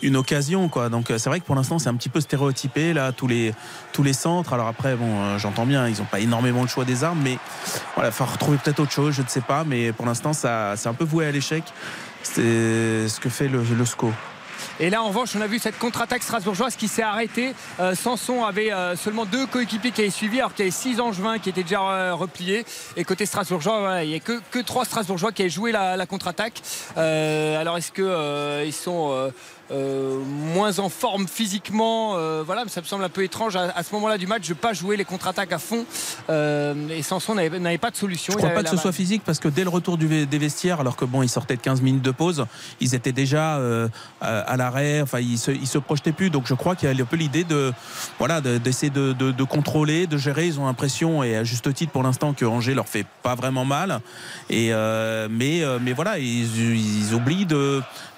[0.02, 0.90] une, occasion quoi?
[0.90, 3.54] Donc c'est vrai que pour l'instant c'est un petit peu stéréotypé là tous les
[4.14, 4.54] centres.
[4.54, 7.38] Alors après bon, j'entends bien, ils ont pas énormément le choix des armes, mais
[7.96, 9.64] voilà, faut retrouver peut-être autre chose, je ne sais pas.
[9.64, 11.64] Mais pour l'instant ça c'est un peu voué à l'échec.
[12.24, 14.12] C'est ce que fait le, le SCO.
[14.80, 17.54] Et là, en revanche, on a vu cette contre-attaque strasbourgeoise qui s'est arrêtée.
[17.80, 21.00] Euh, Sanson avait euh, seulement deux coéquipiers qui avaient suivi, alors qu'il y avait six
[21.00, 22.66] Angevins qui étaient déjà euh, repliés.
[22.98, 26.62] Et côté strasbourgeois, il n'y a que, trois Strasbourgeois qui avaient joué la, la contre-attaque.
[26.96, 29.32] Alors, est-ce qu'ils sont.
[29.72, 30.20] Euh,
[30.54, 33.94] moins en forme physiquement, euh, voilà, ça me semble un peu étrange à, à ce
[33.96, 35.86] moment-là du match de pas jouer les contre-attaques à fond.
[36.30, 38.34] Euh, et Sanson n'avait pas de solution.
[38.34, 38.82] Je Il crois pas que ce balle.
[38.82, 41.56] soit physique parce que dès le retour du, des vestiaires, alors que bon, ils sortaient
[41.56, 42.46] de 15 minutes de pause,
[42.82, 43.88] ils étaient déjà euh,
[44.22, 46.30] à, l'arrêt, enfin, ils se, ils se projetaient plus.
[46.30, 47.72] Donc je crois qu'il y a un peu l'idée de,
[48.20, 50.46] voilà, de- d'essayer de, de- de contrôler, de gérer.
[50.48, 53.66] Ils ont l'impression, et à juste titre pour l'instant, que Angers leur fait pas vraiment
[53.66, 54.02] mal.
[54.50, 54.72] Et,
[55.30, 57.48] mais, mais voilà, ils, ils oublient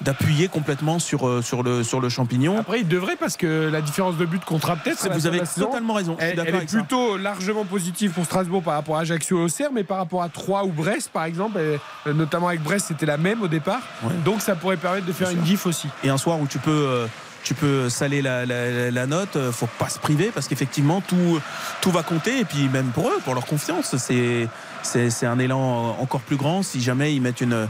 [0.02, 2.58] d'appuyer complètement sur, euh, sur, le, sur le champignon.
[2.60, 5.08] Après, ils devraient parce que la différence de but comptera peut-être.
[5.08, 6.78] La vous avez totalement raison, Elle, est ça.
[6.78, 10.30] plutôt largement positive pour Strasbourg par rapport à Ajaccio et Auxerre, mais par rapport à
[10.30, 13.82] Troyes ou Brest, par exemple, et, euh, notamment avec Brest, c'était la même au départ.
[14.24, 15.88] Donc ça pourrait permettre de faire une diff aussi.
[16.04, 17.08] et un soir où tu peux euh,
[17.46, 21.40] tu peux saler la, la- la note euh, faut pas se priver parce qu'effectivement tout
[21.82, 24.48] tout va compter et puis même pour eux pour leur confiance c'est
[24.84, 27.68] c'est c'est un élan encore plus grand si jamais ils mettent une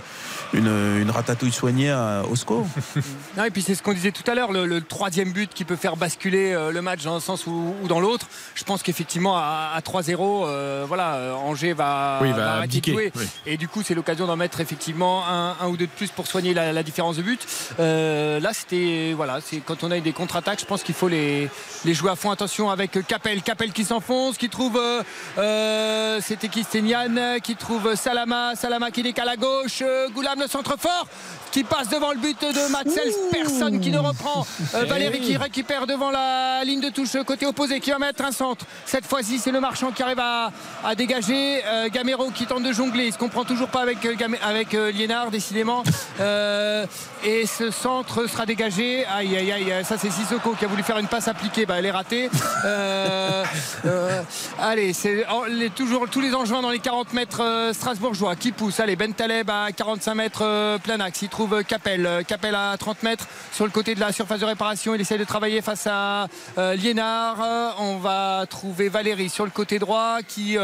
[0.53, 0.68] une,
[1.02, 2.65] une ratatouille soignée à- au score
[3.38, 5.65] Non, et puis c'est ce qu'on disait tout à l'heure, le, le troisième but qui
[5.65, 8.27] peut faire basculer euh, le match dans un sens ou, ou dans l'autre.
[8.53, 10.15] Je pense qu'effectivement à, à 3-0,
[10.45, 13.11] euh, voilà, euh, Angers va, Oui, va arrêter de abdiquer, jouer.
[13.15, 13.26] oui.
[13.47, 16.27] Et du coup, c'est l'occasion d'en mettre effectivement un, un ou deux de plus pour
[16.27, 17.45] soigner la, la différence de but.
[17.80, 21.50] Euh, là, c'était voilà, c'est quand on a des contre-attaques, je pense qu'il faut les,
[21.84, 22.32] les jouer à fond.
[22.32, 25.04] Attention avec Capel, Capel qui s'enfonce, qui trouve, euh,
[25.38, 26.66] euh, c'était qui?
[26.82, 31.08] Nian, qui trouve Salama, Salama qui décale à gauche, euh, Goulam le centre fort,
[31.52, 34.46] qui passe devant le but de Matzels, personne qui ne reprend.
[34.74, 38.24] Euh, Eh Valérie qui récupère devant la ligne de touche côté opposé, qui va mettre
[38.26, 38.66] un centre.
[38.86, 40.52] Cette fois-ci, c'est le marchand qui arrive à,
[40.84, 41.62] à dégager.
[41.66, 44.92] Euh, Gamero qui tente de jongler, il se comprend toujours pas avec, euh, avec euh,
[44.92, 45.84] Liénard, décidément.
[46.20, 46.86] Euh,
[47.24, 49.06] et ce centre sera dégagé.
[49.06, 51.86] Aïe, aïe, aïe, ça c'est Sissoko qui a voulu faire une passe appliquée, bah, elle
[51.86, 52.30] est ratée.
[52.66, 53.44] Euh,
[53.86, 54.22] euh,
[54.60, 58.52] allez, c'est oh, les- toujours tous les Angevins dans les 40 mètres euh, strasbourgeois qui
[58.52, 58.80] poussent.
[58.80, 61.22] Allez, Ben Taleb à 45 mètres euh, plein axe.
[61.22, 62.06] Il trouve euh, Capel.
[62.06, 64.96] Euh, Capel à 30 mètres sur le côté de la surface de réparation.
[64.96, 66.28] Il essaie de travailler face à
[66.58, 67.76] euh, Liénard.
[67.80, 70.58] On va trouver Valérie sur le côté droit qui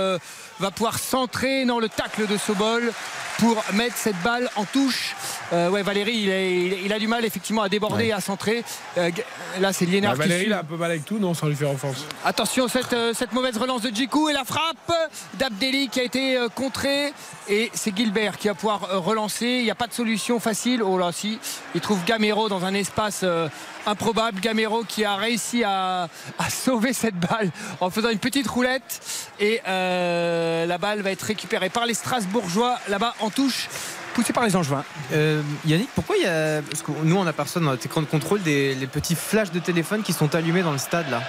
[0.61, 2.91] va pouvoir centrer dans le tacle de Sobol
[3.39, 5.15] pour mettre cette balle en touche.
[5.51, 8.63] Euh, ouais, Valérie, il, est- il a du mal effectivement à déborder et à centrer.
[8.97, 9.09] Euh,
[9.59, 11.55] là, c'est Liénard Bah, Valérie, il a un peu mal avec tout, non, sans lui
[11.55, 12.05] faire offense.
[12.23, 14.91] Attention, cette, euh, cette mauvaise relance de Djikou et la frappe
[15.35, 17.13] d'Abdelli qui a été contrée.
[17.49, 19.45] Et c'est Gilbert qui va pouvoir relancer.
[19.47, 20.83] Il n'y a pas de solution facile.
[20.83, 21.39] Oh là, si.
[21.73, 23.25] Il trouve Gamero dans un espace
[23.85, 24.39] improbable.
[24.39, 26.09] Gamero qui a réussi à,
[26.49, 27.49] sauver cette balle
[27.79, 29.01] en faisant une petite roulette.
[29.39, 33.69] Et euh, la balle va être récupérée par les Strasbourgeois là-bas en touche,
[34.13, 34.83] poussée par les Angevins.
[35.13, 36.61] Euh, Yannick, pourquoi il y a.
[36.61, 39.59] Parce que nous, on aperçoit dans notre écran de contrôle des les petits flashs de
[39.59, 41.21] téléphone qui sont allumés dans le stade là?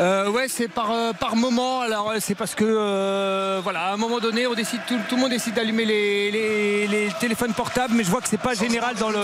[0.00, 1.80] Euh, ouais, c'est par, euh, par moment.
[1.80, 4.44] Alors, euh, c'est parce que, euh, voilà, à un moment donné,
[4.86, 8.96] tout, le monde décide d'allumer les, téléphones portables, mais je vois que c'est pas général
[8.96, 9.20] dans le,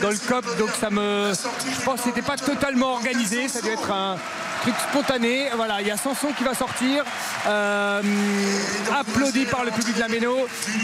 [0.00, 1.32] dans le COP, donc ça me.
[1.32, 4.16] Je pense que c'était pas totalement organisé, ça doit être un
[4.60, 5.48] truc spontané.
[5.56, 7.04] Voilà, il y a Sanson qui va sortir,
[8.94, 10.36] applaudi par le public de la Méno,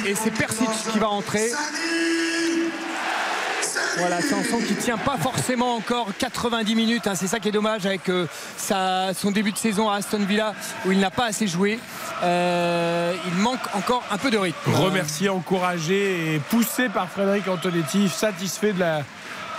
[0.07, 1.51] et c'est Persic qui va entrer.
[3.99, 7.07] Voilà, Sanson qui tient pas forcément encore 90 minutes.
[7.07, 7.15] hein.
[7.15, 8.27] C'est ça qui est dommage avec euh,
[8.57, 10.55] sa- son début de saison à Aston Villa
[10.87, 11.79] où il n'a pas assez joué.
[12.23, 14.73] Euh, il manque encore un peu de rythme.
[14.73, 19.03] Remercié, encouragé et poussé par Frédéric Antonetti, satisfait de la,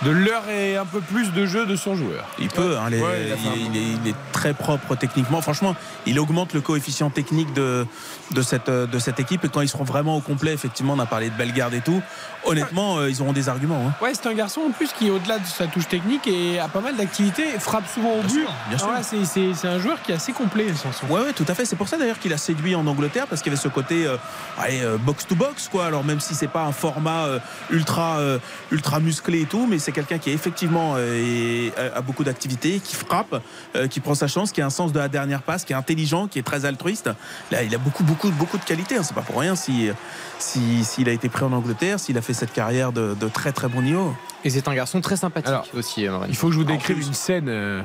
[0.03, 2.25] de l'heure et un peu plus de jeu de son joueur.
[2.39, 5.41] Il peut, hein, les- Ouais, il est, il est très propre techniquement.
[5.41, 5.75] Franchement,
[6.05, 7.85] il augmente le coefficient technique de,
[8.31, 9.43] de, cette, de cette équipe.
[9.45, 12.01] Et quand ils seront vraiment au complet, effectivement, on a parlé de Bellegarde et tout.
[12.45, 13.83] Honnêtement, euh, ils auront des arguments.
[13.87, 13.93] hein.
[14.03, 16.79] Ouais, c'est un garçon en plus qui, au-delà de sa touche technique, et a pas
[16.81, 18.45] mal d'activités, frappe souvent au but.
[18.69, 18.87] bien sûr.
[18.87, 20.67] Ouais, c'est- c'est c'est un joueur qui est assez complet.
[21.09, 21.65] Ouais, ouais, tout à fait.
[21.65, 24.05] C'est pour ça d'ailleurs qu'il a séduit en Angleterre parce qu'il y avait ce côté
[24.07, 24.17] euh,
[24.57, 25.85] allez, euh, box to box, quoi.
[25.85, 27.39] Alors même si c'est pas un format euh,
[27.71, 28.39] ultra euh,
[28.71, 32.95] ultra musclé et tout, mais c'est quelqu'un qui effectivement est- a a beaucoup d'activités, qui
[32.95, 33.41] frappe,
[33.89, 36.27] qui prend sa chance, qui a un sens de la dernière passe, qui est intelligent,
[36.27, 37.09] qui est très altruiste.
[37.51, 38.95] Là, il a beaucoup beaucoup beaucoup de qualités.
[38.97, 39.03] hein.
[39.03, 39.89] C'est pas pour rien si
[40.37, 43.51] si- s'il a été pris en Angleterre, s'il a fait cette carrière de, de très
[43.51, 44.15] très bon niveau.
[44.43, 46.07] Et c'est un garçon très sympathique aussi.
[46.07, 47.47] euh, Il faut que je vous décrive une scène.
[47.49, 47.81] euh,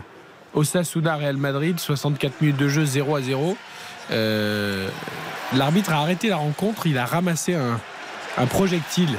[0.55, 3.57] Osasuna Real Madrid, 64 minutes de jeu, 0 à 0.
[4.13, 4.89] Euh,
[5.55, 7.81] L'arbitre a arrêté la rencontre, il a ramassé un,
[8.39, 9.17] un projectile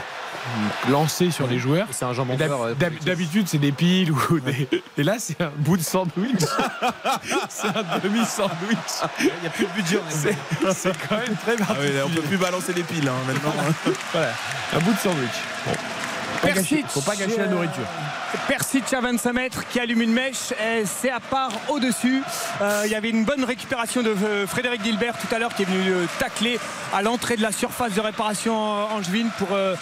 [0.89, 1.87] lancé sur les joueurs.
[1.91, 4.67] C'est un jambon euh, d'hab- D'habitude, c'est des piles ou des.
[4.97, 6.39] Et là, c'est un bout de sandwich.
[7.49, 8.77] c'est un demi-sandwich.
[9.19, 9.99] Il n'y a plus de budget.
[10.09, 10.35] C'est
[10.73, 12.01] c'est quand même très Ah oui, particulier.
[12.05, 13.53] on peut plus balancer les piles hein, maintenant.
[14.11, 14.29] Voilà,
[14.73, 15.29] un bout de sandwich.
[15.65, 15.71] Bon.
[16.41, 17.85] Pas gâcher- Persic, faut pas gâcher la nourriture.
[18.47, 20.51] Persic à 25 mètres qui allume une mèche.
[20.51, 22.21] et C'est à part au-dessus.
[22.61, 25.63] Euh, Il y avait une bonne récupération de euh, Frédéric Gilbert tout à l'heure qui
[25.63, 26.59] est venu euh, tacler
[26.93, 29.47] à l'entrée de la surface de réparation euh, angevine pour.
[29.53, 29.75] euh,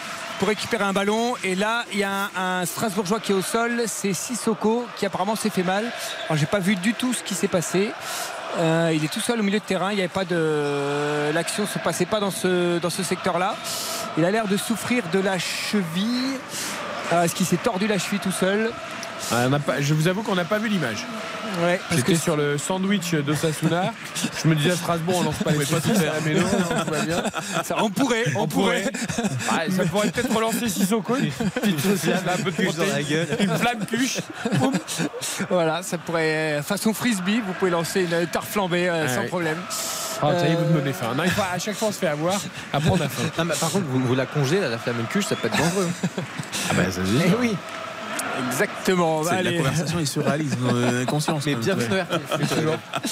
[0.44, 1.36] pour récupérer un ballon.
[1.46, 3.84] Et là il y a un, Strasbourgeois qui est au sol.
[3.88, 5.90] C'est Sissoko qui apparemment s'est fait mal.
[6.26, 7.92] Alors j'ai pas vu du tout ce qui s'est passé.
[8.58, 9.92] Euh, il est tout seul au milieu de terrain.
[9.92, 13.56] Il n'y avait pas de l'action se passait pas dans ce, dans ce secteur là
[14.18, 16.38] il a l'air de souffrir de la cheville.
[17.14, 18.74] Euh, Est-ce qu'il s'est tordu la cheville tout seul?
[19.32, 21.06] Ah, on a pas- je vous avoue qu'on n'a pas vu l'image.
[21.64, 23.94] Ouais, J'étais que- sur le sandwich d'Osasuna.
[24.44, 26.40] je me disais à Strasbourg, on lance pas les pas saucisses tout à la mélo,
[26.42, 27.24] non, tout va bien.
[27.64, 28.86] Ça, on pourrait, on, pourrait.
[29.52, 31.16] Ah, ça pourrait peut-être relancer Sissoko.
[31.18, 33.28] Une petite saucisse, là, un peu de Cuche dans la protéines, gueule.
[33.40, 34.18] Une flamme cuche.
[34.56, 34.72] Boum.
[35.50, 39.28] Voilà, ça pourrait façon frisbee, vous pouvez lancer une tarte flambée euh, Ah sans oui.
[39.28, 39.58] problème.
[40.22, 41.14] Ah, ça y est, vous Euh, me donnez faim.
[41.16, 42.40] Non, il faut- à chaque fois, on se fait avoir.
[42.72, 43.24] Après, on a faim.
[43.38, 45.58] Non, mais par contre, vous, vous la congez, là, la flamme cuche, ça peut être
[45.58, 45.90] dangereux.
[46.70, 47.56] Ah, bah, ça Eh oui.
[48.48, 49.22] Exactement.
[49.28, 49.52] Allez.
[49.52, 51.46] La conversation est surréaliste, vous en avez conscience.
[51.46, 51.76] Mais bien.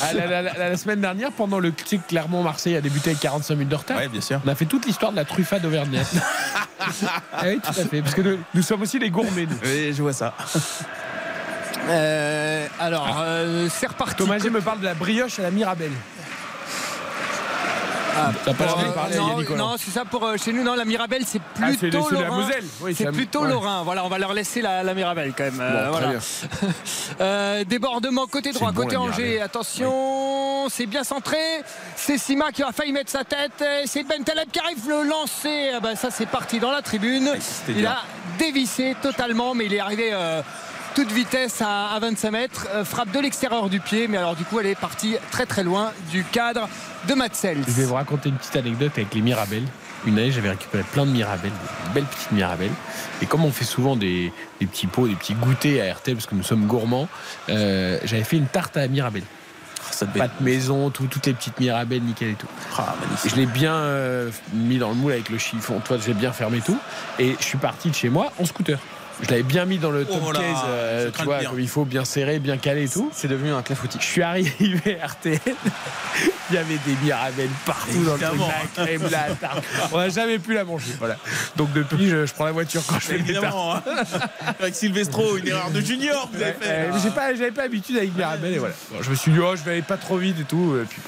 [0.01, 3.53] Ah, la, la- la- la semaine dernière, pendant le que Clermont-Marseille a débuté avec 45
[3.56, 4.40] minutes de retard, Ouais, bien sûr.
[4.45, 6.08] on a fait toute l'histoire de la truffade auvergnate.
[7.33, 8.01] Ah oui, tout à fait.
[8.01, 9.56] Parce que nous, nous sommes aussi des gourmets, nous.
[9.64, 10.33] Oui, je vois ça.
[11.90, 14.16] Euh, alors, euh, c'est reparti.
[14.16, 15.91] Thomas G me parle de la brioche à la Mirabelle.
[18.17, 20.64] Ah, T'as pas euh, parler à non, non, c'est ça pour euh, chez nous.
[20.64, 22.48] Non, la Mirabelle, c'est Ah, plutôt de- c'est Lorrain.
[22.81, 23.49] Oui, plutôt ouais.
[23.49, 23.83] Lorrain.
[23.83, 25.59] Voilà, on va leur laisser la, la Mirabelle quand même.
[25.61, 26.19] Euh, Bon, très voilà.
[27.22, 29.41] Euh, débordement côté droit, bon, côté Angers.
[29.41, 31.38] Attention, c'est bien centré.
[31.95, 33.64] C'est Sima qui a failli mettre sa tête.
[33.85, 35.72] C'est Ben Taleb qui arrive le lancer.
[35.75, 37.31] Ah ben, ça, c'est parti dans la tribune.
[37.69, 37.99] Il a
[38.40, 40.11] dévissé totalement, mais il est arrivé.
[40.95, 44.43] Toute vitesse à, à 25 mètres, Euh, frappe de l'extérieur du pied, mais alors du
[44.43, 46.67] coup elle est partie très très loin du cadre
[47.07, 47.59] de Matsels.
[47.67, 49.65] Je vais vous raconter une petite anecdote avec les Mirabelles.
[50.05, 52.71] Une année, j'avais récupéré plein de Mirabelles, de belles petites Mirabelles.
[53.21, 56.25] Et comme on fait souvent des, des petits pots, des petits goûters à RTL, parce
[56.25, 57.07] que nous sommes gourmands,
[57.49, 59.21] euh, j'avais fait une tarte à Mirabelle.
[59.91, 62.47] Ça devait Pâte maison, tout- toutes les petites Mirabelles, nickel et tout.
[62.79, 65.79] Ah, je l'ai bien euh, mis dans le moule avec le chiffon.
[65.85, 66.79] Toi, j'ai bien fermé tout.
[67.19, 68.79] Et je suis parti de chez moi en scooter.
[69.23, 71.67] Je l'avais bien mis dans le top Oh là, euh, je tu vois, comme il
[71.67, 73.09] faut, bien serré, bien calé et tout.
[73.14, 73.98] C'est devenu un clafoutis.
[73.99, 75.40] Je suis arrivé à RTL,
[76.49, 78.40] il y avait des mirabelles partout dans le truc,
[78.75, 79.64] la crème, la tarte.
[79.91, 80.93] On n'a jamais pu la manger.
[80.99, 81.17] Voilà.
[81.56, 83.45] Donc depuis, je, je prends la voiture quand je fais des tartes.
[83.45, 83.75] Évidemment.
[83.75, 83.83] hein.
[84.59, 86.67] Avec Silvestro, une erreur de junior, vous avez fait.
[86.69, 88.73] Euh, j'ai pas, j'avais pas l'habitude avec mirabelle et voilà.
[88.91, 90.77] Bon, je me suis dit, oh, je vais aller pas trop vite et tout.
[90.81, 91.01] et puis,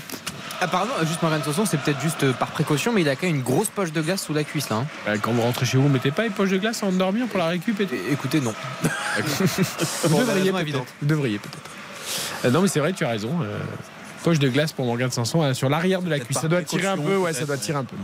[0.61, 3.35] Apparemment, juste Morgan Sanson, c'est peut-être juste euh, par précaution, mais il a quand même
[3.37, 4.77] une grosse poche de glace sous la cuisse là.
[4.77, 4.85] hein.
[5.07, 6.97] euh, quand vous rentrez chez vous, vous mettez pas une poche de glace avant de
[6.97, 8.53] dormir pour la récup et Écoutez, non.
[10.03, 10.59] Vous devriez peut-être.
[10.61, 10.87] évidente.
[11.01, 12.45] Vous devriez peut-être.
[12.45, 13.29] Euh, non, mais c'est vrai, tu as raison.
[13.41, 13.57] euh,
[14.23, 16.39] poche de glace pour Morgan Sanson euh, sur l'arrière de la cuisse.
[16.39, 17.95] Ça doit tirer un peu, ouais, ça doit tirer un peu.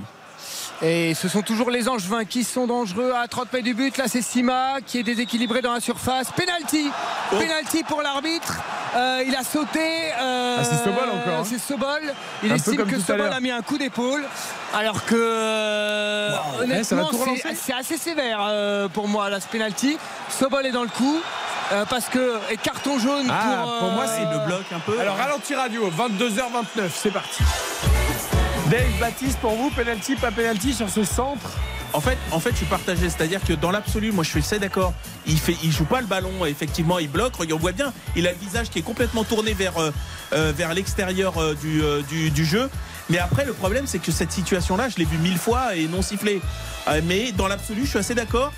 [0.82, 3.98] Et ce sont toujours les Angevins qui sont dangereux à 30 mètres du but.
[3.98, 6.32] Là, c'est Sima qui est déséquilibré dans la surface.
[6.32, 6.90] Penalty.
[7.32, 8.54] Penalty pour l'arbitre.
[8.96, 9.80] Euh, il a sauté.
[10.22, 11.44] euh, Ah, c'est Sobol encore, hein.
[11.44, 12.14] C'est Sobol.
[12.44, 14.24] Il Un estime que Sobol a mis un coup d'épaule.
[14.74, 17.10] Alors que euh, va honnêtement,
[17.44, 19.98] c'est c'est assez sévère euh, pour moi, là, ce penalty.
[20.30, 21.20] Sobol est dans le coup.
[21.74, 24.98] euh, parce que et carton jaune Ah, pour, pour moi, c'est le bloque un peu.
[25.00, 27.44] Alors, ralenti radio, 22h29, c'est parti.
[28.70, 31.58] Dave Baptiste, pour vous, penalty, pas penalty sur ce centre
[31.92, 33.10] En fait, en fait, je suis partagé.
[33.10, 34.94] C'est-à-dire que dans l'absolu, moi, je suis assez d'accord.
[35.26, 36.46] Il fait, joue pas le ballon.
[36.46, 37.34] Effectivement, il bloque.
[37.40, 37.92] On voit bien.
[38.16, 39.92] Il a le visage qui est complètement tourné vers euh,
[40.34, 42.70] euh, l'extérieur euh, du, jeu.
[43.10, 46.04] Mais après, le problème, c'est que cette situation-là, je l'ai vu mille fois et non
[46.04, 46.40] sifflé.
[46.88, 48.54] Euh, mais dans l'absolu, je suis assez d'accord.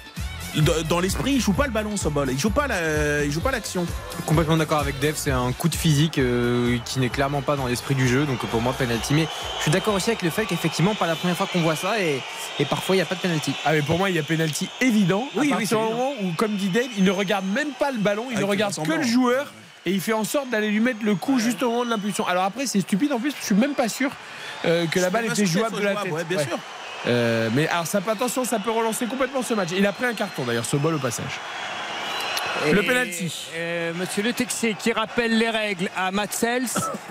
[0.89, 2.29] Dans l'esprit, il joue pas le ballon, Sobol.
[2.31, 3.85] Il joue pas la- il joue pas l'action.
[4.25, 7.67] Complètement d'accord avec Dev, c'est un coup de physique euh, qui n'est clairement pas dans
[7.67, 9.13] l'esprit du jeu, donc pour moi penalty.
[9.13, 11.75] Mais je suis d'accord aussi avec le fait qu'effectivement pas la première fois qu'on voit
[11.75, 12.21] ça et,
[12.59, 13.53] et parfois il n'y a pas de penalty.
[13.65, 15.27] Ah mais pour moi il y a penalty évident.
[15.35, 15.89] Oui, à oui, c'est évident.
[15.89, 18.45] moment où, comme dit Dave, il ne regarde même pas le ballon, il Ah, ne
[18.45, 19.53] regarde que le joueur
[19.85, 22.27] et il fait en sorte d'aller lui mettre le coup juste au moment de l'impulsion.
[22.27, 24.11] Alors après c'est stupide en plus, je suis même pas sûr
[24.65, 26.13] euh, que la balle était jouable de la jouable, tête.
[26.17, 26.43] ouais, bien Ouais.
[26.45, 26.59] sûr.
[27.07, 29.69] Euh, mais alors ça, attention, ça peut relancer complètement ce match.
[29.75, 31.39] Il a pris un carton d'ailleurs, ce bol au passage.
[32.71, 33.33] Le penalty.
[33.55, 36.67] euh, Monsieur Le Texier qui rappelle les règles à Matsels.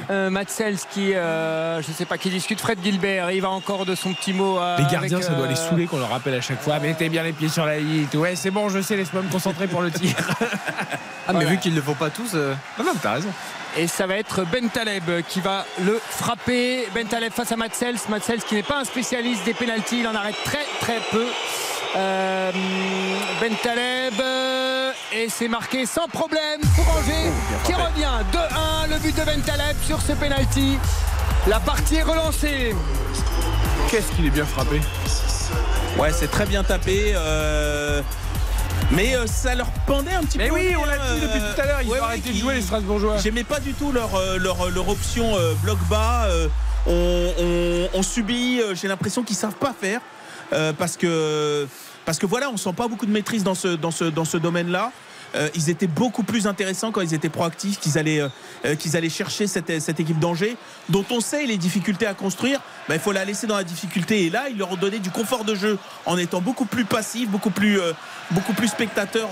[0.08, 2.60] Euh, Matsels qui, euh, je ne sais pas, qui discute.
[2.60, 4.60] Fred Gilbert, il va encore de son petit mot.
[4.60, 6.78] euh, Les gardiens, avec, ça doit les saouler qu'on leur rappelle à chaque fois.
[6.78, 7.78] Mettez bien les pieds sur la
[8.12, 8.18] tout.
[8.18, 10.14] Ouais, c'est bon, je sais, laisse-moi me concentrer pour le tir.
[11.28, 11.50] Ah, mais Voilà.
[11.50, 12.30] vu qu'ils ne le font pas tous.
[12.34, 13.28] euh, Non, non, t'as raison.
[13.76, 16.88] Et ça va être Ben Taleb qui va le frapper.
[16.94, 17.96] Ben Taleb face à Matsels.
[18.08, 20.00] Matsels qui n'est pas un spécialiste des pénalties.
[20.00, 21.26] Il en arrête très très peu.
[21.96, 22.50] Euh,
[23.40, 24.14] ben Taleb.
[24.20, 27.30] euh, Et c'est marqué sans problème pour Angers
[27.64, 28.90] qui revient 2-1.
[28.90, 30.76] Le but de Ben Taleb sur ce penalty.
[31.46, 32.74] La partie est relancée.
[33.90, 34.80] Qu'est-ce qu'il est bien frappé?
[35.96, 37.12] Ouais, c'est très bien tapé.
[37.14, 38.02] euh,
[38.92, 40.54] Mais euh, ça leur pendait un petit Mais peu.
[40.54, 42.36] oui, on l'a euh, dit depuis tout à l'heure, ils ouais, ont ouais, arrêté de
[42.36, 43.18] jouer les Strasbourgeois.
[43.18, 46.24] J'aimais pas du tout leur, euh, leur, leur option euh, bloc bas.
[46.26, 46.48] euh,
[46.86, 50.00] on, on- on subit, euh, j'ai l'impression qu'ils savent pas faire.
[50.52, 51.68] euh, parce que
[52.04, 54.36] parce que voilà, on sent pas beaucoup de maîtrise dans ce, dans ce, dans ce
[54.38, 54.90] domaine-là.
[55.34, 58.28] Euh, ils étaient beaucoup plus intéressants quand ils étaient proactifs, qu'ils allaient, euh,
[58.64, 60.56] euh, qu'ils allaient chercher cette, équipe d'Angers,
[60.88, 62.60] dont on sait les difficultés à construire.
[62.88, 64.26] Bah, il faut la laisser dans la difficulté.
[64.26, 67.28] Et là, ils leur ont donné du confort de jeu en étant beaucoup plus passifs,
[67.28, 67.80] beaucoup plus,
[68.66, 69.30] spectateurs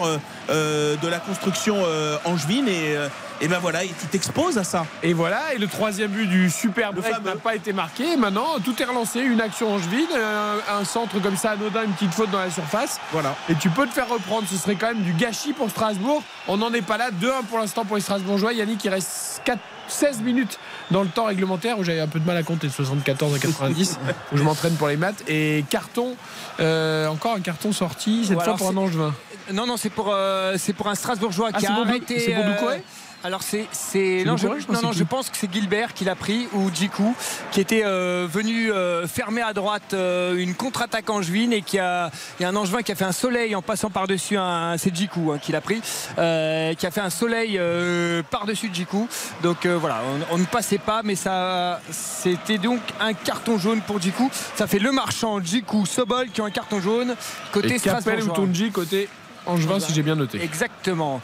[0.49, 1.77] de la construction
[2.25, 2.69] angevine.
[2.69, 2.97] Et,
[3.41, 4.87] et ben voilà, tu t'exposes à ça.
[5.03, 8.17] Et voilà, et le troisième but du super break n'a pas été marqué.
[8.17, 9.21] Maintenant, tout est relancé.
[9.21, 12.99] Une action angevine, un, un centre comme ça anodin, une petite faute dans la surface.
[13.13, 13.35] Voilà.
[13.49, 14.47] Et tu peux te faire reprendre.
[14.51, 16.23] Ce serait quand même du gâchis pour Strasbourg.
[16.49, 17.11] On n'en est pas là.
[17.11, 18.53] 2-1 pour l'instant pour les Strasbourgeois.
[18.53, 19.59] Yannick, il reste 4
[19.91, 20.59] 16 minutes
[20.91, 23.39] dans le temps réglementaire où j'avais un peu de mal à compter de 74 à
[23.39, 23.99] 90
[24.33, 26.15] où je m'entraîne pour les maths et carton
[26.61, 29.15] euh, encore un carton sorti cette fois pour un c'est- Angevin
[29.55, 32.19] Non, non, c'est pour, euh, c'est pour un Strasbourgeois Ah, qui a pour arrêté.
[32.21, 32.83] c'est pour euh, Doucouré
[33.25, 36.71] alors c'est c'est non, je, non, non, pense que c'est Gilbert qui l'a pris ou
[36.73, 37.17] Djikou
[37.51, 42.11] qui était euh, venu euh, fermer à droite euh, une contre-attaque angevine et qui a
[42.39, 44.77] il y a un angevin qui a fait un soleil en passant par dessus un
[44.79, 45.81] c'est Djikou hein, qui l'a pris
[46.19, 49.09] euh, qui a fait un soleil euh, par dessus Djikou
[49.43, 53.81] donc euh, voilà on, on ne passait pas mais ça c'était donc un carton jaune
[53.81, 57.17] pour Djikou ça fait le marchand Djikou Sobol qui ont un carton jaune
[57.53, 58.29] côté et Capel ou.
[58.29, 59.09] Tonji côté
[59.49, 61.21] Angevin si j'ai bien noté Exactement.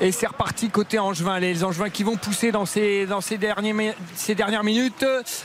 [0.00, 1.38] Et c'est reparti côté Angevin.
[1.38, 5.04] Les Angevins qui vont pousser dans ces, dans ces, derniers, mi- ces dernières minutes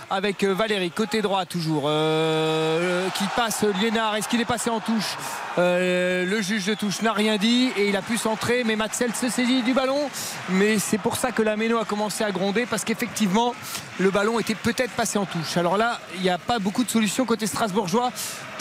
[0.10, 4.16] avec euh, Valérie, côté droit toujours, euh, qui passe Liénard.
[4.16, 5.16] Est-ce qu'il est passé en touche?
[5.58, 9.14] Euh, Le juge de touche n'a rien dit et il a pu centrer, mais Matzel
[9.14, 10.10] se saisit du ballon.
[10.50, 13.54] Mais c'est pour ça que la Méno a commencé à gronder parce qu'effectivement,
[14.00, 15.56] le ballon était peut-être passé en touche.
[15.58, 18.12] Alors là, il n'y a pas beaucoup de solutions côté strasbourgeois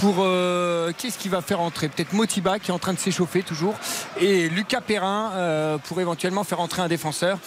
[0.03, 1.89] pour euh, qui est-ce qui va faire entrer?
[1.89, 3.75] Peut-être Motiba qui est en train de s'échauffer toujours
[4.21, 7.39] et Lucas Perrin euh, pour éventuellement faire entrer un défenseur.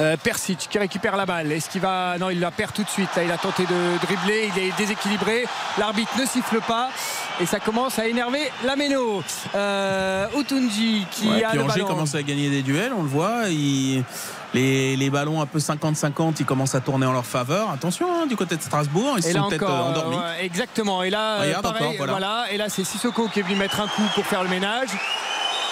[0.00, 1.50] Euh, Persic qui récupère la balle.
[1.50, 2.16] Est-ce qu'il va?
[2.20, 3.08] Non, il la perd tout de suite.
[3.16, 4.48] Là, il a tenté de dribbler.
[4.54, 5.44] Il est déséquilibré.
[5.76, 6.90] L'arbitre ne siffle pas.
[7.40, 9.24] Et ça commence à énerver la Méno.
[9.56, 11.86] Euh, Otunji qui Ouais, a le Angers ballon.
[11.88, 13.48] commence à gagner des duels, on le voit.
[13.48, 14.04] il-
[14.54, 17.70] les, les ballons un peu 50-50, ils commencent à tourner en leur faveur.
[17.70, 20.16] Attention, hein, du côté de Strasbourg, ils sont peut-être euh, endormis.
[20.16, 21.02] ouais, exactement.
[21.02, 22.12] Et là, Regarde pareil, encore, voilà.
[22.12, 22.44] voilà.
[22.52, 24.88] Et là, c'est Sissoko qui est venu mettre un coup pour faire le ménage.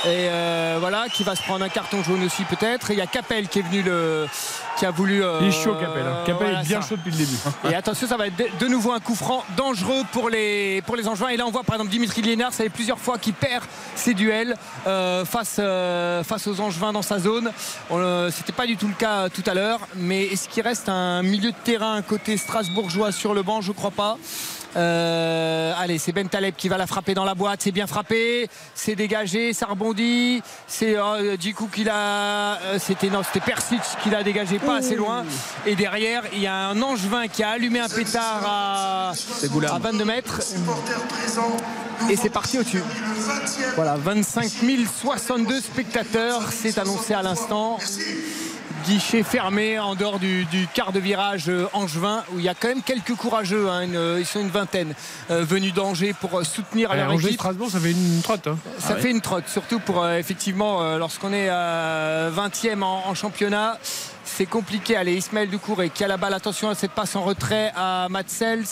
[0.07, 2.91] Et euh, voilà, qui va se prendre un carton jaune aussi peut-être.
[2.91, 4.28] Et il y a Capel qui est venu le,
[4.78, 5.23] qui a voulu.
[5.25, 6.18] euh, il est chaud Capel hein.
[6.25, 6.89] Capel voilà est bien ça.
[6.91, 7.36] chaud depuis le début
[7.68, 11.09] Et attention, ça va être de, nouveau un coup franc dangereux pour les, pour les
[11.09, 11.28] Angevins.
[11.28, 13.65] Et là, on voit par exemple Dimitri Liénard, ça fait plusieurs fois qu'il perd
[13.97, 14.55] ses duels
[14.86, 17.51] euh, face, euh, face aux Angevins dans sa zone.
[17.91, 19.81] On, euh, C'était pas du tout le cas euh, tout à l'heure.
[19.97, 23.60] Mais est-ce qu'il reste un milieu de terrain côté strasbourgeois sur le banc?
[23.60, 24.18] Je crois pas.
[24.76, 27.60] Euh, allez, c'est Ben Taleb qui va la frapper dans la boîte.
[27.62, 30.42] C'est bien frappé, c'est dégagé, ça rebondit.
[30.66, 32.58] C'est euh, Djikou qui l'a.
[32.60, 35.24] euh, c'était non, c'était Persic qui l'a dégagé pas assez loin.
[35.64, 40.05] Et derrière, il y a un Angevin qui a allumé un pétard à, à 22
[40.05, 40.40] mètres.
[42.10, 42.82] Et c'est parti au-dessus.
[43.74, 44.50] Voilà, 25
[45.00, 46.42] 062 spectateurs.
[46.52, 47.78] C'est annoncé à l'instant
[48.86, 52.55] guichet fermé en dehors du, du quart de virage euh, angevin où il y a
[52.55, 54.94] quand même quelques courageux hein, une- ils sont une vingtaine
[55.31, 58.47] euh, venus d'Angers pour euh, soutenir Eh, leur Angers équipe Strasbourg ça fait une trotte
[58.47, 58.58] hein.
[58.78, 63.15] ça fait une trotte, surtout pour euh, effectivement euh, lorsqu'on est à 20e en, en
[63.15, 63.78] championnat.
[64.24, 64.97] C'est compliqué.
[64.97, 66.34] Allez, Ismaël Doucouré qui a la balle.
[66.34, 68.65] Attention à cette passe en retrait à Matsels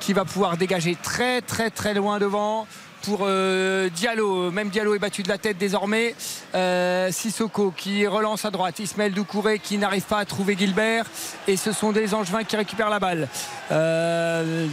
[0.00, 2.66] qui va pouvoir dégager très très très loin devant.
[3.04, 4.50] Pour euh, Diallo.
[4.50, 6.14] Même Diallo est battu de la tête désormais.
[6.54, 8.78] Euh, Sissoko qui relance à droite.
[8.78, 11.04] Ismaël Doucouré qui n'arrive pas à trouver Gilbert.
[11.46, 13.28] Et ce sont des Angevins qui récupèrent la balle.
[13.72, 14.66] Euh,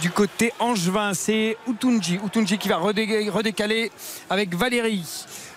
[0.00, 2.18] du côté Angevin, c'est Utunji.
[2.24, 3.90] Utunji qui va redé- redécaler
[4.30, 5.04] avec Valérie.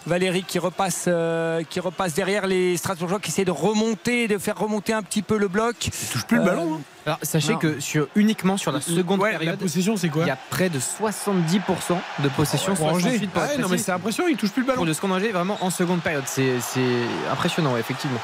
[0.05, 4.57] Valérie qui repasse, euh, qui repasse derrière les Strasbourgeois qui essaient de remonter, de faire
[4.57, 5.75] remonter un petit peu le bloc.
[5.87, 6.81] Il touche plus le ballon, hein.
[7.07, 7.59] Alors sachez Non.
[7.59, 10.37] que sur, uniquement sur la seconde Ouais, la période, possession, c'est quoi Il y a
[10.49, 12.73] près de 70% de possession.
[12.75, 13.01] Pour Angers.
[13.01, 13.83] 68 pour Ah être ouais, non, mais précis.
[13.85, 14.77] c'est impressionnant, il touche plus le ballon.
[14.77, 16.23] Pour de ce qu'on Angers, vraiment en seconde période.
[16.25, 16.81] C'est c'est
[17.31, 18.19] impressionnant, ouais, effectivement.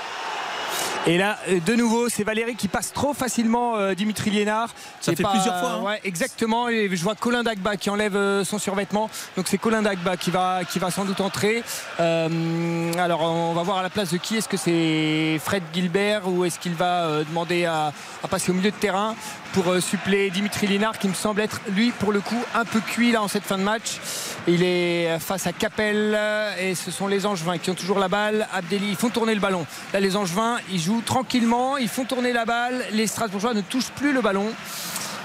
[1.07, 4.69] Et là, euh, de nouveau, c'est Valérie qui passe trop facilement euh, Dimitri Liénard.
[4.99, 5.81] Ça fait plusieurs fois, hein.
[5.81, 6.69] Ouais, exactement.
[6.69, 9.09] Et je vois Colin Dagba qui enlève euh, son survêtement.
[9.35, 11.63] Donc c'est Colin Dagba qui va, qui va sans doute entrer.
[11.99, 14.37] Euh, alors on va voir à la place de qui.
[14.37, 17.91] Est-ce que c'est Fred Gilbert ou est-ce qu'il va demander à,
[18.23, 19.15] à passer au milieu de terrain
[19.53, 23.11] pour suppléer Dimitri Liénard qui me semble être lui pour le coup un peu cuit
[23.11, 23.99] là en cette fin de match.
[24.47, 28.07] Il est face à Capel euh, et ce sont les Angevins qui ont toujours la
[28.07, 28.47] balle.
[28.53, 29.65] Abdelli, ils font tourner le ballon.
[29.93, 32.83] Là les Angevins, ils jouent tranquillement, ils font tourner la balle.
[32.91, 34.47] Les Strasbourgeois ne touchent plus le ballon.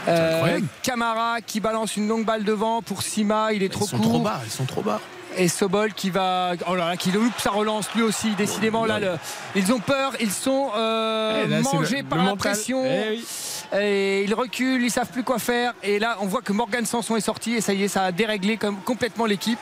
[0.09, 0.61] Euh.
[0.83, 4.07] Camara qui balance une longue balle devant pour Sima, il est trop sont court.
[4.07, 5.01] trop bas, ils sont trop bas.
[5.37, 6.53] Et Sobol qui va.
[6.69, 8.85] Oh là là, qui loupe sa relance lui aussi, décidément.
[8.87, 9.17] Là, le-
[9.57, 12.39] ils ont peur, ils sont euh, Eh, là, mangés par la mental.
[12.39, 12.83] pression.
[12.87, 13.25] Eh oui.
[13.77, 15.75] Et ils reculent, ils savent plus quoi faire.
[15.83, 17.55] Et là, on voit que Morgan Sanson est sorti.
[17.55, 19.59] Et ça y est, ça a déréglé comme, complètement l'équipe.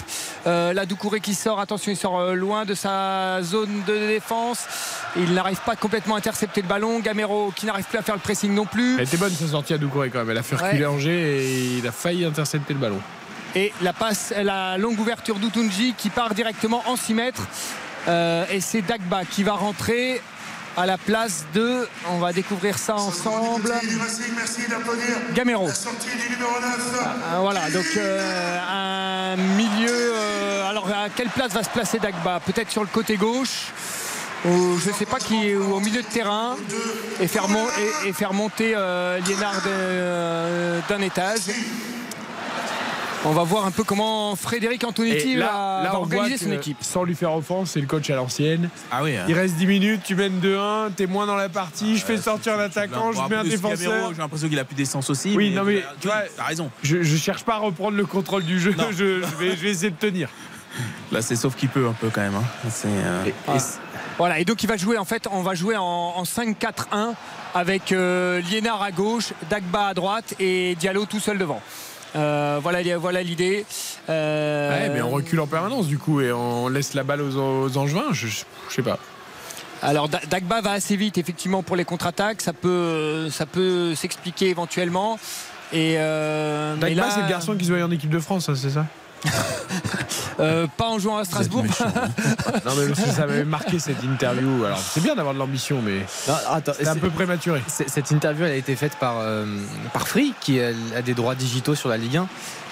[0.47, 1.61] Euh, là, Doucouré qui sort.
[1.61, 4.67] Attention, il sort euh, loin de sa zone de défense.
[5.17, 6.99] Il n'arrive pas complètement à intercepter le ballon.
[7.01, 8.97] Gamero qui n'arrive plus à faire le pressing non plus.
[8.99, 10.31] Elle était bonne sa sortie à Doucouré quand même.
[10.31, 10.87] Elle a fait reculer Ouais.
[10.87, 13.01] Angers et il a failli intercepter le ballon.
[13.57, 17.47] Et la passe, la longue ouverture d'Utunji qui part directement en 6 mètres.
[18.09, 20.21] Euh, et c'est Dagba qui va rentrer
[20.77, 21.87] à la place de.
[22.11, 23.63] On va découvrir ça ensemble.
[25.35, 25.67] Gamero.
[27.33, 29.89] Ah, voilà, donc euh, un milieu.
[29.91, 32.41] euh, alors à quelle place va se placer Dagba?
[32.45, 33.67] Peut-être sur le côté gauche
[34.47, 36.57] ou je ne sais pas qui ou au milieu de terrain
[37.21, 37.67] et faire, mon-
[38.05, 41.41] et, et faire monter euh, Liénard euh, d'un étage.
[43.27, 46.77] On va voir un peu comment Frédéric Antonetti Et va, là, va organiser son équipe.
[46.83, 48.69] Sans lui faire offense, c'est le coach à l'ancienne.
[48.93, 49.15] Ah oui.
[49.29, 52.57] Il reste 10 minutes, tu mènes 2-1, t'es moins dans la partie, je fais sortir
[52.57, 54.11] l'attaquant, je mets un défenseur.
[54.13, 55.35] J'ai l'impression qu'il a plus d'essence aussi.
[55.37, 56.71] Oui, non mais tu vois, t'as raison.
[56.83, 59.71] Je, je cherche pas à reprendre le contrôle du jeu, je, je vais, je vais
[59.71, 60.29] essayer de tenir.
[61.13, 62.35] Là, c'est sauf qu'il peut un peu quand même.
[62.35, 62.69] hein.
[62.87, 63.57] Euh, Ah.
[64.19, 67.15] Voilà, et donc il va jouer en fait, on va jouer en, en 5-4-1
[67.55, 71.61] avec euh, Liénard à gauche, Dagba à droite et Diallo tout seul devant.
[72.17, 73.67] Euh, voilà voilà l'idée.
[74.09, 77.37] Euh, Ouais, mais on recule en permanence du coup et on laisse la balle aux,
[77.37, 78.99] aux Angevins, je, je- je sais pas.
[79.83, 84.49] Alors Da- Dagba va assez vite effectivement pour les contre-attaques, ça peut, ça peut s'expliquer
[84.49, 85.19] éventuellement.
[85.73, 88.55] Et euh, Dagba, là, c'est le garçon qui se voit en équipe de France, hein,
[88.55, 88.87] c'est ça?
[90.41, 91.65] euh, pas en jouant à Strasbourg.
[92.65, 94.65] Non mais parce que ça m'avait marqué cette interview.
[94.65, 97.63] Alors c'est bien d'avoir de l'ambition, mais c'est un peu prématuré.
[97.67, 99.45] Cette interview elle a été faite par, euh,
[99.93, 100.73] par Free, qui a,
[101.03, 102.29] des droits digitaux sur la Ligue 1,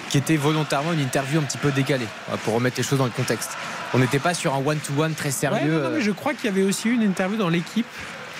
[0.09, 3.05] qui était volontairement une interview un petit peu décalée, voilà, pour remettre les choses dans
[3.05, 3.51] le contexte.
[3.93, 5.71] On n'était pas sur un one-to-one très Ouais, sérieux.
[5.71, 6.01] non, non, mais euh.
[6.01, 7.85] je crois qu'il y avait aussi eu une interview dans l'équipe.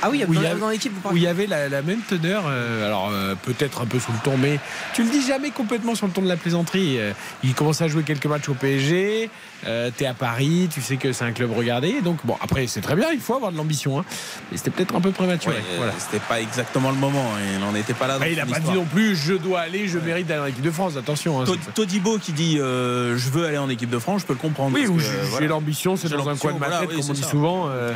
[0.02, 1.82] Ah oui, où il y avait- dans l'équipe, vous où il y avait la, la
[1.82, 4.60] même teneur, euh, alors euh, peut-être un peu sous le ton, mais
[4.94, 7.00] tu le dis jamais complètement sur le ton de la plaisanterie.
[7.00, 7.12] Euh,
[7.44, 9.30] il commence à jouer quelques matchs au PSG,
[9.66, 12.82] euh, t'es à Paris, tu sais que c'est un club regardé, donc bon après c'est
[12.82, 14.06] très bien, il faut avoir de l'ambition, hein.
[14.52, 15.56] mais c'était peut-être un peu prématuré.
[15.56, 15.94] ouais, voilà.
[15.98, 17.26] C'était pas exactement le moment.
[17.40, 18.16] et Il n'en était pas là.
[18.16, 20.42] dans Mais il a son pas dit non plus je dois aller, je mérite d'aller
[20.42, 21.42] en équipe de France, attention.
[21.42, 24.40] hein, Todibo qui dit euh, je veux aller en équipe de France, je peux le
[24.40, 24.76] comprendre.
[24.76, 27.14] Oui, ou j'ai l'ambition, c'est dans un coin de ma tête, voilà, oui, comme on
[27.14, 27.30] dit ça.
[27.30, 27.68] souvent.
[27.70, 27.94] euh,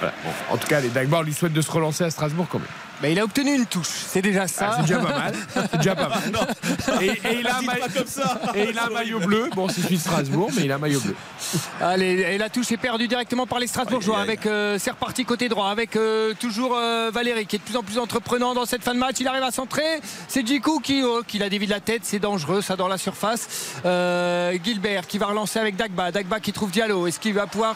[0.00, 0.14] voilà.
[0.24, 2.68] Bon, en tout cas, les Dagbar lui souhaitent de se relancer à Strasbourg quand même.
[3.02, 4.70] Mais il a obtenu une touche, c'est déjà ça.
[4.70, 5.34] Ah, c'est déjà pas mal.
[5.70, 6.22] C'est déjà pas mal.
[7.02, 8.40] Et, et il a un maillot- pas comme ça.
[8.54, 9.50] et il a un maillot bleu.
[9.54, 11.14] Bon, c'est celui de Strasbourg, mais il a un maillot bleu.
[11.80, 14.18] Allez, et la touche est perdue directement par les Strasbourgeois.
[14.20, 17.76] Avec euh, c'est reparti côté droit, avec euh, toujours euh, Valérie qui est de plus
[17.76, 19.16] en plus entreprenant dans cette fin de match.
[19.20, 20.00] Il arrive à centrer.
[20.28, 22.02] C'est Djikou qui, oh, qui la dévie de la tête.
[22.04, 23.46] C'est dangereux, ça dans la surface.
[23.84, 26.10] Euh, Gilbert qui va relancer avec Dagba.
[26.12, 27.06] Dagba qui trouve Diallo.
[27.06, 27.74] Est-ce qu'il va pouvoir?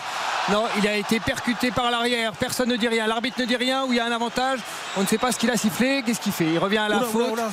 [0.51, 2.33] Non, il a été percuté par l'arrière.
[2.33, 3.07] Personne ne dit rien.
[3.07, 3.85] L'arbitre ne dit rien.
[3.85, 4.61] Où il y a un avantage.
[4.97, 6.03] On ne sait pas ce qu'il a sifflé.
[6.07, 6.47] Qu'est-ce qu'il fait?
[6.53, 7.23] Il revient à la Oula, faute.
[7.23, 7.51] oula, oula.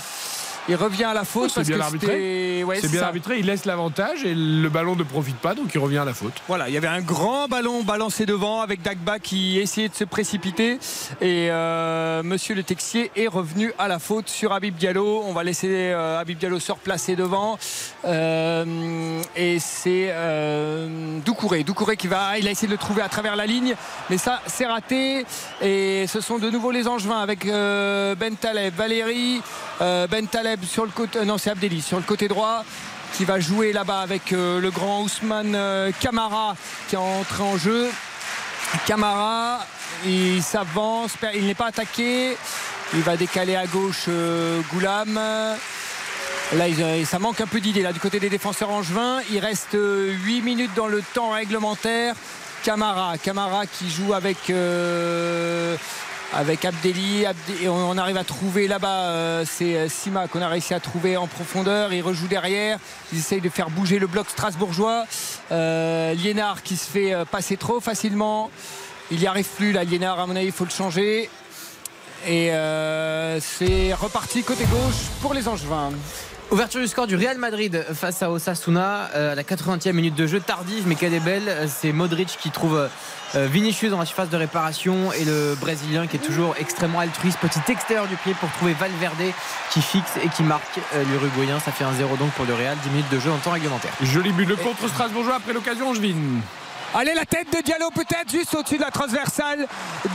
[0.70, 2.64] Il revient à la faute C'est parce bien que arbitré.
[2.64, 3.08] ouais, c'est bien ça.
[3.08, 3.40] arbitré.
[3.40, 6.34] Il laisse l'avantage et le ballon ne profite pas, donc il revient à la faute.
[6.48, 10.04] Voilà, il y avait un grand ballon balancé devant avec Dagba qui essayait de se
[10.04, 10.74] précipiter
[11.22, 15.24] et euh, Monsieur Le Texier est revenu à la faute sur Habib Diallo.
[15.26, 17.58] On va laisser euh, Habib Diallo se replacer devant
[18.06, 21.64] Euh, et c'est euh, Doucouré.
[21.64, 23.76] Doucouré qui va, il a essayé de le trouver à travers la ligne,
[24.10, 25.26] mais ça c'est raté
[25.62, 29.42] et ce sont de nouveau les Angevins avec Ben Taleb, Valérie,
[29.80, 32.64] Ben Taleb sur le côté, euh, non c'est Abdelli sur le côté droit
[33.14, 36.56] qui va jouer là-bas avec euh, le grand Ousmane euh, Camara
[36.88, 37.90] qui est entré en jeu.
[38.86, 39.60] Camara,
[40.06, 42.38] il s'avance, il n'est pas attaqué.
[42.94, 44.08] Il va décaler à gauche
[44.72, 45.20] Goulam.
[46.54, 46.66] Là,
[47.06, 49.20] ça manque un peu d'idées là du côté des défenseurs angevins.
[49.32, 52.16] Il reste 8 minutes dans le temps réglementaire.
[52.64, 54.38] Camara, Camara qui joue avec
[56.34, 57.26] avec Abdelli.
[57.68, 59.10] On, arrive à trouver là-bas.
[59.10, 61.94] euh, c'est euh, Sima qu'on a réussi à trouver en profondeur.
[61.94, 62.80] Il rejoue derrière.
[63.14, 65.06] Ils essayent de faire bouger le bloc strasbourgeois.
[65.52, 68.50] Euh, Liénard qui se fait euh, passer trop facilement.
[69.12, 70.20] Il n'y arrive plus là, Liénard.
[70.20, 71.30] À mon avis, il faut le changer.
[72.28, 72.50] Et
[73.40, 75.92] c'est reparti côté gauche pour les Angevins.
[76.50, 80.28] Ouverture du score du Real Madrid face à Osasuna euh, à la 80e minute de
[80.28, 81.68] jeu tardive mais qu'elle est belle.
[81.68, 82.88] C'est Modric qui trouve
[83.36, 87.38] euh, Vinicius dans la surface de réparation et le Brésilien qui est toujours extrêmement altruiste.
[87.40, 89.34] Petit extérieur du pied pour trouver Valverde
[89.72, 91.60] qui fixe et qui marque euh, l'Uruguayen.
[91.60, 92.78] Ça fait un 0 donc pour le Real.
[92.82, 93.92] 10 minutes de jeu en temps réglementaire.
[94.02, 96.40] Joli but, le contre strasbourgeois après l'occasion, Angevine.
[97.00, 99.68] Allez, la tête de Diallo peut-être juste au-dessus de la transversale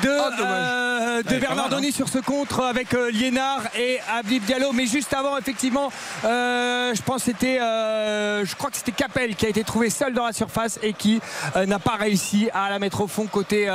[0.03, 1.93] de, euh, de Ouais, mal, Bernardoni hein.
[1.95, 4.73] sur ce contre avec euh, Liénard et Abdib Diallo.
[4.73, 5.93] Mais juste avant, effectivement,
[6.25, 10.13] euh, je pense c'était, euh, je crois que c'était Capel qui a été trouvé seul
[10.13, 11.21] dans la surface et qui
[11.55, 13.69] n'a pas réussi à la mettre au fond côté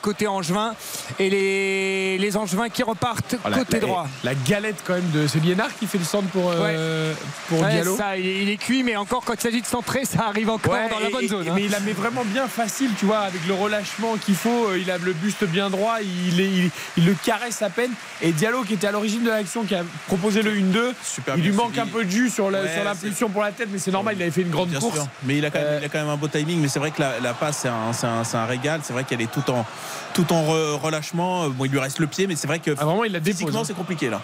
[0.00, 0.74] côté Angevin.
[1.18, 4.06] Et les, les Angevins qui repartent Oh, côté la- droit.
[4.22, 5.26] La galette quand même de.
[5.26, 7.12] C'est Liénard qui fait le centre pour, euh,
[7.48, 7.96] pour Ouais, Diallo.
[7.96, 10.88] ça, il est cuit, mais encore quand il s'agit de centrer, ça arrive encore Ouais,
[10.88, 11.46] dans la bonne et- zone.
[11.48, 11.52] hein.
[11.54, 14.68] Mais il la met vraiment bien facile, tu vois, avec le relâchement qu'il faut.
[14.68, 17.90] euh, Il a le buste bien droit, il, est- il- il le caresse à peine.
[18.22, 20.94] Et Diallo, qui était à l'origine de l'action, qui a proposé le 1-2,
[21.36, 21.80] il lui manque suivi.
[21.80, 24.14] un peu de jus sur la- Ouais, sur l'impulsion pour la tête, mais c'est normal,
[24.18, 24.94] il avait fait une grande Bien course.
[24.94, 25.06] sûr.
[25.24, 26.60] Mais il a, quand même, il a quand même un beau timing.
[26.60, 28.80] Mais c'est vrai que la, la passe, c'est un, c'est un- c'est un régal.
[28.84, 29.66] C'est vrai qu'elle est tout en,
[30.14, 31.48] tout en re- relâchement.
[31.48, 33.64] Bon, il lui reste le pied, mais c'est vrai que vraiment, il la physiquement, hein.
[33.66, 34.20] c'est compliqué là.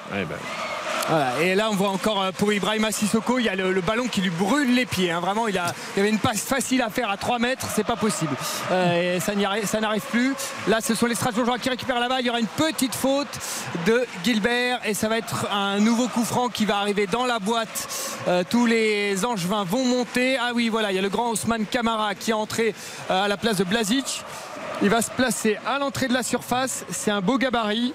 [1.08, 3.80] Voilà, et là on voit encore euh, pour Ibrahima Sissoko il y a le, le
[3.80, 5.18] ballon qui lui brûle les pieds hein.
[5.18, 7.82] vraiment il, a, il y avait une passe facile à faire à 3 mètres c'est
[7.86, 8.09] pas possible
[8.70, 10.34] Euh, ça n'arrive plus.
[10.68, 12.20] Là ce sont les Strasbourgeois qui récupèrent la balle.
[12.20, 13.28] Il y aura une petite faute
[13.86, 17.38] de Gilbert et ça va être un nouveau coup franc qui va arriver dans la
[17.38, 17.88] boîte.
[18.28, 20.38] Euh, tous les Angevins vont monter.
[20.40, 22.74] Ah oui voilà il y a le grand Ousmane Camara qui est entré
[23.10, 24.24] euh, à la place de Blazic
[24.82, 26.86] il va se placer à l'entrée de la surface.
[26.88, 27.92] C'est un beau gabarit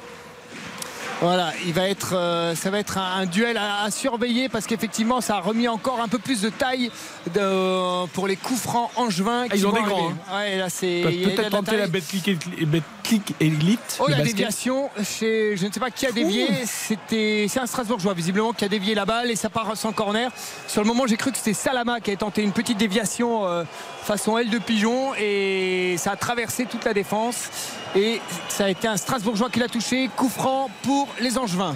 [1.21, 4.65] voilà, il va être, euh, ça va être un, un duel à, à surveiller parce
[4.65, 6.91] qu'effectivement, ça a remis encore un peu plus de taille
[7.33, 9.45] de- pour les coups francs angevins.
[9.49, 10.11] Ah, ils qui ont des grands.
[10.35, 11.01] Ouais, là, c'est.
[11.23, 13.97] Peut-être tenter la Betclic Elite.
[13.99, 16.47] Oh, la déviation chez je ne sais pas qui a dévié.
[16.65, 20.31] C'était c'est un Strasbourgeois visiblement qui a dévié la balle et ça part sans corner.
[20.67, 23.63] Sur le moment, j'ai cru que c'était Salama qui avait tenté une petite déviation euh,
[24.03, 27.49] façon aile de pigeon et ça a traversé toute la défense
[27.95, 30.09] et ça a été un Strasbourgeois qui l'a touché.
[30.15, 31.75] Coup franc pour les Angevins.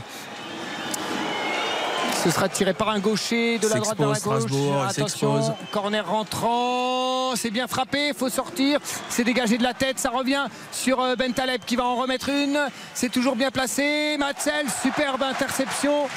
[2.24, 4.90] Ce sera tiré par un gaucher de la droite vers la gauche.
[4.90, 7.34] Attention, corner rentrant.
[7.36, 8.80] C'est bien frappé, il faut sortir.
[9.08, 12.28] C'est dégagé de la tête, ça revient sur euh, Ben Taleb qui va en remettre
[12.28, 12.60] une.
[12.94, 14.18] C'est toujours bien placé.
[14.20, 16.08] Matzel, superbe interception.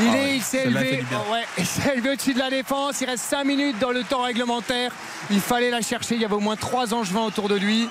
[0.00, 3.00] Il, Ah est, ouais, il s'est élevé, ouais, il s'est élevé au-dessus de la défense.
[3.00, 4.92] Il reste 5 minutes dans le temps réglementaire.
[5.30, 6.16] Il fallait la chercher.
[6.16, 7.88] Il y avait au moins 3 angevins autour de lui.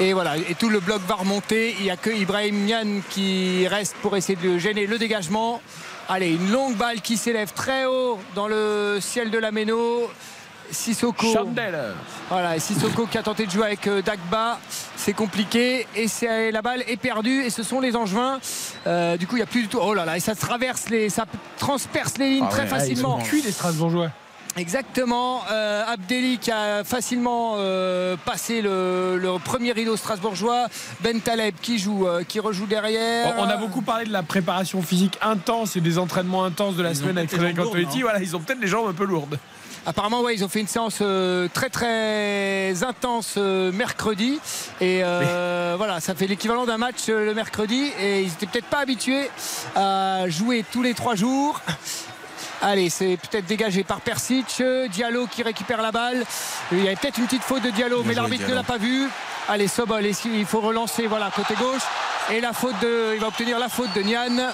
[0.00, 1.74] Et voilà, et tout le bloc va remonter.
[1.78, 5.60] Il n'y a que Ibrahim Nian qui reste pour essayer de gêner le dégagement.
[6.08, 10.08] Allez, une longue balle qui s'élève très haut dans le ciel de la Méno.
[10.70, 11.32] Sissoko.
[11.32, 11.94] Chandel.
[12.28, 14.58] Voilà, et Sissoko qui a tenté de jouer avec euh, Dagba.
[14.96, 18.38] C'est compliqué et c'est, la balle est perdue et ce sont les Angevins.
[18.86, 19.78] Euh, du coup, il n'y a plus du tout.
[19.80, 21.24] Oh là là, et ça traverse les, ça
[21.58, 23.18] transperce les lignes Ah très ouais, facilement.
[23.18, 24.10] Ils ont cuit les Strasbourgeois.
[24.58, 25.42] Exactement.
[25.50, 30.66] Euh, Abdelli qui a facilement euh, passé le, le premier rideau strasbourgeois.
[31.00, 33.34] Ben Taleb qui joue, euh, qui rejoue derrière.
[33.38, 36.90] On a beaucoup parlé de la préparation physique intense et des entraînements intenses de la
[36.90, 38.02] Ils semaine avec Frédéric Antonetti.
[38.02, 39.38] Voilà, ils ont peut-être les jambes un peu lourdes.
[39.88, 44.38] Apparemment, ouais, ils ont fait une séance euh, très très intense euh, mercredi.
[44.82, 47.90] Et euh, voilà, ça fait l'équivalent d'un match euh, le mercredi.
[47.98, 49.30] Et ils n'étaient peut-être pas habitués
[49.74, 51.62] à jouer tous les trois jours.
[52.60, 54.56] Allez, c'est peut-être dégagé par Persic.
[54.60, 56.24] Euh, Diallo qui récupère la balle.
[56.72, 59.08] Il y avait peut-être une petite faute de Diallo, mais l'arbitre ne l'a pas vu.
[59.48, 61.82] Allez, Sobol, il faut relancer, voilà, côté gauche.
[62.32, 64.50] Et la faute de, il va obtenir la faute de Nian.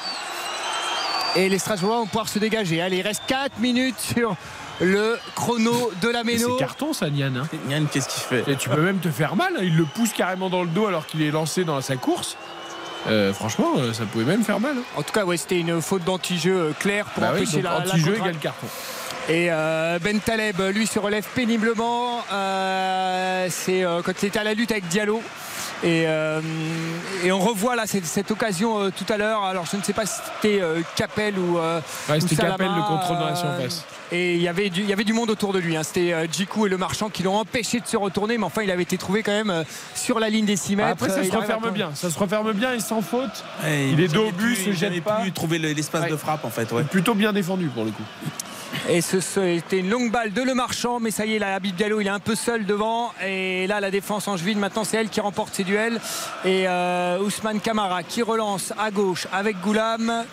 [1.36, 2.80] Et les Strasbourgeois vont pouvoir se dégager.
[2.80, 4.36] Allez, il reste 4 minutes sur
[4.80, 6.52] le chrono de la Méno.
[6.58, 7.34] C'est carton ça, Nian.
[7.36, 7.48] hein.
[7.66, 9.54] Nian, qu'est-ce qu'il fait Et tu peux même te faire mal.
[9.56, 9.60] hein.
[9.62, 12.36] Il le pousse carrément dans le dos alors qu'il est lancé dans sa course.
[13.06, 14.76] Euh, franchement, euh, ça pouvait même faire mal.
[14.96, 18.16] En tout cas, ouais, c'était une faute d'anti-jeu euh, claire pour Bah empêcher la, anti-jeu
[18.16, 18.66] égale carton.
[19.28, 22.24] Et euh, Ben Taleb, lui, se relève péniblement.
[22.32, 25.22] Euh, c'est quand il était à la lutte avec Diallo.
[25.84, 26.40] Et, euh,
[27.22, 29.42] et on revoit là cette, cette occasion euh, tout à l'heure.
[29.44, 31.58] Alors je ne sais pas si c'était euh, Capel ou.
[31.58, 33.84] euh, Ouais, ou c'était Capel, le contrôle dans la euh, surface.
[34.10, 35.76] Et il y avait du, il y avait du monde autour de lui.
[35.76, 35.82] hein.
[35.82, 38.38] C'était euh, Djikou et le marchand qui l'ont empêché de se retourner.
[38.38, 39.62] Mais enfin, il avait été trouvé quand même euh,
[39.94, 40.88] sur la ligne des 6 mètres.
[40.90, 41.90] Après, ça se à referme bien.
[41.94, 43.44] Ça se referme bien et sans faute.
[43.62, 45.20] Ouais, il est dos au but, pu- se jette pas.
[45.22, 46.70] pu trouver le- l'espace de frappe en fait.
[46.72, 46.84] Ouais.
[46.84, 48.02] Plutôt bien défendu pour le coup.
[48.88, 51.74] Et ce- c'était une longue balle de Le Marchand, mais ça y est, là, Habib
[51.74, 53.12] Diallo, il est un peu seul devant.
[53.26, 56.00] Et là, la défense angevine, maintenant, c'est elle qui remporte ses duels.
[56.44, 60.24] Et euh, Ousmane Kamara qui relance à gauche avec Goulam.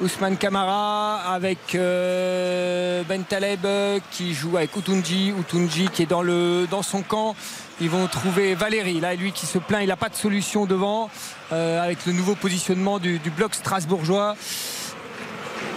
[0.00, 3.66] Ousmane Kamara avec euh, Ben Taleb
[4.10, 5.32] qui joue avec Utunji.
[5.38, 7.36] Utunji qui est dans, le, dans son camp.
[7.80, 11.08] Ils vont trouver Valérie, là, lui qui se plaint, il n'a pas de solution devant.
[11.52, 14.36] euh, avec le nouveau positionnement du, du bloc strasbourgeois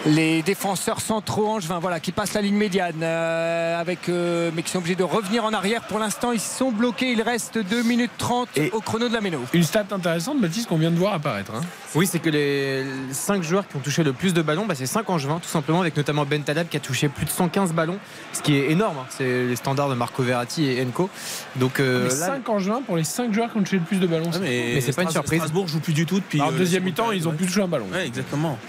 [0.07, 4.69] les défenseurs centraux angevins voilà, qui passent la ligne médiane euh, avec, euh, mais qui
[4.69, 8.11] sont obligés de revenir en arrière pour l'instant ils sont bloqués il reste 2 minutes
[8.19, 11.51] 30 au chrono de la méno Une stat intéressante, Baptiste, qu'on vient de voir apparaître.
[11.55, 11.61] hein.
[11.95, 14.85] Oui, c'est que les 5 joueurs qui ont touché le plus de ballons, bah, c'est
[14.85, 17.97] 5 angevins, tout simplement, avec notamment Ben Taleb qui a touché plus de 115 ballons,
[18.33, 18.97] ce qui est énorme.
[18.99, 19.05] hein.
[19.09, 21.09] C'est les standards de Marco Verratti et Enco.
[21.55, 23.83] Donc, euh, Mais là, 5 en juin pour les 5 joueurs qui ont touché le
[23.83, 24.29] plus de ballons.
[24.41, 25.39] mais c'est pas une surprise.
[25.39, 26.41] Strasbourg joue plus du tout depuis.
[26.41, 27.87] Alors, euh, deuxième mi-temps, ils ont plus touché un ballon.
[27.91, 28.59] Ouais, exactement.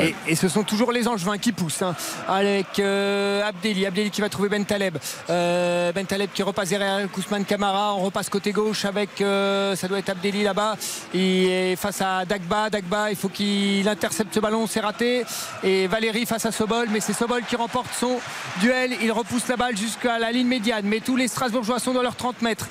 [0.00, 1.94] Et, et ce sont toujours les Angevins qui poussent hein,
[2.26, 3.86] avec euh, Abdelli.
[3.86, 4.98] Abdelli qui va trouver Ben Taleb.
[5.30, 7.94] Euh, ben Taleb qui repasse derrière Kousman Kamara.
[7.94, 10.76] On repasse côté gauche avec, euh, ça doit être Abdelli là-bas.
[11.14, 12.70] Il est face à Dagba.
[12.70, 14.66] Dagba, il faut qu'il intercepte ce ballon.
[14.66, 15.24] C'est raté.
[15.62, 16.88] Et Valérie face à Sobol.
[16.90, 18.18] Mais c'est Sobol qui remporte son
[18.60, 18.96] duel.
[19.02, 20.84] Il repousse la balle jusqu'à la ligne médiane.
[20.86, 22.66] Mais tous les Strasbourgeois sont dans leurs 30 mètres.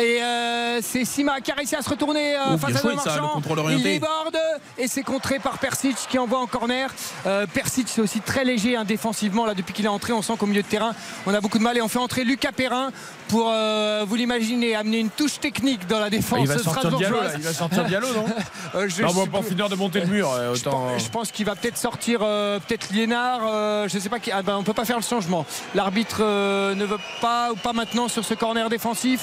[0.00, 2.98] Et euh, c'est Sima qui a réussi à se retourner euh, face à joué, Le
[2.98, 3.34] ça, le Marchand.
[3.34, 4.38] contrôle Il déborde
[4.78, 6.88] et c'est contré par Persic qui envoie en corner.
[7.26, 10.12] Euh, Persic c'est aussi très léger hein, défensivement là depuis qu'il est entré.
[10.12, 10.92] On sent qu'au milieu de terrain
[11.26, 12.90] on a beaucoup de mal et on fait entrer Lucas Perrin
[13.28, 17.22] pour euh, vous l'imaginez amener une touche technique dans la défense Il va sortir Diallo,
[17.22, 17.30] là.
[17.36, 18.26] Il va sortir Diallo, non
[18.74, 20.70] Euh, je Non, bon, pour finir de monter le mur, je autant.
[20.88, 23.40] pense, je pense qu'il va peut-être sortir peut-être Liénard
[23.88, 26.98] je sais pas qui ah ben, on peut pas faire le changement l'arbitre ne veut
[27.20, 29.20] pas ou pas maintenant sur ce corner défensif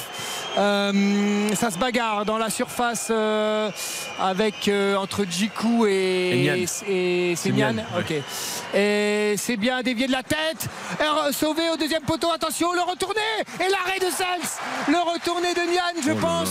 [0.58, 3.69] Euh, ça se bagarre dans la surface euh,
[4.19, 6.53] avec euh, entre Djikou et, Et Nian.
[6.56, 6.66] et
[7.35, 7.75] c'est ouais.
[7.98, 8.14] ok.
[8.73, 10.67] et c'est bien dévié de la tête.
[11.31, 12.31] Sauvé au deuxième poteau.
[12.31, 13.22] Attention le retourné.
[13.59, 14.49] Et l'arrêt de Sels.
[14.88, 16.49] Le retourné de Nian Oh je pense.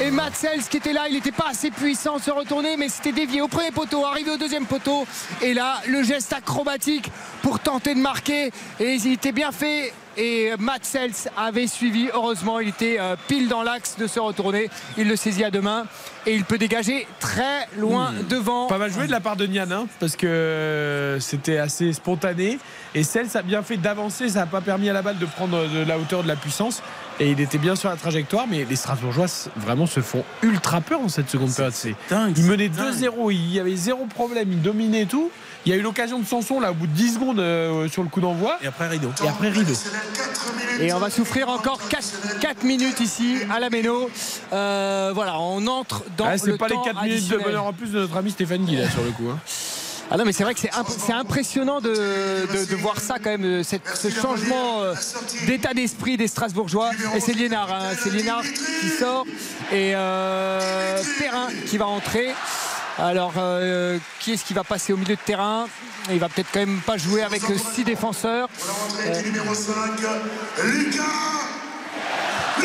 [0.00, 2.88] et Matt Sels qui était là il n'était pas assez puissant de se retourner mais
[2.88, 5.06] c'était dévié au premier poteau arrivé au deuxième poteau.
[5.42, 7.10] Et là le geste acrobatique
[7.42, 8.50] pour tenter de marquer.
[8.80, 13.48] Et il était bien fait et Matt Sels avait suivi heureusement il était euh, pile
[13.48, 15.86] dans l'axe de se retourner il le saisit à deux mains
[16.28, 19.70] et il peut dégager très loin devant Pas mal joué de la part de Nian,
[19.70, 22.58] hein, parce que euh, c'était assez spontané.
[22.94, 25.66] Et Cels a bien fait d'avancer, ça n'a pas permis à la balle de prendre
[25.66, 26.82] de la hauteur de la puissance.
[27.18, 31.00] Et il était bien sur la trajectoire, mais les Strasbourgeois vraiment se font ultra peur
[31.00, 31.72] en cette seconde période.
[31.72, 32.36] C'est dingue.
[32.36, 32.92] Ils menaient dingue.
[32.92, 35.30] 2-0, il y avait zéro problème, ils dominaient tout.
[35.68, 38.02] Il y a eu l'occasion de Sanson là au bout de 10 secondes euh, sur
[38.02, 38.56] le coup d'envoi.
[38.62, 39.10] Et après rideau.
[39.22, 39.74] Et après rideau.
[40.80, 41.78] Et on va souffrir encore
[42.40, 44.08] 4, minutes ici à la Méno.
[44.54, 47.66] Euh, voilà, on entre dans Ah, c'est le pas les temps 4 minutes de bonheur
[47.66, 49.28] en plus de notre ami Stéphane Guy là sur le coup.
[49.30, 49.38] hein.
[50.10, 53.16] Ah non mais c'est vrai que c'est imp- c'est impressionnant de, de- de voir ça
[53.22, 54.94] quand même, euh, cette- ce changement euh,
[55.46, 56.92] d'état d'esprit des Strasbourgeois.
[57.14, 58.40] Et c'est Liénard, hein, c'est Liénard
[58.80, 59.26] qui sort
[59.70, 62.28] et euh, Perrin qui va entrer.
[62.98, 65.66] Alors euh, qui est-ce qui va passer au milieu de terrain?
[66.10, 68.48] Il va peut-être quand même pas jouer avec 6 défenseurs.
[69.06, 69.22] Euh,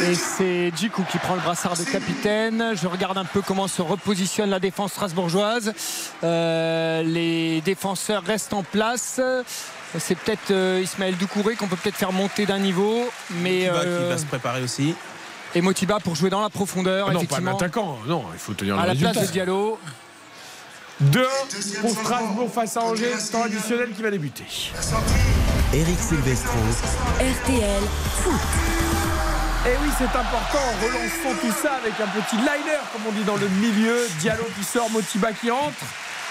[0.02, 2.74] Et c'est Djikou qui prend le brassard de capitaine.
[2.76, 5.74] Je regarde un peu comment se repositionne la défense strasbourgeoise.
[6.24, 9.22] Euh, les défenseurs restent en place.
[10.00, 13.08] C'est peut-être euh, Ismaël Doucouré qu'on peut peut-être faire monter d'un niveau.
[13.42, 14.96] Mais, Motiba euh, qui va se préparer aussi.
[15.56, 17.08] Et Motiba pour jouer dans la profondeur.
[17.10, 19.78] Ah non, pas un attaquant, non, il faut tenir le à la place de Diallo.
[21.02, 21.28] 2
[21.82, 24.46] pour Strasbourg face à Angers, temps additionnel qui va débuter.
[25.74, 26.58] Eric Silvestro.
[27.20, 27.84] RTL
[28.24, 28.34] Foot.
[29.66, 30.60] Et Eh oui, c'est important.
[30.82, 34.08] Relançons tout ça avec un petit liner, comme on dit dans le milieu.
[34.20, 35.72] Diallo qui sort, Motiba qui entre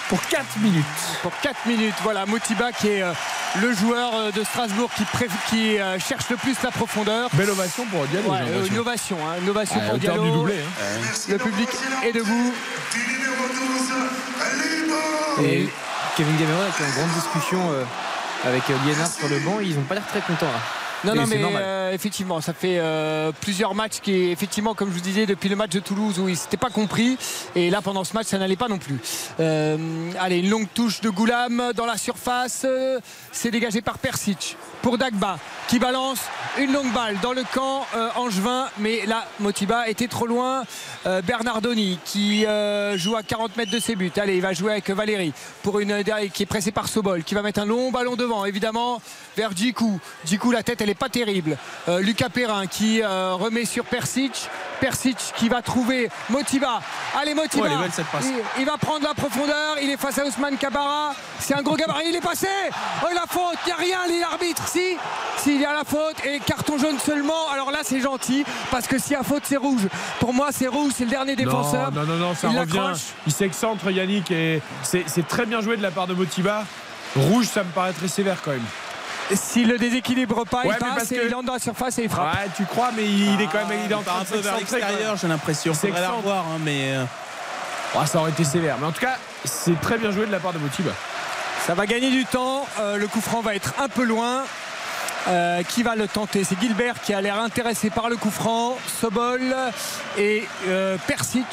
[0.09, 0.85] pour 4 minutes.
[1.23, 3.13] Pour 4 minutes, voilà, Motiba qui est euh,
[3.61, 7.29] le joueur euh, de Strasbourg qui, pré- qui euh, cherche le plus la profondeur.
[7.33, 8.29] Belle ovation pour Diallo.
[8.31, 8.73] Ouais, euh, l'impression.
[8.75, 10.25] une ovation, hein, une ovation À pour Diallo.
[10.25, 10.85] du doublé, hein.
[11.29, 11.69] Le public
[12.05, 12.53] est debout.
[15.43, 15.69] Et
[16.17, 17.85] Kevin Gamero avec une grande discussion euh,
[18.45, 19.61] avec euh, Liénard sur le banc.
[19.61, 20.61] Ils n'ont pas l'air très contents là.
[21.05, 24.95] Non, Et non, mais euh, effectivement, ça fait euh, plusieurs matchs qui, effectivement, comme je
[24.95, 27.19] vous disais, depuis le match de Toulouse où il s'était pas compris.
[27.57, 28.99] Et là, pendant ce match, ça n'allait pas non plus.
[29.41, 29.77] Euh,
[30.21, 32.67] allez, une longue touche de Goulam dans la surface.
[33.33, 36.19] C'est dégagé par Persic pour Dagba qui balance
[36.59, 38.67] une longue balle dans le camp angevin.
[38.79, 40.65] Mais là, Motiba était trop loin.
[41.25, 42.45] Bernardoni qui
[42.95, 44.13] joue à 40 mètres de ses buts.
[44.17, 45.33] Allez, il va jouer avec Valérie
[45.63, 49.01] pour une qui est pressée par Sobol qui va mettre un long ballon devant, évidemment,
[49.37, 50.01] vers Djikou.
[50.27, 51.57] Djikou, la tête, elle est pas terrible.
[51.89, 54.49] Euh, Lucas Perrin qui euh, remet sur Persic.
[54.81, 56.81] Persic qui va trouver Motiba.
[57.21, 57.33] Allez.
[57.35, 58.25] Ouais, belle, passe.
[58.25, 59.77] Il, il va prendre la profondeur.
[59.83, 61.15] Il est face à Ousmane Kabara.
[61.39, 62.09] C'est un gros gabarit.
[62.09, 62.49] Il est passé.
[63.03, 63.59] Oh, la faute.
[63.65, 64.63] Il n'y a rien, l'arbitre.
[64.67, 64.97] Si,
[65.39, 67.49] s'il y a la faute et carton jaune seulement.
[67.53, 69.89] Alors là, c'est gentil parce que s'il y a faute, c'est rouge.
[70.21, 70.93] Pour moi, c'est rouge.
[70.97, 71.91] C'est le dernier défenseur.
[71.91, 72.93] Non, non, non, ça il revient.
[73.27, 76.65] Il s'excentre, Yannick, et c'est très bien joué de la part de Motiba.
[77.17, 78.65] Rouge, ça me paraît très sévère quand même.
[79.35, 81.99] S'il le déséquilibre pas, Ouais, il passe parce et que- il entre dans la surface
[81.99, 82.35] et il frappe.
[82.35, 84.39] Ouais, tu crois, mais il est quand même il est en part train un peu
[84.39, 85.73] vers l'extérieur, j'ai l'impression.
[85.75, 86.93] Faudrait la revoir, hein, mais.
[86.95, 87.05] euh,
[87.95, 88.77] Ah, ça aurait été sévère.
[88.81, 90.93] Mais en tout cas, c'est très bien joué de la part de Motiba.
[91.67, 92.67] Ça va gagner du temps.
[92.81, 94.45] Euh, le coup franc va être un peu loin.
[95.29, 96.43] Euh, qui va le tenter?
[96.43, 98.77] C'est Gilbert qui a l'air intéressé par le coup franc.
[99.01, 99.55] Sobol
[100.19, 101.45] et euh, Persic.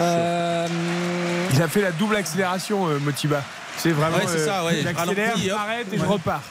[0.00, 0.66] Euh,
[1.54, 3.40] Il a fait la double accélération, euh, Motiba.
[3.78, 4.18] C'est vraiment.
[4.18, 4.80] Ouais, c'est ça, ouais.
[4.82, 6.42] J'accélère, m'arrête et je repars.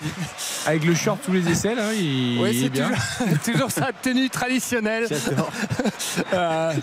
[0.65, 2.89] Avec le short sous les aisselles, hein, il, ouais, il est bien.
[2.89, 5.07] toujours, toujours sa tenue traditionnelle.
[6.33, 6.73] Euh,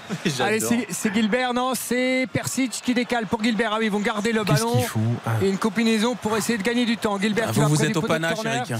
[0.40, 3.72] allez, c'est c'est Gilbert, non, c'est Persic qui décale pour Gilbert.
[3.74, 4.76] Ah oui, ils vont garder le Qu'est-ce ballon.
[4.76, 5.30] qu'il fout Ah.
[5.42, 7.18] Et une combinaison pour essayer de gagner du temps.
[7.20, 8.38] Gilbert Ah, qui vous, vous êtes au panache.
[8.44, 8.68] Eric.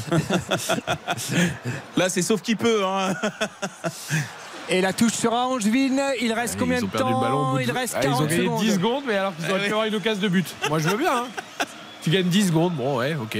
[1.96, 2.82] Là, c'est sauf qui peut.
[2.84, 3.14] Hein.
[4.70, 6.00] Et la touche sera Angevine.
[6.20, 8.60] Il reste combien de temps ballon Il reste Ah, 40 Ils ont gagné secondes.
[8.60, 10.47] 10 secondes, mais alors qu'ils auraient pu avoir une occasion de but.
[10.68, 11.16] Moi, je veux bien.
[11.16, 11.26] hein.
[12.02, 13.38] Tu gagnes 10 secondes, bon, ouais, ok.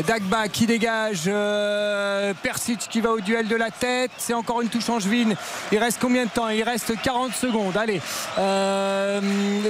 [0.00, 4.10] Dagba qui dégage euh, Persic qui va au duel de la tête.
[4.16, 5.34] C'est encore une touche angevine.
[5.70, 6.48] Il reste combien de temps?
[6.48, 7.76] Il reste 40 secondes.
[7.76, 8.00] Allez
[8.38, 9.20] Euh,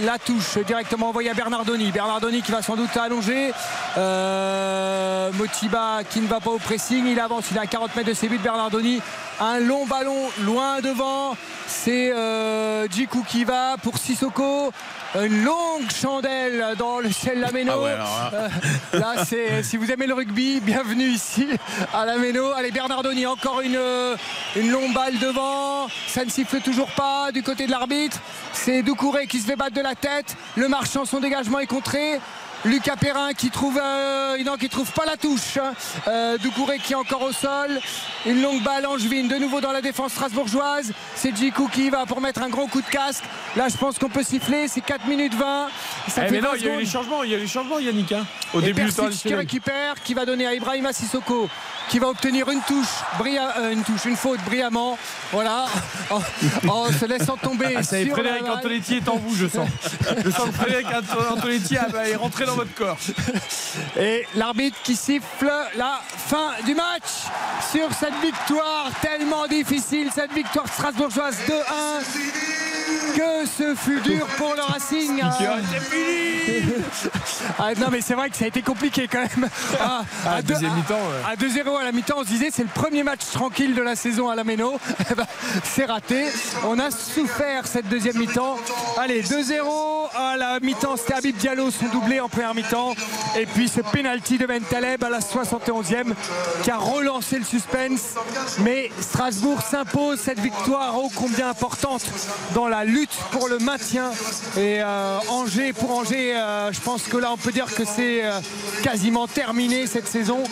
[0.05, 1.91] la touche directement envoyée à Bernardoni.
[1.91, 3.53] Bernardoni qui va sans doute allonger.
[3.99, 7.05] Euh, Motiba qui ne va pas au pressing.
[7.07, 7.47] Il avance.
[7.51, 9.01] Il est à 40 mètres de ses buts Bernardoni.
[9.41, 11.37] Un long ballon loin devant.
[11.67, 12.13] C'est
[12.91, 14.73] Djikou qui va pour Sissoko
[15.21, 18.49] une longue chandelle dans le ciel Lameno Ah ouais, alors là.
[18.95, 21.49] euh, là, c'est si vous aimez le rugby, bienvenue ici
[21.93, 22.51] à la Méno.
[22.53, 24.17] Allez, Bernardoni, encore une, euh,
[24.57, 25.89] une longue balle devant.
[26.09, 28.19] Ça ne siffle toujours pas du côté de l'arbitre.
[28.53, 30.35] C'est Doucouré qui se fait battre de la tête.
[30.57, 32.19] Le marchand, son dégagement est contré.
[32.65, 35.59] Lucas Perrin qui trouve euh, non, qui trouve pas la touche.
[36.07, 37.81] Euh, Doucouré qui est encore au sol.
[38.25, 40.93] Une longue balle angevine de nouveau dans la défense strasbourgeoise.
[41.17, 43.25] C'est Djikou qui va pour mettre un gros coup de casque.
[43.57, 44.69] Là, je pense qu'on peut siffler.
[44.69, 45.69] C'est 4 minutes 20.
[46.09, 47.39] Ça Eh, fait mais non, 20 il y a eu les changements, il y a
[47.39, 48.25] eu les changements, Yannick, hein,
[48.55, 51.49] au Et début du Persic qui récupère, qui va donner à Ibrahima Sissoko,
[51.93, 52.89] qui va obtenir une touche,
[53.19, 54.97] bria- euh, une touche, une faute brillamment.
[55.31, 55.67] Voilà,
[56.09, 56.23] en,
[56.67, 57.75] en se laissant tomber.
[57.77, 59.69] Ah, sur Frédéric la- Antonetti est en vous, je sens.
[60.25, 62.97] Je sens que Frédéric Anto- Antonetti ah, bah, est rentré dans votre corps.
[64.01, 67.29] Et l'arbitre qui siffle la fin du match
[67.71, 71.53] sur cette victoire tellement difficile, cette victoire strasbourgeoise 2-1.
[73.17, 75.21] Que ce fut dur pour le Racing.
[77.59, 79.49] Ah, non mais c'est vrai que ça a été compliqué quand même.
[79.81, 81.23] Ah, Ah, à à- mi-temps, ouais.
[81.83, 83.97] À 2-0 à la mi-temps, on se disait c'est le premier match tranquille de la
[83.97, 84.79] saison à la Méno.
[85.11, 85.27] Eh ben,
[85.65, 86.27] c'est raté.
[86.65, 88.57] On a souffert cette deuxième mi-temps.
[88.99, 90.97] Allez, 2-0 à la mi-temps.
[90.97, 92.95] C'était Habib Diallo, son doublé en première mi-temps.
[93.37, 96.15] Et puis ce penalty de Ben Taleb à la 71e
[96.63, 98.15] qui a relancé le suspense.
[98.61, 102.05] Mais Strasbourg s'impose cette victoire ô combien importante
[102.55, 104.13] dans la lutte pour le maintien.
[104.57, 108.25] Et euh, Angers, pour Angers, euh, je pense que là on peut dire que c'est
[108.25, 108.41] euh,
[108.83, 110.43] quasiment terminé cette saison.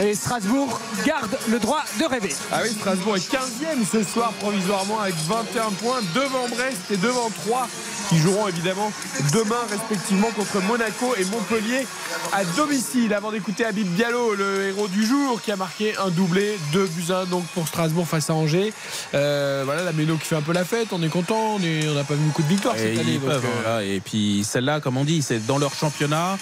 [0.00, 0.65] Et Strasbourg
[1.04, 2.34] garde le droit de rêver.
[2.52, 7.30] Ah oui, Strasbourg est 15e ce soir provisoirement avec 21 points devant Brest et devant
[7.46, 7.68] 3
[8.08, 8.92] qui joueront évidemment
[9.32, 11.86] demain respectivement contre Monaco et Montpellier
[12.32, 13.12] à domicile.
[13.14, 17.10] Avant d'écouter Habib Diallo, le héros du jour qui a marqué un doublé, 2 buts
[17.12, 18.72] 1 donc pour Strasbourg face à Angers.
[19.14, 21.88] Euh, voilà la Méno qui fait un peu la fête, on est content, on est-
[21.88, 23.14] on n'a pas vu beaucoup de victoires Et, cette année.
[23.18, 23.82] donc, peuvent, euh, voilà.
[23.84, 26.38] Et puis celle-là, comme on dit, c'est dans leur championnat.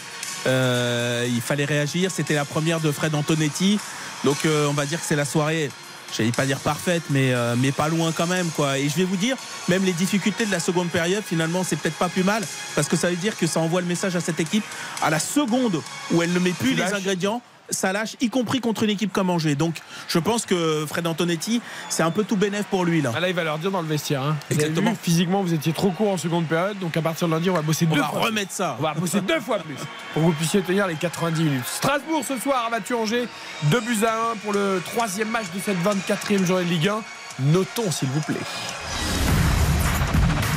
[0.47, 2.11] Euh, il fallait réagir.
[2.15, 3.79] C'était la première de Fred Antonetti.
[4.25, 5.71] Donc euh, on va dire que c'est la soirée.
[6.17, 8.49] Je vais pas dire parfaite, mais, euh, mais pas loin quand même.
[8.55, 8.79] Quoi.
[8.79, 9.37] Et je vais vous dire,
[9.69, 12.45] même les difficultés de la seconde période, finalement, c'est peut-être pas plus mal.
[12.77, 14.65] Parce que ça veut dire que ça envoie le message à cette équipe
[15.03, 17.43] à la seconde où elle ne met plus les ingrédients.
[17.71, 19.55] Ça lâche, y compris contre une équipe comme Angers.
[19.55, 19.77] Donc,
[20.09, 23.13] je pense que Fred Antonetti, c'est un peu tout bénéf pour lui là.
[23.17, 24.23] Ah là, il va leur dire dans le vestiaire.
[24.23, 24.37] hein.
[24.51, 24.91] Exactement.
[24.91, 26.79] vu, physiquement, vous étiez trop court en seconde période.
[26.79, 28.21] Donc à partir de lundi, on va bosser On deux va fois.
[28.21, 28.77] remettre ça.
[28.79, 29.77] On va bosser deux fois plus
[30.13, 31.65] pour que vous puissiez tenir les 90 minutes.
[31.67, 33.29] Strasbourg ce soir a battu Angers
[33.65, 37.03] 2 buts à 1 pour le troisième match de cette 24e journée de Ligue 1.
[37.41, 38.37] Notons s'il vous plaît.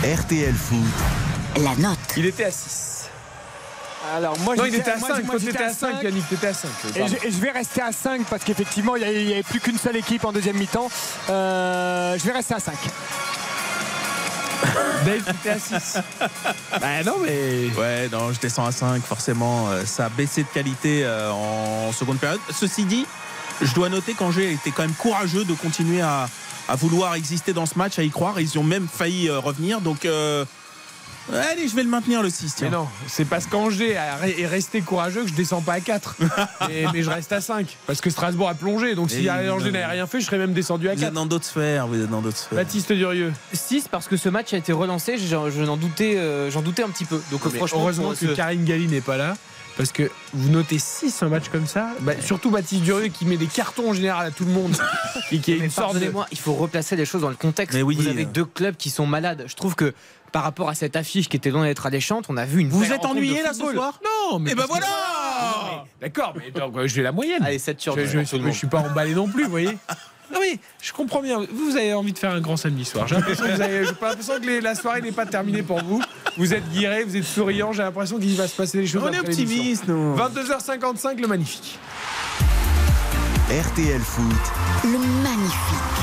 [0.04, 0.78] RTL Foot.
[1.64, 1.98] La note.
[2.18, 2.97] Il était à 6.
[4.16, 5.24] Alors moi, non, j'étais- il était à moi, 5.
[5.24, 6.04] moi, Toi, j'étais t'étais à à 5, cinq.
[6.04, 6.30] Yannick.
[6.30, 6.70] T'étais à 5.
[6.96, 9.78] Et je, et je vais rester à 5 parce qu'effectivement, il n'y avait plus qu'une
[9.78, 10.90] seule équipe en deuxième mi-temps.
[11.30, 12.74] Euh, je vais rester à 5.
[15.06, 15.98] Dave, t'étais à 6.
[16.82, 17.70] bah non, mais.
[17.78, 19.70] Ouais, non, je descends à 5, forcément.
[19.70, 22.40] euh, Ça a baissé de qualité euh, en seconde période.
[22.52, 23.06] Ceci dit,
[23.62, 26.28] je dois noter qu'Angers était quand même courageux de continuer à,
[26.68, 28.40] à vouloir exister dans ce match, à y croire.
[28.40, 29.82] Ils ont même failli revenir.
[29.82, 30.44] Donc, euh,
[31.34, 32.56] allez, je vais le maintenir le 6.
[32.62, 36.16] Mais non, c'est parce qu'Angers a- est resté courageux que je descends pas à 4.
[36.68, 37.78] mais, mais je reste à 5.
[37.86, 38.96] Parce que Strasbourg a plongé.
[38.96, 41.14] Donc si Et Angers n'avait rien fait, je serais même descendu à Vous êtes 4.
[41.14, 41.88] dans d'autres sphères.
[41.88, 42.58] Vous êtes dans d'autres sphères.
[42.58, 43.34] Baptiste Durieux.
[43.54, 46.84] 6 parce que ce match a été relancé, je, je n'en doutais, euh, j'en doutais
[46.84, 47.22] un petit peu.
[47.32, 49.36] Donc Mais franchement, heureusement que ce- Karine Galli n'est pas là.
[49.78, 51.90] Parce que vous notez 6 un match comme ça.
[52.02, 54.76] Bah, surtout Baptiste Durieux qui met des cartons en général à tout le monde.
[55.32, 56.12] et qui est une sorte de.
[56.32, 57.76] il faut replacer les choses dans le contexte.
[57.76, 58.28] Mais oui, Vous avez euh.
[58.28, 59.44] deux clubs qui sont malades.
[59.48, 59.94] Je trouve que
[60.32, 62.92] par rapport à cette affiche qui était loin d'être alléchante, on a vu une Vous
[62.92, 64.52] êtes ennuyé là ce soir Non, mais.
[64.52, 64.88] Eh ben voilà
[66.02, 67.44] D'accord, mais donc, euh, je vais la moyenne.
[67.44, 68.12] Allez, 7 sur Je, 10.
[68.12, 69.78] je, je- je suis pas emballé non plus, vous voyez.
[70.34, 71.40] Non mais je comprends bien.
[71.40, 73.08] Vous, vous avez envie de faire un grand samedi soir.
[73.08, 75.64] J'ai l'impression que, vous avez- j'ai pas l'impression que les- la soirée n'est pas terminée
[75.64, 76.02] pour vous.
[76.38, 77.72] Vous êtes guiré, vous êtes souriant.
[77.74, 79.04] J'ai l'impression qu'il va se passer des choses.
[79.06, 80.16] On est optimistes, nous.
[80.16, 81.80] 22h55, le magnifique.
[83.50, 84.26] RTL Foot.
[84.84, 84.90] Le
[85.24, 85.98] magnifique.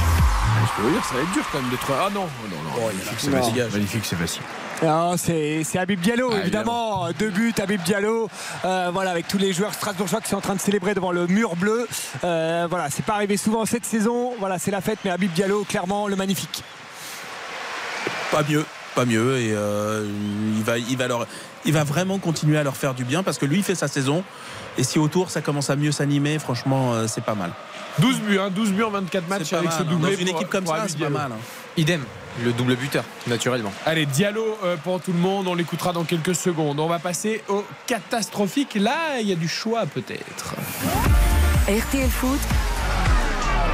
[0.66, 1.98] Je peux vous dire, ça va être dur quand même de trouver.
[2.00, 2.86] Ah non, oh non, non.
[2.86, 3.42] magnifique, c'est Non.
[3.42, 3.68] facile.
[3.72, 4.42] Magnifique, c'est facile.
[4.82, 7.08] Non, c'est Habib Diallo, Ah, évidemment.
[7.18, 8.28] Deux buts, Habib Diallo.
[8.64, 11.26] Euh, voilà, avec tous les joueurs strasbourgeois qui sont en train de célébrer devant le
[11.26, 11.88] mur bleu.
[12.22, 14.32] Euh, voilà, c'est pas arrivé souvent cette saison.
[14.38, 16.62] Voilà, c'est la fête, mais Habib Diallo, clairement, le magnifique.
[18.30, 19.38] Pas mieux, pas mieux.
[19.38, 20.06] Et euh,
[20.56, 21.26] il, va, il, va leur,
[21.64, 23.88] il va vraiment continuer à leur faire du bien parce que lui, il fait sa
[23.88, 24.22] saison.
[24.76, 27.52] Et si autour, ça commence à mieux s'animer, franchement, euh, c'est pas mal.
[28.00, 29.86] 12 buts, hein, 12 buts en 24 matchs avec mal, ce hein.
[29.88, 30.14] doublé.
[30.16, 31.30] Dans une pour- équipe comme ça, c'est pas mal.
[31.32, 31.36] hein.
[31.76, 32.02] Idem,
[32.42, 33.72] le double buteur, naturellement.
[33.86, 36.80] Allez, Diallo euh, pour tout le monde, on l'écoutera dans quelques secondes.
[36.80, 38.74] On va passer au catastrophique.
[38.74, 40.54] Là, il y a du choix peut-être.
[41.68, 42.40] RTL Foot,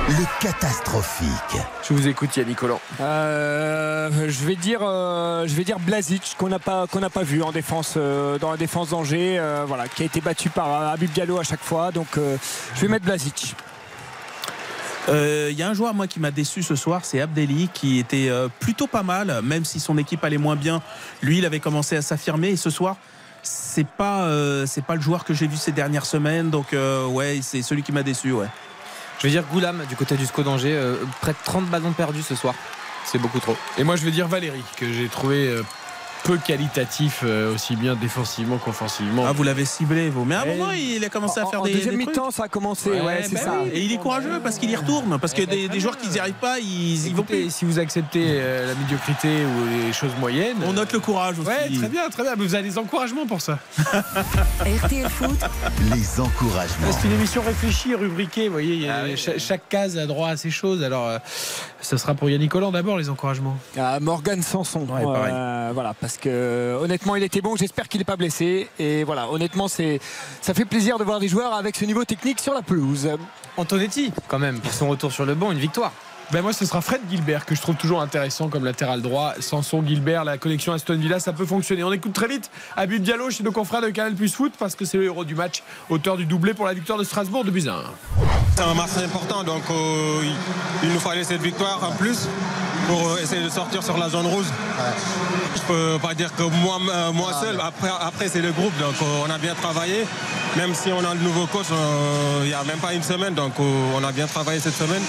[0.08, 1.60] Le catastrophique.
[1.88, 2.80] Je vous écoute, Yannick Collant.
[3.00, 7.22] Euh, je vais dire, euh, je vais dire Blazic qu'on n'a pas qu'on n'a pas
[7.22, 10.88] vu en défense euh, dans la défense d'Angers, euh, voilà, qui a été battu par
[10.88, 11.90] Habib Diallo à chaque fois.
[11.92, 12.36] Donc euh,
[12.74, 13.54] je vais mettre Blazic.
[15.08, 17.98] Euh, Il y a un joueur moi qui m'a déçu ce soir, c'est Abdelli qui
[17.98, 20.82] était euh, plutôt pas mal, même si son équipe allait moins bien.
[21.22, 22.96] Lui, il avait commencé à s'affirmer et ce soir,
[23.42, 26.50] c'est pas euh, c'est pas le joueur que j'ai vu ces dernières semaines.
[26.50, 28.32] Donc euh, ouais, c'est celui qui m'a déçu.
[28.32, 28.46] Ouais.
[29.18, 32.22] Je vais dire Goulam du côté du SCO d'Angers, euh, près de 30 ballons perdus
[32.22, 32.54] ce soir.
[33.04, 33.56] C'est beaucoup trop.
[33.78, 35.62] Et moi, je vais dire Valérie, que j'ai trouvé euh,
[36.24, 39.24] peu qualitatif, euh, aussi bien défensivement qu'offensivement.
[39.26, 40.24] Ah, vous l'avez ciblé vous.
[40.24, 42.16] Mais à un moment, il a commencé à En, faire en des, deuxième des trucs.
[42.16, 42.90] mi-temps, ça a commencé.
[42.90, 43.54] Ouais, Ouais, c'est bah ça.
[43.64, 43.70] oui.
[43.72, 45.18] Et il est courageux parce qu'il y retourne.
[45.18, 47.54] Parce que Eh ben, des, joueurs qui n'y arrivent pas, ils, ils vont Écoutez, plus.
[47.54, 50.56] si vous acceptez euh, la médiocrité ou les choses moyennes.
[50.66, 51.48] On note le courage aussi.
[51.48, 52.32] Ouais, très bien, très bien.
[52.36, 53.58] Mais vous avez des encouragements pour ça.
[54.84, 55.38] RTL Foot,
[55.94, 56.92] Les encouragements.
[56.92, 58.46] C'est une émission réfléchie, rubriquée.
[58.48, 60.82] Vous voyez, il y a- cha- chaque, case a droit à ses choses.
[60.82, 61.18] Alors, euh,
[61.80, 63.56] ce sera pour Yannick Collant d'abord, les encouragements.
[63.78, 64.80] Ah, Morgan Sanson.
[64.88, 65.32] Ouais, pareil.
[65.34, 67.56] Euh, voilà, parce que honnêtement, il était bon.
[67.56, 68.68] J'espère qu'il n'est pas blessé.
[68.78, 70.00] Et voilà, honnêtement, c'est
[70.40, 73.10] ça fait plaisir de voir des joueurs avec ce niveau technique sur la pelouse.
[73.56, 75.92] Antonetti, quand même, pour son retour sur le banc, une victoire.
[76.32, 79.34] Ben moi, ce sera Fred Gilbert que je trouve toujours intéressant comme latéral droit.
[79.40, 81.82] Sanson, Gilbert, la connexion Aston Villa, ça peut fonctionner.
[81.82, 84.84] On écoute très vite Habib Diallo chez nos confrères de Canal Plus Foot parce que
[84.84, 87.82] c'est le héros du match, auteur du doublé pour la victoire de Strasbourg de Buzyn.
[88.54, 90.22] C'est un match important, donc euh,
[90.84, 92.28] il, nous fallait cette victoire en plus
[92.86, 94.46] pour euh, essayer de sortir sur la zone rouge.
[95.56, 98.94] Je peux pas dire que moi, euh, moi seul, après, après c'est le groupe, donc
[99.02, 100.06] euh, on a bien travaillé.
[100.56, 103.34] Même si on a le nouveau coach euh, il n'y a même pas une semaine,
[103.34, 105.02] donc euh, on a bien travaillé cette semaine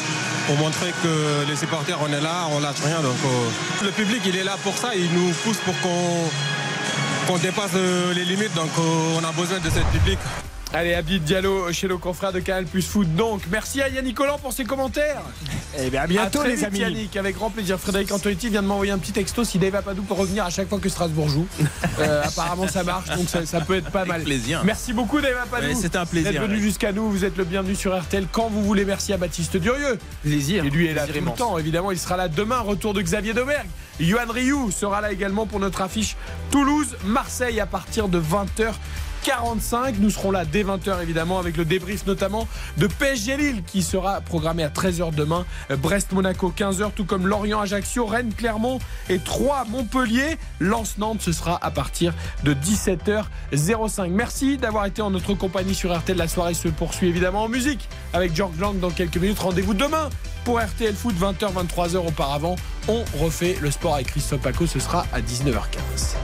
[0.46, 1.08] pour montrer que
[1.48, 2.98] les supporters, on est là, on lâche rien.
[3.04, 8.14] Euh, le public, il est là pour ça, il nous pousse pour qu'on dépasse euh,
[8.14, 10.20] les limites, donc euh, on a besoin de cette public.
[10.74, 13.14] Allez, Habib Diallo chez nos confrères de Canal Plus Foot.
[13.16, 15.22] Donc, merci à Yannick Collant pour ses commentaires.
[15.78, 16.80] Et bien à bientôt, À très les vite, amis.
[16.80, 17.78] Yannick, avec grand plaisir.
[17.78, 20.70] Frédéric Antonetti vient de m'envoyer un petit texto si Dave Apadou peut revenir à chaque
[20.70, 21.48] fois que Strasbourg joue.
[22.00, 24.24] Euh, apparemment, ça marche, donc ça, ça peut être pas mal.
[24.24, 24.62] plaisir.
[24.64, 25.68] Merci beaucoup, Dave Apadou.
[25.68, 26.62] Ouais, c'était un plaisir, D'être venu ouais.
[26.62, 27.12] jusqu'à nous.
[27.12, 28.86] Vous êtes le bienvenu sur RTL quand vous voulez.
[28.86, 30.00] Merci à Baptiste Durieux.
[30.24, 30.66] Plaisir.
[30.66, 31.92] Et lui est là tout le temps, évidemment.
[31.92, 32.60] Il sera là demain.
[32.62, 33.68] Retour de Xavier Domergue.
[34.00, 36.16] Johan Rioux sera là également pour notre affiche
[36.50, 38.72] Toulouse-Marseille à partir de 20h.
[39.24, 40.00] 45.
[40.00, 44.22] Nous serons là dès 20h évidemment avec le débrief notamment de PSG Lille qui sera
[44.22, 45.46] programmé à 13h demain.
[45.70, 50.38] Brest-Monaco 15h tout comme Lorient-Ajaccio, Rennes-Clermont et 3 Montpellier.
[50.60, 54.10] Lance-Nantes ce sera à partir de 17h05.
[54.10, 56.18] Merci d'avoir été en notre compagnie sur RTL.
[56.18, 59.40] La soirée se poursuit évidemment en musique avec George Lang dans quelques minutes.
[59.40, 60.10] Rendez-vous demain
[60.44, 62.56] pour RTL Foot 20h 23h auparavant.
[62.88, 66.16] On refait le sport avec Christophe Paco, ce sera à 19h15.